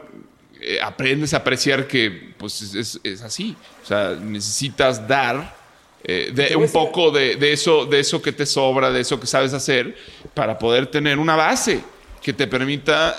eh, 0.59 0.78
aprendes 0.82 1.35
a 1.35 1.39
apreciar 1.39 1.86
que 1.86 2.32
pues 2.39 2.62
es, 2.62 2.98
es, 3.05 3.20
así. 3.20 3.55
O 3.82 3.86
sea, 3.86 4.16
necesitas 4.19 5.07
dar 5.07 5.55
eh, 6.02 6.32
de 6.35 6.57
un 6.57 6.70
poco 6.73 7.11
de, 7.11 7.36
de, 7.36 7.52
eso, 7.52 7.85
de 7.85 8.01
eso 8.01 8.23
que 8.23 8.32
te 8.32 8.47
sobra, 8.47 8.90
de 8.90 9.02
eso 9.02 9.20
que 9.20 9.27
sabes 9.27 9.52
hacer, 9.52 9.98
para 10.32 10.59
poder 10.59 10.86
tener 10.86 11.19
una 11.19 11.36
base 11.36 11.82
que 12.23 12.33
te 12.33 12.47
permita 12.47 13.17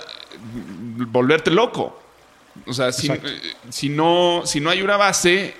volverte 1.08 1.50
loco. 1.50 1.98
O 2.66 2.72
sea, 2.72 2.92
si, 2.92 3.08
no, 3.88 4.42
si 4.44 4.60
no 4.60 4.70
hay 4.70 4.82
una 4.82 4.96
base, 4.96 5.54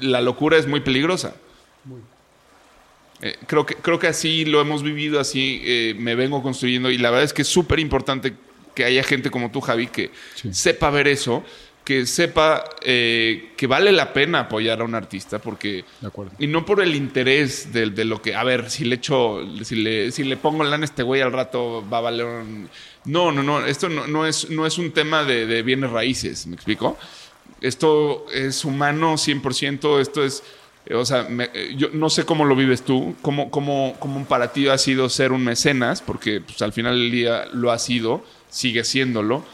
la 0.00 0.20
locura 0.20 0.56
es 0.56 0.66
muy 0.66 0.80
peligrosa. 0.80 1.34
Eh, 3.22 3.36
creo, 3.46 3.64
que, 3.64 3.76
creo 3.76 3.98
que 3.98 4.08
así 4.08 4.44
lo 4.44 4.60
hemos 4.60 4.82
vivido, 4.82 5.20
así 5.20 5.62
eh, 5.64 5.94
me 5.98 6.14
vengo 6.14 6.42
construyendo 6.42 6.90
y 6.90 6.98
la 6.98 7.10
verdad 7.10 7.24
es 7.24 7.32
que 7.32 7.42
es 7.42 7.48
súper 7.48 7.78
importante 7.78 8.34
que 8.74 8.84
haya 8.84 9.02
gente 9.02 9.30
como 9.30 9.50
tú, 9.50 9.62
Javi, 9.62 9.86
que 9.86 10.10
sepa 10.50 10.90
ver 10.90 11.08
eso 11.08 11.42
que 11.86 12.04
sepa 12.04 12.64
eh, 12.82 13.52
que 13.56 13.68
vale 13.68 13.92
la 13.92 14.12
pena 14.12 14.40
apoyar 14.40 14.80
a 14.80 14.84
un 14.84 14.96
artista, 14.96 15.38
porque... 15.38 15.84
De 16.00 16.08
acuerdo. 16.08 16.32
Y 16.36 16.48
no 16.48 16.66
por 16.66 16.82
el 16.82 16.96
interés 16.96 17.72
de, 17.72 18.04
lo 18.04 18.20
que... 18.20 18.34
A 18.34 18.42
ver, 18.42 18.70
si 18.70 18.84
le 18.84 18.96
echo... 18.96 19.38
Si 19.62 19.76
le, 19.76 20.10
si 20.10 20.24
le 20.24 20.36
pongo 20.36 20.64
lana 20.64 20.82
a 20.82 20.84
este 20.84 21.04
güey 21.04 21.22
al 21.22 21.32
rato 21.32 21.88
va 21.88 21.98
a 21.98 22.00
valer 22.00 22.26
un... 22.26 22.68
No, 23.04 23.30
no, 23.30 23.44
no. 23.44 23.64
Esto 23.64 23.88
no, 23.88 24.08
no, 24.08 24.26
es, 24.26 24.50
no 24.50 24.66
es 24.66 24.78
un 24.78 24.90
tema 24.90 25.22
de, 25.22 25.62
bienes 25.62 25.88
raíces, 25.90 26.48
¿me 26.48 26.56
explico? 26.56 26.98
Esto 27.60 28.26
es 28.34 28.64
humano 28.64 29.14
100%, 29.14 30.00
esto 30.00 30.24
es... 30.24 30.42
O 30.92 31.04
sea, 31.04 31.28
yo 31.76 31.90
no 31.92 32.10
sé 32.10 32.24
cómo 32.24 32.44
lo 32.44 32.56
vives 32.56 32.82
tú, 32.82 33.14
cómo, 33.22 33.48
cómo, 33.52 33.94
cómo 34.00 34.24
para 34.24 34.52
ti 34.52 34.66
ha 34.66 34.78
sido 34.78 35.08
ser 35.08 35.30
un 35.30 35.44
mecenas, 35.44 36.02
porque 36.02 36.40
pues, 36.40 36.60
al 36.62 36.72
final 36.72 36.98
del 36.98 37.12
día 37.12 37.44
lo 37.52 37.70
ha 37.70 37.78
sido, 37.78 38.24
sigue 38.50 38.82
siéndolo. 38.82 39.44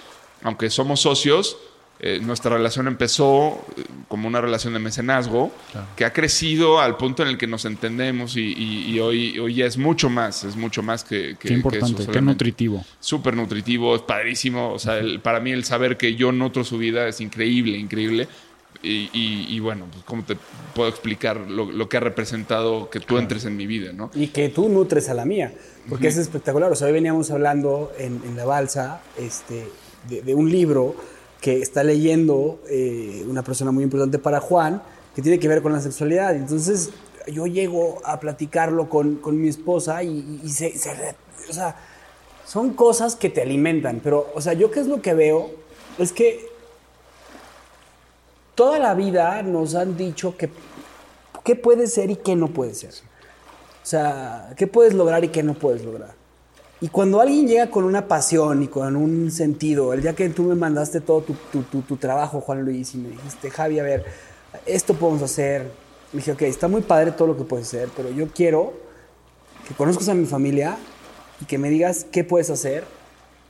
Aunque 0.43 0.71
somos 0.71 1.01
socios, 1.01 1.57
eh, 2.05 2.19
nuestra 2.20 2.57
relación 2.57 2.89
empezó 2.89 3.65
eh, 3.77 3.85
como 4.09 4.27
una 4.27 4.41
relación 4.41 4.73
de 4.73 4.81
mecenazgo 4.81 5.53
que 5.95 6.05
ha 6.05 6.12
crecido 6.12 6.81
al 6.81 6.97
punto 6.97 7.23
en 7.23 7.29
el 7.29 7.39
que 7.39 7.47
nos 7.47 7.65
entendemos 7.65 8.37
y, 8.37 8.99
hoy, 8.99 9.39
hoy 9.39 9.55
ya 9.55 9.66
es 9.66 9.79
mucho 9.79 10.11
más, 10.11 10.43
es 10.43 10.57
mucho 10.57 10.83
más 10.83 11.05
que... 11.05 11.37
que 11.39 11.49
qué 11.49 11.55
importante, 11.55 12.05
qué 12.09 12.20
nutritivo. 12.20 12.85
Súper 12.99 13.37
nutritivo, 13.37 13.95
es 13.95 14.03
padrísimo. 14.03 14.73
O 14.73 14.81
sea, 14.81 15.01
para 15.23 15.39
mí 15.39 15.53
el 15.53 15.62
saber 15.62 15.97
que 15.97 16.16
yo 16.16 16.33
nutro 16.33 16.65
su 16.65 16.77
vida 16.77 17.07
es 17.07 17.20
increíble, 17.20 17.79
increíble. 17.79 18.27
Y, 18.83 19.61
bueno, 19.61 19.87
pues, 19.93 20.03
¿cómo 20.05 20.24
te 20.24 20.37
puedo 20.74 20.89
explicar 20.89 21.37
lo, 21.37 21.89
que 21.89 21.99
ha 21.99 22.01
representado 22.01 22.91
que 22.91 22.99
tú 22.99 23.16
entres 23.19 23.45
en 23.45 23.57
mi 23.57 23.69
vida, 23.69 23.93
¿no? 23.93 24.11
Y 24.12 24.27
que 24.27 24.49
tú 24.49 24.69
nutres 24.69 25.09
a 25.09 25.15
la 25.15 25.24
mía, 25.24 25.55
porque 25.89 26.09
es 26.09 26.16
espectacular. 26.16 26.73
O 26.73 26.74
sea, 26.74 26.89
hoy 26.89 26.95
veníamos 26.95 27.31
hablando 27.31 27.93
en, 27.97 28.37
la 28.37 28.45
balsa 28.45 29.03
este, 29.16 29.69
de, 30.09 30.23
de 30.23 30.35
un 30.35 30.51
libro 30.51 30.97
que 31.43 31.60
está 31.60 31.82
leyendo 31.82 32.60
eh, 32.70 33.27
una 33.28 33.43
persona 33.43 33.73
muy 33.73 33.82
importante 33.82 34.19
para 34.19 34.40
Juan, 34.40 34.81
que 35.14 35.20
tiene 35.20 35.40
que 35.40 35.48
ver 35.48 35.60
con 35.60 35.73
la 35.73 35.81
sexualidad. 35.81 36.36
Entonces 36.36 36.90
yo 37.27 37.47
llego 37.47 38.01
a 38.05 38.20
platicarlo 38.20 38.89
con, 38.89 39.16
con 39.16 39.39
mi 39.40 39.48
esposa 39.48 40.05
y, 40.05 40.48
se, 40.48 40.73
o 41.51 41.52
sea, 41.52 41.77
son 42.47 42.74
cosas 42.74 43.16
que 43.16 43.28
te 43.28 43.43
alimentan, 43.43 44.01
pero, 44.02 44.31
o 44.35 44.40
sea, 44.40 44.52
yo 44.52 44.70
qué 44.70 44.81
es 44.81 44.86
lo 44.86 45.02
que 45.02 45.14
veo 45.14 45.51
es 45.98 46.12
que 46.12 46.48
toda 48.55 48.78
la 48.78 48.94
vida 48.94 49.43
nos 49.43 49.74
han 49.74 49.97
dicho 49.97 50.36
que 50.36 50.48
qué 51.44 51.56
puede 51.56 51.89
ser 51.89 52.10
y 52.10 52.16
qué 52.16 52.36
no 52.36 52.48
puede 52.48 52.74
ser. 52.74 52.93
O 53.82 53.86
sea, 53.86 54.55
qué 54.56 54.69
puedes 54.69 54.94
lograr 54.94 55.24
y 55.24 55.28
qué 55.28 55.43
no 55.43 55.55
puedes 55.55 55.85
lograr. 55.85 56.22
Y 56.83 56.89
cuando 56.89 57.21
alguien 57.21 57.47
llega 57.47 57.71
con 57.71 57.85
una 57.85 58.09
pasión 58.09 58.65
y 58.65 58.67
con 58.67 58.97
un 58.97 59.31
sentido, 59.31 59.93
el 59.93 60.03
día 60.03 60.17
que 60.17 60.29
tú 60.31 60.43
me 60.43 60.57
mandaste 60.57 61.01
todo 61.01 61.23
tu, 61.23 61.97
trabajo, 61.97 62.41
Juan 62.41 62.65
Luis, 62.65 62.97
y 62.97 62.99
me 62.99 63.11
dijiste, 63.11 63.51
Javi, 63.51 63.79
a 63.79 63.85
ver, 63.85 64.05
esto 64.67 64.95
podemos 64.95 65.23
hacer. 65.23 65.71
Me 66.13 66.17
dije, 66.17 66.33
ok, 66.33 66.43
está 66.43 66.67
muy 66.67 66.83
padre 66.83 67.13
todo 67.13 67.29
lo 67.29 67.37
que 67.37 67.45
puedes 67.45 67.69
hacer, 67.69 67.89
pero 67.97 68.11
yo 68.11 68.27
quiero 68.35 68.73
que 69.69 69.75
conozcas 69.75 70.09
a 70.09 70.15
mi 70.15 70.27
familia 70.27 70.77
y 71.41 71.45
que 71.45 71.57
me 71.57 71.71
digas 71.71 72.05
qué 72.11 72.25
puedes 72.25 72.51
hacer 72.51 72.83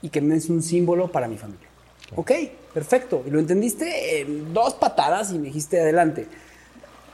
y 0.02 0.10
que 0.10 0.20
me 0.20 0.34
des 0.34 0.50
un 0.50 0.62
símbolo 0.62 1.10
para 1.10 1.26
mi 1.26 1.38
familia. 1.38 1.68
Ok, 2.14 2.32
perfecto. 2.74 3.24
Y 3.26 3.30
lo 3.30 3.38
entendiste 3.38 4.20
en 4.20 4.52
dos 4.52 4.74
patadas 4.74 5.32
y 5.32 5.38
me 5.38 5.46
dijiste 5.46 5.80
adelante. 5.80 6.26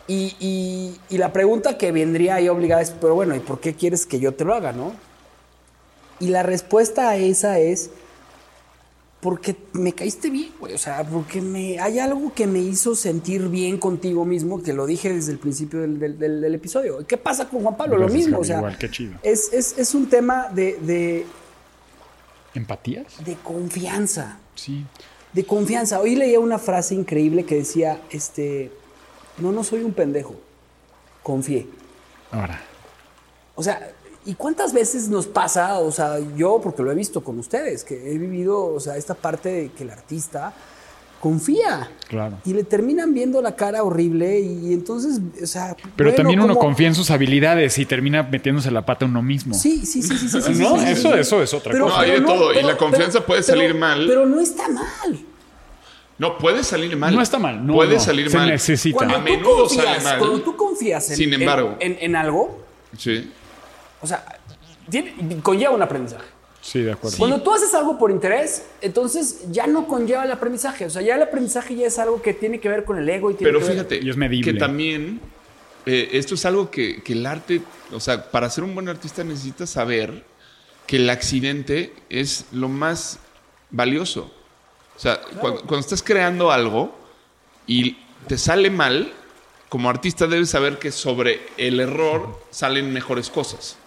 Y, 0.08 0.98
y 1.08 1.16
la 1.16 1.32
pregunta 1.32 1.78
que 1.78 1.92
vendría 1.92 2.34
ahí 2.34 2.48
obligada 2.48 2.82
es, 2.82 2.90
pero 2.90 3.14
bueno, 3.14 3.36
¿y 3.36 3.38
por 3.40 3.60
qué 3.60 3.74
quieres 3.74 4.04
que 4.04 4.18
yo 4.18 4.34
te 4.34 4.44
lo 4.44 4.52
haga, 4.52 4.72
no? 4.72 5.06
Y 6.20 6.28
la 6.28 6.42
respuesta 6.42 7.10
a 7.10 7.16
esa 7.16 7.58
es 7.58 7.90
porque 9.20 9.56
me 9.72 9.92
caíste 9.92 10.30
bien, 10.30 10.50
güey. 10.60 10.74
O 10.74 10.78
sea, 10.78 11.02
porque 11.04 11.40
me, 11.40 11.80
hay 11.80 11.98
algo 11.98 12.32
que 12.32 12.46
me 12.46 12.60
hizo 12.60 12.94
sentir 12.94 13.48
bien 13.48 13.78
contigo 13.78 14.24
mismo, 14.24 14.62
que 14.62 14.72
lo 14.72 14.86
dije 14.86 15.12
desde 15.12 15.32
el 15.32 15.38
principio 15.38 15.80
del, 15.80 16.54
episodio. 16.54 17.04
¿Qué 17.06 17.16
pasa 17.16 17.48
con 17.48 17.62
Juan 17.62 17.76
Pablo? 17.76 17.98
lo 17.98 18.08
mismo, 18.08 18.38
o 18.38 18.44
sea. 18.44 18.58
Igual, 18.58 18.78
qué 18.78 18.90
chido. 18.90 19.18
Es, 19.22 19.52
es, 19.52 19.94
un 19.94 20.08
tema 20.08 20.48
de, 20.52 20.78
de. 20.80 21.26
¿Empatías? 22.54 23.24
De 23.24 23.34
confianza. 23.36 24.38
Sí. 24.54 24.84
De 25.32 25.44
confianza. 25.44 26.00
Hoy 26.00 26.14
leía 26.14 26.38
una 26.38 26.58
frase 26.58 26.94
increíble 26.94 27.44
que 27.44 27.56
decía: 27.56 28.00
Este. 28.10 28.70
No, 29.38 29.50
no 29.50 29.64
soy 29.64 29.82
un 29.82 29.92
pendejo. 29.92 30.36
Confié. 31.22 31.66
Ahora. 32.30 32.60
O 33.56 33.62
sea, 33.64 33.92
¿Y 34.28 34.34
cuántas 34.34 34.74
veces 34.74 35.08
nos 35.08 35.26
pasa, 35.26 35.78
o 35.78 35.90
sea, 35.90 36.18
yo 36.36 36.60
porque 36.62 36.82
lo 36.82 36.92
he 36.92 36.94
visto 36.94 37.24
con 37.24 37.38
ustedes, 37.38 37.82
que 37.82 38.12
he 38.12 38.18
vivido, 38.18 38.62
o 38.62 38.78
sea, 38.78 38.98
esta 38.98 39.14
parte 39.14 39.48
de 39.48 39.70
que 39.70 39.84
el 39.84 39.90
artista 39.90 40.52
confía. 41.18 41.90
Claro. 42.08 42.36
Y 42.44 42.52
le 42.52 42.62
terminan 42.62 43.14
viendo 43.14 43.40
la 43.40 43.56
cara 43.56 43.82
horrible 43.82 44.38
y 44.38 44.74
entonces, 44.74 45.18
o 45.42 45.46
sea... 45.46 45.74
Pero 45.96 46.12
también 46.12 46.40
uno 46.40 46.56
confía 46.56 46.88
en 46.88 46.94
sus 46.94 47.10
habilidades 47.10 47.78
y 47.78 47.86
termina 47.86 48.22
metiéndose 48.22 48.70
la 48.70 48.84
pata 48.84 49.06
uno 49.06 49.22
mismo. 49.22 49.54
Sí, 49.54 49.86
sí, 49.86 50.02
sí, 50.02 50.18
sí. 50.18 50.28
sí, 50.28 50.52
no, 50.62 50.76
eso, 50.76 51.14
eso 51.14 51.42
es 51.42 51.54
otra 51.54 51.72
cosa. 51.72 51.96
No, 51.96 51.96
hay 51.96 52.10
de 52.10 52.20
todo. 52.20 52.52
y 52.52 52.62
la 52.62 52.76
confianza 52.76 53.24
puede 53.24 53.42
salir 53.42 53.74
mal. 53.74 54.04
Pero 54.06 54.26
no 54.26 54.40
está 54.40 54.68
mal. 54.68 55.24
No, 56.18 56.36
puede 56.36 56.64
salir 56.64 56.94
mal. 56.98 57.14
No 57.14 57.22
está 57.22 57.38
mal. 57.38 57.66
No, 57.66 57.72
puede 57.72 57.98
salir 57.98 58.30
mal. 58.30 58.44
Se 58.44 58.52
necesita. 58.52 59.06
a 59.06 59.18
menudo 59.20 59.70
sale 59.70 60.00
mal. 60.00 60.18
Cuando 60.18 60.42
tú 60.42 60.54
confías 60.54 61.12
en, 61.12 61.16
Sin 61.16 61.32
embargo, 61.32 61.76
en, 61.80 61.96
en 61.98 62.14
algo... 62.14 62.62
Sí 62.94 63.32
o 64.00 64.06
sea, 64.06 64.24
conlleva 65.42 65.74
un 65.74 65.82
aprendizaje. 65.82 66.26
Sí, 66.60 66.82
de 66.82 66.92
acuerdo. 66.92 67.16
Cuando 67.16 67.40
tú 67.40 67.52
haces 67.52 67.72
algo 67.74 67.98
por 67.98 68.10
interés, 68.10 68.64
entonces 68.80 69.50
ya 69.50 69.66
no 69.66 69.86
conlleva 69.86 70.24
el 70.24 70.32
aprendizaje. 70.32 70.86
O 70.86 70.90
sea, 70.90 71.02
ya 71.02 71.14
el 71.14 71.22
aprendizaje 71.22 71.74
ya 71.74 71.86
es 71.86 71.98
algo 71.98 72.20
que 72.20 72.34
tiene 72.34 72.60
que 72.60 72.68
ver 72.68 72.84
con 72.84 72.98
el 72.98 73.08
ego 73.08 73.30
y 73.30 73.34
tiene 73.34 73.52
Pero 73.52 73.64
que 73.64 73.72
fíjate, 73.72 74.00
y 74.02 74.10
es 74.10 74.16
medible. 74.16 74.52
que 74.52 74.58
también 74.58 75.20
eh, 75.86 76.10
esto 76.12 76.34
es 76.34 76.44
algo 76.44 76.70
que, 76.70 77.02
el 77.06 77.24
arte, 77.24 77.62
o 77.92 78.00
sea, 78.00 78.30
para 78.30 78.50
ser 78.50 78.64
un 78.64 78.74
buen 78.74 78.88
artista 78.88 79.24
necesitas 79.24 79.70
saber 79.70 80.24
que 80.86 80.96
el 80.96 81.08
accidente 81.08 81.94
es 82.10 82.46
lo 82.52 82.68
más 82.68 83.18
valioso. 83.70 84.30
O 84.96 85.00
sea, 85.00 85.20
cuando, 85.40 85.60
cuando 85.60 85.80
estás 85.80 86.02
creando 86.02 86.50
algo 86.50 86.94
y 87.66 87.96
te 88.26 88.36
sale 88.36 88.68
mal, 88.68 89.12
como 89.68 89.88
artista 89.88 90.26
debes 90.26 90.50
saber 90.50 90.78
que 90.78 90.90
sobre 90.90 91.40
el 91.56 91.80
error 91.80 92.40
salen 92.50 92.92
mejores 92.92 93.30
cosas. 93.30 93.78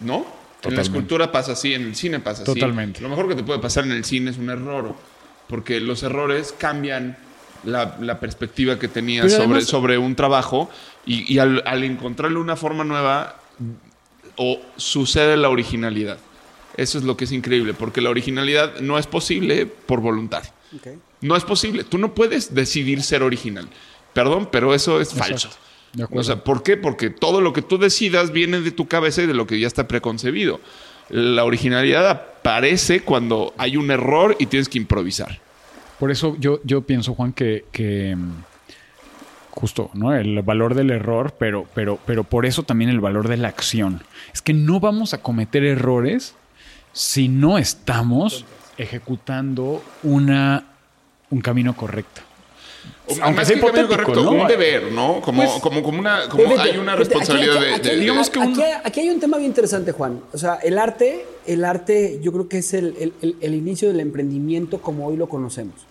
¿No? 0.00 0.26
En 0.62 0.74
la 0.74 0.82
escultura 0.82 1.30
pasa 1.30 1.52
así, 1.52 1.74
en 1.74 1.82
el 1.82 1.94
cine 1.94 2.18
pasa 2.18 2.42
así. 2.42 2.52
Totalmente. 2.52 3.00
Lo 3.00 3.08
mejor 3.08 3.28
que 3.28 3.34
te 3.34 3.44
puede 3.44 3.60
pasar 3.60 3.84
en 3.84 3.92
el 3.92 4.04
cine 4.04 4.30
es 4.30 4.38
un 4.38 4.50
error, 4.50 4.94
porque 5.48 5.80
los 5.80 6.02
errores 6.02 6.54
cambian 6.56 7.16
la, 7.64 8.20
perspectiva 8.20 8.78
que 8.78 8.88
tenías 8.88 9.32
sobre, 9.32 9.60
sobre 9.62 9.98
un 9.98 10.16
trabajo 10.16 10.70
y, 11.04 11.38
al, 11.38 11.84
encontrarle 11.84 12.38
una 12.38 12.56
forma 12.56 12.84
nueva 12.84 13.40
o 14.36 14.60
sucede 14.76 15.36
la 15.36 15.48
originalidad. 15.48 16.18
Eso 16.76 16.98
es 16.98 17.04
lo 17.04 17.16
que 17.16 17.24
es 17.24 17.32
increíble, 17.32 17.72
porque 17.72 18.00
la 18.00 18.10
originalidad 18.10 18.80
no 18.80 18.98
es 18.98 19.06
posible 19.06 19.66
por 19.66 20.00
voluntad. 20.00 20.42
No 21.20 21.36
es 21.36 21.44
posible. 21.44 21.84
Tú 21.84 21.96
no 21.96 22.14
puedes 22.14 22.54
decidir 22.54 23.02
ser 23.02 23.22
original. 23.22 23.68
Perdón, 24.12 24.48
pero 24.50 24.74
eso 24.74 25.00
es 25.00 25.14
falso. 25.14 25.50
O 26.10 26.22
sea, 26.22 26.44
¿por 26.44 26.62
qué? 26.62 26.76
Porque 26.76 27.10
todo 27.10 27.40
lo 27.40 27.52
que 27.52 27.62
tú 27.62 27.78
decidas 27.78 28.32
viene 28.32 28.60
de 28.60 28.70
tu 28.70 28.86
cabeza 28.86 29.22
y 29.22 29.26
de 29.26 29.34
lo 29.34 29.46
que 29.46 29.58
ya 29.58 29.66
está 29.66 29.88
preconcebido. 29.88 30.60
La 31.08 31.44
originalidad 31.44 32.08
aparece 32.10 33.00
cuando 33.00 33.54
hay 33.58 33.76
un 33.76 33.90
error 33.90 34.36
y 34.38 34.46
tienes 34.46 34.68
que 34.68 34.78
improvisar. 34.78 35.40
Por 35.98 36.10
eso 36.10 36.36
yo, 36.38 36.60
yo 36.64 36.82
pienso, 36.82 37.14
Juan, 37.14 37.32
que, 37.32 37.64
que 37.72 38.14
mm, 38.16 38.32
justo, 39.50 39.90
¿no? 39.94 40.14
El 40.14 40.42
valor 40.42 40.74
del 40.74 40.90
error, 40.90 41.34
pero, 41.38 41.66
pero, 41.74 41.98
pero 42.04 42.24
por 42.24 42.44
eso 42.44 42.62
también 42.62 42.90
el 42.90 43.00
valor 43.00 43.28
de 43.28 43.38
la 43.38 43.48
acción. 43.48 44.02
Es 44.34 44.42
que 44.42 44.52
no 44.52 44.80
vamos 44.80 45.14
a 45.14 45.22
cometer 45.22 45.64
errores 45.64 46.34
si 46.92 47.28
no 47.28 47.56
estamos 47.56 48.44
ejecutando 48.76 49.82
una, 50.02 50.64
un 51.30 51.40
camino 51.40 51.74
correcto. 51.74 52.20
Aunque 53.22 53.44
sea 53.44 53.56
hipotético, 53.56 54.14
¿no? 54.14 54.30
un 54.32 54.48
deber, 54.48 54.92
¿no? 54.92 55.20
Como, 55.20 55.42
pues, 55.42 55.60
como, 55.60 55.82
como 55.82 55.98
una, 55.98 56.28
como 56.28 56.58
hay 56.58 56.76
una 56.76 56.96
responsabilidad 56.96 57.80
de, 57.80 57.96
digamos 57.96 58.30
que 58.30 58.40
aquí, 58.84 59.00
hay 59.00 59.10
un 59.10 59.20
tema 59.20 59.36
bien 59.38 59.50
interesante, 59.50 59.92
Juan. 59.92 60.20
O 60.32 60.38
sea, 60.38 60.56
el 60.56 60.78
arte, 60.78 61.24
el 61.46 61.64
arte, 61.64 62.18
yo 62.22 62.32
creo 62.32 62.48
que 62.48 62.58
es 62.58 62.74
el, 62.74 63.12
el, 63.22 63.36
el 63.40 63.54
inicio 63.54 63.88
del 63.88 64.00
emprendimiento 64.00 64.80
como 64.80 65.06
hoy 65.06 65.16
lo 65.16 65.28
conocemos. 65.28 65.85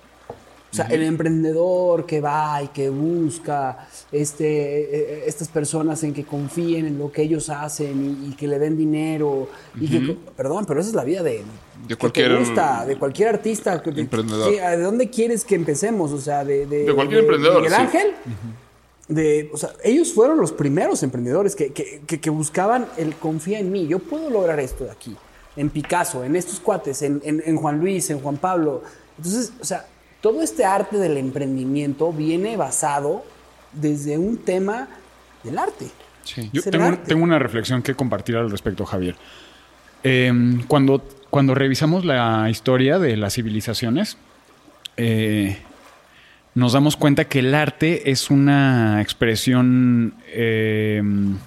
O 0.75 0.83
sea, 0.83 0.87
el 0.87 1.03
emprendedor 1.03 2.05
que 2.05 2.19
va 2.19 2.61
y 2.61 2.67
que 2.67 2.89
busca 2.89 3.87
este, 4.11 4.45
eh, 4.45 4.89
eh, 4.91 5.23
estas 5.25 5.47
personas 5.47 6.03
en 6.03 6.13
que 6.13 6.25
confíen 6.25 6.85
en 6.85 6.99
lo 6.99 7.09
que 7.13 7.21
ellos 7.21 7.47
hacen 7.47 8.27
y, 8.27 8.35
que 8.35 8.45
le 8.45 8.59
den 8.59 8.75
dinero. 8.75 9.47
y 9.79 9.87
que, 9.87 10.17
perdón, 10.35 10.65
pero 10.65 10.81
esa 10.81 10.89
es 10.89 10.95
la 10.95 11.05
vida 11.05 11.23
de, 11.23 11.43
de 11.87 11.95
cualquier, 11.95 12.37
de 12.37 12.95
cualquier 12.97 13.29
artista. 13.29 13.81
Emprendedor. 13.85 14.51
¿De 14.51 14.81
dónde 14.81 15.09
quieres 15.09 15.45
que 15.45 15.55
empecemos? 15.55 16.11
O 16.11 16.19
sea, 16.19 16.43
de, 16.43 16.65
de, 16.65 16.93
cualquier 16.93 17.21
emprendedor. 17.21 17.61
Miguel 17.61 17.73
Ángel. 17.73 18.13
De, 19.07 19.49
o 19.53 19.57
sea, 19.57 19.69
ellos 19.81 20.11
fueron 20.11 20.39
los 20.39 20.51
primeros 20.51 21.03
emprendedores 21.03 21.55
que, 21.55 21.71
que, 21.71 22.01
que, 22.05 22.29
buscaban 22.29 22.85
el 22.97 23.15
confía 23.15 23.59
en 23.59 23.71
mí. 23.71 23.87
Yo 23.87 23.99
puedo 23.99 24.29
lograr 24.29 24.59
esto 24.59 24.83
de 24.83 24.91
aquí. 24.91 25.15
En 25.55 25.69
Picasso, 25.69 26.25
en 26.25 26.35
estos 26.35 26.59
cuates, 26.59 27.01
en, 27.01 27.21
en, 27.23 27.41
en 27.45 27.55
Juan 27.55 27.79
Luis, 27.79 28.09
en 28.09 28.19
Juan 28.19 28.35
Pablo. 28.35 28.83
Entonces, 29.17 29.53
o 29.61 29.63
sea, 29.63 29.85
todo 30.25 30.41
este 30.41 30.65
arte 30.65 30.97
del 30.97 31.17
emprendimiento 31.17 32.11
viene 32.11 32.57
basado 32.57 33.23
desde 33.73 34.17
un 34.17 34.39
tema 34.39 34.87
del 35.43 35.59
arte. 35.59 35.85
Sí. 36.23 36.49
Yo 36.51 36.63
tengo, 36.63 37.23
una 37.23 37.37
reflexión 37.37 37.83
que 37.83 37.93
compartir 37.93 38.35
al 38.35 38.49
respecto, 38.49 38.87
Javier. 38.87 39.15
Em, 40.01 40.63
cuando, 40.63 41.07
cuando 41.29 41.53
revisamos 41.53 42.05
la 42.05 42.49
historia 42.49 42.97
de 42.97 43.17
las 43.17 43.35
civilizaciones, 43.35 44.17
eh, 44.97 45.59
nos 46.55 46.73
damos 46.73 46.97
cuenta 46.97 47.25
que 47.25 47.37
el 47.37 47.53
arte 47.53 48.09
es 48.09 48.31
una 48.31 49.03
expresión 49.03 50.15
em, 50.33 51.37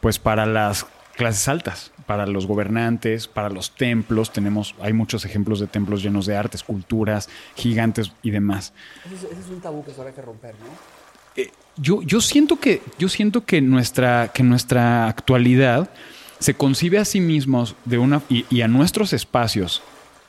pues 0.00 0.18
para 0.18 0.44
las 0.44 0.86
clases 1.16 1.48
altas 1.48 1.90
para 2.10 2.26
los 2.26 2.44
gobernantes, 2.44 3.28
para 3.28 3.48
los 3.48 3.70
templos. 3.70 4.32
Tenemos, 4.32 4.74
hay 4.80 4.92
muchos 4.92 5.24
ejemplos 5.24 5.60
de 5.60 5.68
templos 5.68 6.02
llenos 6.02 6.26
de 6.26 6.36
arte, 6.36 6.56
esculturas, 6.56 7.28
gigantes 7.54 8.10
y 8.24 8.32
demás. 8.32 8.72
Ese 9.06 9.28
es, 9.28 9.48
un 9.48 9.60
tabú 9.60 9.84
que 9.84 9.92
se 9.92 10.00
habrá 10.00 10.12
que 10.12 10.20
romper, 10.20 10.56
¿no? 10.56 10.66
Eh, 11.40 11.52
yo, 11.76 12.02
yo, 12.02 12.20
siento 12.20 12.58
que, 12.58 12.82
yo 12.98 13.08
siento 13.08 13.44
que 13.44 13.60
nuestra, 13.60 14.32
que 14.34 14.42
nuestra 14.42 15.06
actualidad 15.06 15.88
se 16.40 16.54
concibe 16.54 16.98
a 16.98 17.04
sí 17.04 17.20
mismos 17.20 17.76
de 17.84 17.98
una, 17.98 18.22
y, 18.28 18.60
a 18.60 18.66
nuestros 18.66 19.12
espacios 19.12 19.80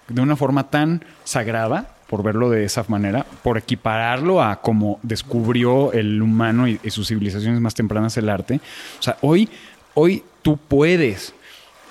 de 0.07 0.21
una 0.21 0.35
forma 0.35 0.69
tan 0.69 1.03
sagrada, 1.23 1.95
por 2.05 2.21
verlo 2.21 2.51
de 2.51 2.63
esa 2.63 2.85
manera, 2.89 3.25
por 3.41 3.57
equipararlo 3.57 4.43
a 4.43 4.61
como 4.61 4.99
descubrió 5.01 5.93
el 5.93 6.21
humano 6.21 6.67
y, 6.67 6.79
y 6.83 6.91
sus 6.91 7.07
civilizaciones 7.07 7.59
más 7.59 7.73
tempranas 7.73 8.15
el 8.17 8.29
arte. 8.29 8.61
O 8.99 9.01
sea, 9.01 9.17
hoy, 9.21 9.49
hoy 9.95 10.23
tú 10.43 10.57
puedes 10.57 11.33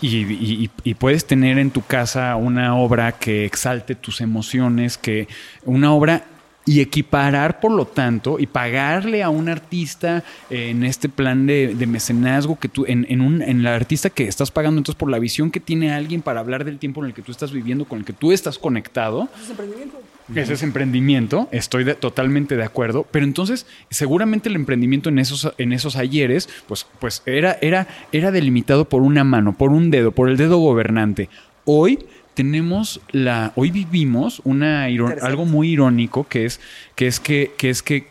y, 0.03 0.69
puedes 0.95 1.27
tener 1.27 1.59
en 1.59 1.71
tu 1.71 1.83
casa 1.83 2.37
una 2.37 2.77
obra 2.77 3.13
que 3.13 3.45
exalte 3.45 3.95
tus 3.95 4.21
emociones, 4.21 4.99
que 4.99 5.29
una 5.65 5.93
obra 5.93 6.25
y 6.67 6.81
equiparar, 6.81 7.59
por 7.59 7.73
lo 7.73 7.87
tanto, 7.87 8.39
y 8.39 8.47
pagarle 8.47 9.23
a 9.23 9.31
un 9.31 9.49
artista 9.49 10.23
en 10.51 10.85
este 10.85 11.09
plan 11.09 11.47
de, 11.47 11.75
mecenazgo 11.87 12.59
que 12.59 12.69
tú, 12.69 12.85
en, 12.87 13.07
en, 13.09 13.21
un, 13.21 13.43
en 13.43 13.63
la 13.63 13.75
artista 13.75 14.11
que 14.11 14.29
estás 14.29 14.51
pagando, 14.51 14.79
entonces 14.79 14.99
por 14.99 15.11
la 15.11 15.19
visión 15.19 15.51
que 15.51 15.61
tiene 15.61 15.93
alguien 15.93 16.23
para 16.23 16.41
hablar 16.41 16.65
del 16.65 16.79
tiempo 16.79 17.03
en 17.03 17.09
el 17.09 17.15
que 17.15 17.23
tú 17.23 17.33
estás 17.33 17.53
viviendo, 17.53 17.85
con 17.87 17.99
el 17.99 18.05
que 18.05 18.13
tú 18.13 18.33
estás 18.33 18.59
conectado. 18.59 19.29
Es 19.43 19.51
emprendimiento. 19.51 19.99
Ese 20.35 20.55
es 20.55 20.63
emprendimiento, 20.63 21.49
estoy 21.51 21.85
totalmente 21.95 22.57
de 22.57 22.65
acuerdo, 22.65 23.07
pero 23.11 23.25
entonces 23.25 23.67
seguramente 23.91 24.49
el 24.49 24.55
emprendimiento 24.55 25.09
en 25.09 25.19
esos, 25.19 25.53
en 25.59 25.73
esos 25.73 25.97
ayeres, 25.97 26.49
pues, 26.69 26.87
pues 26.99 27.23
era, 27.27 27.59
era, 27.61 27.89
era 28.13 28.31
delimitado 28.31 28.89
por 28.89 29.03
una 29.03 29.25
mano, 29.25 29.57
por 29.57 29.71
un 29.71 29.91
dedo, 29.91 30.13
por 30.13 30.29
el 30.29 30.37
dedo 30.37 30.59
gobernante. 30.59 31.29
Hoy 31.65 31.99
tenemos 32.35 33.01
la, 33.11 33.53
hoy 33.57 33.71
vivimos 33.71 34.41
una 34.45 34.85
algo 34.85 35.45
muy 35.45 35.71
irónico 35.71 36.27
que 36.29 36.45
es 36.47 36.61
que 36.95 37.07
es 37.07 37.21
que, 37.21 37.53
que 37.57 37.71
es 37.71 37.83
que 37.83 38.07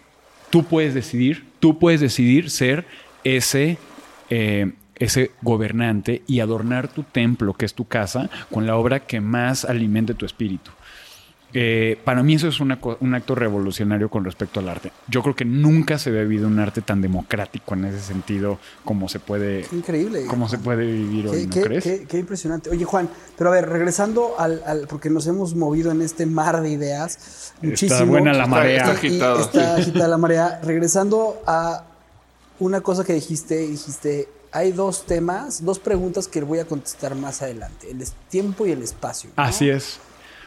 tú 0.49 0.65
puedes 0.65 0.93
decidir, 0.93 1.45
tú 1.59 1.79
puedes 1.79 2.01
decidir 2.01 2.49
ser 2.49 2.85
ese 3.23 3.77
eh, 4.29 4.71
ese 4.99 5.31
gobernante 5.41 6.21
y 6.27 6.41
adornar 6.41 6.89
tu 6.89 7.03
templo, 7.03 7.53
que 7.53 7.65
es 7.65 7.73
tu 7.73 7.85
casa, 7.85 8.29
con 8.51 8.67
la 8.67 8.75
obra 8.75 8.99
que 8.99 9.21
más 9.21 9.65
alimente 9.65 10.13
tu 10.13 10.25
espíritu. 10.25 10.71
Eh, 11.53 11.97
para 12.03 12.21
mí 12.21 12.35
eso 12.35 12.47
es 12.47 12.59
un 12.59 12.71
acto 12.71 13.35
revolucionario 13.35 14.09
con 14.09 14.23
respecto 14.23 14.59
al 14.59 14.69
arte. 14.69 14.91
Yo 15.07 15.23
creo 15.23 15.35
que 15.35 15.45
nunca 15.45 15.97
se 15.97 16.09
había 16.09 16.21
vivido 16.21 16.47
un 16.47 16.59
arte 16.59 16.81
tan 16.81 17.01
democrático 17.01 17.73
en 17.73 17.85
ese 17.85 18.01
sentido 18.01 18.59
como 18.85 19.09
se 19.09 19.19
puede, 19.19 19.65
increíble, 19.71 20.25
como 20.25 20.47
se 20.47 20.59
puede 20.59 20.85
vivir 20.85 21.27
hoy, 21.27 21.47
¿no 21.47 21.61
crees? 21.61 21.83
Qué, 22.07 22.17
impresionante. 22.19 22.69
Oye, 22.69 22.85
Juan, 22.85 23.09
pero 23.37 23.49
a 23.49 23.53
ver, 23.53 23.67
regresando 23.67 24.35
al, 24.37 24.85
porque 24.87 25.09
nos 25.09 25.25
hemos 25.27 25.55
movido 25.55 25.91
en 25.91 26.01
este 26.01 26.25
mar 26.25 26.61
de 26.61 26.69
ideas, 26.69 27.53
muchísimo. 27.61 27.93
Está 27.93 28.05
buena 28.05 28.33
la 28.33 28.45
marea. 28.45 28.91
Está, 28.91 29.41
está 29.41 29.75
agitada 29.75 30.07
la 30.07 30.17
marea. 30.17 30.59
Regresando 30.63 31.41
a 31.47 31.83
una 32.59 32.81
cosa 32.81 33.03
que 33.03 33.13
dijiste, 33.13 33.57
dijiste, 33.57 34.27
hay 34.51 34.71
dos 34.71 35.05
temas, 35.05 35.63
dos 35.63 35.79
preguntas 35.79 36.27
que 36.27 36.41
voy 36.41 36.59
a 36.59 36.65
contestar 36.65 37.15
más 37.15 37.41
adelante, 37.41 37.89
el 37.89 38.03
tiempo 38.29 38.65
y 38.65 38.71
el 38.71 38.81
espacio. 38.81 39.29
Así 39.35 39.69
es. 39.69 39.99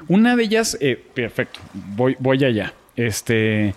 Una 0.08 0.36
de 0.36 0.44
ellas, 0.44 0.76
eh, 0.80 1.02
perfecto, 1.14 1.60
voy, 1.72 2.16
voy 2.18 2.44
allá. 2.44 2.74
Este, 2.96 3.74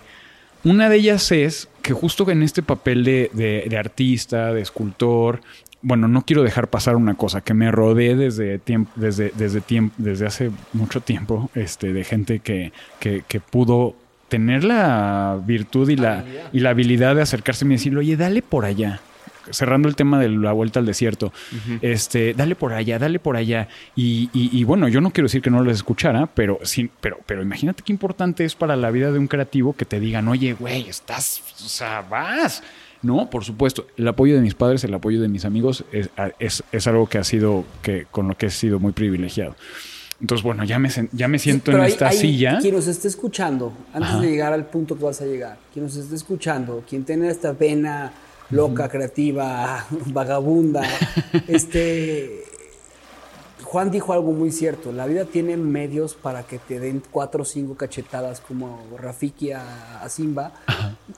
una 0.64 0.88
de 0.88 0.96
ellas 0.96 1.30
es 1.32 1.68
que 1.82 1.92
justo 1.92 2.28
en 2.30 2.42
este 2.42 2.62
papel 2.62 3.04
de, 3.04 3.76
artista, 3.78 4.52
de 4.52 4.60
escultor, 4.60 5.40
bueno, 5.82 6.08
no 6.08 6.22
quiero 6.22 6.42
dejar 6.42 6.68
pasar 6.68 6.96
una 6.96 7.14
cosa, 7.14 7.40
que 7.40 7.54
me 7.54 7.70
rodeé 7.70 8.16
desde 8.16 8.58
tiempo, 8.58 8.90
desde, 8.96 9.32
desde 9.36 9.60
tiempo, 9.60 9.94
desde 9.98 10.26
hace 10.26 10.50
mucho 10.72 11.00
tiempo, 11.00 11.50
este, 11.54 11.92
de 11.92 12.02
gente 12.04 12.40
que, 12.40 12.72
que, 12.98 13.22
que 13.28 13.40
pudo 13.40 13.94
tener 14.28 14.64
la 14.64 15.38
virtud 15.46 15.88
y 15.88 15.96
la, 15.96 16.24
y 16.52 16.60
la 16.60 16.70
habilidad 16.70 17.14
de 17.14 17.22
acercarse 17.22 17.64
y 17.64 17.68
decirle, 17.68 18.00
oye, 18.00 18.16
dale 18.16 18.42
por 18.42 18.64
allá 18.64 19.00
cerrando 19.50 19.88
el 19.88 19.96
tema 19.96 20.20
de 20.20 20.28
la 20.28 20.52
vuelta 20.52 20.80
al 20.80 20.86
desierto, 20.86 21.32
este, 21.80 22.34
dale 22.34 22.54
por 22.54 22.72
allá, 22.72 22.98
dale 22.98 23.18
por 23.18 23.36
allá. 23.36 23.68
Y, 23.94 24.64
bueno, 24.64 24.88
yo 24.88 25.00
no 25.00 25.10
quiero 25.10 25.26
decir 25.26 25.42
que 25.42 25.50
no 25.50 25.62
les 25.62 25.76
escuchara, 25.76 26.26
pero 26.26 26.58
sí, 26.62 26.90
pero, 27.00 27.18
pero 27.26 27.42
imagínate 27.42 27.82
qué 27.82 27.92
importante 27.92 28.44
es 28.44 28.54
para 28.54 28.76
la 28.76 28.90
vida 28.90 29.12
de 29.12 29.18
un 29.18 29.28
creativo 29.28 29.74
que 29.74 29.84
te 29.84 30.00
digan, 30.00 30.28
oye, 30.28 30.54
güey, 30.54 30.88
estás, 30.88 31.42
o 31.64 31.68
sea, 31.68 32.02
vas. 32.02 32.62
No, 33.02 33.30
por 33.30 33.44
supuesto. 33.44 33.86
El 33.96 34.08
apoyo 34.08 34.34
de 34.34 34.40
mis 34.40 34.54
padres, 34.54 34.82
el 34.84 34.94
apoyo 34.94 35.20
de 35.20 35.28
mis 35.28 35.44
amigos 35.44 35.84
es, 35.92 36.86
algo 36.86 37.08
que 37.08 37.18
ha 37.18 37.24
sido, 37.24 37.64
que, 37.82 38.06
con 38.10 38.28
lo 38.28 38.36
que 38.36 38.46
he 38.46 38.50
sido 38.50 38.80
muy 38.80 38.92
privilegiado. 38.92 39.54
Entonces, 40.20 40.42
bueno, 40.42 40.64
ya 40.64 40.78
me, 40.78 40.88
ya 41.12 41.28
me 41.28 41.38
siento 41.38 41.72
en 41.72 41.82
esta 41.82 42.10
silla. 42.10 42.58
Quien 42.60 42.74
nos 42.74 42.86
esté 42.86 43.08
escuchando, 43.08 43.72
antes 43.92 44.20
de 44.20 44.30
llegar 44.30 44.52
al 44.52 44.64
punto 44.66 44.96
que 44.96 45.04
vas 45.04 45.20
a 45.20 45.26
llegar, 45.26 45.58
quien 45.72 45.84
nos 45.84 45.96
esté 45.96 46.14
escuchando, 46.14 46.82
quien 46.88 47.04
tiene 47.04 47.28
esta 47.28 47.52
pena 47.52 48.12
loca, 48.50 48.88
creativa, 48.88 49.86
vagabunda. 50.06 50.82
este, 51.48 52.44
Juan 53.64 53.90
dijo 53.90 54.12
algo 54.12 54.32
muy 54.32 54.52
cierto, 54.52 54.92
la 54.92 55.06
vida 55.06 55.24
tiene 55.24 55.56
medios 55.56 56.14
para 56.14 56.44
que 56.44 56.58
te 56.58 56.78
den 56.78 57.02
cuatro 57.10 57.42
o 57.42 57.44
cinco 57.44 57.74
cachetadas 57.74 58.40
como 58.40 58.86
Rafiki 58.96 59.52
a, 59.52 60.08
Simba 60.08 60.52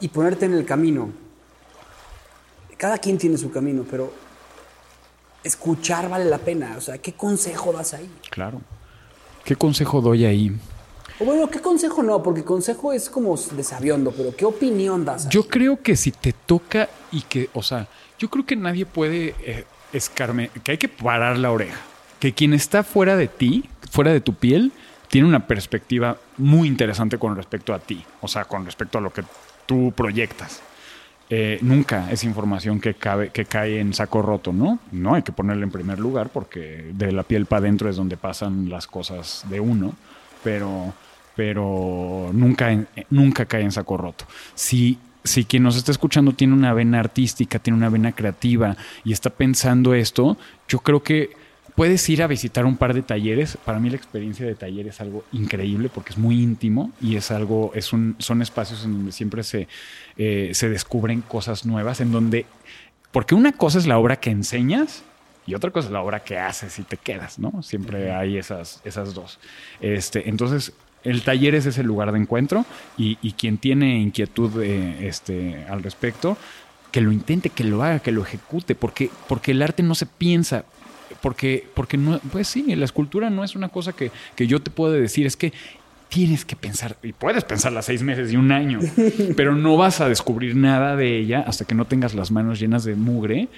y 0.01 0.09
ponerte 0.09 0.47
en 0.47 0.55
el 0.55 0.65
camino. 0.65 1.11
Cada 2.77 2.99
quien 2.99 3.19
tiene 3.19 3.37
su 3.37 3.51
camino, 3.51 3.85
pero 3.91 4.13
escuchar 5.43 6.09
vale 6.09 6.25
la 6.25 6.39
pena. 6.39 6.77
O 6.79 6.81
sea, 6.81 6.99
¿qué 6.99 7.13
consejo 7.13 7.73
das 7.73 7.93
ahí? 7.95 8.09
Claro. 8.31 8.61
¿Qué 9.45 9.57
consejo 9.57 10.01
doy 10.01 10.25
ahí? 10.25 10.57
Bueno, 11.21 11.51
¿qué 11.51 11.61
consejo 11.61 12.03
no? 12.03 12.23
Porque 12.23 12.45
consejo 12.45 12.93
es 12.93 13.11
como 13.11 13.37
desaviondo, 13.37 14.13
pero 14.13 14.35
¿qué 14.37 14.45
opinión 14.45 15.05
das? 15.05 15.29
Yo 15.29 15.49
creo 15.49 15.83
que 15.83 15.97
si 15.97 16.13
te 16.13 16.33
toca 16.33 16.89
y 17.11 17.23
que, 17.23 17.51
o 17.55 17.63
sea, 17.63 17.89
yo 18.19 18.31
creo 18.31 18.47
que 18.47 18.55
nadie 18.55 18.87
puede 18.87 19.35
eh, 19.41 19.65
escarme, 19.93 20.51
que 20.63 20.73
hay 20.73 20.79
que 20.79 20.89
parar 20.89 21.37
la 21.39 21.51
oreja. 21.51 21.81
que 22.21 22.33
quien 22.33 22.53
está 22.53 22.83
fuera 22.83 23.17
de 23.17 23.29
ti, 23.29 23.69
fuera 23.91 24.13
de 24.13 24.21
tu 24.21 24.35
piel, 24.35 24.73
tiene 25.09 25.27
una 25.27 25.47
perspectiva 25.47 26.19
muy 26.37 26.69
interesante 26.69 27.19
con 27.19 27.37
respecto 27.37 27.73
a 27.73 27.79
ti, 27.79 28.05
o 28.21 28.29
sea, 28.29 28.45
con 28.45 28.65
respecto 28.65 28.99
a 28.99 29.01
lo 29.01 29.13
que 29.13 29.23
tú 29.67 29.93
proyectas. 29.97 30.61
Eh, 31.31 31.59
nunca 31.61 32.11
es 32.11 32.25
información 32.25 32.81
que, 32.81 32.95
cabe, 32.95 33.31
que 33.31 33.45
cae 33.45 33.81
en 33.81 33.93
saco 33.93 34.23
roto, 34.23 34.53
¿no? 34.53 34.79
No 34.93 35.15
hay 35.15 35.23
que 35.23 35.33
ponerla 35.33 35.65
en 35.65 35.71
primer 35.71 35.99
lugar 35.99 36.31
porque 36.31 36.91
de 36.95 37.13
la 37.13 37.23
piel 37.23 37.47
para 37.47 37.61
adentro 37.61 37.91
es 37.91 37.97
donde 37.97 38.17
pasan 38.17 38.71
las 38.71 38.87
cosas 38.87 39.45
de 39.49 39.61
uno, 39.61 39.95
pero, 40.43 40.95
pero 41.39 42.31
nunca, 42.33 42.85
nunca 43.11 43.47
cae 43.47 43.63
en 43.63 43.71
saco 43.71 43.97
roto. 43.97 44.25
Si, 44.57 44.99
si 45.23 45.45
quien 45.45 45.63
nos 45.63 45.77
está 45.77 45.93
escuchando 45.93 46.33
tiene 46.33 46.53
una 46.53 46.75
vena 46.75 46.99
artística, 46.99 47.61
tiene 47.61 47.77
una 47.77 47.89
vena 47.89 48.11
creativa 48.11 48.77
y 49.05 49.13
está 49.13 49.31
pensando 49.31 49.95
esto, 49.95 50.37
yo 50.67 50.81
creo 50.81 51.05
que 51.05 51.31
puedes 51.77 52.09
ir 52.09 52.25
a 52.25 52.27
visitar 52.27 52.67
un 52.67 52.77
par 52.77 52.93
de 52.93 53.03
talleres. 53.03 53.57
Para 53.65 53.79
mí 53.79 53.89
la 53.89 53.95
experiencia 53.95 54.45
de 54.45 54.57
taller 54.57 54.89
es 54.89 55.01
algo 55.01 55.23
increíble 55.31 55.89
porque 55.95 56.11
es 56.11 56.19
muy 56.19 56.43
íntimo 56.43 56.91
y 57.01 57.15
es 57.15 57.31
algo, 57.31 57.71
es 57.73 57.93
un, 57.93 58.17
son 58.19 58.43
espacios 58.43 58.85
en 58.85 58.95
donde 58.95 59.13
siempre 59.13 59.45
se, 59.45 59.69
eh, 60.17 60.51
se 60.55 60.69
descubren 60.69 61.21
cosas 61.21 61.65
nuevas, 61.65 62.01
en 62.01 62.11
donde, 62.11 62.47
porque 63.13 63.37
una 63.37 63.53
cosa 63.53 63.79
es 63.79 63.87
la 63.87 63.97
obra 63.97 64.17
que 64.17 64.31
enseñas 64.31 65.05
y 65.47 65.55
otra 65.55 65.71
cosa 65.71 65.87
es 65.87 65.93
la 65.93 66.03
obra 66.03 66.19
que 66.25 66.37
haces 66.37 66.81
y 66.81 66.83
te 66.83 66.97
quedas, 66.97 67.39
¿no? 67.39 67.63
Siempre 67.63 68.11
hay 68.13 68.39
esas, 68.39 68.83
esas 68.85 69.15
dos. 69.15 69.39
Este, 69.81 70.29
entonces, 70.29 70.75
el 71.05 71.23
taller 71.23 71.55
es 71.55 71.67
ese 71.67 71.83
lugar 71.83 72.13
de 72.13 72.19
encuentro 72.19 72.65
y, 72.97 73.17
quien 73.33 73.59
tiene 73.59 73.99
inquietud 73.99 74.63
eh, 74.63 75.09
este, 75.09 75.65
al 75.69 75.83
respecto, 75.83 76.37
que 76.91 77.01
lo 77.01 77.13
intente, 77.13 77.51
que 77.51 77.65
lo 77.65 77.83
haga, 77.83 78.01
que 78.01 78.13
lo 78.13 78.23
ejecute, 78.23 78.75
porque, 78.75 79.11
porque 79.29 79.53
el 79.53 79.63
arte 79.63 79.83
no 79.83 79.95
se 79.95 80.07
piensa, 80.07 80.65
porque, 81.21 81.67
porque 81.75 81.97
no, 81.97 82.21
pues 82.33 82.49
sí, 82.49 82.75
la 82.75 82.85
escultura 82.85 83.31
no 83.31 83.45
es 83.45 83.55
una 83.55 83.69
cosa 83.69 83.93
que, 83.93 84.11
que 84.35 84.47
yo 84.47 84.61
te 84.61 84.71
puedo 84.71 84.93
decir, 84.93 85.27
es 85.27 85.37
que 85.37 85.53
tienes 86.09 86.45
que 86.45 86.57
pensar, 86.57 86.97
y 87.03 87.13
puedes 87.13 87.45
pensarla 87.45 87.83
seis 87.83 88.03
meses 88.03 88.33
y 88.33 88.37
un 88.37 88.51
año, 88.51 88.81
pero 89.37 89.55
no 89.55 89.77
vas 89.77 90.01
a 90.01 90.09
descubrir 90.09 90.57
nada 90.57 90.97
de 90.97 91.19
ella 91.19 91.45
hasta 91.47 91.65
que 91.65 91.75
no 91.75 91.85
tengas 91.85 92.15
las 92.15 92.31
manos 92.31 92.59
llenas 92.59 92.85
de 92.85 92.95
mugre 92.95 93.49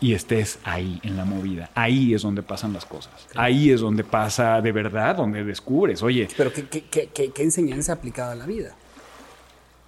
y 0.00 0.14
estés 0.14 0.58
ahí 0.64 0.98
en 1.02 1.16
la 1.16 1.24
movida. 1.24 1.70
Ahí 1.74 2.14
es 2.14 2.22
donde 2.22 2.42
pasan 2.42 2.72
las 2.72 2.86
cosas. 2.86 3.12
Ahí 3.34 3.70
es 3.70 3.80
donde 3.80 4.02
pasa 4.02 4.60
de 4.60 4.72
verdad, 4.72 5.16
donde 5.16 5.44
descubres, 5.44 6.02
oye. 6.02 6.28
Pero 6.36 6.52
¿qué, 6.52 6.64
qué, 6.64 7.08
qué, 7.12 7.30
qué 7.30 7.42
enseñanza 7.42 7.92
aplicada 7.92 8.32
a 8.32 8.36
la 8.36 8.46
vida? 8.46 8.74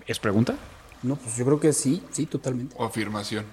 ¿Es 0.06 0.18
pregunta? 0.18 0.54
No, 1.02 1.16
pues 1.16 1.36
yo 1.36 1.44
creo 1.44 1.58
que 1.58 1.72
sí, 1.72 2.02
sí, 2.10 2.26
totalmente. 2.26 2.74
O 2.78 2.84
afirmación. 2.84 3.44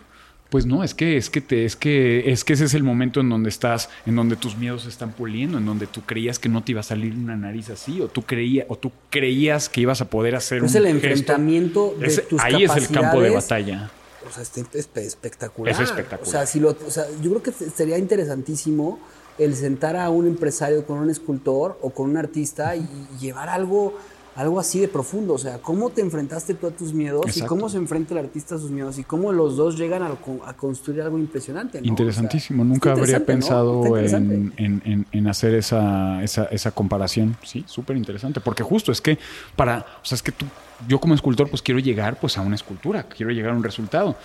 Pues 0.50 0.66
no, 0.66 0.84
es 0.84 0.96
que, 0.96 1.16
es 1.16 1.30
que 1.30 1.42
te, 1.42 1.64
es 1.64 1.76
que, 1.76 2.32
es 2.32 2.44
que 2.44 2.54
ese 2.54 2.66
es 2.66 2.74
el 2.74 2.82
momento 2.82 3.20
en 3.20 3.30
donde 3.30 3.50
estás, 3.50 3.90
en 4.08 4.16
donde 4.16 4.36
tus 4.36 4.58
miedos 4.58 4.82
se 4.84 4.90
están 4.90 5.12
puliendo, 5.12 5.60
en 5.60 5.66
donde 5.66 5.86
tú 5.86 6.02
creías 6.02 6.40
que 6.40 6.50
no 6.50 6.64
te 6.64 6.72
iba 6.72 6.80
a 6.80 6.84
salir 6.84 7.14
una 7.14 7.38
nariz 7.38 7.70
así, 7.70 8.02
o 8.02 8.08
tú 8.08 8.24
creías, 8.24 8.66
o 8.68 8.76
tú 8.76 8.92
creías 9.12 9.70
que 9.70 9.82
ibas 9.82 10.02
a 10.02 10.10
poder 10.10 10.36
hacer 10.36 10.58
es 10.58 10.64
un. 10.64 10.70
Es 10.70 10.76
el 10.76 10.88
enfrentamiento 10.88 11.96
de 12.00 12.18
tus 12.22 12.42
Ahí 12.42 12.64
es 12.64 12.76
el 12.76 12.88
campo 12.90 13.22
de 13.22 13.30
batalla. 13.30 13.92
O 14.28 14.32
sea, 14.32 14.44
es 14.44 14.90
espectacular. 14.96 15.74
Es 15.74 15.80
espectacular. 15.80 16.28
O 16.28 16.32
sea, 16.32 16.46
si 16.46 16.60
lo, 16.60 16.70
o 16.70 16.92
sea, 16.92 17.06
yo 17.22 17.30
creo 17.32 17.44
que 17.44 17.52
sería 17.52 17.98
interesantísimo 17.98 19.00
el 19.38 19.56
sentar 19.56 19.96
a 19.96 20.10
un 20.10 20.28
empresario 20.28 20.86
con 20.86 20.98
un 21.00 21.10
escultor 21.10 21.78
o 21.82 21.92
con 21.92 22.10
un 22.10 22.18
artista 22.18 22.76
y 22.76 22.88
llevar 23.20 23.50
algo 23.50 23.94
algo 24.40 24.58
así 24.58 24.80
de 24.80 24.88
profundo. 24.88 25.34
O 25.34 25.38
sea, 25.38 25.58
cómo 25.60 25.90
te 25.90 26.02
enfrentaste 26.02 26.54
tú 26.54 26.68
a 26.68 26.72
tus 26.72 26.94
miedos 26.94 27.36
y 27.36 27.42
cómo 27.42 27.68
se 27.68 27.78
enfrenta 27.78 28.14
el 28.14 28.20
artista 28.20 28.56
a 28.56 28.58
sus 28.58 28.72
miedos 28.72 28.98
y 28.98 29.04
cómo 29.04 29.34
los 29.34 29.58
dos 29.58 29.78
llegan 29.78 30.02
a, 30.04 30.16
construir 30.54 31.02
algo 31.02 31.18
impresionante. 31.18 31.82
Interesantísimo. 31.84 32.64
Nunca 32.64 32.94
habría 32.94 33.26
pensado 33.26 33.98
en, 33.98 35.28
hacer 35.28 35.56
esa, 35.56 36.24
esa, 36.24 36.72
comparación. 36.72 37.36
Sí, 37.44 37.66
súper 37.68 37.98
interesante. 37.98 38.40
Porque 38.40 38.64
justo 38.64 38.92
es 38.92 39.02
que 39.02 39.18
para, 39.58 39.86
o 40.02 40.06
sea, 40.06 40.16
es 40.16 40.24
que 40.24 40.32
tú, 40.32 40.46
yo 40.88 41.00
como 41.00 41.14
escultor, 41.14 41.50
pues 41.50 41.62
quiero 41.62 41.80
llegar 41.80 42.20
pues 42.20 42.38
a 42.38 42.42
una 42.42 42.56
escultura, 42.56 43.04
quiero 43.04 43.32
llegar 43.32 43.52
a 43.52 43.56
un 43.56 43.64
resultado. 43.64 44.18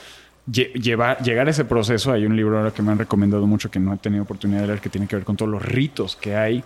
llegar 0.47 1.47
a 1.47 1.51
ese 1.51 1.65
proceso, 1.65 2.13
hay 2.13 2.27
un 2.27 2.37
libro 2.37 2.59
ahora 2.59 2.71
que 2.71 2.83
me 2.83 2.93
han 2.93 2.99
recomendado 2.99 3.47
mucho 3.47 3.71
que 3.71 3.81
no 3.81 3.95
he 3.95 3.97
tenido 3.97 4.23
oportunidad 4.23 4.61
de 4.63 4.67
leer 4.69 4.81
que 4.81 4.91
tiene 4.91 5.07
que 5.07 5.17
ver 5.17 5.25
con 5.25 5.37
todos 5.37 5.51
los 5.51 5.63
ritos 5.63 6.17
que 6.17 6.37
hay 6.37 6.65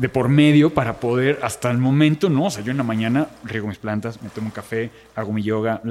de 0.00 0.08
por 0.08 0.30
medio 0.30 0.72
para 0.72 0.98
poder, 0.98 1.40
hasta 1.42 1.70
el 1.70 1.76
momento, 1.76 2.30
¿no? 2.30 2.46
O 2.46 2.50
sea, 2.50 2.64
yo 2.64 2.70
en 2.70 2.78
la 2.78 2.82
mañana 2.82 3.28
riego 3.44 3.68
mis 3.68 3.76
plantas, 3.76 4.22
me 4.22 4.30
tomo 4.30 4.46
un 4.46 4.50
café, 4.50 4.90
hago 5.14 5.30
mi 5.30 5.42
yoga, 5.42 5.82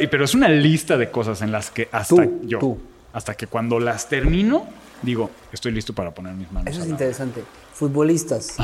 y, 0.00 0.06
pero 0.06 0.26
es 0.26 0.34
una 0.34 0.48
lista 0.50 0.98
de 0.98 1.10
cosas 1.10 1.40
en 1.40 1.50
las 1.50 1.70
que 1.70 1.88
hasta 1.90 2.28
yo, 2.42 2.76
hasta 3.14 3.34
que 3.34 3.46
cuando 3.46 3.80
las 3.80 4.06
termino, 4.06 4.66
digo, 5.00 5.30
estoy 5.50 5.72
listo 5.72 5.94
para 5.94 6.10
poner 6.10 6.34
mis 6.34 6.52
manos. 6.52 6.70
Eso 6.70 6.82
es 6.82 6.90
interesante. 6.90 7.42
Futbolistas, 7.72 8.56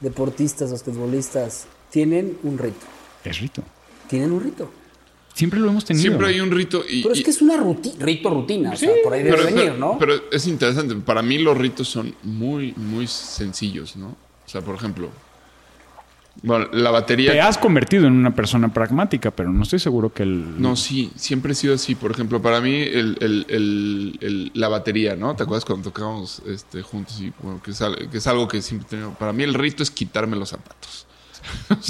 deportistas, 0.00 0.72
basquetbolistas, 0.72 1.66
tienen 1.90 2.38
un 2.42 2.56
rito. 2.56 2.86
Es 3.24 3.40
rito. 3.40 3.62
Tienen 4.08 4.32
un 4.32 4.42
rito. 4.42 4.70
Siempre 5.34 5.60
lo 5.60 5.70
hemos 5.70 5.84
tenido. 5.84 6.02
Siempre 6.02 6.28
hay 6.28 6.40
un 6.40 6.50
rito. 6.50 6.82
Y, 6.88 7.02
pero 7.02 7.14
es 7.14 7.22
que 7.22 7.30
es 7.30 7.40
una 7.40 7.56
rito 7.56 8.30
rutina. 8.30 8.72
o 8.72 8.76
sea, 8.76 8.90
por 9.02 9.14
ahí 9.14 9.22
debe 9.22 9.44
venir, 9.44 9.74
¿no? 9.74 9.96
Pero 9.98 10.30
es 10.30 10.46
interesante. 10.46 10.94
Para 10.96 11.22
mí 11.22 11.38
los 11.38 11.56
ritos 11.56 11.88
son 11.88 12.14
muy, 12.22 12.72
muy 12.76 13.06
sencillos, 13.06 13.96
¿no? 13.96 14.08
O 14.08 14.48
sea, 14.48 14.60
por 14.60 14.74
ejemplo, 14.74 15.10
bueno, 16.42 16.68
la 16.72 16.90
batería. 16.90 17.32
Te 17.32 17.40
has 17.40 17.58
convertido 17.58 18.06
en 18.06 18.14
una 18.14 18.34
persona 18.34 18.72
pragmática, 18.72 19.30
pero 19.30 19.52
no 19.52 19.62
estoy 19.62 19.78
seguro 19.78 20.12
que 20.12 20.22
el. 20.22 20.60
No, 20.60 20.76
sí, 20.76 21.12
siempre 21.14 21.52
he 21.52 21.54
sido 21.54 21.74
así. 21.74 21.94
Por 21.94 22.10
ejemplo, 22.10 22.40
para 22.40 22.60
mí, 22.60 22.74
el, 22.74 24.50
la 24.54 24.68
batería, 24.68 25.14
¿no? 25.14 25.36
¿Te 25.36 25.42
acuerdas 25.42 25.64
cuando 25.64 25.90
tocábamos 25.90 26.42
este, 26.46 26.82
juntos? 26.82 27.20
Y, 27.20 27.32
bueno, 27.42 27.62
que, 27.62 27.70
es, 27.70 28.26
algo 28.26 28.48
que 28.48 28.62
siempre 28.62 28.86
he 28.86 28.90
tenido. 28.90 29.12
Para 29.12 29.32
mí, 29.32 29.42
el 29.42 29.54
rito 29.54 29.82
es 29.82 29.90
quitarme 29.90 30.36
los 30.36 30.48
zapatos. 30.50 31.06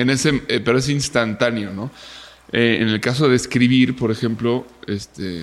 en 0.00 0.10
ese, 0.10 0.42
eh, 0.48 0.60
pero 0.64 0.78
es 0.78 0.88
instantáneo, 0.88 1.72
¿no? 1.72 1.90
Eh, 2.52 2.78
en 2.80 2.88
el 2.88 3.00
caso 3.00 3.28
de 3.28 3.36
escribir, 3.36 3.96
por 3.96 4.10
ejemplo, 4.10 4.66
este, 4.86 5.42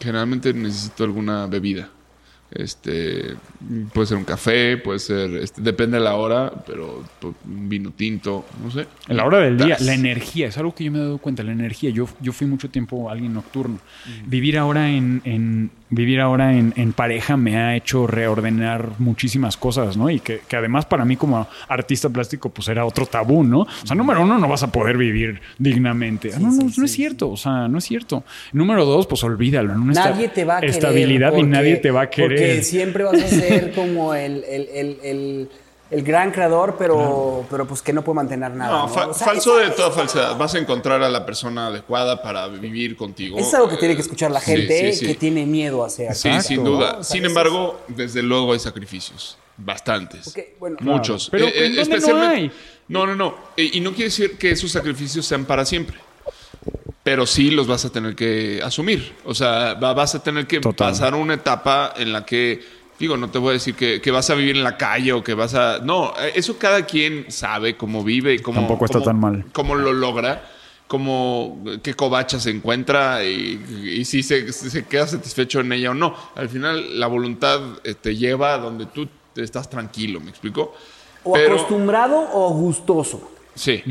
generalmente 0.00 0.52
necesito 0.52 1.04
alguna 1.04 1.46
bebida. 1.46 1.90
Este, 2.50 3.34
puede 3.92 4.06
ser 4.06 4.16
un 4.16 4.24
café, 4.24 4.76
puede 4.76 5.00
ser, 5.00 5.30
este, 5.36 5.60
depende 5.60 5.98
de 5.98 6.04
la 6.04 6.14
hora, 6.14 6.52
pero 6.64 7.04
pues, 7.20 7.34
un 7.44 7.68
vino 7.68 7.90
tinto, 7.90 8.46
no 8.62 8.70
sé. 8.70 8.86
En 9.08 9.16
la 9.16 9.24
hora 9.24 9.38
del 9.38 9.58
día, 9.58 9.76
la 9.80 9.94
energía, 9.94 10.46
es 10.46 10.56
algo 10.56 10.74
que 10.74 10.84
yo 10.84 10.92
me 10.92 10.98
he 10.98 11.02
dado 11.02 11.18
cuenta, 11.18 11.42
la 11.42 11.52
energía. 11.52 11.90
Yo, 11.90 12.08
yo 12.20 12.32
fui 12.32 12.46
mucho 12.46 12.70
tiempo 12.70 13.10
alguien 13.10 13.34
nocturno. 13.34 13.80
Vivir 14.26 14.58
ahora 14.58 14.88
en 14.88 15.70
vivir 15.88 16.20
ahora 16.20 16.52
en, 16.56 16.92
pareja 16.92 17.36
me 17.36 17.56
ha 17.56 17.76
hecho 17.76 18.06
reordenar 18.06 18.92
muchísimas 18.98 19.56
cosas, 19.56 19.96
¿no? 19.96 20.10
Y 20.10 20.20
que, 20.20 20.40
además 20.52 20.86
para 20.86 21.04
mí 21.04 21.16
como 21.16 21.46
artista 21.68 22.08
plástico 22.08 22.48
pues 22.48 22.68
era 22.68 22.84
otro 22.84 23.06
tabú, 23.06 23.44
¿no? 23.44 23.60
O 23.60 23.86
sea, 23.86 23.94
número 23.94 24.22
uno, 24.22 24.38
no 24.38 24.48
vas 24.48 24.62
a 24.62 24.72
poder 24.72 24.96
vivir 24.96 25.40
dignamente. 25.58 26.30
no, 26.38 26.50
no, 26.50 26.68
no 26.76 26.84
es 26.84 26.92
cierto, 26.92 27.30
o 27.30 27.36
sea, 27.36 27.68
no 27.68 27.78
es 27.78 27.84
cierto. 27.84 28.24
Número 28.52 28.84
dos, 28.84 29.06
pues 29.06 29.22
olvídalo. 29.24 29.74
¿no? 29.74 29.92
Nadie 29.92 30.28
te 30.28 30.44
va 30.44 30.58
a 30.58 30.60
querer. 30.60 30.74
Estabilidad 30.74 31.36
y 31.36 31.42
nadie 31.42 31.76
te 31.76 31.90
va 31.90 32.02
a 32.02 32.10
querer. 32.10 32.38
Porque 32.38 32.62
siempre 32.62 33.04
vas 33.04 33.22
a 33.22 33.28
ser 33.28 33.72
como 33.72 34.14
el, 34.14 34.44
el 34.44 34.66
el 35.02 35.48
gran 35.90 36.32
creador, 36.32 36.76
pero, 36.78 37.46
pero 37.50 37.66
pues 37.66 37.82
que 37.82 37.92
no 37.92 38.02
puede 38.02 38.16
mantener 38.16 38.52
nada. 38.52 38.82
No, 38.82 38.88
falso 38.88 39.56
de 39.56 39.70
toda 39.70 39.90
falsedad. 39.90 40.36
Vas 40.36 40.54
a 40.54 40.58
encontrar 40.58 41.02
a 41.02 41.08
la 41.08 41.24
persona 41.24 41.68
adecuada 41.68 42.22
para 42.22 42.48
vivir 42.48 42.96
contigo. 42.96 43.38
Es 43.38 43.52
algo 43.54 43.68
que 43.68 43.76
tiene 43.76 43.94
que 43.94 44.02
escuchar 44.02 44.30
la 44.30 44.40
gente 44.40 44.96
que 44.98 45.14
tiene 45.14 45.46
miedo 45.46 45.84
a 45.84 45.86
hacer. 45.86 46.14
Sí, 46.14 46.30
sin 46.42 46.64
duda. 46.64 47.02
sin 47.02 47.24
embargo, 47.24 47.80
desde 47.88 48.22
luego 48.22 48.52
hay 48.52 48.58
sacrificios. 48.58 49.38
Bastantes. 49.58 50.34
Muchos. 50.80 51.28
Pero 51.30 51.46
eh, 51.46 51.52
eh, 51.54 51.80
especialmente. 51.80 52.54
No, 52.88 53.06
no, 53.06 53.16
no. 53.16 53.34
Eh, 53.56 53.70
y 53.72 53.80
no 53.80 53.90
quiere 53.90 54.04
decir 54.04 54.36
que 54.36 54.50
esos 54.50 54.70
sacrificios 54.70 55.24
sean 55.24 55.46
para 55.46 55.64
siempre. 55.64 55.98
Pero 57.02 57.24
sí 57.24 57.50
los 57.50 57.66
vas 57.66 57.84
a 57.84 57.90
tener 57.90 58.14
que 58.14 58.60
asumir. 58.62 59.14
O 59.24 59.34
sea, 59.34 59.74
vas 59.74 60.14
a 60.14 60.22
tener 60.22 60.46
que 60.46 60.60
pasar 60.60 61.14
una 61.14 61.34
etapa 61.34 61.94
en 61.96 62.12
la 62.12 62.26
que 62.26 62.60
Digo, 62.98 63.16
no 63.16 63.28
te 63.30 63.38
voy 63.38 63.50
a 63.50 63.52
decir 63.54 63.74
que, 63.74 64.10
vas 64.10 64.30
a 64.30 64.34
vivir 64.34 64.56
en 64.56 64.64
la 64.64 64.76
calle 64.78 65.12
o 65.12 65.22
que 65.22 65.34
vas 65.34 65.54
a... 65.54 65.78
No, 65.80 66.14
eso 66.34 66.56
cada 66.58 66.86
quien 66.86 67.30
sabe 67.30 67.76
cómo 67.76 68.02
vive 68.02 68.34
y 68.34 68.38
cómo... 68.38 68.60
Tampoco 68.60 68.86
está 68.86 69.02
tan 69.02 69.20
mal. 69.20 69.44
Cómo 69.52 69.74
lo 69.74 69.92
logra, 69.92 70.48
cómo, 70.86 71.62
qué 71.82 71.92
covacha 71.92 72.40
se 72.40 72.50
encuentra 72.50 73.22
y, 73.22 74.04
si 74.06 74.22
se, 74.22 74.46
queda 74.86 75.06
satisfecho 75.06 75.60
en 75.60 75.72
ella 75.72 75.90
o 75.90 75.94
no. 75.94 76.16
Al 76.34 76.48
final, 76.48 76.98
la 76.98 77.06
voluntad 77.06 77.60
eh, 77.84 77.94
te 77.94 78.16
lleva 78.16 78.54
a 78.54 78.58
donde 78.58 78.86
tú 78.86 79.06
estás 79.36 79.68
tranquilo, 79.68 80.20
¿me 80.20 80.30
explico? 80.30 80.74
O 81.22 81.36
acostumbrado 81.36 82.18
o 82.32 82.50
gustoso. 82.54 83.30
Sí. 83.54 83.82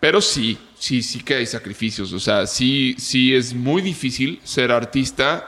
Pero 0.00 0.20
sí, 0.20 0.58
sí, 0.78 1.02
sí 1.02 1.22
que 1.22 1.34
hay 1.34 1.46
sacrificios. 1.46 2.12
O 2.12 2.18
sea, 2.18 2.46
sí, 2.46 2.96
sí 2.98 3.34
es 3.34 3.52
muy 3.52 3.82
difícil 3.82 4.40
ser 4.42 4.72
artista 4.72 5.46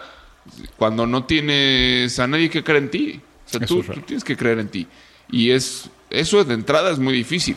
cuando 0.77 1.07
no 1.07 1.25
tienes 1.25 2.19
a 2.19 2.27
nadie 2.27 2.51
que 2.51 2.63
cree 2.63 2.79
en 2.79 2.91
ti. 2.91 3.21
O 3.47 3.49
sea, 3.49 3.61
tú, 3.67 3.83
tienes 4.07 4.25
que 4.25 4.37
creer 4.37 4.59
en 4.59 4.69
ti. 4.69 4.87
Y 5.31 5.51
es, 5.51 5.91
eso 6.11 6.45
de 6.45 6.55
entrada 6.55 6.91
es 6.91 6.99
muy 6.99 7.15
difícil. 7.15 7.57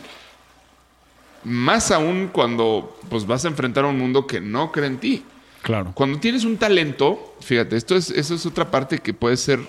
Más 1.44 1.92
aún 1.92 2.30
cuando 2.32 2.98
pues, 3.10 3.26
vas 3.26 3.46
a 3.46 3.48
enfrentar 3.48 3.86
a 3.86 3.88
un 3.88 3.98
mundo 3.98 4.28
que 4.28 4.42
no 4.42 4.72
cree 4.72 4.88
en 4.88 4.98
ti. 5.00 5.24
Claro. 5.62 5.92
Cuando 5.94 6.20
tienes 6.20 6.46
un 6.46 6.58
talento, 6.58 7.36
fíjate, 7.42 7.76
esto 7.76 7.96
es, 7.96 8.10
eso 8.10 8.36
es 8.36 8.46
otra 8.46 8.70
parte 8.72 9.00
que 9.00 9.14
puede 9.14 9.38
ser 9.38 9.60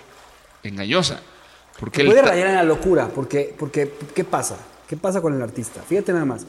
engañosa. 0.63 1.21
Porque 1.79 2.05
puede 2.05 2.23
rayar 2.23 2.49
en 2.49 2.55
la 2.57 2.65
locura, 2.65 3.09
porque, 3.09 3.55
porque 3.57 3.93
¿qué 4.15 4.25
pasa? 4.25 4.59
¿Qué 4.89 4.97
pasa 4.97 5.21
con 5.21 5.35
el 5.35 5.43
artista? 5.43 5.83
Fíjate 5.83 6.13
nada 6.13 6.25
más. 6.25 6.47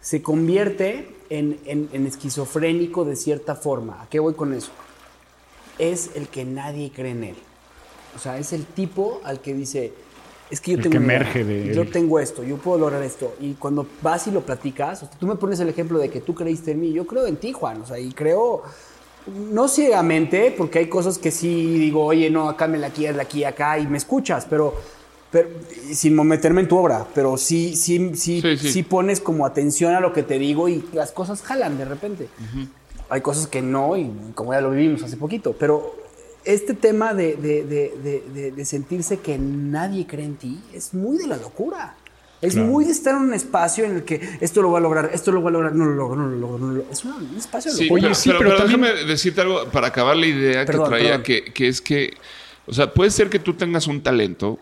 Se 0.00 0.22
convierte 0.22 1.14
en, 1.28 1.58
en, 1.66 2.06
esquizofrénico 2.06 3.04
de 3.04 3.16
cierta 3.16 3.54
forma. 3.54 4.02
¿A 4.02 4.08
qué 4.08 4.18
voy 4.18 4.34
con 4.34 4.52
eso? 4.54 4.70
Es 5.78 6.10
el 6.14 6.28
que 6.28 6.44
nadie 6.44 6.92
cree 6.94 7.12
en 7.12 7.24
él. 7.24 7.36
O 8.16 8.18
sea, 8.18 8.38
es 8.38 8.52
el 8.52 8.64
tipo 8.66 9.20
al 9.24 9.40
que 9.40 9.54
dice, 9.54 9.92
es 10.50 10.60
que 10.60 10.72
yo 10.72 10.80
tengo 10.80 10.96
emerge 10.96 11.44
de 11.44 11.74
yo 11.74 11.88
tengo 11.88 12.20
esto, 12.20 12.42
yo 12.42 12.58
puedo 12.58 12.78
lograr 12.78 13.02
esto. 13.02 13.34
Y 13.40 13.54
cuando 13.54 13.86
vas 14.02 14.26
y 14.26 14.30
lo 14.30 14.42
platicas, 14.42 15.04
tú 15.18 15.26
me 15.26 15.36
pones 15.36 15.60
el 15.60 15.68
ejemplo 15.68 15.98
de 15.98 16.10
que 16.10 16.20
tú 16.20 16.34
creíste 16.34 16.72
en 16.72 16.80
mí, 16.80 16.92
yo 16.92 17.06
creo 17.06 17.26
en 17.26 17.36
ti, 17.36 17.52
Juan, 17.52 17.80
o 17.80 17.86
sea, 17.86 17.98
y 17.98 18.12
creo 18.12 18.62
no 19.26 19.68
ciegamente, 19.68 20.54
porque 20.56 20.80
hay 20.80 20.88
cosas 20.88 21.18
que 21.18 21.30
sí 21.30 21.78
digo, 21.78 22.04
oye, 22.04 22.28
no, 22.30 22.48
acá 22.48 22.66
me 22.66 22.78
la 22.78 22.90
quieres, 22.90 23.16
de 23.16 23.22
aquí, 23.22 23.44
acá, 23.44 23.78
y 23.78 23.86
me 23.86 23.98
escuchas, 23.98 24.46
pero, 24.48 24.74
pero 25.30 25.48
sin 25.92 26.14
meterme 26.26 26.62
en 26.62 26.68
tu 26.68 26.76
obra, 26.76 27.06
pero 27.14 27.36
sí, 27.36 27.76
sí, 27.76 28.12
sí, 28.14 28.42
sí, 28.58 28.82
pones 28.82 29.20
como 29.20 29.46
atención 29.46 29.94
a 29.94 30.00
lo 30.00 30.12
que 30.12 30.22
te 30.22 30.38
digo 30.38 30.68
y 30.68 30.84
las 30.92 31.12
cosas 31.12 31.42
jalan 31.42 31.78
de 31.78 31.84
repente. 31.84 32.28
Hay 33.12 33.20
cosas 33.20 33.46
que 33.46 33.60
no, 33.60 33.94
y 33.94 34.10
como 34.34 34.54
ya 34.54 34.62
lo 34.62 34.70
vivimos 34.70 35.02
hace 35.02 35.18
poquito, 35.18 35.54
pero 35.58 35.94
este 36.46 36.72
tema 36.72 37.12
de, 37.12 37.36
de, 37.36 38.64
sentirse 38.64 39.18
que 39.18 39.36
nadie 39.36 40.06
cree 40.06 40.24
en 40.24 40.36
ti 40.36 40.58
es 40.72 40.94
muy 40.94 41.18
de 41.18 41.26
la 41.26 41.36
locura. 41.36 41.94
Es 42.40 42.56
muy 42.56 42.86
de 42.86 42.90
estar 42.90 43.14
en 43.14 43.20
un 43.20 43.34
espacio 43.34 43.84
en 43.84 43.96
el 43.96 44.04
que 44.04 44.38
esto 44.40 44.62
lo 44.62 44.72
va 44.72 44.78
a 44.78 44.80
lograr, 44.80 45.10
esto 45.12 45.30
lo 45.30 45.42
va 45.42 45.50
a 45.50 45.52
lograr, 45.52 45.74
no 45.74 45.84
lo 45.84 45.92
logro, 45.92 46.16
no 46.22 46.28
lo 46.28 46.36
logro, 46.38 46.58
no 46.58 46.72
lo 46.72 46.84
Es 46.90 47.04
un, 47.04 47.36
espacio 47.36 47.74
de 47.74 47.84
locura. 47.84 48.06
Oye, 48.06 48.14
sí, 48.14 48.32
pero, 48.36 48.58
déjame 48.58 48.92
decirte 49.04 49.42
algo 49.42 49.66
para 49.66 49.88
acabar 49.88 50.16
la 50.16 50.26
idea 50.26 50.64
que 50.64 50.78
traía, 50.78 51.22
que, 51.22 51.44
que 51.52 51.68
es 51.68 51.82
que, 51.82 52.14
o 52.66 52.72
sea, 52.72 52.94
puede 52.94 53.10
ser 53.10 53.28
que 53.28 53.38
tú 53.38 53.52
tengas 53.52 53.88
un 53.88 54.02
talento 54.02 54.58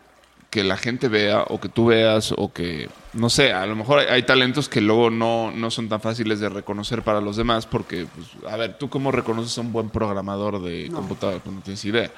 que 0.51 0.65
la 0.65 0.77
gente 0.77 1.09
vea 1.09 1.45
o 1.49 1.61
que 1.61 1.69
tú 1.69 1.87
veas 1.87 2.35
o 2.37 2.53
que, 2.53 2.89
no 3.13 3.31
sé, 3.31 3.53
a 3.53 3.65
lo 3.67 3.77
mejor 3.77 4.01
hay, 4.01 4.25
talentos 4.25 4.69
que 4.69 4.81
luego 4.81 5.09
no, 5.09 5.53
no, 5.53 5.71
son 5.71 5.89
tan 5.89 6.01
fáciles 6.01 6.41
de 6.41 6.49
reconocer 6.49 7.03
para 7.03 7.21
los 7.21 7.37
demás 7.37 7.67
porque, 7.67 8.07
pues, 8.13 8.53
a 8.53 8.57
ver, 8.57 8.77
tú 8.77 8.91
cómo 8.91 9.13
reconoces 9.13 9.57
a 9.57 9.61
un 9.61 9.73
buen 9.73 9.91
programador 9.91 10.61
de 10.61 10.91
computadora, 10.93 11.39
pues 11.39 11.55
no 11.55 11.63
tienes 11.63 11.85
idea, 11.85 12.11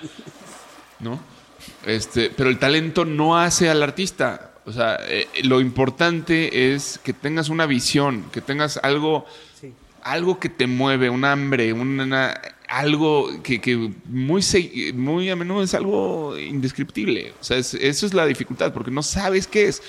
¿no? 1.00 1.20
Este, 1.84 2.30
pero 2.30 2.48
el 2.48 2.58
talento 2.58 3.04
no 3.04 3.38
hace 3.38 3.68
al 3.68 3.82
artista. 3.82 4.52
O 4.64 4.72
sea, 4.72 4.98
eh, 5.08 5.28
lo 5.42 5.60
importante 5.60 6.72
es 6.74 7.00
que 7.02 7.12
tengas 7.12 7.50
una 7.50 7.66
visión, 7.66 8.24
que 8.32 8.40
tengas 8.40 8.78
algo, 8.82 9.26
algo 10.02 10.38
que 10.38 10.48
te 10.48 10.66
mueve, 10.66 11.10
un 11.10 11.24
hambre, 11.24 11.72
una, 11.72 12.40
algo 12.72 13.28
que, 13.42 13.92
muy, 14.06 14.42
muy 14.94 15.30
a 15.30 15.36
menudo 15.36 15.62
es 15.62 15.74
algo 15.74 16.38
indescriptible. 16.38 17.34
O 17.38 17.44
sea, 17.44 17.58
eso 17.58 17.76
es 17.78 18.14
la 18.14 18.24
dificultad, 18.24 18.72
porque 18.72 18.90
no 18.90 19.02
sabes 19.02 19.46
qué 19.46 19.68
es, 19.68 19.82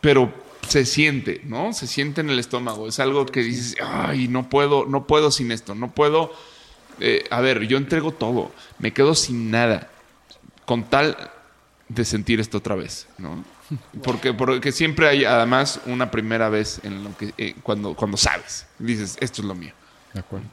pero 0.00 0.34
se 0.68 0.84
siente, 0.84 1.42
¿no? 1.44 1.72
Se 1.72 1.86
siente 1.86 2.22
en 2.22 2.30
el 2.30 2.40
estómago. 2.40 2.88
Es 2.88 2.98
algo 2.98 3.24
que 3.24 3.40
dices, 3.40 3.76
ay, 3.80 4.26
no 4.26 4.48
puedo, 4.48 4.84
no 4.84 5.06
puedo 5.06 5.30
sin 5.30 5.52
esto, 5.52 5.76
no 5.76 5.92
puedo. 5.92 6.32
Eh, 6.98 7.24
a 7.30 7.40
ver, 7.40 7.68
yo 7.68 7.76
entrego 7.76 8.10
todo, 8.10 8.50
me 8.80 8.92
quedo 8.92 9.14
sin 9.14 9.52
nada, 9.52 9.90
con 10.64 10.84
tal 10.90 11.16
de 11.88 12.04
sentir 12.04 12.40
esto 12.40 12.58
otra 12.58 12.74
vez, 12.74 13.06
¿no? 13.16 13.44
Porque, 14.02 14.34
porque 14.34 14.72
siempre 14.72 15.08
hay 15.08 15.24
además 15.24 15.80
una 15.86 16.10
primera 16.10 16.50
vez 16.50 16.80
en 16.82 17.02
lo 17.02 17.16
que 17.16 17.32
eh, 17.38 17.54
cuando, 17.62 17.94
cuando 17.94 18.18
sabes, 18.18 18.66
dices, 18.78 19.16
esto 19.20 19.40
es 19.40 19.48
lo 19.48 19.54
mío. 19.54 19.72
De 20.12 20.20
acuerdo. 20.20 20.46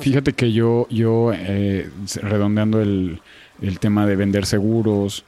Fíjate 0.00 0.32
que 0.32 0.52
yo, 0.52 0.86
yo 0.90 1.32
eh, 1.32 1.90
redondeando 2.22 2.80
el, 2.80 3.20
tema 3.80 4.06
de 4.06 4.16
vender 4.16 4.46
seguros, 4.46 5.24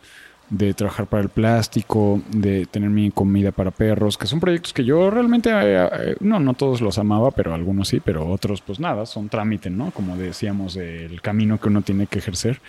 de 0.48 0.74
trabajar 0.74 1.06
para 1.06 1.22
el 1.22 1.28
plástico, 1.28 2.22
de 2.30 2.66
tener 2.66 2.90
mi 2.90 3.10
comida 3.10 3.52
para 3.52 3.70
perros, 3.70 4.18
que 4.18 4.26
son 4.26 4.40
proyectos 4.40 4.72
que 4.72 4.84
yo 4.84 5.10
realmente, 5.10 5.50
eh, 5.50 5.88
eh, 5.92 6.16
no, 6.20 6.40
no 6.40 6.54
todos 6.54 6.80
los 6.80 6.98
amaba, 6.98 7.30
pero 7.30 7.54
algunos 7.54 7.88
sí, 7.88 8.00
pero 8.00 8.28
otros 8.28 8.60
pues 8.60 8.80
nada, 8.80 9.06
son 9.06 9.28
trámite, 9.28 9.70
¿no? 9.70 9.90
Como 9.90 10.16
decíamos, 10.16 10.76
el 10.76 11.20
camino 11.20 11.60
que 11.60 11.68
uno 11.68 11.82
tiene 11.82 12.06
que 12.06 12.18
ejercer. 12.18 12.60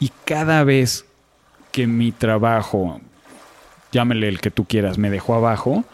Y 0.00 0.10
cada 0.24 0.64
vez 0.64 1.04
que 1.70 1.86
mi 1.86 2.12
trabajo, 2.12 3.00
llámele 3.92 4.28
el 4.28 4.40
que 4.40 4.50
tú 4.50 4.64
quieras, 4.64 4.98
me 4.98 5.10
dejó 5.10 5.34
abajo, 5.34 5.84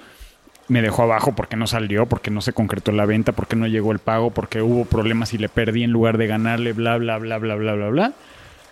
me 0.68 0.82
dejó 0.82 1.02
abajo 1.02 1.34
porque 1.34 1.56
no 1.56 1.66
salió, 1.66 2.06
porque 2.06 2.30
no 2.30 2.40
se 2.40 2.52
concretó 2.52 2.92
la 2.92 3.06
venta, 3.06 3.32
porque 3.32 3.56
no 3.56 3.66
llegó 3.66 3.92
el 3.92 3.98
pago, 3.98 4.30
porque 4.30 4.62
hubo 4.62 4.84
problemas 4.84 5.32
y 5.32 5.38
le 5.38 5.48
perdí 5.48 5.84
en 5.84 5.92
lugar 5.92 6.18
de 6.18 6.26
ganarle, 6.26 6.72
bla, 6.72 6.96
bla, 6.96 7.18
bla, 7.18 7.38
bla, 7.38 7.54
bla, 7.54 7.74
bla, 7.74 7.88
bla. 7.88 8.12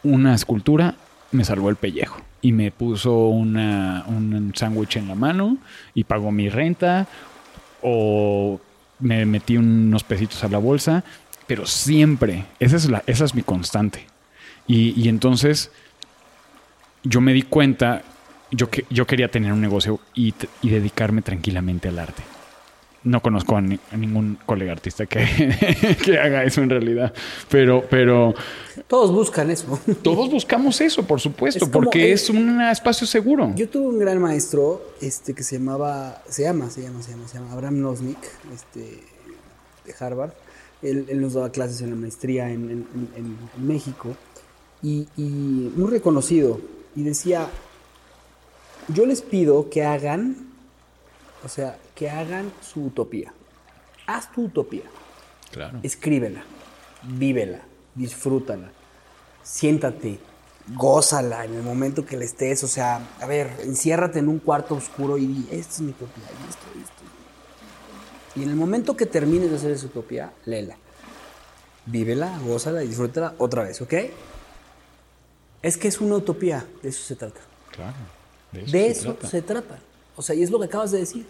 Una 0.02 0.34
escultura 0.34 0.96
me 1.30 1.44
salvó 1.44 1.70
el 1.70 1.76
pellejo 1.76 2.20
y 2.40 2.52
me 2.52 2.70
puso 2.70 3.28
una, 3.28 4.04
un 4.06 4.52
sándwich 4.54 4.96
en 4.96 5.08
la 5.08 5.14
mano 5.14 5.56
y 5.94 6.04
pagó 6.04 6.30
mi 6.30 6.48
renta 6.48 7.06
o 7.82 8.60
me 9.00 9.24
metí 9.26 9.56
unos 9.56 10.04
pesitos 10.04 10.42
a 10.44 10.48
la 10.48 10.58
bolsa, 10.58 11.04
pero 11.46 11.66
siempre, 11.66 12.44
esa 12.58 12.76
es, 12.76 12.88
la, 12.88 13.02
esa 13.06 13.24
es 13.24 13.34
mi 13.34 13.42
constante. 13.42 14.06
Y, 14.66 15.00
y 15.00 15.08
entonces 15.08 15.70
yo 17.02 17.20
me 17.20 17.32
di 17.32 17.42
cuenta 17.42 18.02
yo, 18.54 18.68
yo 18.90 19.06
quería 19.06 19.30
tener 19.30 19.52
un 19.52 19.60
negocio 19.60 20.00
y, 20.14 20.34
dedicarme 20.62 21.22
tranquilamente 21.22 21.88
al 21.88 21.98
arte. 21.98 22.22
No 23.02 23.20
conozco 23.20 23.56
a, 23.56 23.60
ningún 23.60 24.38
colega 24.46 24.72
artista 24.72 25.04
que, 25.04 25.26
que, 26.04 26.18
haga 26.18 26.44
eso 26.44 26.62
en 26.62 26.70
realidad, 26.70 27.12
pero, 27.50 27.84
pero... 27.90 28.34
Todos 28.86 29.12
buscan 29.12 29.50
eso. 29.50 29.78
Todos 30.02 30.30
buscamos 30.30 30.80
eso, 30.80 31.02
por 31.02 31.20
supuesto, 31.20 31.70
porque 31.70 32.12
es 32.12 32.30
un 32.30 32.62
espacio 32.62 33.06
seguro. 33.06 33.52
Yo 33.56 33.68
tuve 33.68 33.88
un 33.88 33.98
gran 33.98 34.18
maestro 34.18 34.82
este, 35.02 35.34
que 35.34 35.42
se 35.42 35.58
llamaba, 35.58 36.22
se 36.28 36.44
llama, 36.44 36.70
se 36.70 36.82
llama, 36.82 37.02
se 37.02 37.10
llama, 37.10 37.28
se 37.28 37.38
llama 37.38 37.52
Abraham 37.52 37.80
Nosnik, 37.80 38.18
este, 38.54 39.02
de 39.84 39.94
Harvard. 40.00 40.32
Él, 40.80 41.06
nos 41.20 41.34
daba 41.34 41.50
clases 41.50 41.82
en 41.82 41.90
la 41.90 41.96
maestría 41.96 42.50
en, 42.50 42.86
México 43.58 44.16
y, 44.82 45.08
y 45.16 45.22
muy 45.76 45.90
reconocido. 45.90 46.58
Y 46.96 47.02
decía, 47.02 47.48
yo 48.88 49.06
les 49.06 49.22
pido 49.22 49.70
que 49.70 49.84
hagan, 49.84 50.48
o 51.44 51.48
sea, 51.48 51.78
que 51.94 52.10
hagan 52.10 52.52
su 52.60 52.84
utopía. 52.84 53.32
Haz 54.06 54.32
tu 54.32 54.44
utopía. 54.44 54.84
Claro. 55.50 55.78
Escríbela, 55.82 56.44
vívela, 57.02 57.60
disfrútala, 57.94 58.70
siéntate, 59.42 60.18
gózala 60.74 61.44
en 61.44 61.54
el 61.54 61.62
momento 61.62 62.04
que 62.04 62.16
le 62.16 62.24
estés. 62.24 62.64
O 62.64 62.68
sea, 62.68 63.00
a 63.20 63.26
ver, 63.26 63.50
enciérrate 63.62 64.18
en 64.18 64.28
un 64.28 64.40
cuarto 64.40 64.74
oscuro 64.74 65.16
y 65.16 65.26
di, 65.26 65.48
esta 65.50 65.74
es 65.74 65.80
mi 65.80 65.90
utopía, 65.90 66.24
y 66.24 66.50
esto, 66.50 66.66
esto. 66.82 67.02
Y 68.36 68.42
en 68.42 68.50
el 68.50 68.56
momento 68.56 68.96
que 68.96 69.06
termines 69.06 69.50
de 69.50 69.56
hacer 69.56 69.70
esa 69.70 69.86
utopía, 69.86 70.32
léela. 70.44 70.76
Vívela, 71.86 72.38
gózala 72.38 72.82
y 72.82 72.88
disfrútala 72.88 73.34
otra 73.38 73.62
vez, 73.62 73.80
¿ok? 73.80 73.94
Es 75.62 75.76
que 75.76 75.88
es 75.88 76.00
una 76.00 76.16
utopía, 76.16 76.66
de 76.82 76.88
eso 76.88 77.02
se 77.04 77.14
trata. 77.14 77.40
Claro. 77.70 77.94
De 78.62 78.88
eso, 78.88 79.16
se, 79.28 79.42
trata. 79.42 79.78
O 80.16 80.22
sea, 80.22 80.34
y 80.34 80.42
es 80.42 80.50
lo 80.50 80.58
que 80.58 80.66
acabas 80.66 80.90
de 80.90 80.98
decir. 80.98 81.26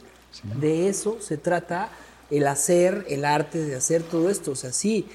De 0.60 0.88
eso 0.88 1.18
se 1.20 1.36
trata 1.36 1.90
el 2.30 2.46
hacer, 2.46 3.06
el 3.08 3.24
arte 3.24 3.58
de 3.58 3.76
hacer 3.76 4.02
todo 4.02 4.28
esto. 4.30 4.52
O 4.52 4.56
sea, 4.56 4.72
sí, 4.72 5.06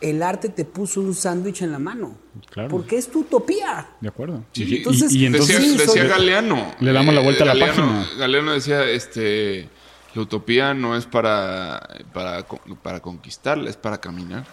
el 0.00 0.22
arte 0.22 0.48
te 0.48 0.64
puso 0.64 1.00
un 1.00 1.14
sándwich 1.14 1.62
en 1.62 1.72
la 1.72 1.78
mano. 1.78 2.16
Claro. 2.50 2.68
Porque 2.68 2.96
es 2.96 3.08
tu 3.08 3.20
utopía. 3.20 3.88
De 4.00 4.08
acuerdo. 4.08 4.44
y, 4.54 4.76
entonces, 4.76 5.78
decía, 5.78 6.04
Galeano. 6.04 6.74
Le 6.80 6.92
damos 6.92 7.14
la 7.14 7.20
vuelta 7.20 7.44
a 7.44 7.54
la 7.54 7.64
eh, 7.64 7.68
página. 7.68 8.08
Galeano 8.18 8.52
decía, 8.52 8.88
este, 8.88 9.68
la 10.14 10.22
utopía 10.22 10.74
no 10.74 10.96
es 10.96 11.06
para, 11.06 11.86
para, 12.12 12.46
para 12.82 13.00
conquistarla, 13.00 13.68
es 13.68 13.76
para 13.76 13.98
caminar. 14.00 14.46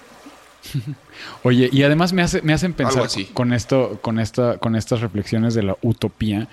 Oye, 1.44 1.70
y 1.72 1.84
además 1.84 2.14
me, 2.14 2.22
hace, 2.22 2.42
me 2.42 2.54
hacen 2.54 2.74
pensar 2.74 3.08
con 3.34 3.54
esto, 3.54 4.00
con 4.02 4.20
esta, 4.20 4.58
con 4.58 4.76
estas 4.76 5.02
reflexiones 5.02 5.54
de 5.54 5.64
la 5.64 5.78
utopía, 5.82 6.48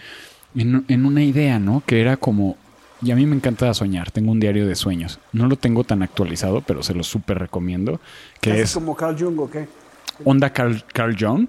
en, 0.56 1.06
una 1.06 1.22
idea, 1.22 1.58
¿no? 1.58 1.82
Que 1.84 2.00
era 2.00 2.16
como, 2.16 2.56
y 3.02 3.10
a 3.10 3.16
mí 3.16 3.26
me 3.26 3.36
encanta 3.36 3.72
soñar, 3.74 4.10
tengo 4.10 4.30
un 4.30 4.40
diario 4.40 4.66
de 4.66 4.74
sueños. 4.74 5.18
No 5.32 5.46
lo 5.46 5.56
tengo 5.56 5.84
tan 5.84 6.02
actualizado, 6.02 6.60
pero 6.60 6.82
se 6.82 6.94
lo 6.94 7.02
súper 7.02 7.38
recomiendo. 7.38 8.00
Que 8.40 8.60
es 8.60 8.74
como 8.74 8.94
Carl 8.96 9.16
Jung 9.18 9.38
o 9.40 9.50
qué? 9.50 9.66
Onda 10.24 10.50
Carl, 10.50 10.84
Carl 10.92 11.16
Jung. 11.18 11.48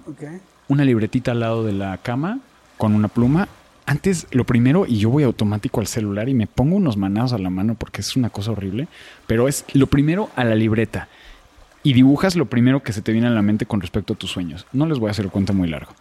Una 0.68 0.84
libretita 0.84 1.30
al 1.30 1.40
lado 1.40 1.64
de 1.64 1.72
la 1.72 1.98
cama 1.98 2.40
con 2.76 2.94
una 2.94 3.08
pluma. 3.08 3.48
Antes, 3.88 4.26
lo 4.32 4.44
primero, 4.44 4.84
y 4.84 4.98
yo 4.98 5.10
voy 5.10 5.22
automático 5.22 5.80
al 5.80 5.86
celular 5.86 6.28
y 6.28 6.34
me 6.34 6.48
pongo 6.48 6.74
unos 6.74 6.96
manados 6.96 7.32
a 7.32 7.38
la 7.38 7.50
mano 7.50 7.76
porque 7.76 8.00
es 8.00 8.16
una 8.16 8.30
cosa 8.30 8.50
horrible, 8.50 8.88
pero 9.28 9.46
es 9.46 9.64
lo 9.74 9.86
primero 9.86 10.28
a 10.34 10.42
la 10.42 10.56
libreta 10.56 11.08
y 11.86 11.92
dibujas 11.92 12.34
lo 12.34 12.46
primero 12.46 12.82
que 12.82 12.92
se 12.92 13.00
te 13.00 13.12
viene 13.12 13.28
a 13.28 13.30
la 13.30 13.42
mente 13.42 13.64
con 13.64 13.80
respecto 13.80 14.14
a 14.14 14.16
tus 14.16 14.32
sueños. 14.32 14.66
No 14.72 14.86
les 14.86 14.98
voy 14.98 15.06
a 15.06 15.12
hacer 15.12 15.24
el 15.24 15.30
cuento 15.30 15.54
muy 15.54 15.68
largo. 15.68 15.94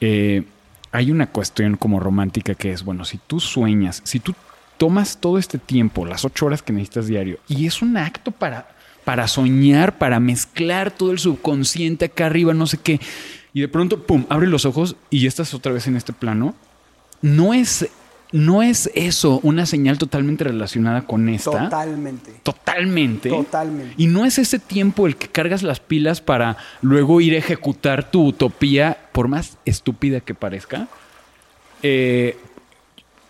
Eh, 0.00 0.44
hay 0.92 1.10
una 1.10 1.26
cuestión 1.26 1.76
como 1.76 2.00
romántica 2.00 2.54
que 2.54 2.72
es, 2.72 2.82
bueno, 2.84 3.04
si 3.04 3.18
tú 3.26 3.38
sueñas, 3.38 4.00
si 4.04 4.18
tú 4.18 4.34
tomas 4.78 5.18
todo 5.20 5.36
este 5.36 5.58
tiempo, 5.58 6.06
las 6.06 6.24
ocho 6.24 6.46
horas 6.46 6.62
que 6.62 6.72
necesitas 6.72 7.06
diario, 7.06 7.38
y 7.48 7.66
es 7.66 7.82
un 7.82 7.98
acto 7.98 8.30
para, 8.30 8.70
para 9.04 9.28
soñar, 9.28 9.98
para 9.98 10.20
mezclar 10.20 10.90
todo 10.90 11.10
el 11.10 11.18
subconsciente 11.18 12.06
acá 12.06 12.24
arriba, 12.24 12.54
no 12.54 12.66
sé 12.66 12.78
qué, 12.78 12.98
Y 13.52 13.60
de 13.60 13.68
pronto, 13.68 14.04
pum, 14.04 14.24
abre 14.30 14.46
los 14.46 14.64
ojos 14.64 14.96
y 15.10 15.26
estás 15.26 15.52
otra 15.52 15.72
vez 15.72 15.86
en 15.86 15.96
este 15.96 16.14
plano. 16.14 16.54
No 17.20 17.52
es, 17.52 17.90
no 18.32 18.62
es 18.62 18.90
eso 18.94 19.40
una 19.42 19.66
señal 19.66 19.98
totalmente 19.98 20.44
relacionada 20.44 21.02
con 21.02 21.28
esta. 21.28 21.64
Totalmente. 21.64 22.32
Totalmente. 22.42 23.28
Totalmente. 23.28 23.94
Y 23.96 24.06
no 24.06 24.24
es 24.24 24.38
ese 24.38 24.58
tiempo 24.58 25.06
el 25.06 25.16
que 25.16 25.28
cargas 25.28 25.62
las 25.62 25.80
pilas 25.80 26.20
para 26.20 26.56
luego 26.80 27.20
ir 27.20 27.34
a 27.34 27.38
ejecutar 27.38 28.10
tu 28.10 28.26
utopía, 28.26 28.98
por 29.12 29.28
más 29.28 29.58
estúpida 29.64 30.20
que 30.20 30.34
parezca. 30.34 30.88
Eh, 31.82 32.36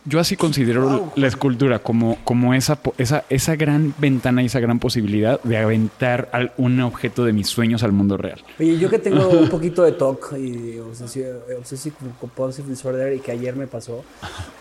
yo 0.05 0.21
así 0.21 0.37
considero 0.37 1.13
la 1.17 1.27
escultura 1.27 1.81
como, 1.81 2.19
como 2.25 2.55
esa, 2.55 2.79
esa, 2.99 3.25
esa 3.29 3.57
gran 3.57 3.95
ventana 3.99 4.43
y 4.43 4.47
esa 4.47 4.61
gran 4.61 4.79
posibilidad 4.79 5.41
de 5.43 5.59
aventar 5.59 6.53
un 6.57 6.81
objeto 6.81 7.25
de 7.25 7.33
mis 7.33 7.49
sueños 7.49 7.83
al 7.83 7.93
mundo 7.93 8.17
real. 8.17 8.43
Oye, 8.59 8.79
yo 8.79 8.89
que 8.89 8.99
tengo 8.99 9.29
un 9.29 9.49
poquito 9.51 9.83
de 9.83 9.93
TOC 9.93 10.33
y 10.39 10.79
obsessive 10.79 11.95
compulsive 12.19 12.69
disorder 12.69 13.15
y 13.15 13.21
que 13.21 13.33
ayer 13.33 13.55
me 13.57 13.67
pasó, 13.67 14.05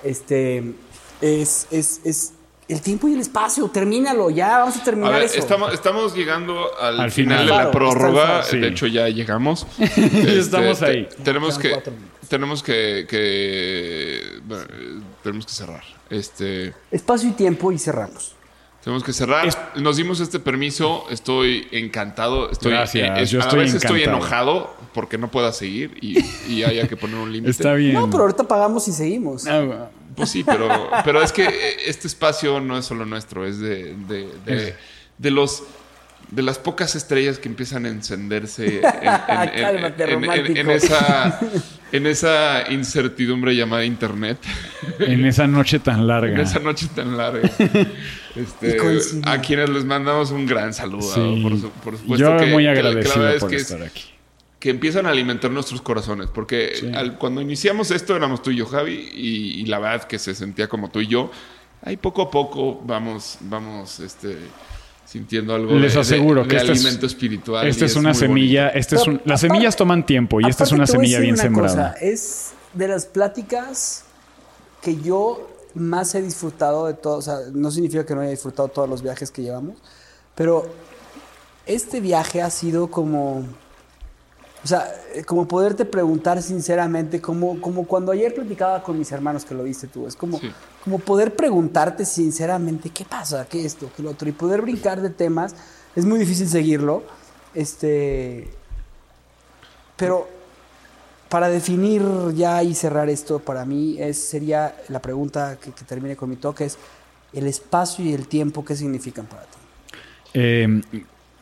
este, 0.04 0.74
es, 1.22 1.68
es, 1.72 2.02
es 2.04 2.34
el 2.68 2.82
tiempo 2.82 3.08
y 3.08 3.14
el 3.14 3.22
espacio, 3.22 3.68
termínalo, 3.70 4.30
ya 4.30 4.60
vamos 4.60 4.78
a 4.78 4.84
terminar 4.84 5.22
eso. 5.24 5.40
Estamos, 5.40 5.74
estamos 5.74 6.16
llegando 6.16 6.70
al, 6.80 7.12
final, 7.12 7.46
de 7.46 7.52
la 7.52 7.72
prórroga, 7.72 8.46
de 8.46 8.68
hecho 8.68 8.88
ya 8.88 9.08
llegamos. 9.10 9.66
estamos 9.98 10.82
ahí. 10.82 11.08
tenemos 11.24 11.58
que 11.58 11.74
tenemos 12.30 12.62
que, 12.62 14.40
tenemos 15.24 15.46
que 15.46 15.54
cerrar. 15.54 15.84
Este 16.10 16.74
espacio 16.92 17.30
y 17.30 17.34
tiempo 17.34 17.72
y 17.72 17.78
cerramos. 17.78 18.36
Tenemos 18.84 19.04
que 19.04 19.12
cerrar. 19.12 19.48
Nos 19.76 19.98
dimos 19.98 20.22
este 20.22 20.40
permiso. 20.40 21.06
Estoy 21.10 21.68
encantado. 21.72 22.50
Estoy, 22.50 22.72
Gracias. 22.72 23.34
a 23.36 23.56
veces 23.56 23.84
estoy 23.84 24.04
enojado 24.04 24.74
porque 24.94 25.18
no 25.18 25.30
pueda 25.30 25.52
seguir 25.52 25.98
y, 26.02 26.24
y 26.48 26.64
haya 26.64 26.88
que 26.88 26.96
poner 26.96 27.18
un 27.18 27.32
límite. 27.32 27.52
Está 27.52 27.74
bien. 27.74 27.94
No, 27.94 28.10
pero 28.10 28.24
ahorita 28.24 28.48
pagamos 28.48 28.88
y 28.88 28.94
seguimos. 28.94 29.46
Ah, 29.48 29.90
pues 30.16 30.30
sí, 30.30 30.44
pero, 30.44 30.68
pero 31.04 31.22
es 31.22 31.32
que 31.32 31.48
este 31.86 32.08
espacio 32.08 32.60
no 32.60 32.78
es 32.78 32.86
solo 32.86 33.06
nuestro, 33.06 33.46
es 33.46 33.60
de, 33.60 33.96
de, 34.08 34.76
de, 35.18 35.32
los 35.32 35.64
de 36.32 36.44
las 36.44 36.60
pocas 36.60 36.96
estrellas 36.96 37.40
que 37.40 37.50
empiezan 37.50 37.86
a 37.86 37.90
encenderse 37.90 38.82
en, 38.84 40.70
esa, 40.70 41.40
en 41.92 42.08
esa 42.08 42.72
incertidumbre 42.72 43.56
llamada 43.56 43.84
Internet. 43.86 44.38
En 45.00 45.26
esa 45.26 45.48
noche 45.48 45.80
tan 45.80 46.08
larga. 46.08 46.34
En 46.34 46.40
esa 46.42 46.60
noche 46.60 46.88
tan 46.94 47.18
larga. 47.18 47.50
Este, 48.36 48.78
a 49.26 49.42
quienes 49.42 49.70
les 49.70 49.84
mandamos 49.84 50.30
un 50.30 50.46
gran 50.46 50.72
saludo. 50.72 51.14
Por, 51.42 51.58
supuesto 51.98 52.16
Yo 52.16 52.48
muy 52.48 52.68
agradecido 52.68 53.38
por 53.40 53.54
estar 53.54 53.82
aquí 53.82 54.04
que 54.60 54.70
empiezan 54.70 55.08
a 55.08 55.10
alimentar 55.10 55.50
nuestros 55.50 55.82
corazones. 55.82 56.28
Porque 56.28 56.92
cuando 57.18 57.42
iniciamos 57.42 57.92
esto 57.92 58.16
éramos 58.16 58.44
tú 58.44 58.52
y 58.52 58.58
yo, 58.58 58.66
Javi, 58.66 59.10
y, 59.14 59.66
la 59.66 59.80
verdad 59.80 60.04
que 60.04 60.20
se 60.20 60.36
sentía 60.36 60.68
como 60.68 60.90
tú 60.90 61.02
y 61.02 61.08
yo. 61.08 61.32
Ahí 61.82 61.98
poco 61.98 62.22
a 62.22 62.30
poco 62.30 62.82
vamos, 62.86 63.38
vamos, 63.42 64.00
este 64.00 64.38
sintiendo 65.10 65.56
algo 65.56 65.74
Les 65.74 65.96
aseguro 65.96 66.48
que 66.48 66.56
este 66.56 66.72
alimento 66.72 67.08
espiritual. 67.08 67.68
Esta 67.68 67.86
es, 67.86 67.96
una 67.96 68.14
semilla, 68.14 68.70
este 68.70 68.96
es 68.96 69.02
las 69.26 69.42
semillas 69.42 69.76
toman 69.76 70.06
tiempo 70.06 70.40
y 70.40 70.46
esta 70.46 70.66
es 70.66 70.72
una 70.72 70.86
semilla 70.86 71.20
bien 71.20 71.36
sembrada. 71.36 71.96
es 72.00 72.52
de 72.76 72.88
las 72.88 73.08
pláticas 73.08 74.04
que 74.84 75.02
yo 75.02 75.50
más 75.74 76.14
he 76.14 76.22
disfrutado 76.22 76.86
de 76.86 76.94
todo, 76.94 77.18
o 77.18 77.22
sea, 77.24 77.40
no 77.52 77.72
significa 77.72 78.06
que 78.06 78.14
no 78.14 78.22
haya 78.22 78.30
disfrutado 78.30 78.68
todos 78.68 78.88
los 78.88 79.02
viajes 79.02 79.32
que 79.32 79.42
llevamos, 79.42 79.78
pero 80.36 80.72
este 81.66 82.02
viaje 82.02 82.44
ha 82.44 82.52
sido 82.52 82.92
como 82.92 83.46
o 84.64 84.68
sea, 84.68 84.94
eh, 85.14 85.24
como 85.24 85.48
poderte 85.48 85.86
preguntar 85.86 86.42
sinceramente, 86.42 87.22
como, 87.22 87.62
como 87.62 87.86
cuando 87.86 88.12
ayer 88.12 88.34
platicaba 88.34 88.84
con 88.84 88.98
mis 88.98 89.12
hermanos 89.12 89.46
que 89.46 89.56
lo 89.56 89.64
viste 89.64 89.88
tú, 89.88 90.06
es 90.06 90.16
como, 90.16 90.40
como 90.84 91.00
poder 91.00 91.36
preguntarte 91.36 92.06
sinceramente 92.06 92.90
qué 92.90 93.06
pasa, 93.06 93.46
qué 93.50 93.66
esto, 93.66 93.90
qué 93.96 94.04
lo 94.04 94.12
otro, 94.12 94.28
y 94.28 94.34
poder 94.34 94.62
brincar 94.62 95.02
de 95.02 95.10
temas, 95.10 95.56
es 95.96 96.06
muy 96.06 96.20
difícil 96.20 96.50
seguirlo, 96.50 97.04
este, 97.54 98.50
pero 99.96 100.28
para 101.30 101.48
definir 101.48 102.04
ya 102.36 102.62
y 102.62 102.76
cerrar 102.76 103.10
esto, 103.10 103.40
para 103.40 103.64
mí 103.64 103.96
es, 104.00 104.18
sería 104.18 104.76
la 104.90 105.02
pregunta 105.02 105.58
que, 105.58 105.72
termine 105.86 106.18
con 106.18 106.30
mi 106.30 106.36
toque, 106.36 106.66
es 106.66 106.78
el 107.32 107.48
espacio 107.48 108.04
y 108.04 108.14
el 108.14 108.28
tiempo, 108.28 108.66
¿qué 108.66 108.76
significan 108.76 109.26
para 109.26 109.44
ti? 109.44 109.58
Eh, 110.34 110.82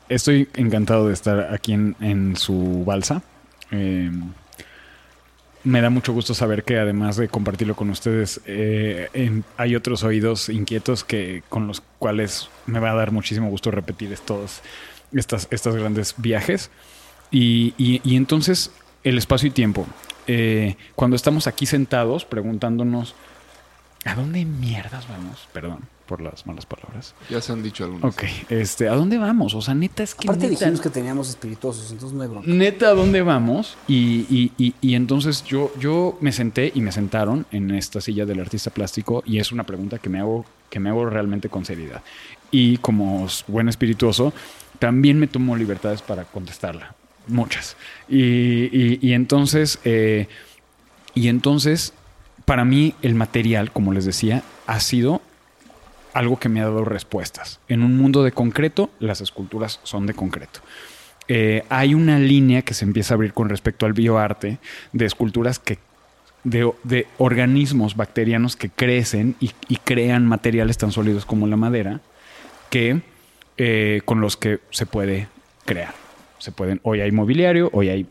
estoy 0.10 0.48
encantado 0.56 1.08
de 1.08 1.14
estar 1.14 1.54
aquí 1.54 1.74
en, 1.74 2.36
su 2.38 2.84
balsa. 2.86 3.22
Eh, 3.72 4.12
me 5.64 5.82
da 5.82 5.90
mucho 5.90 6.14
gusto 6.14 6.34
saber 6.34 6.64
que 6.64 6.80
además 6.80 7.18
de 7.18 7.28
compartirlo 7.28 7.76
con 7.76 7.90
ustedes, 7.90 8.42
eh, 8.46 9.42
hay 9.58 9.76
otros 9.76 10.04
oídos 10.04 10.50
inquietos 10.50 11.04
que 11.04 11.44
con 11.50 11.68
los 11.68 11.82
cuales 12.00 12.50
me 12.66 12.80
va 12.80 12.92
a 12.92 12.96
dar 12.96 13.12
muchísimo 13.12 13.50
gusto 13.50 13.72
repetir 13.72 14.14
estos 14.14 14.62
estas, 15.14 15.76
grandes 15.76 16.16
viajes. 16.18 16.70
Y, 17.32 17.74
y, 17.78 18.16
entonces 18.16 18.72
el 19.04 19.18
espacio 19.18 19.50
y 19.50 19.52
tiempo. 19.52 19.86
Eh, 20.28 20.78
cuando 20.96 21.16
estamos 21.16 21.48
aquí 21.48 21.66
sentados 21.66 22.24
preguntándonos, 22.24 23.16
¿a 24.06 24.16
dónde 24.16 24.46
mierdas 24.46 25.08
vamos? 25.10 25.48
Perdón 25.52 25.97
por 26.08 26.22
las 26.22 26.48
malas 26.48 26.66
palabras. 26.66 27.14
Ya 27.30 27.42
se 27.42 27.52
han 27.52 27.62
dicho 27.62 27.84
algunos. 27.84 28.14
Ok, 28.14 28.24
este, 28.50 28.88
¿a 28.88 28.96
dónde 28.96 29.18
vamos? 29.18 29.54
O 29.54 29.62
sea, 29.62 29.76
neta 29.76 30.04
es 30.04 30.16
que. 30.16 30.28
Aparte 30.28 30.50
dijimos 30.50 30.82
que 30.82 30.90
teníamos 30.90 31.30
espirituosos, 31.30 31.92
entonces 31.92 32.18
no 32.18 32.24
hay 32.24 32.30
bronca. 32.30 32.50
Neta, 32.50 32.90
¿a 32.90 32.94
dónde 32.94 33.22
vamos? 33.22 33.78
Y, 33.88 34.52
y, 34.58 34.74
y, 34.82 34.96
entonces 34.96 35.44
yo, 35.44 35.72
yo 35.80 36.18
me 36.22 36.32
senté 36.32 36.72
y 36.74 36.82
me 36.82 36.92
sentaron 36.92 37.46
en 37.52 37.72
esta 37.72 38.02
silla 38.02 38.26
del 38.26 38.40
artista 38.40 38.72
plástico 38.72 39.22
y 39.26 39.40
es 39.40 39.52
una 39.52 39.66
pregunta 39.66 40.00
que 40.00 40.10
me 40.10 40.20
hago, 40.20 40.46
que 40.70 40.80
me 40.80 40.90
hago 40.90 41.06
realmente 41.08 41.50
con 41.50 41.66
seriedad. 41.66 42.02
Y 42.50 42.78
como 42.78 43.28
buen 43.48 43.70
espirituoso, 43.70 44.34
también 44.80 45.20
me 45.20 45.28
tomo 45.28 45.56
libertades 45.56 46.02
para 46.02 46.24
contestarla. 46.24 46.96
Muchas. 47.28 47.76
Y, 48.08 49.06
y 49.06 49.14
entonces. 49.14 49.80
Eh, 49.84 50.28
y 51.18 51.30
entonces, 51.30 51.94
para 52.46 52.64
mí, 52.64 52.94
el 53.02 53.16
material, 53.16 53.72
como 53.72 53.92
les 53.92 54.06
decía, 54.06 54.44
ha 54.68 54.80
sido 54.80 55.20
algo 56.18 56.40
que 56.40 56.50
me 56.50 56.62
ha 56.62 56.64
dado 56.64 56.84
respuestas. 56.84 57.60
En 57.68 57.84
un 57.84 57.96
mundo 57.96 58.24
de 58.24 58.32
concreto, 58.32 58.90
las 59.00 59.22
esculturas 59.22 59.80
son 59.84 60.08
de 60.08 60.16
concreto. 60.16 60.62
Eh, 61.28 61.64
hay 61.70 61.94
una 61.94 62.18
línea 62.18 62.64
que 62.64 62.74
se 62.74 62.86
empieza 62.86 63.14
a 63.14 63.16
abrir 63.16 63.34
con 63.34 63.50
respecto 63.50 63.86
al 63.86 63.94
bioarte 63.94 64.58
de 64.94 65.06
esculturas 65.06 65.60
que 65.60 65.78
de, 66.44 67.06
organismos 67.18 67.96
bacterianos 67.96 68.56
que 68.56 68.70
crecen 68.70 69.36
y, 69.40 69.52
crean 69.84 70.26
materiales 70.26 70.78
tan 70.78 70.92
sólidos 70.92 71.26
como 71.26 71.46
la 71.46 71.58
madera 71.58 72.00
que 72.70 73.02
eh, 73.58 74.02
con 74.06 74.20
los 74.20 74.38
que 74.38 74.60
se 74.72 74.86
puede 74.86 75.28
crear. 75.66 75.94
Se 76.40 76.52
pueden, 76.52 76.80
hoy 76.84 77.02
hay 77.02 77.12
mobiliario, 77.12 77.70
hoy 77.74 77.90
hay 77.90 78.08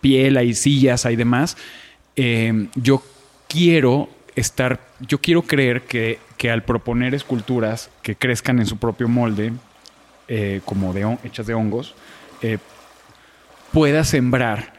piel, 0.00 0.36
hay 0.36 0.54
sillas, 0.54 1.06
hay 1.06 1.16
demás. 1.16 1.56
Eh, 2.14 2.68
yo 2.74 3.02
quiero 3.48 4.08
estar, 4.36 4.80
yo 5.00 5.18
quiero 5.18 5.42
creer 5.42 5.82
que, 5.82 6.18
que, 6.36 6.50
al 6.50 6.62
proponer 6.62 7.14
esculturas 7.14 7.90
que 8.02 8.16
crezcan 8.16 8.58
en 8.58 8.66
su 8.66 8.78
propio 8.78 9.08
molde, 9.08 9.52
eh, 10.28 10.60
como 10.64 10.92
de, 10.92 11.18
hechas 11.24 11.46
de 11.46 11.54
hongos, 11.54 11.94
eh, 12.42 12.58
pueda 13.72 14.04
sembrar 14.04 14.72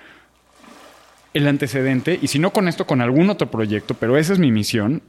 el 1.33 1.47
antecedente, 1.47 2.17
y 2.21 2.27
si 2.27 2.39
no 2.39 2.51
con 2.51 2.67
esto, 2.67 2.87
con 2.87 3.01
algún 3.01 3.29
otro 3.29 3.51
proyecto, 3.51 3.93
pero 3.93 4.17
esa 4.17 4.33
es 4.33 4.39
mi 4.39 4.51
misión, 4.51 5.01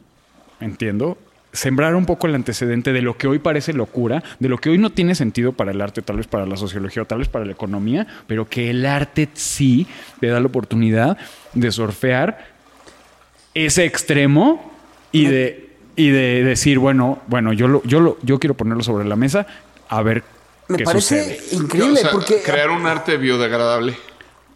entiendo, 0.60 1.18
sembrar 1.52 1.94
un 1.94 2.04
poco 2.04 2.26
el 2.26 2.34
antecedente 2.34 2.92
de 2.92 3.00
lo 3.00 3.16
que 3.16 3.28
hoy 3.28 3.38
parece 3.38 3.72
locura, 3.72 4.22
de 4.38 4.48
lo 4.48 4.58
que 4.58 4.70
hoy 4.70 4.78
no 4.78 4.90
tiene 4.90 5.14
sentido 5.14 5.52
para 5.52 5.70
el 5.70 5.80
arte, 5.80 6.02
tal 6.02 6.16
vez 6.16 6.26
para 6.26 6.46
la 6.46 6.56
sociología 6.56 7.02
o 7.02 7.06
tal 7.06 7.18
vez 7.18 7.28
para 7.28 7.44
la 7.44 7.52
economía, 7.52 8.06
pero 8.26 8.48
que 8.48 8.70
el 8.70 8.84
arte 8.84 9.28
sí 9.34 9.86
le 10.20 10.28
da 10.28 10.40
la 10.40 10.46
oportunidad 10.46 11.16
de 11.54 11.72
surfear 11.72 12.55
ese 13.64 13.84
extremo 13.84 14.72
y 15.12 15.26
de, 15.26 15.70
y 15.96 16.10
de 16.10 16.44
decir, 16.44 16.78
bueno, 16.78 17.22
bueno, 17.26 17.54
yo, 17.54 17.68
lo, 17.68 17.82
yo, 17.84 18.00
lo, 18.00 18.18
yo 18.22 18.38
quiero 18.38 18.54
ponerlo 18.54 18.82
sobre 18.82 19.06
la 19.06 19.16
mesa 19.16 19.46
a 19.88 20.02
ver 20.02 20.24
Me 20.68 20.78
parece 20.80 21.40
increíble 21.52 22.02
porque... 22.12 22.42
Crear 22.42 22.70
un 22.70 22.86
arte 22.86 23.16
biodegradable. 23.16 23.96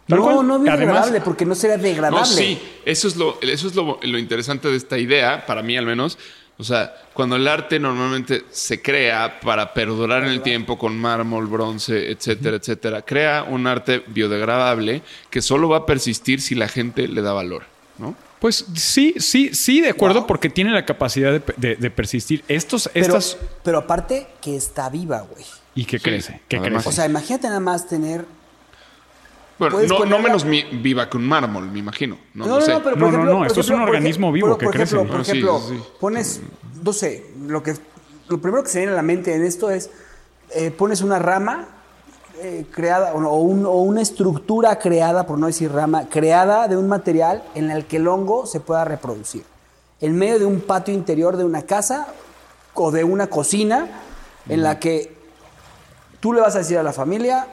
No, 0.07 0.43
no 0.43 0.59
biodegradable, 0.59 1.21
porque 1.21 1.45
no 1.45 1.55
sería 1.55 1.77
degradable. 1.77 2.19
No, 2.19 2.25
sí, 2.25 2.61
eso 2.85 3.07
es, 3.07 3.15
lo, 3.15 3.39
eso 3.41 3.67
es 3.67 3.75
lo, 3.75 3.97
lo 4.01 4.17
interesante 4.19 4.67
de 4.67 4.75
esta 4.75 4.97
idea, 4.97 5.45
para 5.45 5.63
mí 5.63 5.77
al 5.77 5.85
menos. 5.85 6.17
O 6.57 6.63
sea, 6.63 6.93
cuando 7.13 7.37
el 7.37 7.47
arte 7.47 7.79
normalmente 7.79 8.43
se 8.51 8.83
crea 8.83 9.39
para 9.39 9.73
perdurar 9.73 10.23
en 10.23 10.29
el 10.29 10.41
tiempo 10.41 10.77
con 10.77 10.95
mármol, 10.95 11.47
bronce, 11.47 12.11
etcétera, 12.11 12.57
etcétera, 12.57 13.01
crea 13.01 13.43
un 13.49 13.65
arte 13.65 14.03
biodegradable 14.05 15.01
que 15.31 15.41
solo 15.41 15.69
va 15.69 15.77
a 15.77 15.85
persistir 15.87 16.39
si 16.39 16.53
la 16.53 16.67
gente 16.67 17.07
le 17.07 17.21
da 17.23 17.33
valor, 17.33 17.63
¿no? 17.97 18.15
Pues 18.41 18.65
sí, 18.75 19.13
sí, 19.19 19.53
sí, 19.53 19.81
de 19.81 19.89
acuerdo, 19.89 20.25
porque 20.25 20.49
tiene 20.49 20.71
la 20.71 20.83
capacidad 20.83 21.39
de, 21.39 21.91
persistir. 21.91 22.43
Estos, 22.47 22.89
pero, 22.91 23.05
estas... 23.05 23.37
pero 23.63 23.77
aparte 23.77 24.25
que 24.41 24.55
está 24.55 24.89
viva, 24.89 25.21
güey. 25.21 25.45
Y 25.75 25.85
que 25.85 25.99
crece, 25.99 26.41
que 26.47 26.59
crece. 26.59 26.89
O 26.89 26.91
sea, 26.91 27.05
imagínate 27.05 27.47
nada 27.47 27.59
más 27.59 27.87
tener 27.87 28.25
Bueno, 29.59 29.77
no, 30.07 30.19
menos 30.19 30.43
viva 30.43 31.07
que 31.07 31.17
un 31.17 31.27
mármol, 31.27 31.69
me 31.69 31.77
imagino. 31.77 32.17
No, 32.33 32.47
no, 32.47 32.59
no, 32.59 32.83
pero 32.83 32.95
no, 32.95 33.23
no, 33.23 33.45
esto 33.45 33.59
es 33.59 33.69
un 33.69 33.79
organismo 33.79 34.31
vivo 34.31 34.57
que 34.57 34.65
crece. 34.69 34.97
Por 34.97 35.21
ejemplo, 35.21 35.61
pones, 35.99 36.41
no 36.83 36.93
sé, 36.93 37.31
lo 37.41 37.61
que 37.61 37.75
lo 38.27 38.41
primero 38.41 38.63
que 38.63 38.69
se 38.69 38.79
viene 38.79 38.93
a 38.93 38.95
la 38.95 39.03
mente 39.03 39.35
en 39.35 39.43
esto 39.43 39.69
es 39.69 39.91
eh, 40.55 40.71
pones 40.71 41.01
una 41.01 41.19
rama 41.19 41.80
eh, 42.39 42.65
creada 42.71 43.13
o, 43.13 43.37
una 43.37 44.01
estructura 44.01 44.79
creada, 44.79 45.25
por 45.25 45.37
no 45.37 45.47
decir 45.47 45.71
rama, 45.71 46.07
creada 46.09 46.67
de 46.67 46.77
un 46.77 46.87
material 46.87 47.43
en 47.55 47.69
el 47.71 47.85
que 47.85 47.97
el 47.97 48.07
hongo 48.07 48.45
se 48.45 48.59
pueda 48.59 48.85
reproducir. 48.85 49.43
En 49.99 50.15
medio 50.15 50.39
de 50.39 50.45
un 50.45 50.61
patio 50.61 50.93
interior 50.93 51.37
de 51.37 51.43
una 51.43 51.63
casa 51.63 52.07
o 52.73 52.91
de 52.91 53.03
una 53.03 53.27
cocina 53.27 53.89
en 54.49 54.63
la 54.63 54.79
que 54.79 55.15
tú 56.19 56.33
le 56.33 56.41
vas 56.41 56.55
a 56.55 56.59
decir 56.59 56.77
a 56.77 56.83
la 56.83 56.93
familia 56.93 57.47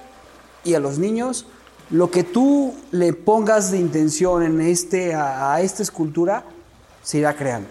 y 0.64 0.74
a 0.74 0.80
los 0.80 0.98
niños 0.98 1.46
lo 1.90 2.10
que 2.10 2.22
tú 2.24 2.74
le 2.90 3.12
pongas 3.12 3.70
de 3.70 3.78
intención 3.78 4.42
en 4.42 4.60
este, 4.60 5.14
a, 5.14 5.60
esta 5.60 5.82
escultura 5.82 6.44
se 7.02 7.18
irá 7.18 7.34
creando. 7.34 7.68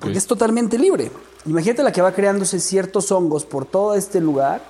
Porque 0.00 0.16
es 0.16 0.26
totalmente 0.26 0.78
libre. 0.78 1.10
Imagínate 1.46 1.82
la 1.82 1.92
que 1.92 2.00
va 2.00 2.12
creándose 2.12 2.60
ciertos 2.60 3.12
hongos 3.12 3.44
por 3.44 3.66
todo 3.66 3.94
este 3.94 4.20
lugar 4.20 4.62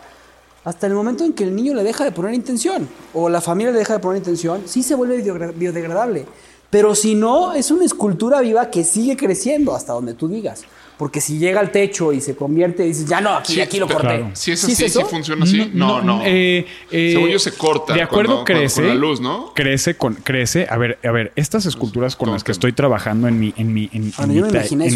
hasta 0.65 0.87
el 0.87 0.95
momento 0.95 1.25
en 1.25 1.35
que 1.35 1.45
el 1.45 1.55
niño 1.55 1.75
le 1.75 1.85
deja 1.85 2.05
de 2.05 2.13
poner 2.13 2.35
intención 2.35 2.89
o 3.13 3.29
la 3.29 3.41
familia 3.41 3.73
le 3.73 3.79
deja 3.79 3.95
de 3.95 3.99
poner 4.01 4.19
intención, 4.19 4.63
sí 4.67 4.83
se 4.83 4.95
vuelve 4.95 5.23
biodegradable. 5.55 6.27
Pero 6.71 6.95
si 6.95 7.15
no, 7.15 7.53
es 7.53 7.71
una 7.71 7.85
escultura 7.85 8.41
viva 8.41 8.71
que 8.71 8.83
sigue 8.83 9.17
creciendo 9.17 9.77
hasta 9.77 9.93
donde 9.93 10.15
tú 10.15 10.27
digas. 10.27 10.65
Porque 10.97 11.21
si 11.21 11.39
llega 11.39 11.61
al 11.61 11.73
techo 11.73 12.13
y 12.13 12.21
se 12.21 12.37
convierte, 12.37 12.85
y 12.85 12.89
dices, 12.89 13.07
ya 13.07 13.21
no, 13.21 13.31
aquí, 13.31 13.61
aquí 13.61 13.79
lo 13.79 13.89
corté. 13.89 14.25
Si 14.35 14.53
es 14.53 14.63
así, 14.65 14.89
¿Sí, 14.89 15.01
funciona 15.09 15.45
así. 15.45 15.71
No, 15.75 16.01
no. 16.01 16.23
Eh, 16.25 16.67
eh, 16.91 17.11
Según 17.13 17.31
yo 17.31 17.39
se 17.39 17.53
corta. 17.53 17.95
De 17.95 18.03
acuerdo, 18.03 18.45
crece. 18.45 18.83
con 18.83 18.89
la 18.89 18.95
luz, 18.95 19.21
¿no? 19.21 19.53
Crece 19.55 19.97
con, 19.97 20.15
crece. 20.15 20.67
A 20.71 20.77
ver, 20.79 20.99
a 21.03 21.11
ver, 21.11 21.33
estas 21.35 21.67
esculturas 21.67 22.15
con 22.15 22.31
las 22.31 22.45
que 22.45 22.53
estoy 22.53 22.73
trabajando 22.73 23.27
en 23.27 23.41
mi, 23.41 23.53
en 23.57 23.73
mi, 23.73 23.91
en, 23.93 24.13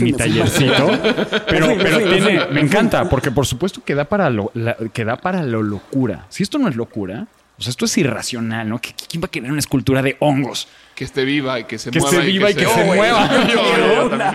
mi, 0.05 0.13
tallercito. 0.13 0.87
pero, 1.49 1.69
pero 1.77 1.99
tiene, 1.99 2.47
me 2.53 2.61
encanta, 2.61 3.09
porque 3.09 3.31
por 3.31 3.47
supuesto 3.47 3.83
que 3.85 3.95
da 3.95 4.05
para 4.05 4.31
lo, 4.31 4.53
que 4.93 5.05
da 5.05 5.17
para 5.17 5.43
lo 5.43 5.63
locura. 5.63 6.27
Si 6.29 6.43
esto 6.43 6.59
no 6.59 6.69
es 6.69 6.77
locura, 6.77 7.27
o 7.59 7.63
sea, 7.63 7.71
esto 7.71 7.87
es 7.87 7.99
irracional, 7.99 8.69
¿no? 8.69 8.81
¿Quién 8.81 9.21
va 9.23 9.27
a 9.27 9.31
querer 9.31 9.51
una 9.51 9.59
escultura 9.59 10.01
de 10.01 10.17
hongos? 10.21 10.69
Que 10.99 11.05
esté 11.05 11.25
viva 11.25 11.61
y 11.61 11.63
que 11.63 11.79
se 11.79 11.93
que 11.93 12.01
mueva. 12.01 12.17
Esté 12.17 12.27
viva 12.27 12.51
y 12.51 12.55
que, 12.55 12.67
se, 12.67 12.85
mueva. 12.85 13.31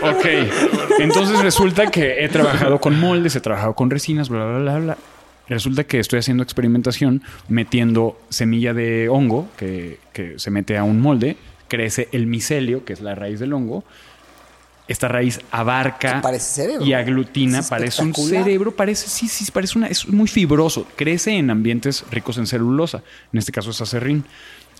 ok. 0.04 0.26
Entonces 1.00 1.38
resulta 1.42 1.90
que 1.90 2.24
he 2.24 2.30
trabajado 2.30 2.80
con 2.80 2.98
moldes, 2.98 3.36
he 3.36 3.40
trabajado 3.42 3.74
con 3.74 3.90
resinas, 3.90 4.30
bla, 4.30 4.46
bla, 4.46 4.58
bla, 4.58 4.78
bla. 4.78 4.98
Resulta 5.50 5.84
que 5.84 5.98
estoy 5.98 6.20
haciendo 6.20 6.42
experimentación 6.42 7.22
metiendo 7.48 8.18
semilla 8.30 8.72
de 8.72 9.10
hongo 9.10 9.50
que, 9.58 9.98
que 10.14 10.38
se 10.38 10.50
mete 10.50 10.78
a 10.78 10.84
un 10.84 10.98
molde, 10.98 11.36
crece 11.68 12.08
el 12.12 12.26
micelio, 12.26 12.86
que 12.86 12.94
es 12.94 13.02
la 13.02 13.14
raíz 13.14 13.38
del 13.38 13.52
hongo, 13.52 13.84
esta 14.86 15.08
raíz 15.08 15.40
abarca 15.50 16.22
y 16.80 16.94
aglutina, 16.94 17.60
parece 17.68 18.00
un 18.00 18.14
cerebro, 18.14 18.74
parece, 18.74 19.08
sí, 19.08 19.28
sí, 19.28 19.44
parece 19.52 19.76
una, 19.76 19.88
es 19.88 20.08
muy 20.08 20.26
fibroso, 20.26 20.86
crece 20.96 21.32
en 21.32 21.50
ambientes 21.50 22.02
ricos 22.10 22.38
en 22.38 22.46
celulosa, 22.46 23.02
en 23.30 23.38
este 23.38 23.52
caso 23.52 23.72
es 23.72 23.80
acerrín. 23.82 24.24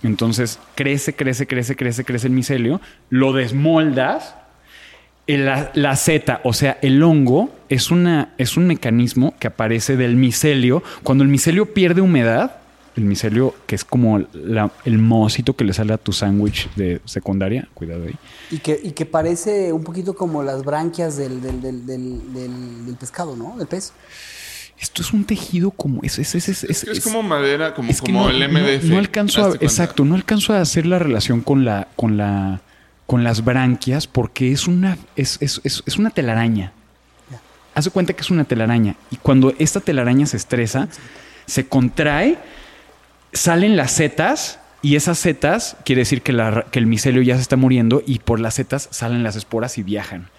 Entonces 0.03 0.59
crece, 0.75 1.13
crece, 1.13 1.45
crece, 1.47 1.75
crece, 1.75 2.05
crece 2.05 2.27
el 2.27 2.33
micelio, 2.33 2.79
lo 3.09 3.33
desmoldas, 3.33 4.35
la, 5.27 5.71
la 5.75 5.95
seta, 5.95 6.41
o 6.43 6.53
sea, 6.53 6.79
el 6.81 7.03
hongo 7.03 7.49
es, 7.69 7.91
una, 7.91 8.33
es 8.37 8.57
un 8.57 8.65
mecanismo 8.65 9.35
que 9.39 9.47
aparece 9.47 9.95
del 9.95 10.15
micelio. 10.15 10.81
Cuando 11.03 11.23
el 11.23 11.29
micelio 11.29 11.73
pierde 11.73 12.01
humedad, 12.01 12.55
el 12.95 13.03
micelio, 13.05 13.53
que 13.67 13.75
es 13.75 13.85
como 13.85 14.17
el 14.17 14.97
mocito 14.97 15.55
que 15.55 15.63
le 15.63 15.73
sale 15.73 15.93
a 15.93 15.97
tu 15.97 16.11
sándwich 16.11 16.69
de 16.75 16.99
secundaria, 17.05 17.67
cuidado 17.73 18.05
ahí. 18.05 18.15
Y 18.49 18.57
que, 18.59 18.79
y 18.81 18.91
que 18.91 19.05
parece 19.05 19.71
un 19.71 19.83
poquito 19.83 20.15
como 20.15 20.43
las 20.43 20.65
branquias 20.65 21.15
del, 21.17 21.41
del, 21.41 21.61
del, 21.85 22.33
del 22.85 22.95
pescado, 22.99 23.35
¿no? 23.35 23.55
Del 23.57 23.67
pez. 23.67 23.93
Esto 24.79 25.01
es 25.01 25.11
un 25.11 25.25
tejido 25.25 25.71
como 25.71 26.01
es, 26.03 26.19
es, 26.19 26.35
es, 26.35 26.63
es, 26.63 27.01
como 27.03 27.21
madera, 27.21 27.73
como, 27.73 27.91
como 27.97 28.29
el 28.29 28.47
MDF. 28.49 28.85
No, 28.85 28.97
alcanzo 28.97 29.45
a, 29.45 29.55
exacto, 29.55 30.05
no 30.05 30.15
alcanzo 30.15 30.53
a 30.53 30.61
hacer 30.61 30.85
la 30.85 30.99
relación 30.99 31.41
con 31.41 31.65
la, 31.65 31.89
con 31.97 32.15
la, 32.15 32.61
con 33.05 33.23
las 33.23 33.43
branquias 33.43 34.07
porque 34.07 34.51
es 34.51 34.67
una, 34.67 34.97
es, 35.15 35.37
es 35.41 35.97
una 35.97 36.11
telaraña. 36.11 36.71
Hace 37.75 37.91
cuenta 37.91 38.13
que 38.13 38.21
es 38.21 38.31
una 38.31 38.45
telaraña 38.45 38.95
y 39.11 39.17
cuando 39.17 39.53
esta 39.59 39.79
telaraña 39.79 40.25
se 40.25 40.37
estresa, 40.37 40.87
se 41.45 41.67
contrae 41.67 42.37
salen 43.33 43.77
las 43.77 43.91
setas 43.91 44.59
y 44.81 44.95
esas 44.95 45.19
setas 45.19 45.77
quiere 45.83 46.01
decir 46.01 46.21
que, 46.21 46.31
el 46.31 46.85
micelio 46.87 47.21
ya 47.21 47.35
se 47.35 47.41
está 47.41 47.57
muriendo 47.57 48.01
y 48.05 48.19
por 48.19 48.39
las 48.39 48.55
setas 48.55 48.87
salen 48.91 49.23
las 49.23 49.35
esporas 49.35 49.77
y 49.77 49.83
viajan. 49.83 50.29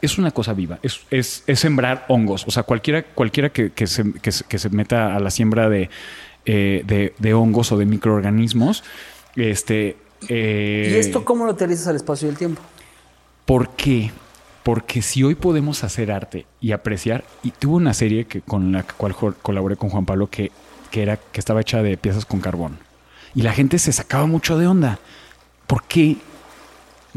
Es 0.00 0.18
una 0.18 0.30
cosa 0.30 0.52
viva, 0.52 0.78
es, 0.82 1.44
sembrar 1.54 2.04
hongos. 2.08 2.46
O 2.46 2.50
sea, 2.50 2.62
cualquiera, 2.62 3.02
cualquiera 3.02 3.50
que, 3.50 3.86
se, 3.86 4.68
meta 4.70 5.16
a 5.16 5.20
la 5.20 5.30
siembra 5.30 5.68
eh, 5.74 5.88
de, 6.44 7.14
de, 7.18 7.34
hongos 7.34 7.72
o 7.72 7.76
de 7.76 7.86
microorganismos, 7.86 8.84
este... 9.36 9.96
Eh, 10.28 10.92
¿Y 10.92 10.98
esto 10.98 11.24
cómo 11.24 11.46
lo 11.46 11.52
utilizas 11.52 11.86
al 11.88 11.96
espacio 11.96 12.28
y 12.28 12.30
el 12.30 12.36
tiempo? 12.36 12.60
¿Por 13.44 13.70
qué? 13.70 14.10
Porque 14.62 15.02
si 15.02 15.22
hoy 15.22 15.34
podemos 15.34 15.84
hacer 15.84 16.10
arte 16.12 16.46
y 16.60 16.72
apreciar, 16.72 17.24
y 17.42 17.52
tuve 17.52 17.76
una 17.76 17.94
serie 17.94 18.26
que, 18.26 18.40
con 18.40 18.72
la 18.72 18.82
cual 18.82 19.14
colaboré 19.42 19.76
con 19.76 19.90
Juan 19.90 20.04
Pablo 20.04 20.28
que 20.28 20.50
que, 20.90 21.02
era, 21.02 21.16
que 21.16 21.40
estaba 21.40 21.60
hecha 21.60 21.82
de 21.82 21.96
piezas 21.96 22.24
con 22.24 22.40
carbón. 22.40 22.78
Y 23.34 23.42
la 23.42 23.52
gente 23.52 23.78
se 23.78 23.92
sacaba 23.92 24.26
mucho 24.26 24.58
de 24.58 24.66
onda. 24.66 24.98
¿Por 25.66 25.84
qué 25.84 26.16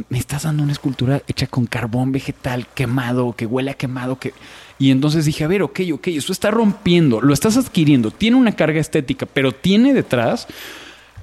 me 0.10 0.18
estás 0.18 0.44
dando 0.44 0.64
una 0.64 0.72
escultura 0.72 1.22
hecha 1.28 1.48
con 1.48 1.66
carbón 1.66 2.12
vegetal 2.12 2.68
quemado, 2.68 3.34
que 3.34 3.46
huele 3.46 3.72
a 3.72 3.76
quemado? 3.76 4.20
Que... 4.20 4.34
Y 4.80 4.92
entonces 4.92 5.26
dije, 5.26 5.44
a 5.44 5.48
ver, 5.48 5.62
ok, 5.62 5.82
ok, 5.94 6.08
eso 6.08 6.32
está 6.32 6.52
rompiendo, 6.52 7.22
lo 7.22 7.34
estás 7.34 7.58
adquiriendo, 7.58 8.12
tiene 8.12 8.38
una 8.38 8.54
carga 8.54 8.80
estética, 8.80 9.26
pero 9.26 9.52
tiene 9.52 9.94
detrás 9.94 10.48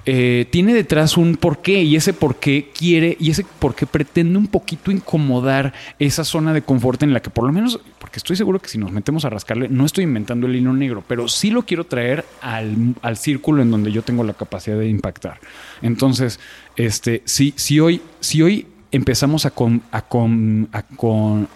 eh, 0.05 0.47
tiene 0.49 0.73
detrás 0.73 1.17
un 1.17 1.35
porqué 1.35 1.83
y 1.83 1.95
ese 1.95 2.13
porqué 2.13 2.71
quiere 2.75 3.17
y 3.19 3.31
ese 3.31 3.45
porqué 3.59 3.85
pretende 3.85 4.39
un 4.39 4.47
poquito 4.47 4.91
incomodar 4.91 5.73
esa 5.99 6.23
zona 6.23 6.53
de 6.53 6.61
confort 6.61 7.03
en 7.03 7.13
la 7.13 7.21
que 7.21 7.29
por 7.29 7.45
lo 7.45 7.51
menos, 7.51 7.79
porque 8.09 8.17
estoy 8.17 8.35
seguro 8.35 8.57
que 8.57 8.69
si 8.69 8.79
nos 8.79 8.91
metemos 8.91 9.23
a 9.23 9.29
rascarle, 9.29 9.69
no 9.69 9.85
estoy 9.85 10.03
inventando 10.03 10.47
el 10.47 10.55
hilo 10.55 10.73
negro, 10.73 11.03
pero 11.07 11.27
sí 11.27 11.51
lo 11.51 11.61
quiero 11.61 11.83
traer 11.83 12.25
al, 12.41 12.95
círculo 13.17 13.61
en 13.61 13.69
donde 13.69 13.91
yo 13.91 14.01
tengo 14.01 14.23
la 14.23 14.33
capacidad 14.33 14.79
de 14.79 14.89
impactar. 14.89 15.39
Entonces, 15.83 16.39
este, 16.75 17.21
si, 17.25 17.53
si, 17.55 17.79
hoy, 17.79 18.01
si 18.19 18.41
hoy 18.41 18.65
empezamos 18.91 19.45
a, 19.45 19.51
con, 19.51 19.83
a, 19.91 20.01
con, 20.01 20.69
a, 20.71 20.81
con, 20.81 21.47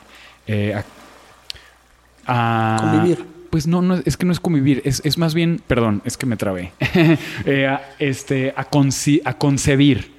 eh, 0.45 0.79
a 2.27 2.77
convivir. 2.79 3.25
Pues 3.49 3.65
no, 3.65 3.81
no, 3.81 3.95
es 3.95 4.15
que 4.15 4.27
no 4.27 4.31
es 4.31 4.39
convivir, 4.39 4.83
es, 4.85 5.17
más 5.17 5.33
bien, 5.33 5.59
perdón, 5.65 6.03
es 6.05 6.17
que 6.17 6.27
me 6.27 6.37
trabé, 6.37 6.71
eh, 7.45 7.77
este, 7.97 8.53
a, 8.55 8.67
a 9.25 9.33
concebir. 9.39 10.13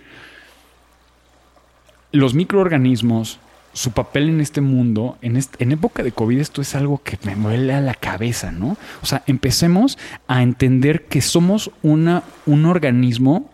Los 2.11 2.35
microorganismos, 2.35 3.39
su 3.75 3.91
papel 3.91 4.31
en 4.31 4.41
este 4.41 4.61
mundo, 4.63 5.19
en, 5.21 5.39
en 5.59 5.73
época 5.73 6.03
de 6.03 6.13
COVID, 6.13 6.39
esto 6.39 6.63
es 6.63 6.75
algo 6.75 7.03
que 7.03 7.19
me 7.25 7.37
muele 7.37 7.75
a 7.75 7.81
la 7.81 7.95
cabeza, 7.95 8.53
¿no? 8.53 8.79
O 9.03 9.07
sea, 9.07 9.23
empecemos 9.27 9.99
a 10.29 10.43
entender 10.43 11.05
que 11.05 11.21
somos 11.21 11.71
una, 11.83 12.23
un 12.47 12.65
organismo 12.65 13.51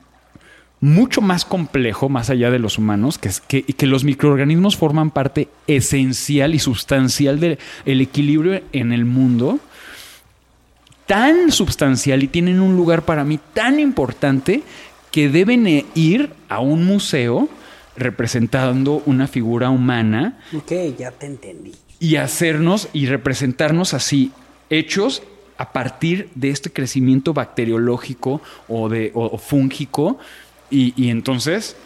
mucho 0.80 1.20
más 1.22 1.44
complejo, 1.44 2.08
más 2.08 2.30
allá 2.30 2.50
de 2.50 2.58
los 2.58 2.78
humanos, 2.78 3.18
que, 3.18 3.30
que, 3.48 3.62
que 3.62 3.86
los 3.86 4.04
microorganismos 4.04 4.76
forman 4.76 5.10
parte 5.10 5.48
esencial 5.66 6.54
y 6.54 6.58
sustancial 6.58 7.40
del 7.40 7.58
equilibrio 7.86 8.62
en 8.72 8.92
el 8.92 9.06
mundo, 9.06 9.58
tan 11.06 11.50
sustancial 11.50 12.22
y 12.22 12.28
tienen 12.28 12.60
un 12.60 12.76
lugar 12.76 13.02
para 13.02 13.24
mí 13.24 13.40
tan 13.52 13.80
importante 13.80 14.62
que 15.10 15.28
deben 15.28 15.66
e 15.66 15.86
ir 15.94 16.30
a 16.48 16.60
un 16.60 16.84
museo 16.84 17.48
representando 18.00 19.02
una 19.06 19.28
figura 19.28 19.70
humana. 19.70 20.38
Ok, 20.54 20.72
ya 20.98 21.12
te 21.12 21.26
entendí. 21.26 21.72
Y 22.00 22.16
hacernos 22.16 22.88
y 22.92 23.06
representarnos 23.06 23.94
así, 23.94 24.32
hechos 24.70 25.22
a 25.58 25.72
partir 25.72 26.30
de 26.34 26.50
este 26.50 26.72
crecimiento 26.72 27.34
bacteriológico 27.34 28.40
o, 28.66 28.88
de, 28.88 29.12
o, 29.14 29.36
fúngico 29.36 30.18
y, 30.70 31.10
entonces, 31.10 31.76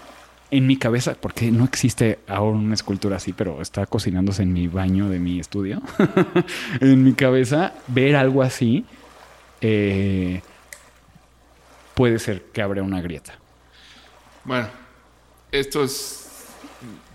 en 0.51 0.67
mi 0.67 0.77
cabeza, 0.77 1.17
porque 1.19 1.51
no 1.51 1.65
existe 1.65 2.21
ahora 2.29 2.57
una 2.57 2.75
escultura 2.75 3.17
así, 3.17 3.33
pero 3.33 3.61
está 3.61 3.87
cocinándose 3.87 4.43
en 4.43 4.53
mi 4.53 4.69
baño 4.69 5.09
de 5.09 5.19
mi 5.19 5.41
estudio, 5.41 5.83
en 6.81 7.03
mi 7.03 7.15
cabeza, 7.15 7.73
ver 7.89 8.15
algo 8.15 8.43
así 8.43 8.85
eh, 9.61 10.43
puede 11.95 12.19
ser 12.19 12.43
que 12.53 12.63
abra 12.63 12.83
una 12.83 13.01
grieta. 13.01 13.35
Bueno, 14.45 14.69
esto 15.59 15.85
es. 15.85 16.21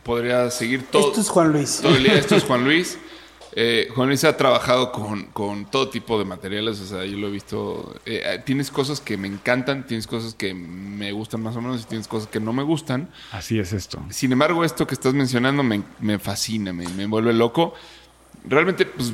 Podría 0.03 0.49
seguir 0.49 0.83
todo. 0.87 1.09
Esto 1.09 1.21
es 1.21 1.29
Juan 1.29 1.51
Luis. 1.51 1.79
Todo 1.81 1.95
el 1.95 2.03
día, 2.03 2.13
esto 2.13 2.35
es 2.35 2.43
Juan 2.43 2.63
Luis. 2.63 2.97
Eh, 3.53 3.89
Juan 3.95 4.07
Luis 4.07 4.23
ha 4.25 4.37
trabajado 4.37 4.91
con, 4.91 5.65
todo 5.65 5.89
tipo 5.89 6.19
de 6.19 6.23
materiales, 6.23 6.79
o 6.81 6.85
sea, 6.85 7.03
yo 7.03 7.17
lo 7.17 7.27
he 7.27 7.31
visto. 7.31 7.95
Eh, 8.05 8.21
eh, 8.23 8.43
tienes 8.45 8.69
cosas 8.69 9.01
que 9.01 9.17
me 9.17 9.27
encantan, 9.27 9.87
tienes 9.87 10.05
cosas 10.05 10.35
que 10.35 10.53
me 10.53 11.11
gustan 11.11 11.41
más 11.41 11.55
o 11.55 11.61
menos 11.61 11.81
y 11.81 11.85
tienes 11.85 12.07
cosas 12.07 12.29
que 12.29 12.39
no 12.39 12.53
me 12.53 12.61
gustan. 12.61 13.09
Así 13.31 13.59
es 13.59 13.73
esto. 13.73 14.01
Sin 14.11 14.31
embargo, 14.31 14.63
esto 14.63 14.85
que 14.85 14.93
estás 14.93 15.15
mencionando 15.15 15.63
me, 15.63 15.81
me 15.99 16.19
fascina, 16.19 16.73
me, 16.73 16.87
me 16.89 17.07
vuelve 17.07 17.33
loco. 17.33 17.73
Realmente, 18.45 18.85
pues 18.85 19.13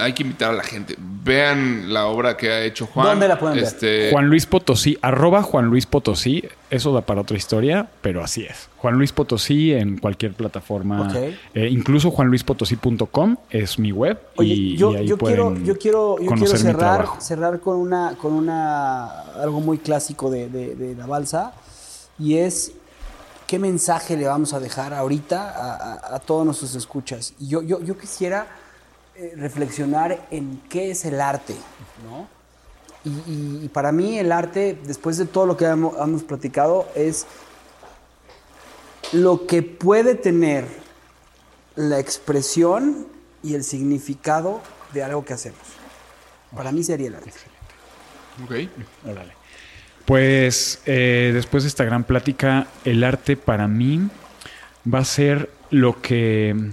hay 0.00 0.12
que 0.12 0.22
invitar 0.22 0.50
a 0.50 0.54
la 0.54 0.62
gente. 0.62 0.94
Vean 0.98 1.92
la 1.92 2.06
obra 2.06 2.36
que 2.36 2.50
ha 2.50 2.62
hecho 2.62 2.86
Juan. 2.86 3.06
¿Dónde 3.06 3.28
la 3.28 3.38
pueden 3.38 3.56
ver? 3.56 3.64
Este, 3.64 4.10
Juan 4.10 4.28
Luis 4.28 4.46
Potosí, 4.46 4.98
arroba 5.02 5.42
Juan 5.42 5.66
Luis 5.66 5.86
Potosí. 5.86 6.44
Eso 6.70 6.92
da 6.92 7.00
para 7.00 7.22
otra 7.22 7.36
historia, 7.36 7.88
pero 8.02 8.22
así 8.22 8.44
es. 8.44 8.68
Juan 8.76 8.96
Luis 8.96 9.12
Potosí 9.12 9.72
en 9.72 9.98
cualquier 9.98 10.34
plataforma. 10.34 11.12
Eh, 11.54 11.68
incluso 11.68 12.10
juanluispotosí.com 12.10 13.36
es 13.50 13.78
mi 13.78 13.90
web. 13.90 14.20
y, 14.38 14.76
yo, 14.76 14.92
quiero, 15.18 15.56
yo 15.56 15.76
quiero, 15.76 16.16
cerrar, 16.56 17.08
cerrar 17.18 17.60
con 17.60 17.76
una, 17.76 18.14
con 18.20 18.32
una 18.32 19.22
algo 19.32 19.60
muy 19.60 19.78
clásico 19.78 20.30
de, 20.30 20.94
la 20.96 21.06
balsa. 21.06 21.54
Y 22.18 22.36
es 22.36 22.72
qué 23.46 23.58
mensaje 23.58 24.16
le 24.16 24.26
vamos 24.26 24.52
a 24.52 24.60
dejar 24.60 24.94
ahorita 24.94 26.14
a, 26.14 26.18
todos 26.20 26.44
nuestros 26.44 26.74
escuchas. 26.74 27.34
Y 27.40 27.48
yo, 27.48 27.62
yo, 27.62 27.82
yo 27.82 27.98
quisiera 27.98 28.46
reflexionar 29.36 30.26
en 30.30 30.60
qué 30.68 30.90
es 30.90 31.04
el 31.04 31.20
arte, 31.20 31.54
¿no? 32.04 32.28
Y, 33.04 33.68
para 33.68 33.92
mí 33.92 34.18
el 34.18 34.32
arte, 34.32 34.76
después 34.84 35.16
de 35.16 35.24
todo 35.24 35.46
lo 35.46 35.56
que 35.56 35.64
hemos, 35.64 36.22
platicado, 36.24 36.88
es 36.94 37.26
lo 39.12 39.46
que 39.46 39.62
puede 39.62 40.14
tener 40.14 40.66
la 41.74 41.98
expresión 41.98 43.06
y 43.42 43.54
el 43.54 43.64
significado 43.64 44.60
de 44.92 45.04
algo 45.04 45.24
que 45.24 45.32
hacemos. 45.32 45.60
Para 46.54 46.72
mí 46.72 46.82
sería 46.82 47.08
el 47.08 47.14
arte. 47.14 47.30
Ok. 48.44 48.68
Pues 50.04 50.82
eh, 50.84 51.30
después 51.32 51.62
de 51.62 51.68
esta 51.68 51.84
gran 51.84 52.04
plática, 52.04 52.66
el 52.84 53.04
arte 53.04 53.36
para 53.36 53.68
mí 53.68 54.08
va 54.92 54.98
a 54.98 55.04
ser 55.04 55.50
lo 55.70 56.02
que... 56.02 56.72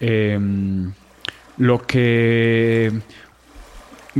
Em, 0.00 0.92
lo 1.56 1.82
que 1.82 2.92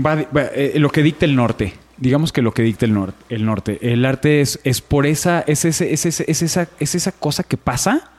va, 0.05 0.19
eh, 0.55 0.75
lo 0.77 0.91
que 0.91 1.03
dicta 1.03 1.25
el 1.25 1.37
norte. 1.37 1.75
Digamos 1.97 2.33
que 2.33 2.43
lo 2.43 2.53
que 2.53 2.63
dicta 2.63 2.87
el, 2.87 2.95
norte. 2.95 3.25
El, 3.29 3.45
norte. 3.45 3.79
el 3.93 4.05
arte 4.05 4.41
es, 4.41 4.59
es 4.65 4.81
por 4.81 5.07
esa 5.07 5.45
es, 5.47 5.65
ese, 5.65 5.93
es, 5.93 6.07
es, 6.07 6.43
esa, 6.43 6.69
es 6.81 6.95
esa 6.95 7.13
cosa 7.13 7.45
que 7.45 7.57
pasa 7.57 8.11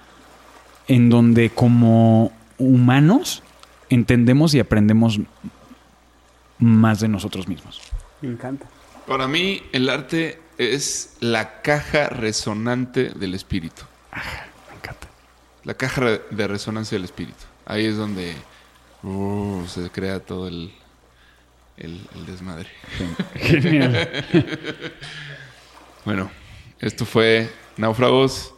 en 0.87 1.09
donde 1.09 1.49
como 1.49 2.31
humanos 2.57 3.43
entendemos 3.89 4.53
y 4.53 4.59
aprendemos 4.59 5.19
más 6.57 7.01
de 7.01 7.09
nosotros 7.09 7.47
mismos. 7.47 7.81
Me 8.21 8.29
encanta. 8.29 8.65
Para 9.07 9.27
mí 9.27 9.61
el 9.73 9.89
arte 9.89 10.39
es 10.57 11.17
la 11.19 11.61
caja 11.61 12.07
resonante 12.07 13.09
del 13.09 13.33
espíritu. 13.33 13.83
me 14.69 14.77
encanta. 14.77 15.07
La 15.63 15.73
caja 15.73 16.19
de 16.29 16.47
resonancia 16.47 16.95
del 16.95 17.05
espíritu. 17.05 17.43
Ahí 17.65 17.85
es 17.85 17.97
donde 17.97 18.35
Uh, 19.05 19.63
se 19.67 19.87
crea 19.91 20.19
todo 20.19 20.47
el, 20.47 20.71
el, 21.77 21.99
desmadre. 22.25 22.67
Genial. 23.35 24.09
bueno, 26.05 26.31
esto 26.79 27.05
fue 27.05 27.51
Náufragos. 27.77 28.51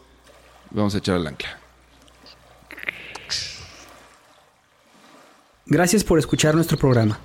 Vamos 0.72 0.95
a 0.95 0.99
echar 0.99 1.18
el 1.18 1.28
ancla. 1.28 1.60
Gracias 5.65 6.06
por 6.06 6.18
escuchar 6.18 6.56
nuestro 6.56 6.78
programa. 6.78 7.19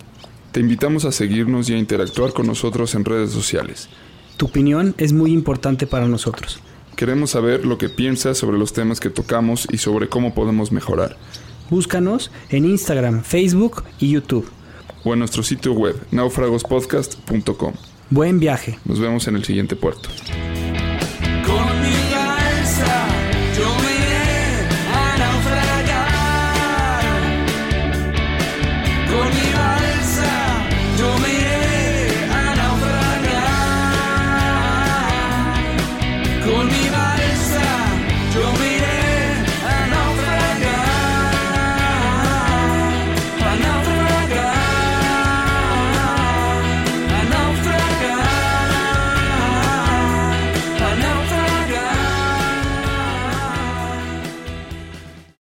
Te 0.51 0.59
invitamos 0.59 1.05
a 1.05 1.13
seguirnos 1.13 1.71
y 1.71 1.75
a 1.75 1.79
interactuar 1.79 2.33
con 2.33 2.49
nosotros 2.49 2.93
en 2.97 3.05
redes 3.05 3.31
sociales. 3.31 3.89
Tu 4.37 4.47
opinión 4.47 4.97
es 4.99 5.13
muy 5.13 5.33
importante 5.33 5.87
para 5.87 6.09
nosotros. 6.09 6.59
Queremos 6.97 7.31
saber 7.31 7.65
lo 7.65 7.79
que 7.79 7.89
piensas 7.89 8.37
sobre 8.37 8.59
los 8.59 8.73
temas 8.73 8.99
que 8.99 9.11
tocamos 9.11 9.69
y 9.71 9.79
sobre 9.79 10.09
cómo 10.09 10.35
podemos 10.35 10.73
mejorar. 10.73 11.17
Búscanos 11.73 12.31
en 12.51 12.67
Instagram, 12.67 13.23
Facebook 13.23 13.83
y 13.99 14.11
YouTube. 14.11 14.47
O 15.05 15.15
en 15.15 15.21
nuestro 15.21 15.43
sitio 15.43 15.73
web, 15.73 15.97
naufragospodcast.com. 16.11 17.73
Buen 18.11 18.39
viaje. 18.39 18.79
Nos 18.85 19.01
vemos 19.01 19.27
en 19.27 19.37
el 19.37 19.45
siguiente 19.45 19.75
puerto. 19.75 20.11